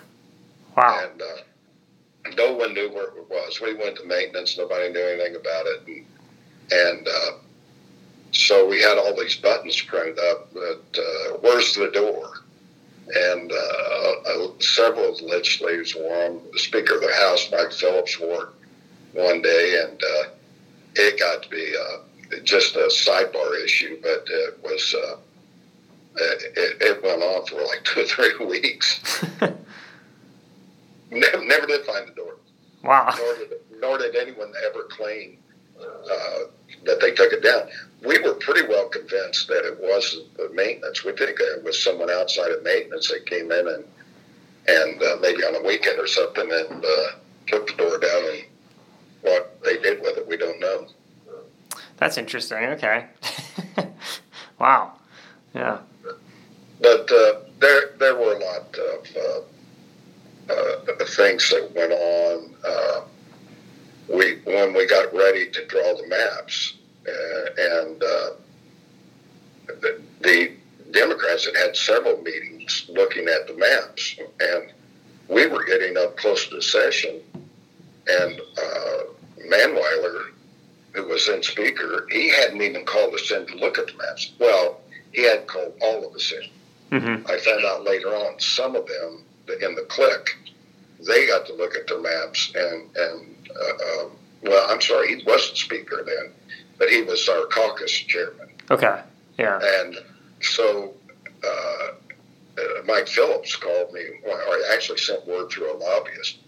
Wow. 0.78 1.10
And 1.12 1.22
uh, 1.22 2.36
no 2.38 2.54
one 2.54 2.74
knew 2.74 2.90
where 2.90 3.08
it 3.08 3.30
was. 3.30 3.60
We 3.60 3.74
went 3.74 3.98
to 3.98 4.06
maintenance. 4.06 4.58
Nobody 4.58 4.90
knew 4.94 5.02
anything 5.02 5.36
about 5.36 5.66
it. 5.66 5.88
And, 5.88 6.06
and 6.72 7.08
uh, 7.08 7.32
so 8.32 8.68
we 8.68 8.82
had 8.82 8.98
all 8.98 9.16
these 9.16 9.36
buttons 9.36 9.82
printed 9.82 10.20
up 10.20 10.54
that, 10.54 10.82
uh, 10.98 11.38
where's 11.42 11.74
the 11.74 11.92
door? 11.92 12.32
And 13.14 13.52
uh, 13.52 13.56
uh, 13.56 14.48
several 14.60 15.10
of 15.10 15.18
the 15.18 15.26
legislators 15.26 15.96
wore 15.96 16.30
them. 16.30 16.42
The 16.54 16.60
Speaker 16.60 16.96
of 16.96 17.02
the 17.02 17.14
House, 17.14 17.50
Mike 17.52 17.72
Phillips, 17.72 18.20
wore 18.20 18.50
one 19.14 19.42
day. 19.42 19.84
And 19.84 20.02
uh, 20.02 20.30
it 20.96 21.20
got 21.20 21.44
to 21.44 21.50
be 21.50 21.74
uh, 21.76 21.98
just 22.44 22.76
a 22.76 22.90
sidebar 22.90 23.64
issue, 23.64 24.00
but 24.02 24.24
it 24.28 24.60
was, 24.64 24.96
it, 26.16 26.78
it 26.82 27.04
went 27.04 27.22
on 27.22 27.46
for 27.46 27.62
like 27.62 27.84
two 27.86 28.02
or 28.02 28.06
three 28.06 28.46
weeks. 28.46 29.24
Never, 31.12 31.44
never 31.44 31.66
did 31.66 31.86
find 31.86 32.08
the 32.08 32.14
door. 32.14 32.36
Wow. 32.84 33.14
Nor 33.18 33.36
did, 33.36 33.50
nor 33.80 33.98
did 33.98 34.16
anyone 34.16 34.54
ever 34.68 34.84
claim 34.84 35.38
uh, 35.82 36.40
that 36.86 37.02
they 37.02 37.12
took 37.12 37.34
it 37.34 37.44
down. 37.44 37.68
We 38.06 38.20
were 38.20 38.36
pretty 38.36 38.68
well 38.68 38.88
convinced 38.90 39.48
that 39.48 39.66
it 39.66 39.80
was 39.80 40.22
the 40.38 40.50
maintenance. 40.54 41.04
We 41.04 41.14
think 41.14 41.40
it 41.40 41.64
was 41.64 41.82
someone 41.84 42.10
outside 42.10 42.52
of 42.52 42.64
maintenance 42.64 43.10
that 43.10 43.26
came 43.26 43.52
in 43.52 43.68
and 43.68 43.84
and 44.68 45.02
uh, 45.02 45.18
maybe 45.20 45.44
on 45.44 45.56
a 45.56 45.64
weekend 45.64 46.00
or 46.00 46.06
something 46.06 46.50
and 46.52 46.86
uh, 46.86 47.08
took 47.48 47.68
the 47.68 47.74
door 47.74 47.98
down 47.98 48.24
and 48.26 48.44
what 49.22 49.60
they 49.64 49.78
did 49.78 50.00
with 50.02 50.18
it, 50.18 50.28
we 50.28 50.38
don't 50.38 50.60
know. 50.60 50.88
That's 52.00 52.18
interesting. 52.18 52.58
Okay. 52.58 53.06
wow. 54.60 54.94
Yeah. 55.54 55.80
But 56.82 57.12
uh, 57.12 57.40
there 57.60 57.92
there 58.00 58.16
were 58.16 58.34
a 58.34 58.40
lot 58.40 58.78
of 58.78 59.08
uh, 60.50 60.54
uh, 60.54 61.06
things 61.06 61.50
that 61.50 61.72
went 61.76 61.92
on. 61.92 62.56
Uh, 62.66 63.02
we 64.08 64.40
when 64.46 64.74
we 64.74 64.88
got 64.88 65.14
ready 65.14 65.50
to 65.50 65.66
draw 65.68 65.94
the 65.96 66.08
maps, 66.08 66.76
uh, 67.08 67.50
and 67.58 68.04
uh, 68.04 68.30
the, 69.68 70.02
the, 70.22 70.52
Democrats 70.92 71.46
had 71.46 71.56
had 71.56 71.76
several 71.76 72.20
meetings 72.24 72.90
looking 72.90 73.28
at 73.28 73.46
the 73.46 73.54
maps, 73.54 74.16
and 74.40 74.72
we 75.28 75.46
were 75.46 75.64
getting 75.64 75.96
up 75.98 76.18
close 76.18 76.48
to 76.48 76.56
the 76.56 76.62
session, 76.64 77.22
and 78.08 78.42
uh, 78.58 78.98
Mannweiler, 79.48 80.32
who 80.94 81.08
was 81.08 81.28
then 81.28 81.44
speaker, 81.44 82.08
he 82.10 82.30
hadn't 82.30 82.62
even 82.62 82.86
called 82.86 83.14
us 83.14 83.32
in 83.32 83.46
to 83.48 83.56
look 83.56 83.78
at 83.78 83.88
the 83.88 83.94
maps. 83.94 84.32
Well, 84.40 84.80
he 85.12 85.24
had 85.24 85.48
called 85.48 85.74
all 85.82 86.08
of 86.08 86.16
us 86.16 86.32
in. 86.32 87.00
Mm-hmm. 87.00 87.28
I 87.28 87.38
found 87.38 87.66
out 87.66 87.84
later 87.84 88.10
on 88.10 88.40
some 88.40 88.76
of 88.76 88.88
them 88.88 89.24
in 89.62 89.76
the 89.76 89.86
clique, 89.90 90.38
they 91.06 91.28
got 91.28 91.46
to 91.46 91.54
look 91.54 91.76
at 91.76 91.88
their 91.88 92.02
maps 92.02 92.52
and 92.56 92.90
and 92.96 93.36
uh, 93.50 94.04
um, 94.04 94.12
well, 94.44 94.70
I'm 94.70 94.82
sorry, 94.82 95.16
he 95.16 95.24
wasn't 95.24 95.58
speaker 95.58 96.04
then, 96.06 96.32
but 96.78 96.90
he 96.90 97.02
was 97.02 97.28
our 97.28 97.46
caucus 97.46 97.92
chairman. 97.92 98.50
Okay. 98.72 99.02
Yeah. 99.38 99.60
And 99.62 99.96
so 100.42 100.94
uh, 101.44 101.92
uh, 102.58 102.62
Mike 102.86 103.08
Phillips 103.08 103.56
called 103.56 103.94
me, 103.94 104.02
or 104.26 104.40
actually 104.74 104.98
sent 104.98 105.28
word 105.28 105.50
through 105.50 105.74
a 105.74 105.78
lobbyist, 105.78 106.40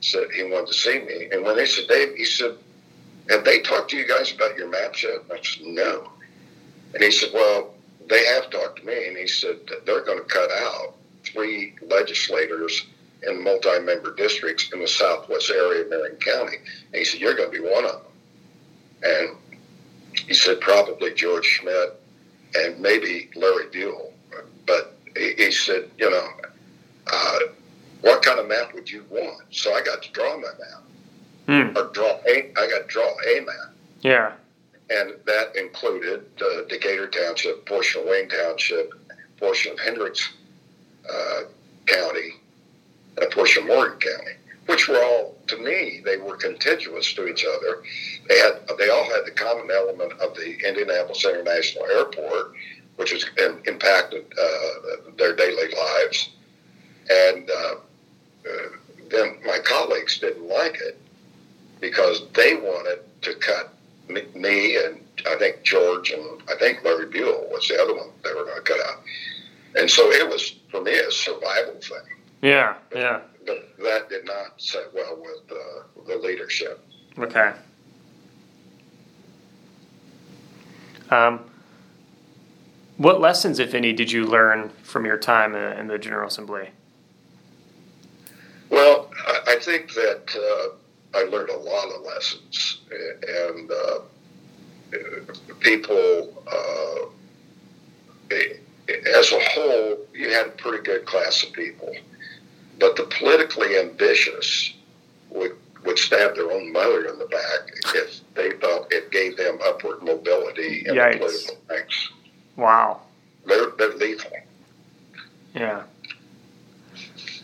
said 0.00 0.28
he 0.34 0.44
wanted 0.44 0.68
to 0.68 0.74
see 0.74 0.98
me. 1.00 1.28
And 1.32 1.44
when 1.44 1.56
they 1.56 1.66
said, 1.66 1.88
Dave, 1.88 2.14
he 2.14 2.24
said, 2.24 2.56
have 3.28 3.44
they 3.44 3.60
talked 3.60 3.90
to 3.90 3.96
you 3.96 4.06
guys 4.06 4.32
about 4.32 4.56
your 4.56 4.68
maps 4.68 5.02
yet? 5.02 5.20
I 5.30 5.40
said, 5.42 5.66
no. 5.66 6.10
And 6.94 7.02
he 7.02 7.10
said, 7.10 7.30
well, 7.34 7.74
they 8.08 8.24
have 8.26 8.50
talked 8.50 8.80
to 8.80 8.86
me. 8.86 9.08
And 9.08 9.16
he 9.16 9.26
said, 9.26 9.58
they're 9.84 10.04
going 10.04 10.18
to 10.18 10.24
cut 10.24 10.50
out 10.50 10.94
three 11.24 11.74
legislators 11.86 12.86
in 13.22 13.42
multi-member 13.42 14.14
districts 14.14 14.70
in 14.72 14.80
the 14.80 14.88
southwest 14.88 15.50
area 15.50 15.82
of 15.82 15.90
Marion 15.90 16.16
County. 16.16 16.56
And 16.92 16.96
he 16.96 17.04
said, 17.04 17.20
you're 17.20 17.34
going 17.34 17.52
to 17.52 17.62
be 17.62 17.66
one 17.68 17.84
of 17.84 17.92
them. 17.92 18.02
And 19.02 19.36
he 20.26 20.34
said, 20.34 20.60
probably 20.60 21.12
George 21.14 21.44
Schmidt 21.44 22.00
and 22.54 22.80
maybe 22.80 23.28
Larry 23.34 23.66
Buell. 23.70 24.12
But 24.66 24.96
he, 25.16 25.34
he 25.36 25.50
said, 25.50 25.90
you 25.98 26.10
know, 26.10 26.28
uh, 27.12 27.38
what 28.00 28.22
kind 28.22 28.38
of 28.38 28.48
map 28.48 28.72
would 28.74 28.90
you 28.90 29.04
want? 29.10 29.42
So 29.50 29.74
I 29.74 29.82
got 29.82 30.02
to 30.02 30.12
draw 30.12 30.36
my 30.36 30.48
map. 30.58 30.82
Hmm. 31.48 31.74
Or 31.74 31.90
draw 31.94 32.20
a, 32.28 32.52
I 32.58 32.68
got 32.68 32.88
draw 32.88 33.08
a 33.08 33.40
map. 33.40 33.74
Yeah. 34.02 34.32
And 34.90 35.14
that 35.24 35.56
included 35.56 36.26
uh, 36.40 36.68
Decatur 36.68 37.08
Township, 37.08 37.64
portion 37.64 38.02
of 38.02 38.08
Wayne 38.08 38.28
Township, 38.28 38.92
portion 39.38 39.72
of 39.72 39.78
Hendricks 39.78 40.30
uh, 41.10 41.40
County, 41.86 42.34
and 43.16 43.24
a 43.24 43.34
portion 43.34 43.62
of 43.62 43.68
Morgan 43.68 43.98
County, 43.98 44.32
which 44.66 44.88
were 44.88 45.02
all, 45.02 45.36
to 45.46 45.56
me, 45.56 46.02
they 46.04 46.18
were 46.18 46.36
contiguous 46.36 47.14
to 47.14 47.26
each 47.26 47.46
other. 47.46 47.82
They 48.28 48.38
had, 48.38 48.60
they 48.78 48.90
all 48.90 49.04
had 49.04 49.24
the 49.24 49.30
common 49.34 49.70
element 49.70 50.12
of 50.20 50.34
the 50.34 50.54
Indianapolis 50.68 51.24
International 51.24 51.86
Airport, 51.86 52.52
which 52.96 53.12
has 53.12 53.24
impacted 53.66 54.26
uh, 54.38 55.12
their 55.16 55.34
daily 55.34 55.74
lives. 55.74 56.28
And 57.10 57.50
uh, 57.50 57.74
uh, 57.74 58.68
then 59.10 59.38
my 59.46 59.60
colleagues 59.64 60.18
didn't 60.18 60.46
like 60.46 60.74
it 60.74 60.98
because 61.80 62.28
they 62.34 62.56
wanted 62.56 63.00
to 63.22 63.34
cut 63.34 63.74
me 64.08 64.76
and 64.76 65.00
I 65.26 65.36
think 65.36 65.62
George 65.62 66.10
and 66.10 66.42
I 66.48 66.56
think 66.58 66.84
Larry 66.84 67.06
Buell 67.06 67.48
was 67.50 67.66
the 67.68 67.80
other 67.80 67.94
one 67.94 68.08
they 68.24 68.32
were 68.32 68.44
going 68.44 68.56
to 68.56 68.62
cut 68.62 68.80
out. 68.88 69.02
And 69.76 69.90
so 69.90 70.10
it 70.10 70.28
was 70.28 70.56
for 70.70 70.82
me 70.82 70.96
a 70.98 71.10
survival 71.10 71.74
thing. 71.74 71.98
Yeah, 72.42 72.74
yeah. 72.94 73.20
But 73.46 73.68
that 73.82 74.08
did 74.08 74.24
not 74.24 74.60
sit 74.60 74.90
well 74.94 75.18
with 75.20 75.50
uh, 75.50 76.04
the 76.06 76.16
leadership. 76.16 76.84
Okay. 77.18 77.52
Um, 81.10 81.40
what 82.96 83.20
lessons, 83.20 83.58
if 83.58 83.74
any, 83.74 83.92
did 83.92 84.12
you 84.12 84.26
learn 84.26 84.70
from 84.82 85.06
your 85.06 85.16
time 85.16 85.54
in 85.54 85.86
the 85.86 85.98
General 85.98 86.28
Assembly? 86.28 86.70
Well, 88.70 89.10
I 89.46 89.56
think 89.60 89.94
that 89.94 90.36
uh, 90.36 90.74
I 91.14 91.22
learned 91.22 91.50
a 91.50 91.56
lot 91.56 91.88
of 91.90 92.02
lessons, 92.02 92.80
and 92.90 93.70
uh, 93.70 93.98
people, 95.60 96.42
uh, 96.46 98.36
as 99.16 99.32
a 99.32 99.40
whole, 99.40 100.06
you 100.12 100.30
had 100.30 100.46
a 100.46 100.50
pretty 100.50 100.82
good 100.82 101.06
class 101.06 101.42
of 101.42 101.52
people, 101.52 101.94
but 102.78 102.96
the 102.96 103.04
politically 103.04 103.78
ambitious 103.78 104.74
would 105.30 105.56
would 105.84 105.98
stab 105.98 106.34
their 106.34 106.50
own 106.50 106.72
mother 106.72 107.06
in 107.06 107.18
the 107.18 107.26
back 107.26 107.70
if 107.94 108.20
they 108.34 108.50
thought 108.52 108.92
it 108.92 109.10
gave 109.10 109.36
them 109.36 109.58
upward 109.64 110.02
mobility 110.02 110.84
in 110.86 110.94
Yikes. 110.94 111.12
the 111.12 111.18
political 111.18 111.56
ranks. 111.70 112.10
Wow. 112.56 113.00
They're, 113.46 113.70
they're 113.78 113.94
lethal. 113.94 114.36
Yeah. 115.54 115.84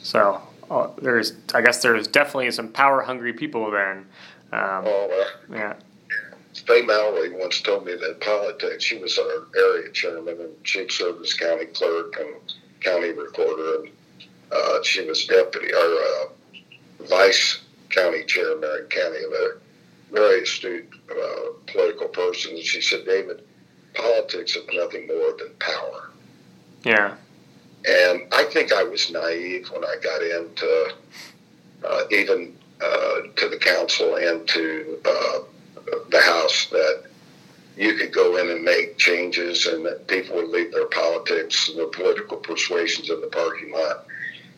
So 0.02 0.42
uh, 0.70 0.90
there's, 1.00 1.32
I 1.54 1.62
guess 1.62 1.82
there's 1.82 2.06
definitely 2.06 2.50
some 2.50 2.68
power 2.68 3.02
hungry 3.02 3.32
people 3.32 3.70
then. 3.70 4.06
Um, 4.52 4.84
oh, 4.86 5.26
uh, 5.50 5.54
yeah. 5.54 5.74
Faye 6.66 6.82
Mallory 6.82 7.30
once 7.30 7.60
told 7.60 7.84
me 7.84 7.92
that 7.92 8.20
politics, 8.20 8.84
she 8.84 8.98
was 8.98 9.18
our 9.18 9.46
area 9.56 9.90
chairman 9.90 10.40
and 10.40 10.52
she 10.62 10.88
served 10.88 11.20
as 11.22 11.34
county 11.34 11.66
clerk 11.66 12.14
and 12.18 12.34
county 12.80 13.10
recorder 13.10 13.82
and 13.82 13.90
uh, 14.52 14.82
she 14.82 15.04
was 15.04 15.26
deputy 15.26 15.72
or 15.72 15.78
uh, 15.78 16.26
vice 17.08 17.60
county 17.90 18.24
chair, 18.24 18.56
Marion 18.58 18.86
County, 18.88 19.18
a 19.18 20.12
very 20.12 20.42
astute 20.42 20.88
uh, 21.10 21.52
political 21.66 22.08
person. 22.08 22.52
And 22.52 22.62
she 22.62 22.80
said, 22.80 23.04
David, 23.04 23.42
politics 23.94 24.56
is 24.56 24.64
nothing 24.72 25.06
more 25.06 25.34
than 25.38 25.50
power. 25.58 26.10
Yeah. 26.84 27.16
And 27.86 28.22
I 28.32 28.44
think 28.44 28.72
I 28.72 28.82
was 28.82 29.10
naive 29.10 29.68
when 29.70 29.84
I 29.84 29.96
got 30.02 30.22
into 30.22 30.94
uh, 31.84 32.02
even 32.10 32.56
uh, 32.80 33.20
to 33.36 33.48
the 33.48 33.58
council 33.60 34.16
and 34.16 34.46
to 34.48 34.98
uh, 35.04 35.38
the 36.10 36.20
House 36.20 36.66
that 36.70 37.04
you 37.76 37.94
could 37.94 38.12
go 38.12 38.36
in 38.36 38.48
and 38.50 38.64
make 38.64 38.96
changes 38.98 39.66
and 39.66 39.84
that 39.84 40.06
people 40.06 40.36
would 40.36 40.48
leave 40.48 40.72
their 40.72 40.86
politics 40.86 41.68
and 41.68 41.78
their 41.78 41.88
political 41.88 42.36
persuasions 42.38 43.10
in 43.10 43.20
the 43.20 43.26
parking 43.26 43.72
lot. 43.72 44.06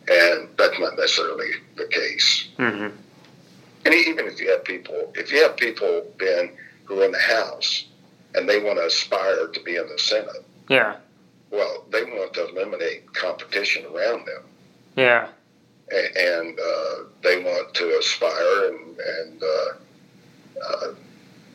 And 0.07 0.47
that's 0.57 0.79
not 0.79 0.97
necessarily 0.97 1.49
the 1.75 1.87
case. 1.87 2.47
Mm-hmm. 2.57 2.95
And 3.85 3.93
even 3.93 4.27
if 4.27 4.39
you 4.39 4.49
have 4.51 4.63
people, 4.63 5.11
if 5.15 5.31
you 5.31 5.41
have 5.43 5.57
people, 5.57 6.05
Ben, 6.17 6.51
who 6.85 7.01
are 7.01 7.05
in 7.05 7.11
the 7.11 7.19
House 7.19 7.87
and 8.35 8.47
they 8.47 8.61
want 8.61 8.77
to 8.77 8.85
aspire 8.85 9.47
to 9.47 9.63
be 9.63 9.75
in 9.75 9.87
the 9.87 9.97
Senate, 9.97 10.45
yeah. 10.69 10.97
Well, 11.51 11.85
they 11.91 12.03
want 12.03 12.33
to 12.33 12.49
eliminate 12.49 13.13
competition 13.13 13.85
around 13.85 14.25
them. 14.25 14.43
Yeah. 14.95 15.29
And, 15.89 16.17
and 16.17 16.59
uh, 16.59 16.95
they 17.23 17.43
want 17.43 17.73
to 17.73 17.97
aspire, 17.99 18.67
and, 18.67 18.97
and 18.99 19.43
uh, 19.43 20.61
uh, 20.61 20.93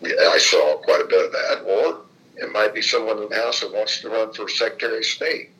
I 0.04 0.38
saw 0.38 0.78
quite 0.78 1.02
a 1.02 1.06
bit 1.06 1.26
of 1.26 1.32
that. 1.32 1.62
Or 1.66 2.00
it 2.36 2.50
might 2.52 2.74
be 2.74 2.82
someone 2.82 3.18
in 3.22 3.28
the 3.28 3.36
House 3.36 3.60
that 3.60 3.72
wants 3.72 4.00
to 4.00 4.08
run 4.08 4.32
for 4.32 4.48
Secretary 4.48 4.98
of 4.98 5.04
State. 5.04 5.50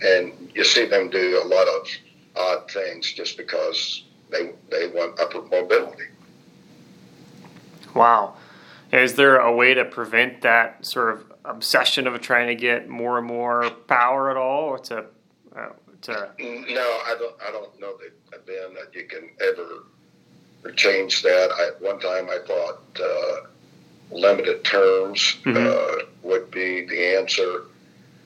And 0.00 0.52
you 0.54 0.64
see 0.64 0.86
them 0.86 1.10
do 1.10 1.42
a 1.42 1.46
lot 1.46 1.66
of 1.66 1.88
odd 2.36 2.70
things 2.70 3.12
just 3.12 3.36
because 3.36 4.04
they 4.30 4.52
they 4.70 4.86
want 4.88 5.18
upward 5.18 5.50
mobility. 5.50 6.04
Wow. 7.94 8.34
Is 8.92 9.14
there 9.14 9.38
a 9.38 9.52
way 9.52 9.74
to 9.74 9.84
prevent 9.84 10.42
that 10.42 10.86
sort 10.86 11.14
of 11.14 11.27
obsession 11.48 12.06
of 12.06 12.20
trying 12.20 12.48
to 12.48 12.54
get 12.54 12.88
more 12.88 13.18
and 13.18 13.26
more 13.26 13.70
power 13.86 14.30
at 14.30 14.36
all, 14.36 14.64
or 14.64 14.78
to 14.78 15.06
uh? 15.56 15.68
No, 16.38 16.80
I 16.80 17.16
don't. 17.18 17.34
I 17.46 17.50
don't 17.50 17.80
know 17.80 17.96
that 18.30 18.46
Ben 18.46 18.74
that 18.74 18.94
you 18.94 19.04
can 19.04 19.30
ever 19.40 20.72
change 20.74 21.22
that. 21.22 21.50
I, 21.52 21.70
one 21.84 21.98
time 21.98 22.28
I 22.30 22.38
thought 22.46 22.80
uh, 23.02 23.46
limited 24.10 24.64
terms 24.64 25.36
mm-hmm. 25.44 25.56
uh, 25.56 26.06
would 26.22 26.50
be 26.50 26.86
the 26.86 27.16
answer, 27.16 27.64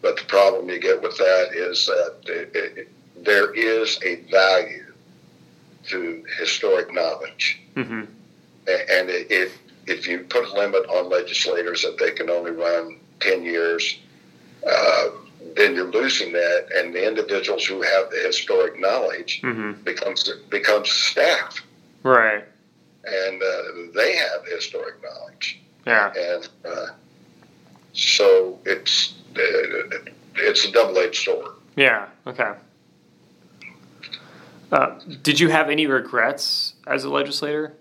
but 0.03 0.16
the 0.16 0.24
problem 0.24 0.69
you 0.69 0.81
get 0.81 1.01
with 1.03 1.16
that 1.19 1.49
is 1.55 1.86
that 1.86 2.16
it, 2.27 2.51
it, 2.55 2.89
there 3.24 3.55
is 3.55 3.99
a 4.05 4.16
value 4.31 4.93
to 5.89 6.24
historic 6.39 6.93
knowledge. 6.93 7.61
Mm-hmm. 7.74 8.05
And 8.66 9.11
it, 9.11 9.31
it, 9.31 9.53
if 9.86 10.07
you 10.07 10.20
put 10.20 10.44
a 10.44 10.53
limit 10.53 10.86
on 10.89 11.09
legislators 11.09 11.82
that 11.82 11.99
they 11.99 12.12
can 12.12 12.31
only 12.31 12.53
run 12.53 12.99
10 13.23 13.43
years, 13.43 13.99
uh, 14.69 15.09
then 15.57 15.74
you're 15.74 15.90
losing 15.90 16.32
that. 16.32 16.69
And 16.77 16.94
the 16.94 17.07
individuals 17.07 17.65
who 17.65 17.82
have 17.82 18.11
the 18.11 18.23
historic 18.27 18.78
knowledge 18.81 19.40
mm-hmm. 19.43 19.82
becomes, 19.82 20.28
becomes 20.51 20.90
staff. 20.90 21.61
Right. 22.03 22.44
And 23.05 23.43
uh, 23.43 23.93
they 23.94 24.16
have 24.16 24.47
historic 24.47 25.03
knowledge. 25.03 25.61
Yeah. 25.86 26.12
And 26.16 26.49
uh, 26.65 26.86
so 27.93 28.59
it's, 28.65 29.15
uh, 29.36 29.99
it's 30.36 30.65
a 30.65 30.73
double 30.73 30.99
edged 30.99 31.24
sword. 31.24 31.53
Yeah. 31.77 32.07
Okay. 32.27 32.53
Uh, 34.70 34.99
did 35.23 35.39
you 35.39 35.49
have 35.49 35.69
any 35.69 35.86
regrets 35.86 36.74
as 36.86 37.05
a 37.05 37.11
legislator? 37.11 37.74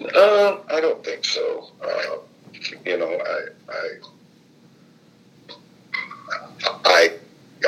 Uh, 0.00 0.58
I 0.70 0.80
don't 0.80 1.04
think 1.04 1.24
so. 1.24 1.70
Uh, 1.82 2.18
you 2.84 2.98
know, 2.98 3.18
I, 3.18 3.72
I, 3.72 3.88
I, 6.84 7.10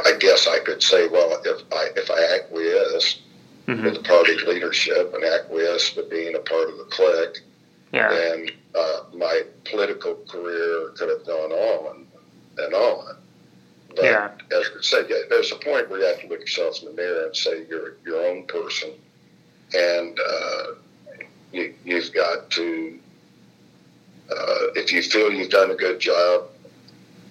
I 0.04 0.12
guess 0.18 0.46
I 0.46 0.60
could 0.60 0.82
say, 0.82 1.08
well, 1.08 1.40
if 1.44 1.62
I 1.72 1.88
if 1.96 2.10
I 2.10 2.36
acquiesced 2.36 3.20
mm-hmm. 3.66 3.84
with 3.84 3.94
the 3.94 4.02
party 4.02 4.36
leadership 4.46 5.12
and 5.14 5.24
acquiesced 5.24 5.94
to 5.94 6.02
being 6.04 6.34
a 6.34 6.40
part 6.40 6.68
of 6.68 6.78
the 6.78 6.84
clique, 6.84 7.38
yeah. 7.92 8.08
then 8.08 8.50
uh, 8.74 9.02
my 9.14 9.42
political 9.64 10.16
career 10.28 10.90
could 10.96 11.08
have 11.08 11.26
gone 11.26 11.52
on 11.52 12.06
and 12.58 12.74
on. 12.74 13.16
But 13.96 14.04
yeah. 14.04 14.30
as 14.52 14.70
I 14.78 14.82
said, 14.82 15.06
yeah, 15.08 15.16
there's 15.28 15.50
a 15.52 15.56
point 15.56 15.90
where 15.90 16.00
you 16.00 16.06
have 16.06 16.20
to 16.20 16.28
look 16.28 16.40
yourself 16.40 16.80
in 16.80 16.88
the 16.88 16.94
mirror 16.94 17.26
and 17.26 17.36
say 17.36 17.66
you're 17.68 17.96
your 18.04 18.24
own 18.24 18.46
person, 18.46 18.90
and 19.74 20.18
uh, 20.18 20.64
you, 21.52 21.74
you've 21.84 22.12
got 22.12 22.50
to. 22.50 22.98
Uh, 24.30 24.72
if 24.76 24.92
you 24.92 25.02
feel 25.02 25.32
you've 25.32 25.50
done 25.50 25.70
a 25.70 25.74
good 25.74 25.98
job 25.98 26.44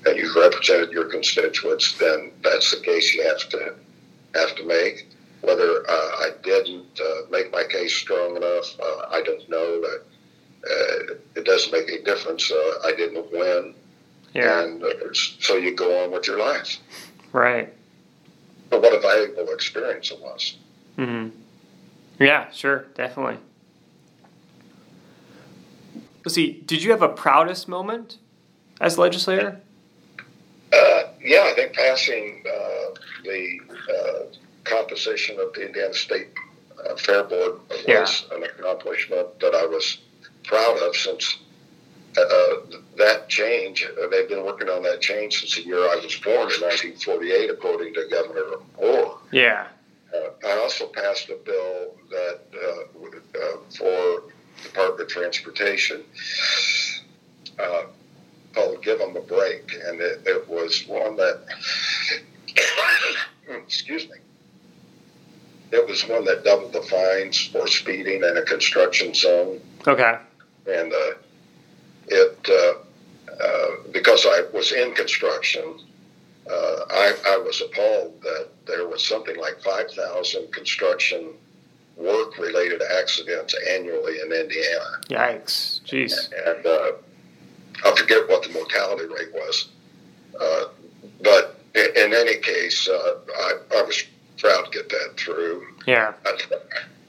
and 0.05 0.17
you've 0.17 0.35
represented 0.35 0.91
your 0.91 1.05
constituents, 1.05 1.97
then 1.97 2.31
that's 2.43 2.71
the 2.71 2.81
case 2.81 3.13
you 3.13 3.23
have 3.23 3.47
to 3.49 3.75
have 4.35 4.55
to 4.55 4.65
make. 4.65 5.07
Whether 5.41 5.89
uh, 5.89 5.91
I 5.91 6.31
didn't 6.43 6.99
uh, 6.99 7.21
make 7.31 7.51
my 7.51 7.63
case 7.63 7.95
strong 7.95 8.35
enough, 8.35 8.77
uh, 8.81 9.05
I 9.09 9.21
don't 9.23 9.47
know. 9.49 9.81
That 9.81 10.01
uh, 10.69 11.13
it 11.37 11.45
doesn't 11.45 11.71
make 11.71 11.87
any 11.87 12.03
difference. 12.03 12.51
Uh, 12.51 12.79
I 12.85 12.91
didn't 12.97 13.31
win, 13.31 13.73
Yeah. 14.33 14.63
and 14.63 14.83
so 15.13 15.55
you 15.55 15.73
go 15.73 16.03
on 16.03 16.11
with 16.11 16.27
your 16.27 16.37
life. 16.39 16.77
Right. 17.31 17.73
But 18.69 18.81
what 18.81 18.93
a 18.93 18.99
valuable 18.99 19.53
experience 19.53 20.11
it 20.11 20.19
was. 20.19 20.57
hmm 20.97 21.29
Yeah, 22.19 22.51
sure, 22.51 22.85
definitely. 22.95 23.37
Let's 26.25 26.35
see. 26.35 26.61
Did 26.65 26.83
you 26.83 26.91
have 26.91 27.01
a 27.01 27.09
proudest 27.09 27.67
moment 27.67 28.17
as 28.81 28.97
a 28.97 29.01
legislator? 29.01 29.59
Uh, 30.71 31.03
yeah, 31.21 31.43
I 31.51 31.53
think 31.55 31.73
passing 31.73 32.43
uh, 32.47 32.93
the 33.23 33.59
uh, 33.93 34.23
composition 34.63 35.37
of 35.39 35.53
the 35.53 35.65
Indiana 35.67 35.93
State 35.93 36.27
uh, 36.89 36.95
Fair 36.95 37.23
Board 37.23 37.59
was 37.69 37.83
Yeah. 37.87 38.05
an 38.35 38.43
accomplishment 38.43 39.39
that 39.39 39.55
I 39.55 39.65
was 39.65 39.97
proud 40.43 40.77
of 40.79 40.95
since 40.95 41.37
uh, 42.17 42.55
that 42.97 43.29
change. 43.29 43.85
Uh, 43.85 44.07
they've 44.09 44.27
been 44.29 44.43
working 44.43 44.69
on 44.69 44.83
that 44.83 45.01
change 45.01 45.39
since 45.39 45.55
the 45.55 45.63
year 45.63 45.79
I 45.79 45.95
was 46.03 46.15
born 46.17 46.51
in 46.51 46.61
1948, 46.61 47.49
according 47.49 47.93
to 47.95 48.07
Governor 48.09 48.57
Orr. 48.77 49.17
Yeah. 49.31 49.67
Uh, 50.13 50.29
I 50.47 50.57
also 50.59 50.87
passed 50.87 51.29
a 51.29 51.35
bill 51.45 51.95
that 52.09 52.39
uh, 52.55 53.39
uh, 53.39 53.57
for 53.77 54.23
Department 54.63 55.01
of 55.01 55.07
Transportation 55.07 56.03
uh, 57.59 57.83
called 58.53 58.83
"Give 58.83 58.99
Them 58.99 59.15
a 59.15 59.21
Break," 59.21 59.73
and 59.85 59.99
it, 60.01 60.21
it 60.25 60.47
was 60.49 60.85
one 60.87 61.15
that, 61.17 61.41
excuse 63.49 64.05
me, 64.09 64.15
it 65.71 65.87
was 65.87 66.07
one 66.07 66.25
that 66.25 66.43
doubled 66.43 66.73
the 66.73 66.81
fines 66.83 67.47
for 67.47 67.67
speeding 67.67 68.23
in 68.23 68.37
a 68.37 68.41
construction 68.43 69.13
zone, 69.13 69.59
Okay. 69.87 70.17
and 70.67 70.93
uh, 70.93 71.11
it 72.07 72.49
uh, 72.49 72.73
uh, 73.43 73.67
because 73.91 74.25
I 74.27 74.43
was 74.53 74.71
in 74.71 74.93
construction. 74.95 75.79
Uh, 76.49 76.85
I, 76.89 77.13
I 77.27 77.37
was 77.37 77.61
appalled 77.61 78.19
that 78.23 78.47
there 78.65 78.87
was 78.87 79.05
something 79.05 79.37
like 79.37 79.61
5,000 79.61 80.51
construction 80.51 81.33
work 81.99 82.37
related 82.37 82.81
accidents 82.99 83.53
annually 83.69 84.19
in 84.21 84.31
Indiana. 84.31 84.85
Yikes. 85.09 85.81
Jeez. 85.83 86.31
And 86.47 86.65
uh, 86.65 86.91
I 87.85 87.95
forget 87.95 88.27
what 88.29 88.43
the 88.43 88.49
mortality 88.53 89.05
rate 89.05 89.33
was. 89.33 89.67
Uh, 90.39 90.65
but 91.21 91.59
in, 91.75 91.87
in 91.97 92.13
any 92.13 92.37
case, 92.37 92.87
uh, 92.87 93.15
I, 93.37 93.53
I 93.75 93.81
was 93.83 94.03
proud 94.37 94.65
to 94.65 94.71
get 94.71 94.89
that 94.89 95.13
through. 95.17 95.67
Yeah. 95.85 96.13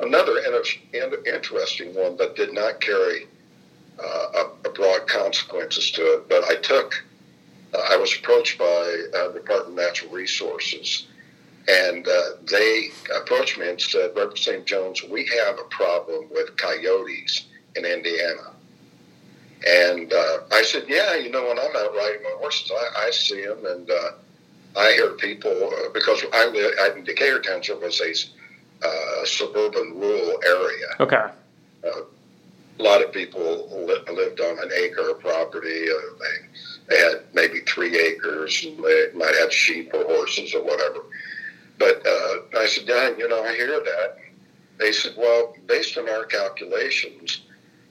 Another 0.00 0.38
inter- 0.38 0.80
in- 0.92 1.34
interesting 1.34 1.94
one 1.94 2.16
that 2.16 2.34
did 2.34 2.52
not 2.52 2.80
carry 2.80 3.28
uh, 4.02 4.26
a, 4.64 4.68
a 4.68 4.72
broad 4.72 5.06
consequences 5.06 5.90
to 5.92 6.02
it, 6.14 6.28
but 6.28 6.42
I 6.50 6.56
took, 6.56 7.04
uh, 7.74 7.78
I 7.90 7.96
was 7.96 8.16
approached 8.16 8.58
by 8.58 8.64
uh, 8.64 9.28
the 9.28 9.40
Department 9.40 9.78
of 9.78 9.84
Natural 9.86 10.10
Resources, 10.10 11.06
and 11.70 12.06
uh, 12.08 12.22
they 12.50 12.88
approached 13.16 13.58
me 13.58 13.68
and 13.68 13.80
said, 13.80 14.10
Representative 14.16 14.66
Jones, 14.66 15.02
we 15.04 15.26
have 15.44 15.58
a 15.58 15.68
problem 15.70 16.28
with 16.30 16.56
coyotes 16.56 17.46
in 17.76 17.84
Indiana. 17.84 18.54
And 19.66 20.12
uh, 20.12 20.38
I 20.52 20.62
said, 20.62 20.84
yeah, 20.88 21.16
you 21.16 21.30
know, 21.30 21.46
when 21.46 21.58
I'm 21.58 21.76
out 21.76 21.94
riding 21.94 22.22
my 22.22 22.34
horses, 22.38 22.72
I, 22.74 23.06
I 23.06 23.10
see 23.10 23.44
them, 23.44 23.64
and 23.66 23.90
uh, 23.90 24.10
I 24.76 24.92
hear 24.92 25.10
people, 25.12 25.50
uh, 25.50 25.90
because 25.92 26.24
I 26.32 26.46
live, 26.46 26.72
I, 26.80 27.00
Decatur 27.00 27.40
Township 27.40 27.82
was 27.82 28.00
a 28.00 28.86
uh, 28.86 29.24
suburban 29.26 30.00
rural 30.00 30.40
area. 30.46 30.86
Okay. 31.00 31.26
A 31.84 32.82
lot 32.82 33.04
of 33.04 33.12
people 33.12 33.68
li- 33.86 34.14
lived 34.14 34.40
on 34.40 34.58
an 34.60 34.70
acre 34.74 35.10
of 35.10 35.20
property. 35.20 35.84
Uh, 35.90 35.96
they, 36.18 36.46
they 36.88 36.98
had 36.98 37.22
maybe 37.34 37.60
three 37.60 37.98
acres. 37.98 38.62
They 38.62 39.08
might 39.14 39.34
have 39.38 39.52
sheep 39.52 39.92
or 39.92 40.04
horses 40.04 40.54
or 40.54 40.64
whatever. 40.64 41.00
But 41.80 42.06
uh, 42.06 42.58
I 42.58 42.66
said, 42.66 42.84
yeah, 42.86 43.16
you 43.16 43.26
know, 43.26 43.42
I 43.42 43.54
hear 43.56 43.80
that. 43.80 44.18
They 44.78 44.92
said, 44.92 45.14
well, 45.16 45.56
based 45.66 45.96
on 45.96 46.08
our 46.10 46.26
calculations, 46.26 47.40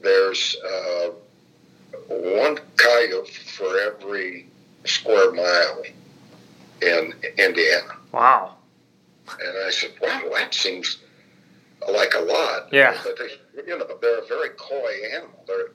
there's 0.01 0.55
uh, 0.63 1.09
one 2.07 2.59
coyote 2.77 3.31
for 3.31 3.79
every 3.79 4.45
square 4.85 5.31
mile 5.31 5.83
in 6.83 7.13
Indiana. 7.37 7.97
Wow. 8.11 8.55
And 9.31 9.65
I 9.65 9.71
said, 9.71 9.91
wow, 10.01 10.21
that 10.35 10.53
seems 10.53 10.99
like 11.91 12.13
a 12.13 12.21
lot. 12.21 12.71
Yeah. 12.71 12.95
But 13.03 13.17
they, 13.17 13.63
you 13.65 13.77
know, 13.77 13.87
they're 14.01 14.19
a 14.19 14.27
very 14.27 14.49
coy 14.49 14.91
animal. 15.13 15.43
They're, 15.47 15.71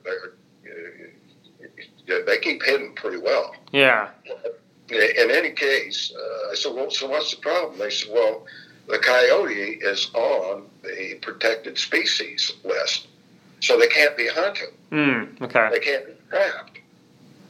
they're, 2.07 2.23
they 2.25 2.37
keep 2.37 2.63
hidden 2.63 2.93
pretty 2.95 3.17
well. 3.17 3.55
Yeah. 3.73 4.09
In 4.89 5.31
any 5.31 5.51
case, 5.51 6.13
uh, 6.15 6.51
I 6.51 6.55
said, 6.55 6.73
well, 6.75 6.91
so 6.91 7.09
what's 7.09 7.31
the 7.31 7.41
problem? 7.41 7.79
They 7.79 7.89
said, 7.89 8.13
well, 8.13 8.45
the 8.87 8.99
coyote 8.99 9.79
is 9.81 10.11
on 10.13 10.67
the 10.83 11.15
protected 11.21 11.77
species 11.77 12.51
list, 12.63 13.07
so 13.61 13.79
they 13.79 13.87
can't 13.87 14.15
be 14.15 14.27
hunted. 14.27 14.69
Mm. 14.91 15.41
Okay. 15.41 15.69
They 15.71 15.79
can't 15.79 16.05
be 16.05 16.13
trapped. 16.29 16.77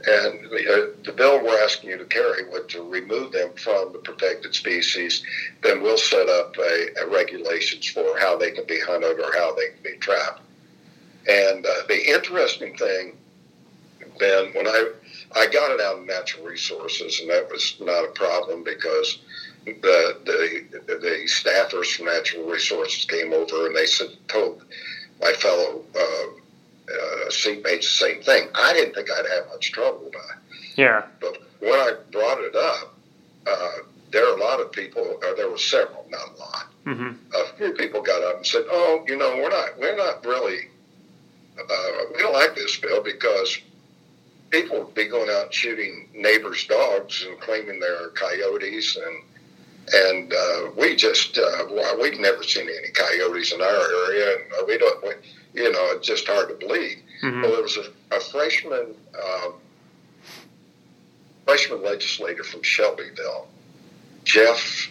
And 0.07 0.49
the, 0.51 0.93
uh, 0.93 1.03
the 1.03 1.11
bill 1.11 1.43
we're 1.43 1.61
asking 1.63 1.89
you 1.89 1.97
to 1.97 2.05
carry 2.05 2.47
would 2.49 2.69
to 2.69 2.83
remove 2.83 3.31
them 3.31 3.51
from 3.55 3.91
the 3.91 3.99
protected 3.99 4.53
species. 4.53 5.23
Then 5.63 5.81
we'll 5.81 5.97
set 5.97 6.29
up 6.29 6.55
a, 6.57 6.87
a 7.01 7.07
regulations 7.09 7.87
for 7.87 8.17
how 8.19 8.37
they 8.37 8.51
can 8.51 8.65
be 8.65 8.79
hunted 8.79 9.19
or 9.19 9.33
how 9.33 9.55
they 9.55 9.69
can 9.69 9.83
be 9.83 9.97
trapped. 9.97 10.41
And 11.27 11.65
uh, 11.65 11.69
the 11.87 12.07
interesting 12.07 12.77
thing, 12.77 13.17
Ben, 14.19 14.53
when 14.53 14.67
I 14.67 14.91
I 15.35 15.47
got 15.47 15.71
it 15.71 15.81
out 15.81 15.99
of 15.99 16.05
natural 16.05 16.45
resources, 16.45 17.19
and 17.19 17.29
that 17.29 17.49
was 17.51 17.75
not 17.81 18.05
a 18.05 18.11
problem 18.13 18.63
because 18.63 19.19
the 19.65 20.17
the, 20.25 20.79
the 20.87 21.27
staffers 21.27 21.95
from 21.95 22.05
natural 22.05 22.45
resources 22.49 23.05
came 23.05 23.33
over 23.33 23.67
and 23.67 23.75
they 23.75 23.85
said 23.85 24.09
told 24.27 24.63
my 25.21 25.33
fellow 25.33 25.83
uh, 25.95 25.99
uh, 25.99 27.29
seatmates 27.29 27.81
the 27.81 27.83
same 27.83 28.21
thing. 28.21 28.47
I 28.53 28.73
didn't 28.73 28.93
think 28.95 29.09
I'd 29.11 29.25
have 29.35 29.47
much 29.47 29.71
trouble 29.71 30.05
with 30.05 30.13
it. 30.15 30.77
Yeah. 30.77 31.03
But 31.19 31.41
when 31.59 31.73
I 31.73 31.93
brought 32.11 32.39
it 32.41 32.55
up, 32.55 32.93
uh, 33.47 33.71
there 34.11 34.27
are 34.29 34.37
a 34.37 34.39
lot 34.39 34.59
of 34.59 34.71
people. 34.71 35.19
Uh, 35.25 35.33
there 35.35 35.49
were 35.49 35.57
several, 35.57 36.05
not 36.09 36.35
a 36.35 36.39
lot. 36.39 36.65
hmm 36.83 37.11
A 37.33 37.57
few 37.57 37.73
people 37.73 38.01
got 38.01 38.23
up 38.23 38.37
and 38.37 38.45
said, 38.45 38.65
"Oh, 38.69 39.03
you 39.07 39.17
know, 39.17 39.35
we're 39.37 39.49
not, 39.49 39.77
we're 39.79 39.95
not 39.95 40.23
really, 40.25 40.69
uh, 41.59 41.91
we 42.13 42.21
don't 42.21 42.33
like 42.33 42.55
this 42.55 42.77
bill 42.77 43.01
because 43.03 43.57
people 44.49 44.79
would 44.79 44.93
be 44.93 45.07
going 45.07 45.29
out 45.29 45.53
shooting 45.53 46.09
neighbors' 46.13 46.65
dogs 46.65 47.25
and 47.27 47.39
claiming 47.39 47.79
they're 47.79 48.09
coyotes, 48.09 48.95
and 48.97 49.23
and 49.93 50.33
uh, 50.33 50.71
we 50.77 50.95
just, 50.95 51.37
uh, 51.37 51.65
well, 51.71 51.99
we've 52.01 52.19
never 52.19 52.41
seen 52.41 52.67
any 52.67 52.89
coyotes 52.91 53.53
in 53.53 53.61
our 53.61 54.07
area, 54.07 54.37
and 54.57 54.67
we 54.67 54.77
don't, 54.79 55.03
we, 55.03 55.11
you 55.61 55.71
know, 55.71 55.91
it's 55.91 56.07
just 56.07 56.27
hard 56.27 56.49
to 56.49 56.55
believe." 56.55 56.97
hmm 57.21 57.41
Well, 57.41 57.51
there 57.51 57.61
was 57.61 57.77
a, 57.77 58.15
a 58.15 58.19
freshman 58.19 58.95
um, 59.23 59.53
freshman 61.45 61.83
legislator 61.83 62.43
from 62.43 62.63
Shelbyville, 62.63 63.47
Jeff 64.23 64.89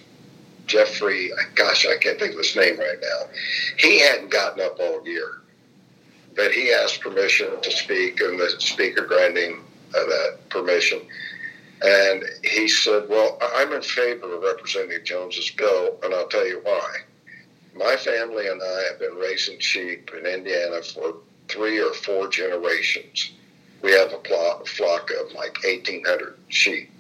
Jeffrey. 0.67 1.31
Gosh, 1.55 1.87
I 1.87 1.97
can't 1.99 2.19
think 2.19 2.33
of 2.33 2.39
his 2.39 2.57
name 2.57 2.79
right 2.79 2.99
now. 3.01 3.29
He 3.79 4.01
hadn't 4.01 4.31
gotten 4.31 4.63
up 4.65 4.79
all 4.81 5.07
year, 5.07 5.41
but 6.37 6.53
he 6.53 6.73
asked 6.73 7.01
permission 7.01 7.61
to 7.63 7.71
speak, 7.71 8.21
and 8.21 8.39
the 8.39 8.51
speaker 8.59 9.07
granting 9.07 9.61
uh, 9.95 10.05
that 10.05 10.39
permission. 10.49 11.01
And 11.83 12.25
he 12.43 12.69
said, 12.69 13.09
"Well, 13.09 13.39
I'm 13.55 13.73
in 13.73 13.83
favor 13.83 14.35
of 14.35 14.43
Representative 14.43 15.05
Jones's 15.05 15.51
bill, 15.51 15.99
and 16.03 16.15
I'll 16.15 16.29
tell 16.29 16.47
you 16.47 16.61
why. 16.63 16.91
My 17.77 17.97
family 17.97 18.47
and 18.49 18.63
I 18.63 18.83
have 18.91 19.01
been 19.01 19.17
raising 19.17 19.59
sheep 19.59 20.11
in 20.17 20.27
Indiana 20.27 20.81
for 20.83 21.17
three 21.49 21.81
or 21.81 21.93
four 21.93 22.29
generations. 22.29 23.33
We 23.83 23.93
have 23.93 24.13
a 24.13 24.65
flock 24.65 25.11
of 25.11 25.33
like 25.33 25.63
1,800 25.63 26.37
sheep. 26.49 26.91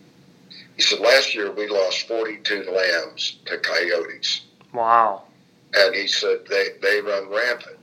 He 0.76 0.82
said, 0.82 1.00
last 1.00 1.34
year 1.34 1.52
we 1.52 1.68
lost 1.68 2.08
42 2.08 2.64
lambs 2.70 3.38
to 3.46 3.58
coyotes. 3.58 4.42
Wow. 4.72 5.22
And 5.72 5.94
he 5.94 6.08
said, 6.08 6.40
they, 6.48 6.70
they 6.82 7.00
run 7.00 7.30
rampant. 7.30 7.78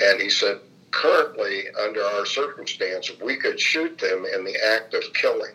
And 0.00 0.20
he 0.20 0.30
said, 0.30 0.60
currently, 0.90 1.64
under 1.82 2.02
our 2.02 2.24
circumstance, 2.26 3.10
we 3.20 3.36
could 3.36 3.60
shoot 3.60 3.98
them 3.98 4.24
in 4.34 4.44
the 4.44 4.56
act 4.74 4.94
of 4.94 5.02
killing 5.14 5.54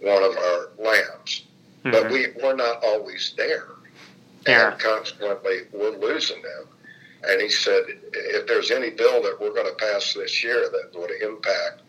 one 0.00 0.22
of 0.22 0.36
our 0.36 0.68
lambs. 0.78 1.44
But 1.84 2.04
Mhm. 2.06 2.10
we, 2.12 2.42
we're 2.42 2.54
not 2.56 2.82
always 2.84 3.34
there. 3.36 3.68
Yeah. 4.46 4.72
And 4.72 4.80
consequently, 4.80 5.62
we're 5.72 5.90
losing 5.96 6.42
them. 6.42 6.68
And 7.24 7.40
he 7.40 7.48
said, 7.48 7.84
if 8.12 8.46
there's 8.48 8.70
any 8.72 8.90
bill 8.90 9.22
that 9.22 9.40
we're 9.40 9.52
going 9.54 9.66
to 9.68 9.74
pass 9.74 10.12
this 10.14 10.42
year 10.42 10.68
that 10.68 10.98
would 10.98 11.10
impact 11.12 11.82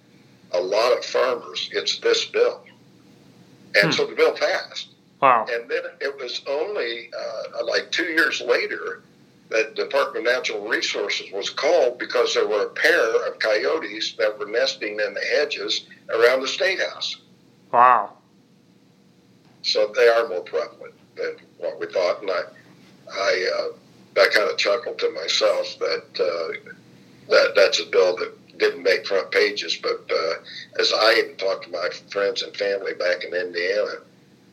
a 0.52 0.60
lot 0.62 0.95
of 0.95 1.04
farmers, 1.04 1.70
it's 1.74 1.98
this 2.00 2.26
bill. 2.26 2.64
and 3.76 3.86
Hmm. 3.86 3.91
so 3.91 4.06
the 4.06 4.14
bill 4.14 4.34
passed. 4.34 4.90
Wow. 5.20 5.48
And 5.52 5.68
then 5.68 5.82
it 6.00 6.16
was 6.20 6.41
only 6.45 7.10
uh, 7.18 7.66
like 7.66 7.90
two 7.91 8.04
years 8.06 8.40
later 8.41 9.02
that 9.53 9.75
Department 9.75 10.27
of 10.27 10.34
Natural 10.34 10.67
Resources 10.67 11.31
was 11.31 11.49
called 11.49 11.99
because 11.99 12.34
there 12.34 12.47
were 12.47 12.63
a 12.63 12.69
pair 12.69 13.27
of 13.27 13.39
coyotes 13.39 14.13
that 14.17 14.38
were 14.38 14.47
nesting 14.47 14.99
in 14.99 15.13
the 15.13 15.25
hedges 15.35 15.85
around 16.09 16.41
the 16.41 16.47
state 16.47 16.80
house. 16.81 17.17
Wow. 17.71 18.13
So 19.61 19.93
they 19.95 20.07
are 20.07 20.27
more 20.27 20.41
prevalent 20.41 20.95
than 21.15 21.35
what 21.59 21.80
we 21.80 21.85
thought. 21.88 22.21
And 22.21 22.31
I, 22.31 22.41
I, 23.11 23.51
uh, 23.59 24.21
I 24.21 24.27
kind 24.34 24.49
of 24.49 24.57
chuckled 24.57 24.99
to 24.99 25.09
myself 25.11 25.77
that 25.80 26.05
uh, 26.19 26.71
that 27.30 27.53
that's 27.55 27.80
a 27.80 27.85
bill 27.85 28.15
that 28.17 28.57
didn't 28.57 28.84
make 28.84 29.05
front 29.05 29.31
pages. 29.31 29.77
But 29.81 30.01
uh, 30.11 30.34
as 30.80 30.91
I 30.93 31.13
even 31.19 31.35
talked 31.38 31.65
to 31.65 31.71
my 31.71 31.89
friends 32.11 32.41
and 32.41 32.55
family 32.55 32.93
back 32.95 33.23
in 33.23 33.34
Indiana, 33.34 33.97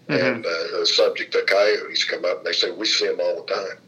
Mhm. 0.09 0.21
and 0.35 0.47
uh, 0.47 0.79
the 0.81 0.87
subject 0.87 1.35
of 1.37 1.47
coyotes 1.47 2.03
come 2.05 2.25
up, 2.25 2.39
and 2.39 2.47
they 2.47 2.53
say 2.53 2.71
we 2.73 2.85
see 2.87 3.07
them 3.07 3.21
all 3.21 3.43
the 3.45 3.55
time. 3.55 3.79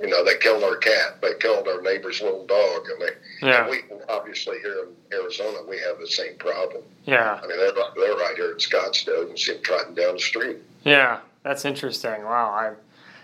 You 0.00 0.06
know, 0.08 0.24
they 0.24 0.36
killed 0.38 0.62
our 0.62 0.76
cat, 0.76 1.20
they 1.20 1.34
killed 1.40 1.66
our 1.66 1.82
neighbor's 1.82 2.20
little 2.22 2.46
dog, 2.46 2.86
and 2.90 3.02
they. 3.02 3.46
Yeah. 3.46 3.68
We 3.68 3.78
obviously 4.08 4.58
here 4.60 4.84
in 4.84 5.16
Arizona 5.18 5.58
we 5.68 5.78
have 5.78 5.98
the 5.98 6.06
same 6.06 6.36
problem. 6.38 6.82
Yeah. 7.04 7.40
I 7.42 7.46
mean, 7.46 7.56
they're 7.56 7.72
right- 7.72 7.92
they're 7.96 8.14
right 8.14 8.34
here 8.36 8.52
in 8.52 8.58
Scottsdale. 8.58 9.20
You 9.22 9.26
can 9.28 9.36
see 9.36 9.52
them 9.54 9.62
trotting 9.62 9.94
down 9.94 10.14
the 10.14 10.20
street. 10.20 10.58
Yeah. 10.84 11.20
That's 11.42 11.64
interesting. 11.64 12.22
Wow. 12.24 12.50
I. 12.50 12.72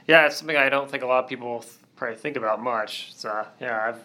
Yeah, 0.06 0.26
it's 0.26 0.36
something 0.36 0.56
I 0.56 0.68
don't 0.68 0.90
think 0.90 1.02
a 1.02 1.06
lot 1.06 1.24
of 1.24 1.30
people 1.30 1.64
probably 1.96 2.16
think 2.16 2.36
about 2.36 2.62
much. 2.62 3.12
So 3.14 3.46
yeah, 3.60 3.88
I've. 3.88 4.00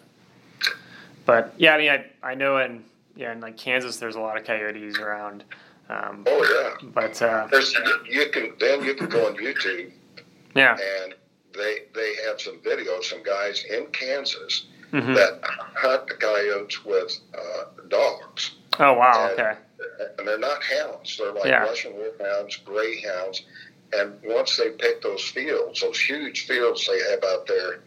But 1.26 1.54
yeah, 1.58 1.74
I 1.74 1.78
mean, 1.78 1.90
I 1.90 2.04
I 2.22 2.34
know 2.34 2.58
in 2.58 2.84
yeah 3.16 3.32
in 3.32 3.40
like 3.40 3.56
Kansas, 3.56 3.96
there's 3.98 4.16
a 4.16 4.20
lot 4.20 4.36
of 4.38 4.44
coyotes 4.44 4.98
around. 4.98 5.44
Um, 5.88 6.24
Oh 6.26 6.76
yeah. 6.82 6.88
but 6.94 7.20
uh, 7.20 7.48
There's, 7.50 7.74
you 8.08 8.30
can 8.30 8.52
then 8.60 8.84
you 8.84 8.94
can 8.94 9.08
go 9.08 9.26
on 9.26 9.34
YouTube 9.36 9.90
yeah. 10.54 10.76
and 11.02 11.14
they 11.54 11.80
they 11.94 12.14
have 12.26 12.40
some 12.40 12.58
videos, 12.58 13.04
some 13.04 13.22
guys 13.22 13.64
in 13.70 13.86
Kansas 13.86 14.66
hmm 14.90 15.14
that 15.14 15.40
hunt 15.44 16.08
the 16.08 16.14
coyotes 16.14 16.84
with 16.84 17.16
uh, 17.34 17.64
dogs, 17.88 18.52
Oh 18.78 18.94
wow. 18.94 19.28
and- 19.30 19.40
Okay. 19.40 19.54
and 20.18 20.26
they're 20.26 20.38
not 20.38 20.62
hounds; 20.62 21.16
they're 21.16 21.32
like 21.32 21.44
Yeah. 21.46 21.62
Russian 21.62 21.94
wolfhounds, 21.94 22.56
greyhounds. 22.56 23.42
And 23.92 24.18
once 24.24 24.56
they 24.56 24.70
pick 24.70 25.02
those 25.02 25.22
fields, 25.22 25.80
those 25.80 25.98
huge 26.00 26.46
fields 26.46 26.86
they 26.86 26.98
have 27.10 27.24
out 27.24 27.46
there 27.46 27.80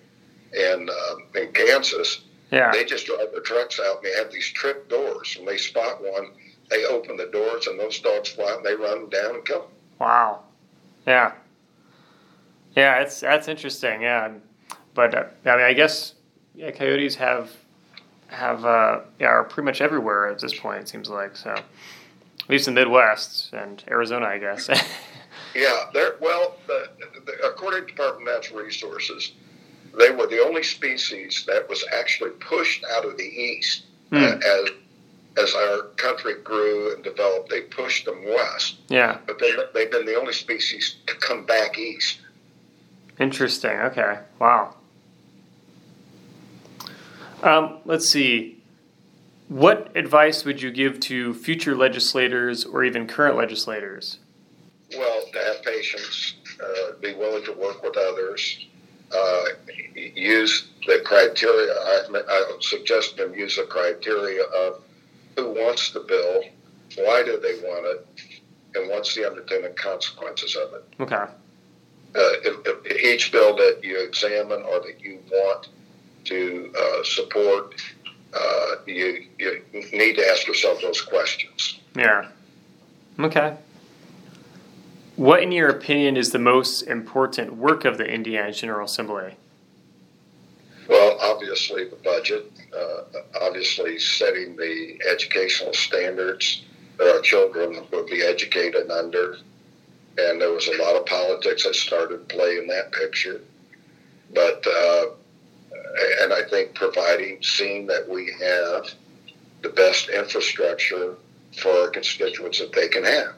in 0.53 0.89
uh, 0.89 1.39
in 1.39 1.51
Kansas, 1.53 2.21
Yeah. 2.51 2.71
they 2.71 2.83
just 2.85 3.05
drive 3.05 3.31
their 3.31 3.41
trucks 3.41 3.79
out 3.79 3.97
and 3.97 4.05
they 4.05 4.17
have 4.17 4.31
these 4.31 4.47
trip 4.51 4.87
doors. 4.89 5.35
and 5.37 5.47
they 5.47 5.57
spot 5.57 6.01
one, 6.01 6.31
they 6.69 6.85
open 6.85 7.17
the 7.17 7.27
doors 7.27 7.67
and 7.67 7.79
those 7.79 7.99
dogs 7.99 8.29
fly 8.29 8.53
and 8.55 8.65
they 8.65 8.75
run 8.75 9.01
them 9.01 9.09
down 9.09 9.35
and 9.35 9.45
kill 9.45 9.61
them. 9.61 9.69
Wow. 9.99 10.43
Yeah. 11.05 11.33
Yeah, 12.75 13.01
it's 13.01 13.19
that's 13.19 13.47
interesting. 13.47 14.01
Yeah, 14.01 14.31
but 14.93 15.13
uh, 15.15 15.23
I 15.45 15.55
mean, 15.57 15.65
I 15.65 15.73
guess 15.73 16.13
yeah, 16.55 16.71
coyotes 16.71 17.15
have 17.15 17.51
have 18.27 18.65
uh, 18.65 18.99
yeah 19.19 19.27
are 19.27 19.43
pretty 19.43 19.65
much 19.65 19.81
everywhere 19.81 20.27
at 20.27 20.39
this 20.39 20.57
point. 20.57 20.81
It 20.81 20.89
seems 20.89 21.09
like 21.09 21.35
so. 21.35 21.51
At 21.51 22.49
least 22.49 22.67
in 22.67 22.73
the 22.73 22.81
Midwest 22.81 23.53
and 23.53 23.81
Arizona, 23.87 24.25
I 24.25 24.37
guess. 24.37 24.69
Yeah, 25.55 25.85
they're 25.93 26.15
well. 26.19 26.55
The, 26.65 26.89
the, 27.25 27.33
according 27.47 27.81
to 27.81 27.87
Department 27.87 28.27
of 28.27 28.35
Natural 28.35 28.61
Resources, 28.63 29.33
they 29.99 30.09
were 30.09 30.25
the 30.25 30.41
only 30.43 30.63
species 30.63 31.43
that 31.47 31.69
was 31.69 31.85
actually 31.93 32.31
pushed 32.39 32.83
out 32.91 33.05
of 33.05 33.17
the 33.17 33.23
east 33.23 33.83
Hmm. 34.09 34.23
uh, 34.23 34.35
as 34.45 34.69
as 35.37 35.55
our 35.55 35.83
country 35.97 36.35
grew 36.43 36.93
and 36.93 37.03
developed. 37.03 37.49
They 37.49 37.61
pushed 37.61 38.05
them 38.05 38.23
west, 38.25 38.75
yeah. 38.89 39.17
but 39.27 39.37
they, 39.39 39.51
they've 39.73 39.89
been 39.91 40.05
the 40.05 40.15
only 40.19 40.33
species 40.33 40.95
to 41.07 41.15
come 41.15 41.45
back 41.45 41.77
east. 41.77 42.19
Interesting. 43.19 43.71
Okay. 43.71 44.19
Wow. 44.39 44.75
Um, 47.41 47.79
let's 47.85 48.07
see. 48.07 48.61
What 49.49 49.95
advice 49.95 50.45
would 50.45 50.61
you 50.61 50.71
give 50.71 50.99
to 51.01 51.33
future 51.33 51.75
legislators 51.75 52.65
or 52.65 52.83
even 52.83 53.05
current 53.07 53.35
legislators? 53.35 54.19
Well, 54.97 55.23
to 55.31 55.39
have 55.39 55.63
patience, 55.63 56.35
uh, 56.63 56.93
be 57.01 57.13
willing 57.13 57.43
to 57.45 57.51
work 57.53 57.83
with 57.83 57.97
others, 57.97 58.65
uh, 59.13 59.43
use 59.95 60.69
the 60.87 61.01
criteria. 61.03 61.71
I, 61.73 62.05
I 62.27 62.57
suggest 62.61 63.17
them 63.17 63.33
use 63.35 63.57
the 63.57 63.63
criteria 63.63 64.43
of 64.43 64.81
who 65.35 65.49
wants 65.49 65.91
the 65.91 65.99
bill, 66.01 66.43
why 67.05 67.23
do 67.23 67.39
they 67.39 67.55
want 67.67 67.85
it, 67.85 68.07
and 68.75 68.89
what's 68.89 69.13
the 69.15 69.29
unintended 69.29 69.75
consequences 69.75 70.55
of 70.55 70.73
it. 70.73 70.83
Okay. 70.99 71.25
Uh, 72.15 72.31
each 73.01 73.31
bill 73.31 73.55
that 73.55 73.79
you 73.81 73.99
examine 73.99 74.61
or 74.61 74.79
that 74.81 75.01
you 75.01 75.19
want 75.31 75.69
to 76.25 76.71
uh, 76.77 77.03
support, 77.03 77.73
uh, 78.33 78.75
you, 78.85 79.25
you 79.39 79.61
need 79.73 80.15
to 80.15 80.27
ask 80.29 80.47
yourself 80.47 80.79
those 80.81 81.01
questions. 81.01 81.79
Yeah. 81.95 82.29
Okay. 83.19 83.57
What, 85.15 85.43
in 85.43 85.51
your 85.51 85.69
opinion, 85.69 86.17
is 86.17 86.31
the 86.31 86.39
most 86.39 86.83
important 86.83 87.55
work 87.55 87.85
of 87.85 87.97
the 87.97 88.05
Indiana 88.05 88.51
General 88.51 88.85
Assembly? 88.85 89.35
Well, 90.87 91.17
obviously 91.21 91.85
the 91.85 91.95
budget, 91.97 92.51
uh, 92.75 93.19
obviously 93.41 93.99
setting 93.99 94.55
the 94.55 94.99
educational 95.09 95.73
standards 95.73 96.63
that 96.97 97.15
our 97.15 97.21
children 97.21 97.85
will 97.91 98.05
be 98.05 98.21
educated 98.21 98.89
under. 98.89 99.37
And 100.17 100.39
there 100.39 100.51
was 100.51 100.67
a 100.67 100.81
lot 100.81 100.95
of 100.95 101.05
politics 101.05 101.63
that 101.63 101.75
started 101.75 102.29
to 102.29 102.35
play 102.35 102.57
in 102.57 102.67
that 102.67 102.91
picture. 102.91 103.41
But, 104.33 104.65
uh, 104.67 105.05
and 106.21 106.33
I 106.33 106.43
think 106.49 106.75
providing, 106.75 107.41
seeing 107.41 107.87
that 107.87 108.07
we 108.07 108.31
have 108.39 108.85
the 109.61 109.69
best 109.69 110.09
infrastructure 110.09 111.15
for 111.57 111.71
our 111.71 111.89
constituents 111.89 112.59
that 112.59 112.73
they 112.73 112.87
can 112.87 113.03
have 113.03 113.33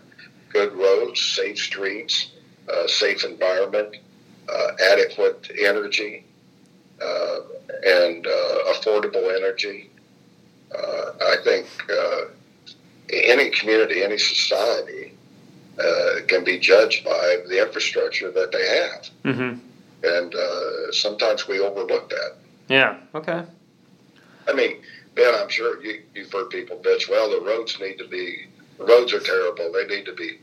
good 0.55 0.73
roads, 0.73 1.21
safe 1.21 1.59
streets, 1.59 2.31
uh, 2.71 2.87
safe 2.87 3.25
environment, 3.25 3.97
uh, 4.47 4.67
adequate 4.91 5.51
energy, 5.59 6.23
uh, 7.01 7.39
and 7.85 8.25
uh, 8.25 8.73
affordable 8.73 9.35
energy. 9.35 9.89
Uh, 10.73 11.11
I 11.21 11.35
think 11.43 11.67
any 13.11 13.49
community, 13.49 14.01
any 14.01 14.17
society 14.17 15.14
uh, 15.79 16.25
can 16.27 16.43
be 16.43 16.59
judged 16.59 17.03
by 17.03 17.37
the 17.47 17.61
infrastructure 17.65 18.31
that 18.31 18.51
they 18.51 18.67
have. 18.81 19.09
Mm-hmm. 19.23 19.59
And 20.03 20.35
uh, 20.35 20.91
sometimes 20.91 21.47
we 21.47 21.59
overlook 21.59 22.09
that. 22.09 22.35
Yeah. 22.67 22.97
Okay. 23.13 23.43
I 24.47 24.53
mean, 24.53 24.77
Ben, 25.15 25.33
I'm 25.33 25.49
sure 25.49 25.83
you, 25.83 26.03
you've 26.13 26.31
heard 26.31 26.49
people 26.49 26.77
bitch, 26.77 27.09
well, 27.09 27.29
the 27.29 27.41
roads 27.45 27.79
need 27.79 27.97
to 27.97 28.07
be, 28.07 28.47
roads 28.77 29.13
are 29.13 29.19
terrible. 29.19 29.71
They 29.71 29.87
need 29.87 30.05
to 30.05 30.13
be. 30.13 30.39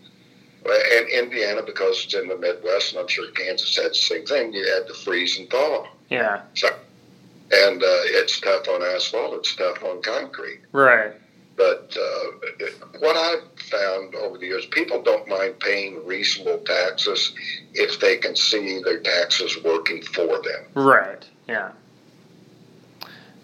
And 0.65 1.09
Indiana, 1.09 1.63
because 1.63 2.05
it's 2.05 2.15
in 2.15 2.29
the 2.29 2.37
Midwest, 2.37 2.93
and 2.93 3.01
I'm 3.01 3.09
sure 3.09 3.31
Kansas 3.33 3.77
had 3.77 3.91
the 3.91 3.95
same 3.95 4.25
thing, 4.25 4.53
you 4.53 4.65
had 4.73 4.87
to 4.87 4.95
freeze 4.95 5.39
and 5.39 5.51
thaw. 5.51 5.89
Yeah. 6.09 6.43
So, 6.55 6.69
and 6.69 7.83
uh, 7.83 8.03
it's 8.21 8.41
tough 8.41 8.69
on 8.69 8.83
asphalt, 8.83 9.35
it's 9.35 9.57
tough 9.57 9.83
on 9.83 10.03
concrete. 10.03 10.61
Right. 10.71 11.13
But 11.57 11.97
uh, 12.01 12.66
what 12.99 13.16
I've 13.16 13.61
found 13.70 14.15
over 14.15 14.39
the 14.39 14.47
years, 14.47 14.66
people 14.66 15.03
don't 15.03 15.29
mind 15.29 15.61
paying 15.61 16.05
reasonable 16.07 16.59
taxes 16.65 17.33
if 17.74 18.01
they 18.01 18.16
can 18.16 18.35
see 18.37 18.81
their 18.83 19.01
taxes 19.01 19.59
working 19.62 20.03
for 20.03 20.27
them. 20.43 20.66
Right. 20.74 21.24
Yeah. 21.49 21.73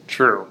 True. 0.06 0.48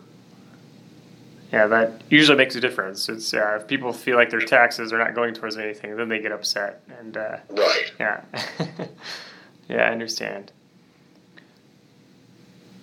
Yeah, 1.52 1.68
that 1.68 2.02
usually 2.10 2.38
makes 2.38 2.56
a 2.56 2.60
difference. 2.62 3.08
It's 3.08 3.34
uh, 3.34 3.58
if 3.62 3.68
people 3.68 3.94
feel 3.94 4.18
like 4.18 4.30
their 4.30 4.42
taxes 4.42 4.92
are 4.92 4.98
not 4.98 5.16
going 5.16 5.34
towards 5.34 5.58
anything, 5.58 5.96
then 5.96 6.10
they 6.10 6.20
get 6.20 6.32
upset. 6.32 6.84
And 7.00 7.16
uh, 7.16 7.38
Right. 7.50 7.92
yeah, 8.00 8.22
yeah, 9.70 9.78
I 9.78 9.92
understand. 9.92 10.52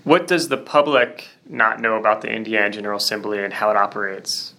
What 0.05 0.27
does 0.27 0.49
the 0.49 0.57
public 0.57 1.29
not 1.49 1.81
know 1.81 1.97
about 1.97 2.23
the 2.23 2.29
Indiana 2.31 2.71
General 2.71 2.97
Assembly 2.97 3.43
and 3.43 3.53
how 3.53 3.71
it 3.71 3.77
operates? 3.77 4.54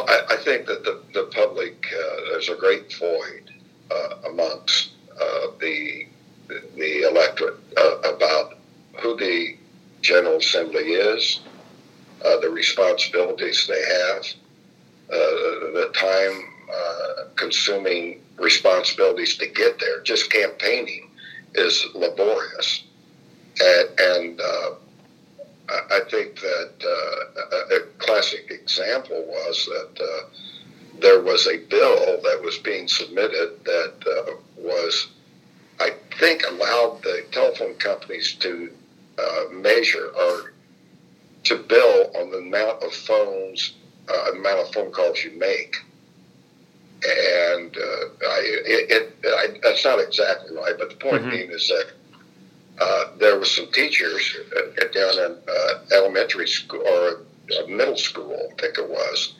Well, 0.00 0.24
I, 0.30 0.34
I 0.34 0.36
think 0.38 0.66
that 0.66 0.84
the, 0.84 1.02
the 1.12 1.24
public, 1.24 1.84
uh, 1.92 2.16
there's 2.30 2.48
a 2.48 2.54
great 2.54 2.92
void 2.98 3.52
uh, 3.90 4.28
amongst 4.30 4.92
uh, 5.20 5.48
the, 5.60 6.06
the 6.48 7.02
electorate 7.02 7.58
uh, 7.76 7.98
about 8.14 8.56
who 9.00 9.16
the 9.16 9.56
General 10.00 10.36
Assembly 10.36 10.92
is, 10.92 11.40
uh, 12.24 12.38
the 12.40 12.48
responsibilities 12.48 13.66
they 13.66 13.82
have, 13.82 14.24
uh, 15.12 15.72
the 15.74 15.90
time 15.94 16.46
consuming 17.36 18.20
responsibilities 18.38 19.36
to 19.36 19.46
get 19.46 19.78
there. 19.80 20.02
Just 20.02 20.30
campaigning 20.30 21.10
is 21.54 21.86
laborious. 21.94 22.84
And, 23.60 23.88
and 23.98 24.40
I 25.70 25.96
I 25.96 26.00
think 26.10 26.40
that 26.40 26.72
uh, 26.84 27.42
a, 27.56 27.76
a 27.76 27.80
classic 27.98 28.50
example 28.50 29.24
was 29.26 29.66
that 29.66 30.04
uh, 30.04 30.28
there 31.00 31.20
was 31.20 31.46
a 31.46 31.58
bill 31.58 32.20
that 32.22 32.40
was 32.42 32.58
being 32.58 32.88
submitted 32.88 33.64
that 33.64 33.94
uh, 34.06 34.32
was, 34.56 35.08
I 35.78 35.94
think, 36.18 36.42
allowed 36.46 37.02
the 37.02 37.24
telephone 37.32 37.74
companies 37.74 38.34
to 38.40 38.70
uh, 39.18 39.44
measure 39.52 40.10
or 40.18 40.52
to 41.44 41.56
bill 41.56 42.10
on 42.16 42.30
the 42.30 42.38
amount 42.38 42.82
of 42.82 42.92
phones, 42.92 43.74
uh, 44.08 44.32
amount 44.32 44.60
of 44.60 44.72
phone 44.74 44.90
calls 44.92 45.24
you 45.24 45.32
make. 45.38 45.76
And 47.02 47.74
uh, 47.74 48.26
I, 48.28 48.40
it, 48.66 48.90
it 48.90 49.14
I, 49.24 49.58
that's 49.62 49.84
not 49.84 50.00
exactly 50.00 50.54
right, 50.54 50.74
but 50.78 50.90
the 50.90 50.96
point 50.96 51.22
mm-hmm. 51.22 51.30
being 51.30 51.50
is 51.50 51.66
that 51.68 51.92
uh, 52.80 53.04
there 53.18 53.38
were 53.38 53.44
some 53.44 53.70
teachers 53.72 54.36
down 54.92 55.18
in 55.18 55.36
uh, 55.48 55.74
elementary 55.92 56.48
school 56.48 56.82
or 56.86 57.20
middle 57.68 57.96
school, 57.96 58.50
I 58.52 58.60
think 58.60 58.78
it 58.78 58.88
was, 58.88 59.34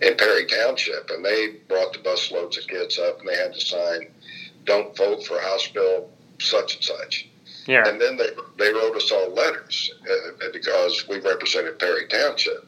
in 0.00 0.16
Perry 0.16 0.46
Township, 0.46 1.10
and 1.10 1.24
they 1.24 1.58
brought 1.68 1.92
the 1.92 2.00
busloads 2.00 2.58
of 2.58 2.66
kids 2.66 2.98
up, 2.98 3.20
and 3.20 3.28
they 3.28 3.36
had 3.36 3.54
to 3.54 3.60
sign, 3.60 4.08
"Don't 4.64 4.96
vote 4.96 5.24
for 5.24 5.38
House 5.40 5.68
Bill 5.68 6.10
such 6.40 6.74
and 6.74 6.84
such." 6.84 7.28
Yeah. 7.66 7.86
And 7.86 8.00
then 8.00 8.16
they 8.16 8.30
they 8.58 8.72
wrote 8.72 8.96
us 8.96 9.12
all 9.12 9.30
letters 9.30 9.92
uh, 10.10 10.46
because 10.52 11.06
we 11.08 11.20
represented 11.20 11.78
Perry 11.78 12.08
Township. 12.08 12.66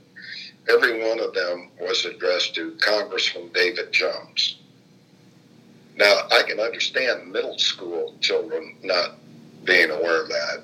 Every 0.69 1.07
one 1.07 1.19
of 1.19 1.35
them 1.35 1.70
was 1.81 2.05
addressed 2.05 2.55
to 2.55 2.77
Congressman 2.81 3.51
David 3.53 3.93
Jones. 3.93 4.59
Now 5.97 6.28
I 6.31 6.43
can 6.47 6.61
understand 6.61 7.32
middle 7.32 7.59
school 7.59 8.15
children 8.20 8.77
not 8.82 9.16
being 9.65 9.91
aware 9.91 10.23
of 10.23 10.28
that. 10.28 10.62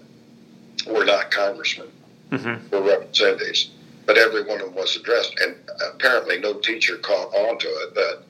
We're 0.86 1.04
not 1.04 1.30
congressmen. 1.30 1.88
Mm-hmm. 2.30 2.68
We're 2.70 2.88
representatives 2.88 3.70
but 4.10 4.18
every 4.18 4.42
one 4.42 4.60
of 4.60 4.66
them 4.66 4.74
was 4.74 4.96
addressed, 4.96 5.38
and 5.40 5.54
apparently 5.94 6.36
no 6.40 6.54
teacher 6.54 6.96
caught 6.96 7.32
on 7.32 7.56
to 7.58 7.68
it 7.68 7.94
that 7.94 8.22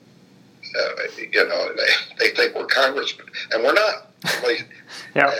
uh, 0.77 1.03
you 1.17 1.47
know 1.47 1.69
they, 1.75 2.19
they 2.19 2.35
think 2.35 2.55
we're 2.55 2.67
congressmen, 2.67 3.25
and 3.51 3.63
we're 3.63 3.73
not. 3.73 4.11
yeah. 5.15 5.31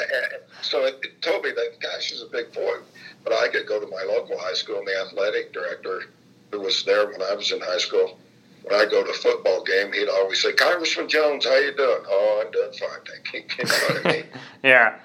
So 0.63 0.85
it, 0.85 0.99
it, 1.03 1.21
told 1.21 1.43
me 1.43 1.51
that 1.51 1.79
gosh, 1.79 2.05
she's 2.05 2.23
a 2.23 2.25
big 2.25 2.51
boy, 2.53 2.77
but 3.23 3.33
I 3.33 3.49
could 3.49 3.67
go 3.67 3.79
to 3.79 3.85
my 3.85 4.03
local 4.07 4.35
high 4.39 4.55
school, 4.55 4.79
and 4.79 4.87
the 4.87 4.99
athletic 4.99 5.53
director 5.53 6.05
who 6.49 6.61
was 6.61 6.83
there 6.85 7.05
when 7.05 7.21
I 7.21 7.35
was 7.35 7.51
in 7.51 7.61
high 7.61 7.77
school. 7.77 8.17
When 8.63 8.79
I 8.79 8.85
go 8.85 9.03
to 9.03 9.09
a 9.11 9.13
football 9.13 9.63
game, 9.63 9.93
he'd 9.93 10.09
always 10.09 10.41
say, 10.41 10.53
"Congressman 10.53 11.07
Jones, 11.07 11.45
how 11.45 11.55
you 11.57 11.75
doing?" 11.75 12.01
"Oh, 12.07 12.43
I'm 12.43 12.51
doing 12.51 12.71
fine, 12.73 12.99
thank 13.05 13.31
you." 13.31 13.43
You 13.59 13.65
know 13.65 14.01
what 14.01 14.05
I 14.07 14.11
mean? 14.11 14.25
yeah, 14.63 14.95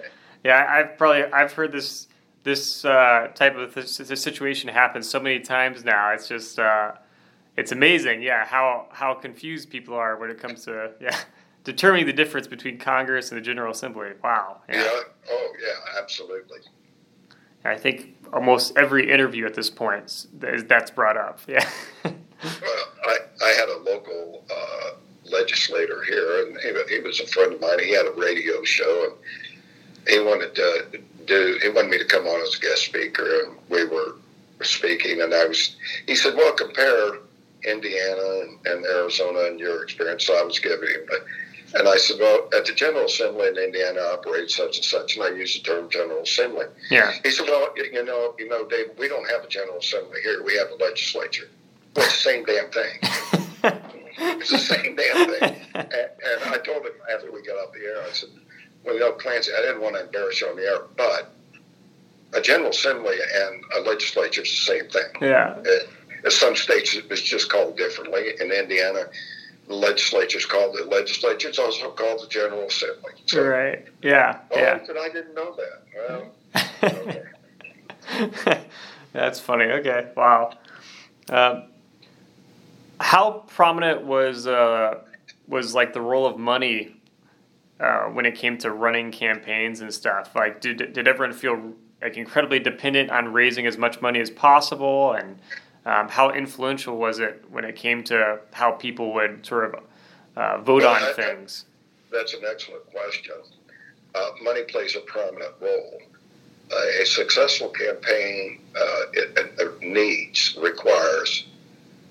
yeah. 0.47 0.66
I've 0.68 0.98
probably 0.98 1.24
I've 1.24 1.52
heard 1.52 1.73
this 1.73 2.09
this 2.47 2.85
uh, 2.85 3.28
type 3.35 3.56
of 3.56 3.74
this, 3.74 3.98
this, 3.98 4.23
situation 4.23 4.68
happen 4.68 5.02
so 5.02 5.18
many 5.18 5.40
times 5.40 5.85
now. 5.85 6.12
It's 6.12 6.28
just 6.28 6.59
uh, 6.59 6.93
it's 7.56 7.73
amazing, 7.73 8.23
yeah, 8.23 8.44
how 8.44 8.86
how 8.93 9.14
confused 9.14 9.68
people 9.70 9.94
are 9.94 10.16
when 10.16 10.31
it 10.31 10.39
comes 10.39 10.64
to 10.64 10.93
yeah 11.01 11.18
determining 11.64 12.06
the 12.06 12.12
difference 12.12 12.47
between 12.47 12.78
Congress 12.78 13.31
and 13.31 13.39
the 13.39 13.43
General 13.43 13.73
Assembly. 13.73 14.10
Wow. 14.23 14.62
Yeah. 14.68 14.77
yeah. 14.77 15.01
Oh 15.31 15.52
yeah, 15.60 16.01
absolutely. 16.01 16.60
I 17.64 17.77
think 17.77 18.16
almost 18.32 18.77
every 18.77 19.10
interview 19.10 19.44
at 19.44 19.55
this 19.55 19.70
point 19.70 20.27
that's 20.32 20.90
brought 20.90 21.16
up. 21.16 21.40
Yeah. 21.48 21.68
well, 22.05 22.14
I, 23.09 23.16
I 23.43 23.48
had 23.48 23.68
a 23.68 23.78
local 23.78 24.44
uh, 24.48 24.90
legislator 25.24 26.02
here, 26.05 26.47
and 26.47 26.59
he, 26.59 26.94
he 26.94 27.01
was 27.01 27.20
a 27.20 27.27
friend 27.27 27.55
of 27.55 27.60
mine. 27.60 27.81
He 27.81 27.93
had 27.93 28.06
a 28.06 28.12
radio 28.12 28.62
show, 28.62 29.05
and 29.05 29.12
he 30.09 30.20
wanted 30.20 30.55
to 30.55 31.01
do. 31.27 31.59
He 31.62 31.69
wanted 31.69 31.91
me 31.91 31.99
to 31.99 32.05
come 32.05 32.27
on 32.27 32.41
as 32.43 32.55
a 32.55 32.61
guest 32.61 32.85
speaker, 32.85 33.45
and 33.45 33.57
we 33.69 33.85
were 33.85 34.16
speaking, 34.62 35.20
and 35.20 35.35
I 35.35 35.47
was. 35.47 35.77
He 36.07 36.15
said, 36.15 36.35
"Well, 36.35 36.53
compare 36.55 37.19
Indiana 37.65 38.41
and, 38.43 38.66
and 38.66 38.87
Arizona 38.87 39.41
and 39.47 39.59
your 39.59 39.83
experience." 39.83 40.27
So 40.27 40.39
I 40.39 40.43
was 40.43 40.59
giving 40.59 40.89
him, 40.89 41.07
but. 41.09 41.24
And 41.74 41.89
I 41.89 41.97
said, 41.97 42.19
well, 42.20 42.49
at 42.57 42.65
the 42.65 42.73
General 42.73 43.05
Assembly 43.05 43.49
in 43.49 43.59
Indiana 43.59 44.01
operates 44.01 44.57
such 44.57 44.77
and 44.77 44.85
such, 44.85 45.16
and 45.16 45.24
I 45.24 45.31
use 45.31 45.53
the 45.55 45.61
term 45.61 45.91
General 45.91 46.23
Assembly. 46.23 46.66
Yeah. 46.91 47.12
He 47.23 47.31
said, 47.31 47.47
well, 47.49 47.69
you 47.77 48.05
know, 48.05 48.35
you 48.39 48.49
know, 48.49 48.66
Dave, 48.66 48.91
we 48.97 49.09
don't 49.09 49.28
have 49.28 49.45
a 49.45 49.49
General 49.49 49.78
Assembly 49.78 50.20
here. 50.23 50.43
We 50.45 50.57
have 50.57 50.69
a 50.70 50.77
legislature. 50.77 51.49
Well, 51.95 52.07
it's 52.07 52.23
the 52.23 52.31
same 52.31 52.45
damn 52.45 52.70
thing. 52.70 52.99
it's 54.39 54.51
the 54.51 54.59
same 54.59 54.97
damn 54.97 55.28
thing. 55.28 55.57
And, 55.74 55.91
and 55.93 56.55
I 56.55 56.59
told 56.59 56.87
him 56.87 56.93
after 57.12 57.33
we 57.33 57.43
got 57.43 57.57
off 57.57 57.73
the 57.73 57.81
air, 57.81 58.03
I 58.03 58.12
said, 58.12 58.31
well, 58.87 58.99
know, 58.99 59.13
Clancy, 59.13 59.53
I 59.57 59.61
didn't 59.63 59.83
want 59.83 59.97
to 59.97 60.05
embarrass 60.05 60.41
you 60.41 60.49
on 60.49 60.57
the 60.57 60.63
air, 60.63 60.81
but 60.97 61.33
a 62.33 62.41
General 62.41 62.71
Assembly 62.71 63.17
and 63.35 63.63
a 63.77 63.81
legislature 63.89 64.43
is 64.43 64.51
the 64.51 64.73
same 64.73 64.89
thing. 64.89 65.11
Yeah. 65.21 65.57
It, 65.65 65.89
in 66.25 66.31
some 66.31 66.57
states, 66.57 66.95
it's 66.95 67.23
just 67.23 67.51
called 67.51 67.77
differently. 67.77 68.33
In 68.41 68.51
Indiana, 68.51 69.05
the 69.69 69.75
legislature 69.75 70.39
is 70.39 70.47
called 70.47 70.77
the 70.77 70.85
legislature. 70.85 71.49
It's 71.49 71.59
also 71.59 71.91
called 71.91 72.23
the 72.23 72.29
General 72.29 72.63
Assembly. 72.67 73.13
So, 73.27 73.45
right. 73.45 73.85
Yeah. 74.03 74.41
Oh, 74.51 74.59
yeah. 74.59 74.79
I 75.01 75.09
didn't 75.09 75.35
know 75.35 75.57
that. 75.57 75.83
Well, 76.09 76.33
okay. 78.19 78.67
That's 79.13 79.41
funny. 79.41 79.65
Okay. 79.65 80.11
Wow. 80.17 80.53
Um, 81.29 81.65
how 82.99 83.45
prominent 83.49 84.05
was 84.05 84.47
uh, 84.47 85.01
was 85.49 85.75
like 85.75 85.93
the 85.93 86.01
role 86.01 86.27
of 86.27 86.39
money 86.39 86.95
uh, 87.81 88.05
when 88.05 88.27
it 88.27 88.35
came 88.35 88.57
to 88.59 88.70
running 88.70 89.11
campaigns 89.12 89.81
and 89.81 89.93
stuff? 89.93 90.35
Like, 90.35 90.61
did 90.61 90.93
did 90.93 91.07
everyone 91.09 91.35
feel 91.35 91.74
like 92.03 92.16
incredibly 92.16 92.59
dependent 92.59 93.11
on 93.11 93.32
raising 93.32 93.66
as 93.66 93.77
much 93.77 94.01
money 94.01 94.20
as 94.20 94.31
possible, 94.31 95.12
and 95.12 95.39
um, 95.85 96.09
how 96.09 96.31
influential 96.31 96.97
was 96.97 97.19
it 97.19 97.44
when 97.51 97.65
it 97.65 97.77
came 97.77 98.03
to 98.05 98.40
how 98.53 98.73
people 98.73 99.15
would 99.15 99.44
sort 99.47 99.66
of 99.66 99.82
uh, 100.36 100.59
vote 100.59 100.82
well, 100.82 100.94
on 100.94 101.03
I, 101.03 101.12
things? 101.12 101.65
That's 102.11 102.35
an 102.35 102.43
excellent 102.48 102.90
question. 102.90 103.35
Uh, 104.15 104.31
money 104.43 104.62
plays 104.65 104.97
a 104.97 105.01
prominent 105.01 105.53
role. 105.61 106.01
Uh, 106.73 107.03
a 107.03 107.07
successful 107.07 107.69
campaign 107.69 108.61
uh, 108.74 109.01
it, 109.12 109.55
it 109.59 109.81
needs 109.82 110.59
requires 110.61 111.47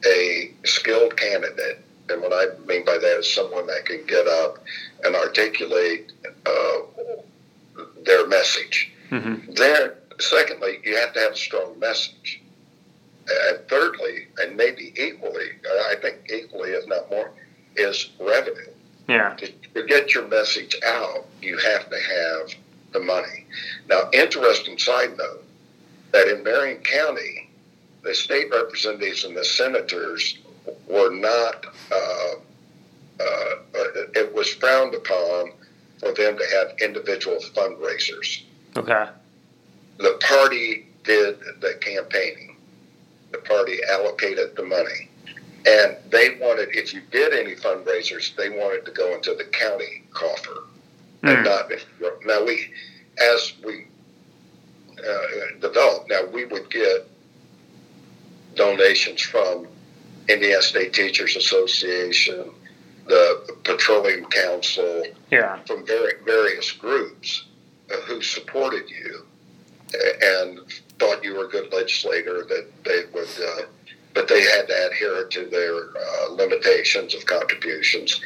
a 0.06 0.54
skilled 0.64 1.18
candidate 1.18 1.84
and 2.10 2.22
what 2.22 2.32
I 2.32 2.58
mean 2.66 2.86
by 2.86 2.98
that 2.98 3.18
is 3.20 3.34
someone 3.34 3.68
that 3.68 3.86
can 3.86 4.06
get 4.06 4.28
up 4.28 4.64
and 5.06 5.16
articulate 5.16 6.12
uh, 6.46 6.78
their 8.04 8.28
message. 8.28 8.92
Mm-hmm. 9.12 9.54
Then, 9.54 9.92
secondly, 10.20 10.80
you 10.84 10.96
have 10.98 11.14
to 11.14 11.20
have 11.20 11.34
a 11.34 11.38
strong 11.38 11.80
message. 11.80 12.42
And 13.28 13.68
thirdly, 13.68 14.28
and 14.38 14.56
maybe 14.56 14.94
equally, 14.98 15.50
I 15.92 15.96
think 16.02 16.30
equally, 16.32 16.72
if 16.72 16.88
not 16.88 17.10
more, 17.10 17.32
is 17.76 18.12
revenue. 18.20 18.72
Yeah. 19.08 19.36
To, 19.36 19.52
to 19.76 19.84
get 19.86 20.14
your 20.14 20.28
message 20.28 20.76
out, 20.86 21.26
you 21.42 21.58
have 21.58 21.90
to 21.90 21.96
have 21.96 22.56
the 22.94 23.00
money. 23.00 23.46
Now, 23.90 24.10
interesting 24.14 24.78
side 24.78 25.18
note 25.18 25.44
that 26.12 26.28
in 26.28 26.44
Marion 26.44 26.82
County, 26.82 27.50
the 28.04 28.14
state 28.14 28.50
representatives 28.52 29.24
and 29.26 29.36
the 29.36 29.44
senators 29.44 30.38
were 30.88 31.12
not, 31.12 31.66
uh, 31.92 32.36
uh, 33.20 33.56
it 34.14 34.34
was 34.34 34.54
frowned 34.54 34.94
upon 34.94 35.52
for 36.00 36.14
them 36.14 36.38
to 36.38 36.46
have 36.54 36.78
individual 36.82 37.38
fundraisers. 37.56 38.44
Okay. 38.76 39.06
The 39.98 40.20
party 40.22 40.88
did 41.04 41.40
the 41.62 41.76
campaigning. 41.80 42.58
The 43.32 43.38
party 43.40 43.80
allocated 43.90 44.56
the 44.56 44.64
money. 44.64 45.10
And 45.66 45.98
they 46.12 46.38
wanted, 46.40 46.76
if 46.76 46.94
you 46.94 47.02
did 47.12 47.34
any 47.34 47.56
fundraisers, 47.56 48.36
they 48.36 48.50
wanted 48.50 48.86
to 48.86 48.92
go 48.92 49.16
into 49.16 49.34
the 49.34 49.46
county 49.46 50.04
coffer 50.12 50.64
mm. 51.24 51.30
and 51.30 51.38
hmm. 51.40 51.44
not. 51.44 51.72
Now 52.26 52.46
we, 52.46 52.72
as 53.20 53.54
we 53.66 53.88
uh, 55.00 55.60
developed, 55.62 56.10
now 56.10 56.26
we 56.32 56.46
would 56.46 56.70
get 56.70 57.08
donations 58.56 59.22
from 59.22 59.68
Indiana 60.30 60.62
State 60.62 60.94
Teachers 60.94 61.36
Association, 61.36 62.52
the 63.08 63.56
Petroleum 63.64 64.26
Council, 64.26 65.04
yeah. 65.32 65.60
from 65.66 65.86
very, 65.86 66.14
various 66.26 66.72
groups 66.72 67.46
uh, 67.92 67.98
who 68.02 68.22
supported 68.22 68.90
you 68.90 69.26
and 70.22 70.60
thought 71.00 71.24
you 71.24 71.36
were 71.36 71.46
a 71.46 71.50
good 71.50 71.72
legislator 71.74 72.44
that 72.46 72.68
they 72.84 73.04
would, 73.14 73.28
uh, 73.28 73.62
but 74.14 74.28
they 74.28 74.42
had 74.42 74.68
to 74.68 74.88
adhere 74.88 75.26
to 75.26 75.46
their 75.46 75.76
uh, 75.76 76.32
limitations 76.32 77.14
of 77.14 77.26
contributions. 77.26 78.20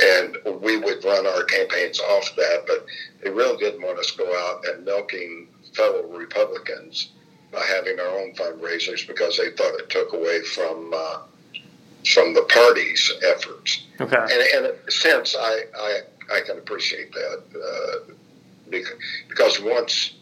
And 0.00 0.36
we 0.60 0.76
would 0.76 1.04
run 1.04 1.26
our 1.26 1.44
campaigns 1.44 1.98
off 1.98 2.34
that, 2.36 2.64
but 2.66 2.86
they 3.22 3.30
really 3.30 3.58
didn't 3.58 3.82
want 3.82 3.98
us 3.98 4.12
to 4.12 4.18
go 4.18 4.48
out 4.48 4.64
and 4.66 4.84
milking 4.84 5.48
fellow 5.74 6.06
Republicans 6.06 7.10
by 7.52 7.64
having 7.64 7.98
our 7.98 8.20
own 8.20 8.32
fundraisers 8.34 9.06
because 9.06 9.36
they 9.36 9.50
thought 9.50 9.80
it 9.80 9.90
took 9.90 10.12
away 10.12 10.42
from 10.42 10.92
uh, 10.94 11.18
from 12.06 12.34
the 12.34 12.42
party's 12.42 13.12
efforts. 13.22 13.84
Okay. 14.00 14.16
And, 14.16 14.30
and 14.30 14.66
in 14.66 14.72
a 14.86 14.90
sense, 14.90 15.36
I, 15.38 15.64
I, 15.76 16.00
I 16.32 16.40
can 16.46 16.58
appreciate 16.58 17.12
that 17.12 17.42
uh, 17.54 18.12
because 18.70 19.60
once 19.60 20.14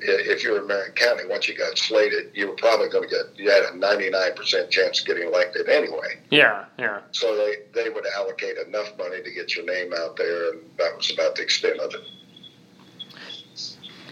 if 0.00 0.44
you 0.44 0.52
were 0.52 0.60
in 0.60 0.66
Marion 0.66 0.92
County, 0.92 1.22
once 1.26 1.48
you 1.48 1.56
got 1.56 1.76
slated, 1.76 2.30
you 2.34 2.48
were 2.48 2.54
probably 2.54 2.88
going 2.88 3.08
to 3.08 3.14
get, 3.14 3.36
you 3.36 3.50
had 3.50 3.64
a 3.64 3.70
99% 3.70 4.70
chance 4.70 5.00
of 5.00 5.06
getting 5.06 5.26
elected 5.26 5.68
anyway. 5.68 6.18
Yeah, 6.30 6.66
yeah. 6.78 7.00
So 7.12 7.36
they, 7.36 7.56
they 7.74 7.90
would 7.90 8.06
allocate 8.06 8.58
enough 8.58 8.96
money 8.96 9.22
to 9.22 9.30
get 9.30 9.56
your 9.56 9.64
name 9.64 9.92
out 9.92 10.16
there, 10.16 10.52
and 10.52 10.60
that 10.78 10.96
was 10.96 11.10
about 11.12 11.34
the 11.34 11.42
extent 11.42 11.80
of 11.80 11.94
it. 11.94 12.00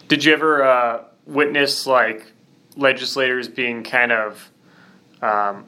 Did 0.09 0.25
you 0.25 0.33
ever 0.33 0.65
uh, 0.65 1.05
witness 1.25 1.87
like 1.87 2.33
legislators 2.77 3.49
being 3.49 3.83
kind 3.83 4.13
of 4.13 4.51
um, 5.23 5.67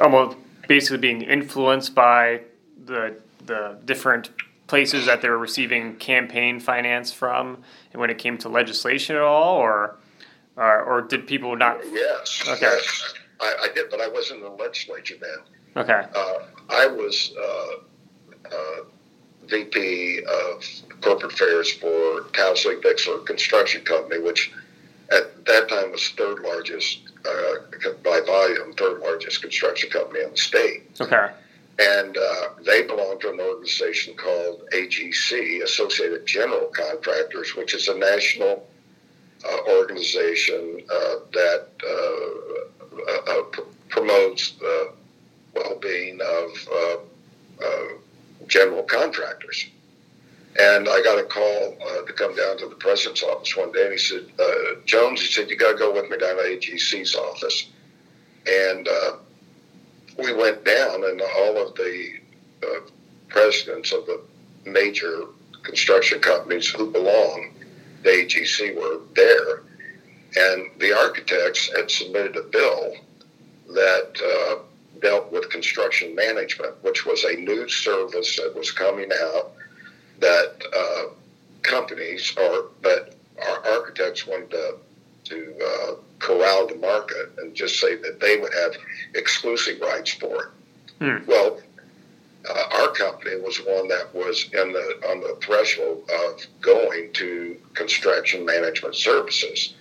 almost 0.00 0.36
basically 0.68 0.98
being 0.98 1.22
influenced 1.22 1.94
by 1.94 2.42
the 2.84 3.16
the 3.46 3.78
different 3.84 4.30
places 4.66 5.06
that 5.06 5.20
they 5.20 5.28
were 5.28 5.38
receiving 5.38 5.96
campaign 5.96 6.58
finance 6.60 7.12
from, 7.12 7.62
and 7.92 8.00
when 8.00 8.08
it 8.08 8.18
came 8.18 8.38
to 8.38 8.48
legislation 8.48 9.16
at 9.16 9.22
all, 9.22 9.56
or 9.56 9.96
or, 10.56 10.82
or 10.82 11.02
did 11.02 11.26
people 11.26 11.56
not? 11.56 11.78
Yes. 11.92 12.42
Okay. 12.48 12.60
Yes. 12.62 13.14
I, 13.40 13.54
I 13.62 13.68
did, 13.74 13.90
but 13.90 14.00
I 14.00 14.08
wasn't 14.08 14.42
in 14.42 14.44
the 14.44 14.50
legislature 14.50 15.16
then. 15.20 15.84
Okay. 15.84 16.06
Uh, 16.14 16.38
I 16.68 16.86
was 16.86 17.34
uh, 17.38 18.54
uh, 18.54 18.84
VP 19.46 20.22
of 20.24 20.64
corporate 21.00 21.32
affairs 21.32 21.72
for 21.72 22.22
Townsley 22.32 22.76
Bixler 22.76 23.24
Construction 23.26 23.82
Company, 23.82 24.20
which 24.22 24.52
at 25.10 25.44
that 25.46 25.68
time 25.68 25.92
was 25.92 26.08
third 26.10 26.40
largest 26.40 27.11
uh, 27.24 27.90
by 28.04 28.20
volume, 28.26 28.72
third 28.74 29.00
largest 29.00 29.42
construction 29.42 29.90
company 29.90 30.22
in 30.22 30.30
the 30.30 30.36
state. 30.36 30.90
Okay. 31.00 31.28
And 31.78 32.16
uh, 32.16 32.48
they 32.64 32.82
belong 32.82 33.18
to 33.20 33.32
an 33.32 33.40
organization 33.40 34.14
called 34.14 34.62
AGC, 34.74 35.62
Associated 35.62 36.26
General 36.26 36.66
Contractors, 36.66 37.56
which 37.56 37.74
is 37.74 37.88
a 37.88 37.98
national 37.98 38.66
uh, 39.44 39.70
organization 39.70 40.80
uh, 40.88 41.14
that 41.32 41.66
uh, 41.84 43.30
uh, 43.30 43.42
pr- 43.50 43.60
promotes 43.88 44.52
the 44.52 44.92
well-being 45.54 46.20
of 46.20 47.08
general 48.46 48.82
contractors. 48.82 49.66
And 50.58 50.86
I 50.86 51.02
got 51.02 51.18
a 51.18 51.24
call 51.24 51.76
uh, 51.80 52.06
to 52.06 52.12
come 52.12 52.36
down 52.36 52.58
to 52.58 52.68
the 52.68 52.74
president's 52.74 53.22
office 53.22 53.56
one 53.56 53.72
day, 53.72 53.84
and 53.84 53.92
he 53.92 53.98
said, 53.98 54.26
uh, 54.38 54.80
Jones, 54.84 55.22
he 55.22 55.28
said, 55.28 55.48
you 55.48 55.56
got 55.56 55.72
to 55.72 55.78
go 55.78 55.94
with 55.94 56.10
me 56.10 56.18
down 56.18 56.36
to 56.36 56.42
AGC's 56.42 57.14
office. 57.14 57.68
And 58.46 58.86
uh, 58.86 59.12
we 60.18 60.34
went 60.34 60.64
down, 60.64 61.04
and 61.04 61.22
all 61.38 61.66
of 61.66 61.74
the 61.74 62.08
uh, 62.62 62.80
presidents 63.28 63.92
of 63.92 64.04
the 64.04 64.20
major 64.66 65.22
construction 65.62 66.20
companies 66.20 66.68
who 66.68 66.90
belong 66.90 67.54
to 68.02 68.08
AGC 68.10 68.74
were 68.76 69.00
there. 69.14 69.62
And 70.36 70.70
the 70.78 70.92
architects 70.96 71.74
had 71.74 71.90
submitted 71.90 72.36
a 72.36 72.42
bill 72.42 72.94
that 73.68 74.20
uh, 74.22 74.62
dealt 75.00 75.32
with 75.32 75.48
construction 75.48 76.14
management, 76.14 76.74
which 76.82 77.06
was 77.06 77.24
a 77.24 77.36
new 77.36 77.68
service 77.68 78.36
that 78.36 78.54
was 78.54 78.70
coming 78.70 79.10
out 79.12 79.52
that 80.22 80.62
uh, 80.76 81.14
companies 81.62 82.34
or 82.36 82.70
that 82.82 83.14
our 83.46 83.74
architects 83.74 84.26
wanted 84.26 84.50
to, 84.50 84.74
to 85.24 85.54
uh, 85.64 85.94
corral 86.18 86.66
the 86.66 86.76
market 86.76 87.32
and 87.38 87.54
just 87.54 87.78
say 87.80 87.96
that 87.96 88.20
they 88.20 88.38
would 88.38 88.52
have 88.54 88.72
exclusive 89.14 89.80
rights 89.80 90.12
for 90.14 90.44
it. 90.44 90.48
Hmm. 91.00 91.28
Well, 91.28 91.60
uh, 92.48 92.64
our 92.80 92.88
company 92.88 93.36
was 93.40 93.58
one 93.58 93.88
that 93.88 94.12
was 94.14 94.44
in 94.52 94.72
the 94.72 95.00
on 95.10 95.20
the 95.20 95.38
threshold 95.40 96.08
of 96.26 96.44
going 96.60 97.12
to 97.12 97.56
construction 97.74 98.44
management 98.44 98.96
services. 98.96 99.74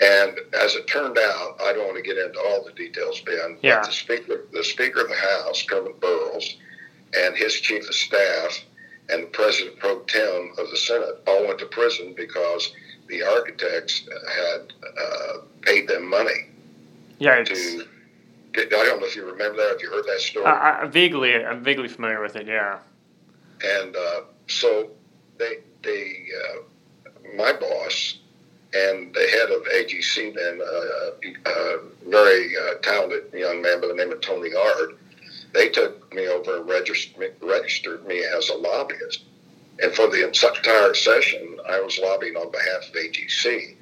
And 0.00 0.38
as 0.62 0.74
it 0.74 0.86
turned 0.86 1.18
out, 1.18 1.56
I 1.62 1.72
don't 1.72 1.86
want 1.86 1.96
to 1.96 2.02
get 2.02 2.18
into 2.18 2.38
all 2.38 2.64
the 2.64 2.72
details, 2.72 3.20
Ben. 3.22 3.56
Yeah. 3.62 3.80
But 3.80 3.86
the 3.86 3.92
speaker, 3.92 4.44
the 4.52 4.64
Speaker 4.64 5.00
of 5.00 5.08
the 5.08 5.16
House, 5.16 5.62
Kermit 5.62 6.00
Burrous, 6.00 6.56
and 7.16 7.34
his 7.34 7.54
chief 7.54 7.88
of 7.88 7.94
staff, 7.94 8.60
and 9.08 9.22
the 9.24 9.26
President 9.28 9.78
pro 9.78 10.00
tem 10.00 10.52
of 10.58 10.70
the 10.70 10.76
Senate 10.76 11.22
all 11.26 11.46
went 11.46 11.58
to 11.60 11.66
prison 11.66 12.14
because 12.16 12.72
the 13.08 13.22
architects 13.22 14.02
had 14.36 14.72
uh, 15.00 15.32
paid 15.62 15.88
them 15.88 16.08
money 16.08 16.46
Yeah. 17.18 17.42
to. 17.44 17.86
I 18.58 18.64
don't 18.70 19.00
know 19.00 19.06
if 19.06 19.14
you 19.14 19.26
remember 19.26 19.58
that. 19.58 19.76
If 19.76 19.82
you 19.82 19.90
heard 19.90 20.06
that 20.06 20.20
story. 20.20 20.46
I, 20.46 20.82
I 20.82 20.86
vaguely, 20.86 21.44
I'm 21.44 21.62
vaguely 21.62 21.88
familiar 21.88 22.22
with 22.22 22.36
it. 22.36 22.46
Yeah. 22.46 22.78
And 23.62 23.94
uh, 23.94 24.20
so 24.48 24.90
they, 25.38 25.58
they, 25.82 26.26
uh, 26.42 27.16
my 27.36 27.52
boss 27.52 28.18
and 28.72 29.12
the 29.14 29.20
head 29.20 29.50
of 29.50 29.62
AGC, 29.64 30.34
then 30.34 30.60
uh, 30.62 31.50
a 31.50 31.78
very 32.08 32.56
uh, 32.56 32.74
talented 32.82 33.24
young 33.34 33.60
man 33.60 33.80
by 33.80 33.88
the 33.88 33.94
name 33.94 34.10
of 34.10 34.20
Tony 34.22 34.54
Ard, 34.54 34.96
they 35.56 35.70
took 35.70 36.12
me 36.14 36.28
over 36.28 36.58
and 36.58 36.68
registered, 36.68 37.34
registered 37.40 38.06
me 38.06 38.22
as 38.24 38.50
a 38.50 38.54
lobbyist. 38.54 39.24
And 39.82 39.92
for 39.92 40.08
the 40.08 40.26
entire 40.26 40.94
session, 40.94 41.58
I 41.68 41.80
was 41.80 41.98
lobbying 41.98 42.36
on 42.36 42.50
behalf 42.50 42.88
of 42.88 42.94
AGC. 42.94 43.76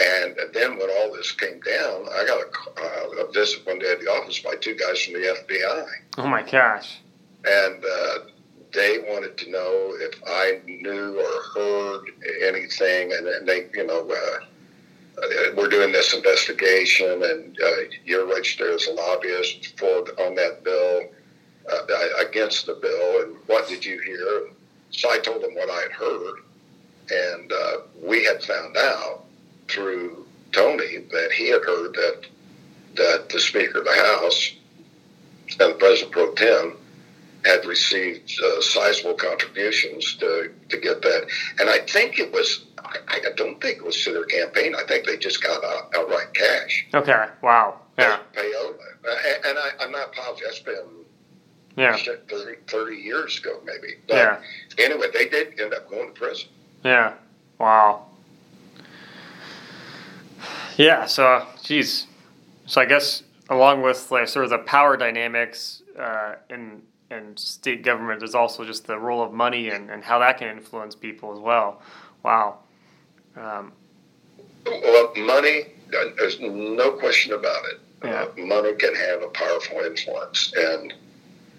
And 0.00 0.36
then 0.52 0.76
when 0.76 0.90
all 0.90 1.12
this 1.12 1.30
came 1.32 1.60
down, 1.60 2.06
I 2.10 2.24
got 2.26 2.40
a, 2.40 3.22
uh, 3.22 3.24
a 3.24 3.32
visit 3.32 3.64
one 3.64 3.78
day 3.78 3.92
at 3.92 4.00
the 4.00 4.06
office 4.06 4.40
by 4.40 4.56
two 4.56 4.74
guys 4.74 5.02
from 5.04 5.14
the 5.14 5.36
FBI. 5.48 5.86
Oh 6.18 6.26
my 6.26 6.42
gosh. 6.42 6.98
And 7.44 7.84
uh, 7.84 8.18
they 8.72 8.98
wanted 9.08 9.38
to 9.38 9.50
know 9.50 9.94
if 10.00 10.20
I 10.26 10.60
knew 10.66 11.20
or 11.20 11.42
heard 11.54 12.06
anything, 12.42 13.12
and, 13.12 13.28
and 13.28 13.48
they, 13.48 13.68
you 13.72 13.86
know, 13.86 14.10
uh, 14.10 14.44
we're 15.56 15.68
doing 15.68 15.92
this 15.92 16.14
investigation, 16.14 17.22
and 17.22 17.58
uh, 17.62 17.70
you're 18.04 18.26
registered 18.26 18.74
as 18.74 18.86
a 18.86 18.92
lobbyist 18.92 19.78
for 19.78 20.04
on 20.20 20.34
that 20.34 20.62
bill 20.64 21.02
uh, 21.70 22.26
against 22.26 22.66
the 22.66 22.74
bill, 22.74 23.22
and 23.22 23.36
what 23.46 23.68
did 23.68 23.84
you 23.84 24.00
hear? 24.00 24.48
So 24.90 25.10
I 25.10 25.18
told 25.18 25.42
them 25.42 25.54
what 25.54 25.70
I 25.70 25.82
had 25.82 25.92
heard, 25.92 26.40
and 27.10 27.52
uh, 27.52 27.76
we 28.02 28.24
had 28.24 28.42
found 28.42 28.76
out 28.76 29.24
through 29.68 30.26
Tony 30.52 30.98
that 31.10 31.32
he 31.32 31.48
had 31.48 31.62
heard 31.64 31.94
that 31.94 32.26
that 32.96 33.28
the 33.28 33.40
Speaker 33.40 33.78
of 33.78 33.84
the 33.84 33.94
House 33.94 34.52
and 35.58 35.74
the 35.74 35.78
President 35.78 36.12
pro 36.12 36.32
tem 36.34 36.76
had 37.44 37.64
received 37.66 38.32
uh, 38.42 38.60
sizable 38.60 39.14
contributions 39.14 40.16
to, 40.16 40.50
to 40.68 40.78
get 40.78 41.02
that. 41.02 41.26
And 41.60 41.68
I 41.68 41.80
think 41.80 42.18
it 42.18 42.32
was, 42.32 42.64
I, 42.78 42.96
I 43.08 43.20
don't 43.36 43.60
think 43.60 43.78
it 43.78 43.84
was 43.84 44.02
to 44.04 44.12
their 44.12 44.24
campaign. 44.24 44.74
I 44.74 44.84
think 44.86 45.06
they 45.06 45.16
just 45.16 45.42
got 45.42 45.62
out, 45.62 45.92
outright 45.94 46.32
cash. 46.34 46.86
Okay. 46.94 47.26
Wow. 47.42 47.80
Yeah. 47.98 48.18
Payola. 48.34 48.74
And 49.46 49.58
I, 49.58 49.70
I'm 49.80 49.92
not 49.92 50.12
positive. 50.14 50.42
That's 50.46 50.60
been 50.60 51.04
Yeah. 51.76 51.96
30, 51.96 52.60
30 52.66 52.96
years 52.96 53.38
ago, 53.38 53.60
maybe. 53.64 53.94
But 54.08 54.14
Yeah. 54.16 54.40
anyway, 54.78 55.08
they 55.12 55.28
did 55.28 55.60
end 55.60 55.74
up 55.74 55.88
going 55.90 56.14
to 56.14 56.18
prison. 56.18 56.48
Yeah. 56.82 57.12
Wow. 57.58 58.06
Yeah. 60.76 61.06
So, 61.06 61.46
geez. 61.62 62.06
So 62.66 62.80
I 62.80 62.86
guess 62.86 63.22
along 63.50 63.82
with 63.82 64.10
like 64.10 64.28
sort 64.28 64.46
of 64.46 64.50
the 64.50 64.58
power 64.58 64.96
dynamics 64.96 65.82
uh, 65.98 66.36
in 66.48 66.80
in 67.10 67.36
state 67.36 67.82
government, 67.82 68.20
there's 68.20 68.34
also 68.34 68.64
just 68.64 68.86
the 68.86 68.98
role 68.98 69.22
of 69.22 69.32
money 69.32 69.68
and, 69.70 69.90
and 69.90 70.02
how 70.02 70.18
that 70.18 70.38
can 70.38 70.48
influence 70.48 70.94
people 70.94 71.32
as 71.32 71.38
well. 71.38 71.80
Wow. 72.22 72.58
Um, 73.36 73.72
Well, 74.66 75.12
money, 75.16 75.66
uh, 75.96 76.04
there's 76.16 76.40
no 76.40 76.92
question 76.92 77.32
about 77.34 77.64
it. 77.66 77.80
Yeah. 78.04 78.22
Uh, 78.24 78.46
money 78.46 78.74
can 78.74 78.94
have 78.94 79.22
a 79.22 79.28
powerful 79.28 79.78
influence, 79.80 80.52
and 80.56 80.92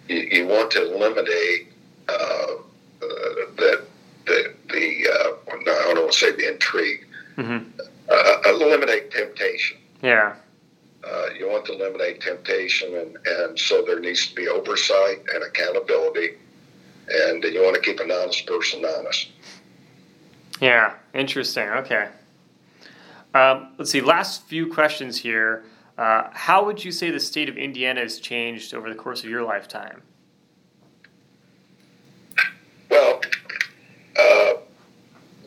you, 0.07 0.17
you 0.17 0.47
want 0.47 0.71
to 0.71 0.93
eliminate 0.93 1.67
uh, 2.09 2.13
uh, 2.13 2.55
the 3.01 3.81
the 4.27 4.53
the 4.69 5.07
uh, 5.07 5.51
I 5.51 5.63
don't 5.63 5.97
want 5.97 6.11
to 6.11 6.17
say 6.17 6.31
the 6.31 6.51
intrigue. 6.53 7.05
mhm. 7.37 7.65
Uh, 8.07 8.37
eliminate 8.45 9.09
temptation. 9.11 9.77
Yeah. 10.03 10.35
Uh, 11.05 11.27
you 11.37 11.47
want 11.47 11.65
to 11.65 11.73
eliminate 11.73 12.19
temptation, 12.21 12.95
and, 12.95 13.17
and 13.25 13.59
so 13.59 13.83
there 13.83 13.99
needs 13.99 14.27
to 14.27 14.35
be 14.35 14.47
oversight 14.47 15.19
and 15.33 15.43
accountability, 15.43 16.31
and 17.09 17.43
you 17.43 17.61
want 17.61 17.75
to 17.75 17.81
keep 17.81 17.99
an 17.99 18.11
honest 18.11 18.47
person 18.47 18.83
honest. 18.83 19.29
Yeah, 20.59 20.95
interesting. 21.13 21.67
Okay. 21.69 22.09
Um, 23.35 23.73
let's 23.77 23.91
see. 23.91 24.01
Last 24.01 24.47
few 24.47 24.71
questions 24.71 25.17
here. 25.17 25.65
Uh, 25.97 26.29
how 26.33 26.65
would 26.65 26.83
you 26.83 26.91
say 26.91 27.11
the 27.11 27.19
state 27.19 27.49
of 27.49 27.57
Indiana 27.57 28.01
has 28.01 28.19
changed 28.19 28.73
over 28.73 28.89
the 28.89 28.95
course 28.95 29.23
of 29.23 29.29
your 29.29 29.43
lifetime? 29.43 30.01
Well, 32.89 33.21
uh, 34.17 34.53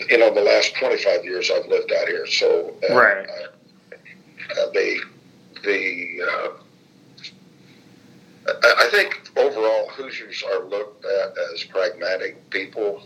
you 0.09 0.18
know, 0.18 0.32
the 0.32 0.40
last 0.40 0.76
25 0.76 1.24
years 1.24 1.51
I've 1.51 1.66
lived 1.66 1.93
out 1.93 2.06
here, 2.06 2.26
so 2.26 2.74
uh, 2.89 2.94
Right. 2.94 3.28
Uh, 3.28 4.70
the 4.72 5.01
the 5.69 6.23
uh, 6.23 6.51
I, 8.65 8.89
think 8.90 9.31
overall 9.36 9.89
Hoosiers 9.90 10.43
are 10.43 10.65
looked 10.65 11.05
at 11.05 11.35
as 11.53 11.65
pragmatic 11.65 12.49
people, 12.49 13.03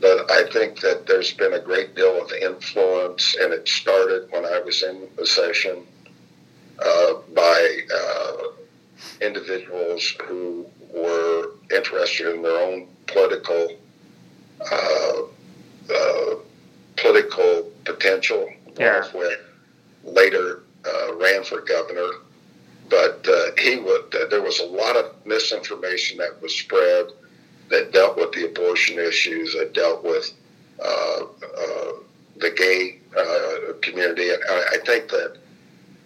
but 0.00 0.28
I 0.30 0.50
think 0.50 0.80
that 0.80 1.06
there's 1.06 1.32
been 1.32 1.52
a 1.52 1.60
great 1.60 1.94
deal 1.94 2.20
of 2.20 2.32
influence, 2.32 3.36
and 3.40 3.52
it 3.52 3.68
started 3.68 4.28
when 4.30 4.44
I 4.44 4.58
was 4.58 4.82
in 4.82 5.08
the 5.16 5.24
session 5.24 5.86
uh, 6.84 7.12
by 7.32 7.78
uh, 7.94 8.36
individuals 9.20 10.12
who 10.24 10.66
were 10.92 11.50
interested 11.72 12.34
in 12.34 12.42
their 12.42 12.60
own 12.60 12.88
political 13.06 13.68
uh, 14.60 15.22
uh 15.92 16.34
political 16.96 17.70
potential. 17.84 18.50
Yeah. 18.76 19.04
With 19.14 19.38
later 20.04 20.61
uh, 20.86 21.14
ran 21.16 21.44
for 21.44 21.60
governor, 21.60 22.08
but 22.88 23.26
uh, 23.28 23.50
he 23.58 23.76
would. 23.76 24.14
there 24.30 24.42
was 24.42 24.60
a 24.60 24.66
lot 24.66 24.96
of 24.96 25.14
misinformation 25.24 26.18
that 26.18 26.40
was 26.42 26.54
spread 26.54 27.06
that 27.68 27.92
dealt 27.92 28.16
with 28.16 28.32
the 28.32 28.46
abortion 28.46 28.98
issues, 28.98 29.54
that 29.54 29.72
dealt 29.72 30.04
with 30.04 30.32
the 32.42 32.50
gay 32.50 32.98
community, 33.80 34.30
and 34.30 34.42
I, 34.48 34.62
I 34.72 34.78
think 34.84 35.08
that 35.10 35.36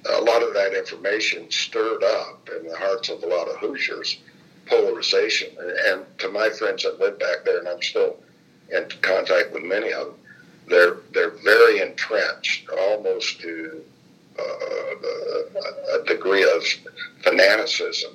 a 0.09 0.21
lot 0.21 0.43
of 0.43 0.55
that 0.55 0.75
information 0.75 1.51
stirred 1.51 2.03
up 2.05 2.49
in 2.57 2.69
the 2.69 2.77
hearts 2.77 3.09
of 3.09 3.23
a 3.23 3.27
lot 3.27 3.49
of 3.49 3.57
Hoosiers 3.57 4.19
polarization. 4.67 5.49
And 5.89 6.05
to 6.19 6.29
my 6.29 6.51
friends 6.51 6.83
that 6.83 7.01
live 7.01 7.19
back 7.19 7.45
there, 7.45 7.59
and 7.59 7.69
I'm 7.69 7.83
still 7.83 8.17
in 8.71 8.87
contact 9.03 9.53
with 9.53 9.63
many 9.63 9.93
of 9.93 10.07
them, 10.07 10.15
they're 10.69 10.97
they're 11.13 11.37
very 11.45 11.81
entrenched, 11.81 12.69
almost 12.71 13.41
to 13.41 13.85
uh, 14.39 16.01
a 16.01 16.05
degree 16.05 16.45
of 16.45 16.63
fanaticism 17.23 18.13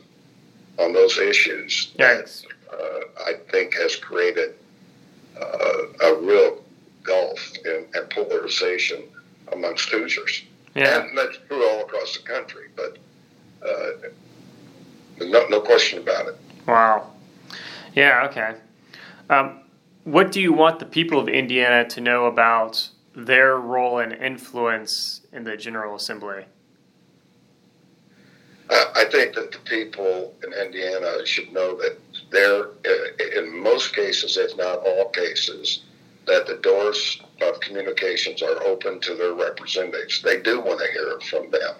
on 0.80 0.94
those 0.94 1.18
issues. 1.18 1.92
Yes. 1.98 2.44
That, 2.70 2.80
uh, 2.80 3.30
I 3.30 3.34
think 3.52 3.74
has 3.76 3.96
created 3.96 4.56
uh, 5.40 6.06
a 6.06 6.16
real 6.16 6.64
gulf 7.04 7.54
and 7.66 8.10
polarization 8.10 9.04
amongst 9.52 9.90
Hoosiers. 9.90 10.44
Yeah. 10.76 11.02
And 11.02 11.18
that's 11.18 11.38
true 11.48 11.68
all 11.68 11.82
across 11.82 12.18
the 12.18 12.24
country, 12.24 12.68
but 12.76 12.98
uh, 13.66 14.10
no, 15.20 15.48
no 15.48 15.62
question 15.62 16.00
about 16.00 16.28
it. 16.28 16.38
Wow. 16.68 17.12
Yeah, 17.94 18.28
okay. 18.30 18.56
Um, 19.30 19.60
what 20.04 20.32
do 20.32 20.42
you 20.42 20.54
want 20.54 20.80
the 20.80 20.86
people 20.86 21.20
of 21.20 21.28
Indiana 21.28 21.88
to 21.90 22.02
know 22.02 22.26
about 22.26 22.90
their 23.14 23.58
role 23.58 24.00
and 24.00 24.14
influence 24.14 25.22
in 25.32 25.44
the 25.44 25.58
General 25.58 25.96
Assembly? 25.96 26.46
I 28.72 29.06
think 29.12 29.36
that 29.36 29.52
the 29.52 29.58
people 29.60 30.34
in 30.46 30.54
Indiana 30.54 31.26
should 31.26 31.52
know 31.52 31.76
that 31.76 31.98
they're, 32.30 32.68
uh, 32.68 33.38
in 33.38 33.62
most 33.62 33.94
cases, 33.94 34.38
if 34.38 34.56
not 34.56 34.80
all 34.86 35.10
cases, 35.10 35.82
that 36.26 36.48
the 36.48 36.56
doors 36.56 37.22
of 37.42 37.60
communications 37.60 38.42
are 38.42 38.64
open 38.64 39.00
to 39.02 39.16
their 39.16 39.34
representatives. 39.34 40.22
They 40.22 40.40
do 40.40 40.62
want 40.62 40.80
to 40.80 40.92
hear 40.92 41.20
from 41.30 41.52
them. 41.52 41.76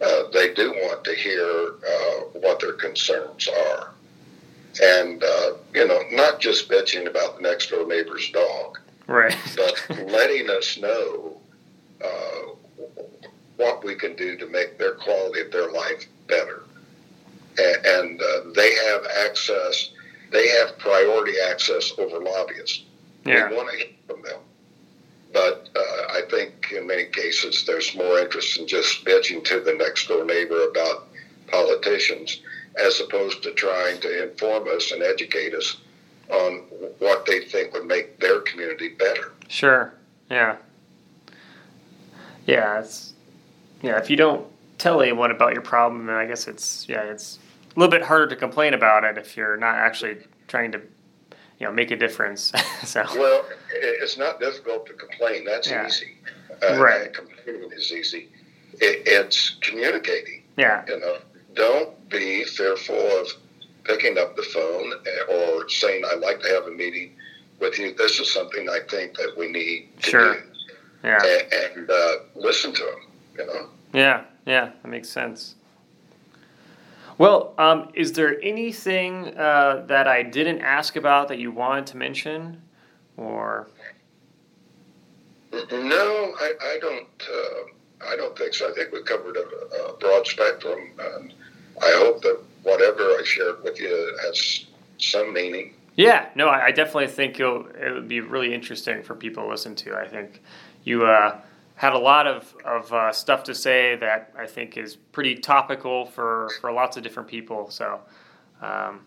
Uh, 0.00 0.24
they 0.32 0.54
do 0.54 0.70
want 0.70 1.02
to 1.04 1.14
hear 1.14 1.74
uh, 1.88 2.20
what 2.38 2.60
their 2.60 2.74
concerns 2.74 3.48
are. 3.48 3.90
And, 4.82 5.22
uh, 5.22 5.54
you 5.74 5.86
know, 5.88 6.00
not 6.12 6.40
just 6.40 6.68
bitching 6.68 7.08
about 7.08 7.36
the 7.36 7.42
next 7.42 7.70
door 7.70 7.86
neighbor's 7.86 8.30
dog, 8.30 8.78
right. 9.06 9.36
but 9.56 10.08
letting 10.10 10.50
us 10.50 10.78
know 10.78 11.38
uh, 12.04 13.02
what 13.56 13.84
we 13.84 13.94
can 13.94 14.16
do 14.16 14.36
to 14.36 14.46
make 14.46 14.78
their 14.78 14.94
quality 14.94 15.40
of 15.40 15.52
their 15.52 15.70
life 15.70 16.06
better. 16.28 16.62
And, 17.58 17.86
and 17.86 18.20
uh, 18.20 18.50
they 18.54 18.74
have 18.74 19.06
access, 19.26 19.90
they 20.30 20.48
have 20.48 20.78
priority 20.78 21.34
access 21.50 21.92
over 21.98 22.18
lobbyists. 22.18 22.84
Yeah. 23.24 23.48
We 23.48 23.56
want 23.56 23.70
to 23.70 23.76
hear 23.76 23.86
from 24.06 24.22
them. 24.22 24.40
But 25.32 25.68
uh, 25.74 26.12
I 26.12 26.22
think 26.30 26.72
in 26.72 26.86
many 26.86 27.06
cases 27.06 27.64
there's 27.66 27.94
more 27.96 28.18
interest 28.18 28.58
in 28.58 28.68
just 28.68 29.04
bitching 29.04 29.44
to 29.46 29.60
the 29.60 29.74
next 29.74 30.06
door 30.06 30.24
neighbor 30.24 30.68
about 30.68 31.08
politicians 31.48 32.40
as 32.82 33.00
opposed 33.00 33.42
to 33.42 33.52
trying 33.52 34.00
to 34.00 34.30
inform 34.30 34.68
us 34.68 34.92
and 34.92 35.02
educate 35.02 35.54
us 35.54 35.76
on 36.30 36.64
what 36.98 37.26
they 37.26 37.40
think 37.40 37.72
would 37.72 37.86
make 37.86 38.18
their 38.20 38.40
community 38.40 38.90
better. 38.90 39.32
Sure. 39.48 39.92
Yeah. 40.30 40.56
Yeah. 42.46 42.80
It's 42.80 43.12
yeah. 43.82 43.98
If 43.98 44.08
you 44.10 44.16
don't 44.16 44.46
tell 44.78 45.00
anyone 45.00 45.30
about 45.30 45.52
your 45.52 45.62
problem, 45.62 46.06
then 46.06 46.16
I 46.16 46.26
guess 46.26 46.48
it's 46.48 46.88
yeah. 46.88 47.02
It's 47.02 47.38
a 47.74 47.78
little 47.78 47.90
bit 47.90 48.02
harder 48.02 48.28
to 48.28 48.36
complain 48.36 48.74
about 48.74 49.04
it 49.04 49.18
if 49.18 49.36
you're 49.36 49.56
not 49.56 49.76
actually 49.76 50.18
trying 50.48 50.72
to 50.72 50.78
you 51.58 51.66
know 51.66 51.72
make 51.72 51.90
a 51.90 51.96
difference. 51.96 52.52
so 52.84 53.04
well, 53.14 53.44
it's 53.70 54.16
not 54.16 54.40
difficult 54.40 54.86
to 54.86 54.94
complain. 54.94 55.44
That's 55.44 55.70
yeah. 55.70 55.86
easy. 55.86 56.16
Uh, 56.62 56.78
right. 56.78 57.12
Complaining 57.12 57.70
is 57.72 57.92
easy. 57.92 58.28
It, 58.74 59.02
it's 59.06 59.56
communicating. 59.60 60.42
Yeah. 60.56 60.84
You 60.88 61.00
know, 61.00 61.18
don't 61.54 62.08
be 62.08 62.44
fearful 62.44 62.96
of 63.20 63.28
picking 63.84 64.18
up 64.18 64.36
the 64.36 64.42
phone 64.42 64.92
or 65.30 65.68
saying, 65.68 66.04
"I'd 66.04 66.20
like 66.20 66.40
to 66.40 66.48
have 66.48 66.64
a 66.64 66.70
meeting 66.70 67.12
with 67.60 67.78
you. 67.78 67.94
This 67.94 68.18
is 68.20 68.32
something 68.32 68.68
I 68.68 68.80
think 68.88 69.16
that 69.16 69.34
we 69.36 69.48
need 69.48 69.88
to 70.02 70.10
sure. 70.10 70.34
do." 70.34 70.40
Yeah. 71.02 71.20
And, 71.22 71.78
and 71.78 71.90
uh, 71.90 72.12
listen 72.34 72.72
to 72.72 72.82
them. 72.82 73.06
You 73.38 73.46
know. 73.46 73.68
Yeah. 73.92 74.24
Yeah. 74.46 74.70
That 74.82 74.88
makes 74.88 75.08
sense. 75.08 75.54
Well, 77.16 77.54
um, 77.58 77.90
is 77.94 78.12
there 78.12 78.40
anything 78.42 79.36
uh, 79.38 79.84
that 79.86 80.08
I 80.08 80.22
didn't 80.22 80.62
ask 80.62 80.96
about 80.96 81.28
that 81.28 81.38
you 81.38 81.52
wanted 81.52 81.86
to 81.88 81.96
mention, 81.96 82.60
or? 83.16 83.68
No, 85.52 86.34
I, 86.40 86.52
I 86.60 86.78
don't. 86.80 87.06
Uh, 87.32 88.08
I 88.10 88.16
don't 88.16 88.36
think 88.36 88.54
so. 88.54 88.68
I 88.68 88.74
think 88.74 88.92
we 88.92 89.02
covered 89.02 89.36
a, 89.36 89.84
a, 89.84 89.96
broad 89.98 90.26
spectrum, 90.26 90.90
and 90.98 91.32
I 91.82 91.90
hope 91.96 92.22
that 92.22 92.40
whatever 92.62 93.02
I 93.02 93.22
shared 93.24 93.62
with 93.62 93.80
you 93.80 94.18
has 94.24 94.66
some 94.98 95.32
meaning. 95.32 95.74
Yeah, 95.96 96.28
no, 96.34 96.48
I, 96.48 96.66
I 96.66 96.70
definitely 96.72 97.08
think 97.08 97.38
you'll. 97.38 97.66
It 97.68 97.92
would 97.92 98.08
be 98.08 98.20
really 98.20 98.52
interesting 98.52 99.02
for 99.02 99.14
people 99.14 99.44
to 99.44 99.48
listen 99.48 99.74
to. 99.76 99.96
I 99.96 100.08
think 100.08 100.42
you. 100.84 101.06
Uh, 101.06 101.40
had 101.76 101.92
a 101.92 101.98
lot 101.98 102.26
of, 102.26 102.54
of 102.64 102.92
uh, 102.92 103.12
stuff 103.12 103.44
to 103.44 103.54
say 103.54 103.96
that 103.96 104.32
I 104.38 104.46
think 104.46 104.76
is 104.76 104.96
pretty 104.96 105.36
topical 105.36 106.06
for, 106.06 106.50
for 106.60 106.72
lots 106.72 106.96
of 106.96 107.02
different 107.02 107.28
people. 107.28 107.70
So, 107.70 108.00
um, 108.62 109.00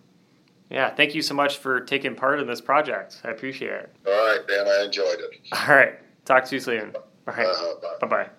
yeah, 0.69 0.93
thank 0.93 1.15
you 1.15 1.21
so 1.21 1.33
much 1.33 1.57
for 1.57 1.79
taking 1.79 2.15
part 2.15 2.39
in 2.39 2.47
this 2.47 2.61
project. 2.61 3.21
I 3.23 3.29
appreciate 3.29 3.71
it. 3.71 3.95
All 4.05 4.11
right, 4.13 4.45
Dan, 4.47 4.67
I 4.67 4.83
enjoyed 4.85 5.19
it. 5.19 5.39
All 5.53 5.75
right, 5.75 5.93
talk 6.25 6.45
to 6.45 6.55
you 6.55 6.59
soon. 6.59 6.93
All 7.27 7.33
right, 7.33 7.47
uh, 7.47 7.97
bye 8.01 8.07
bye. 8.07 8.29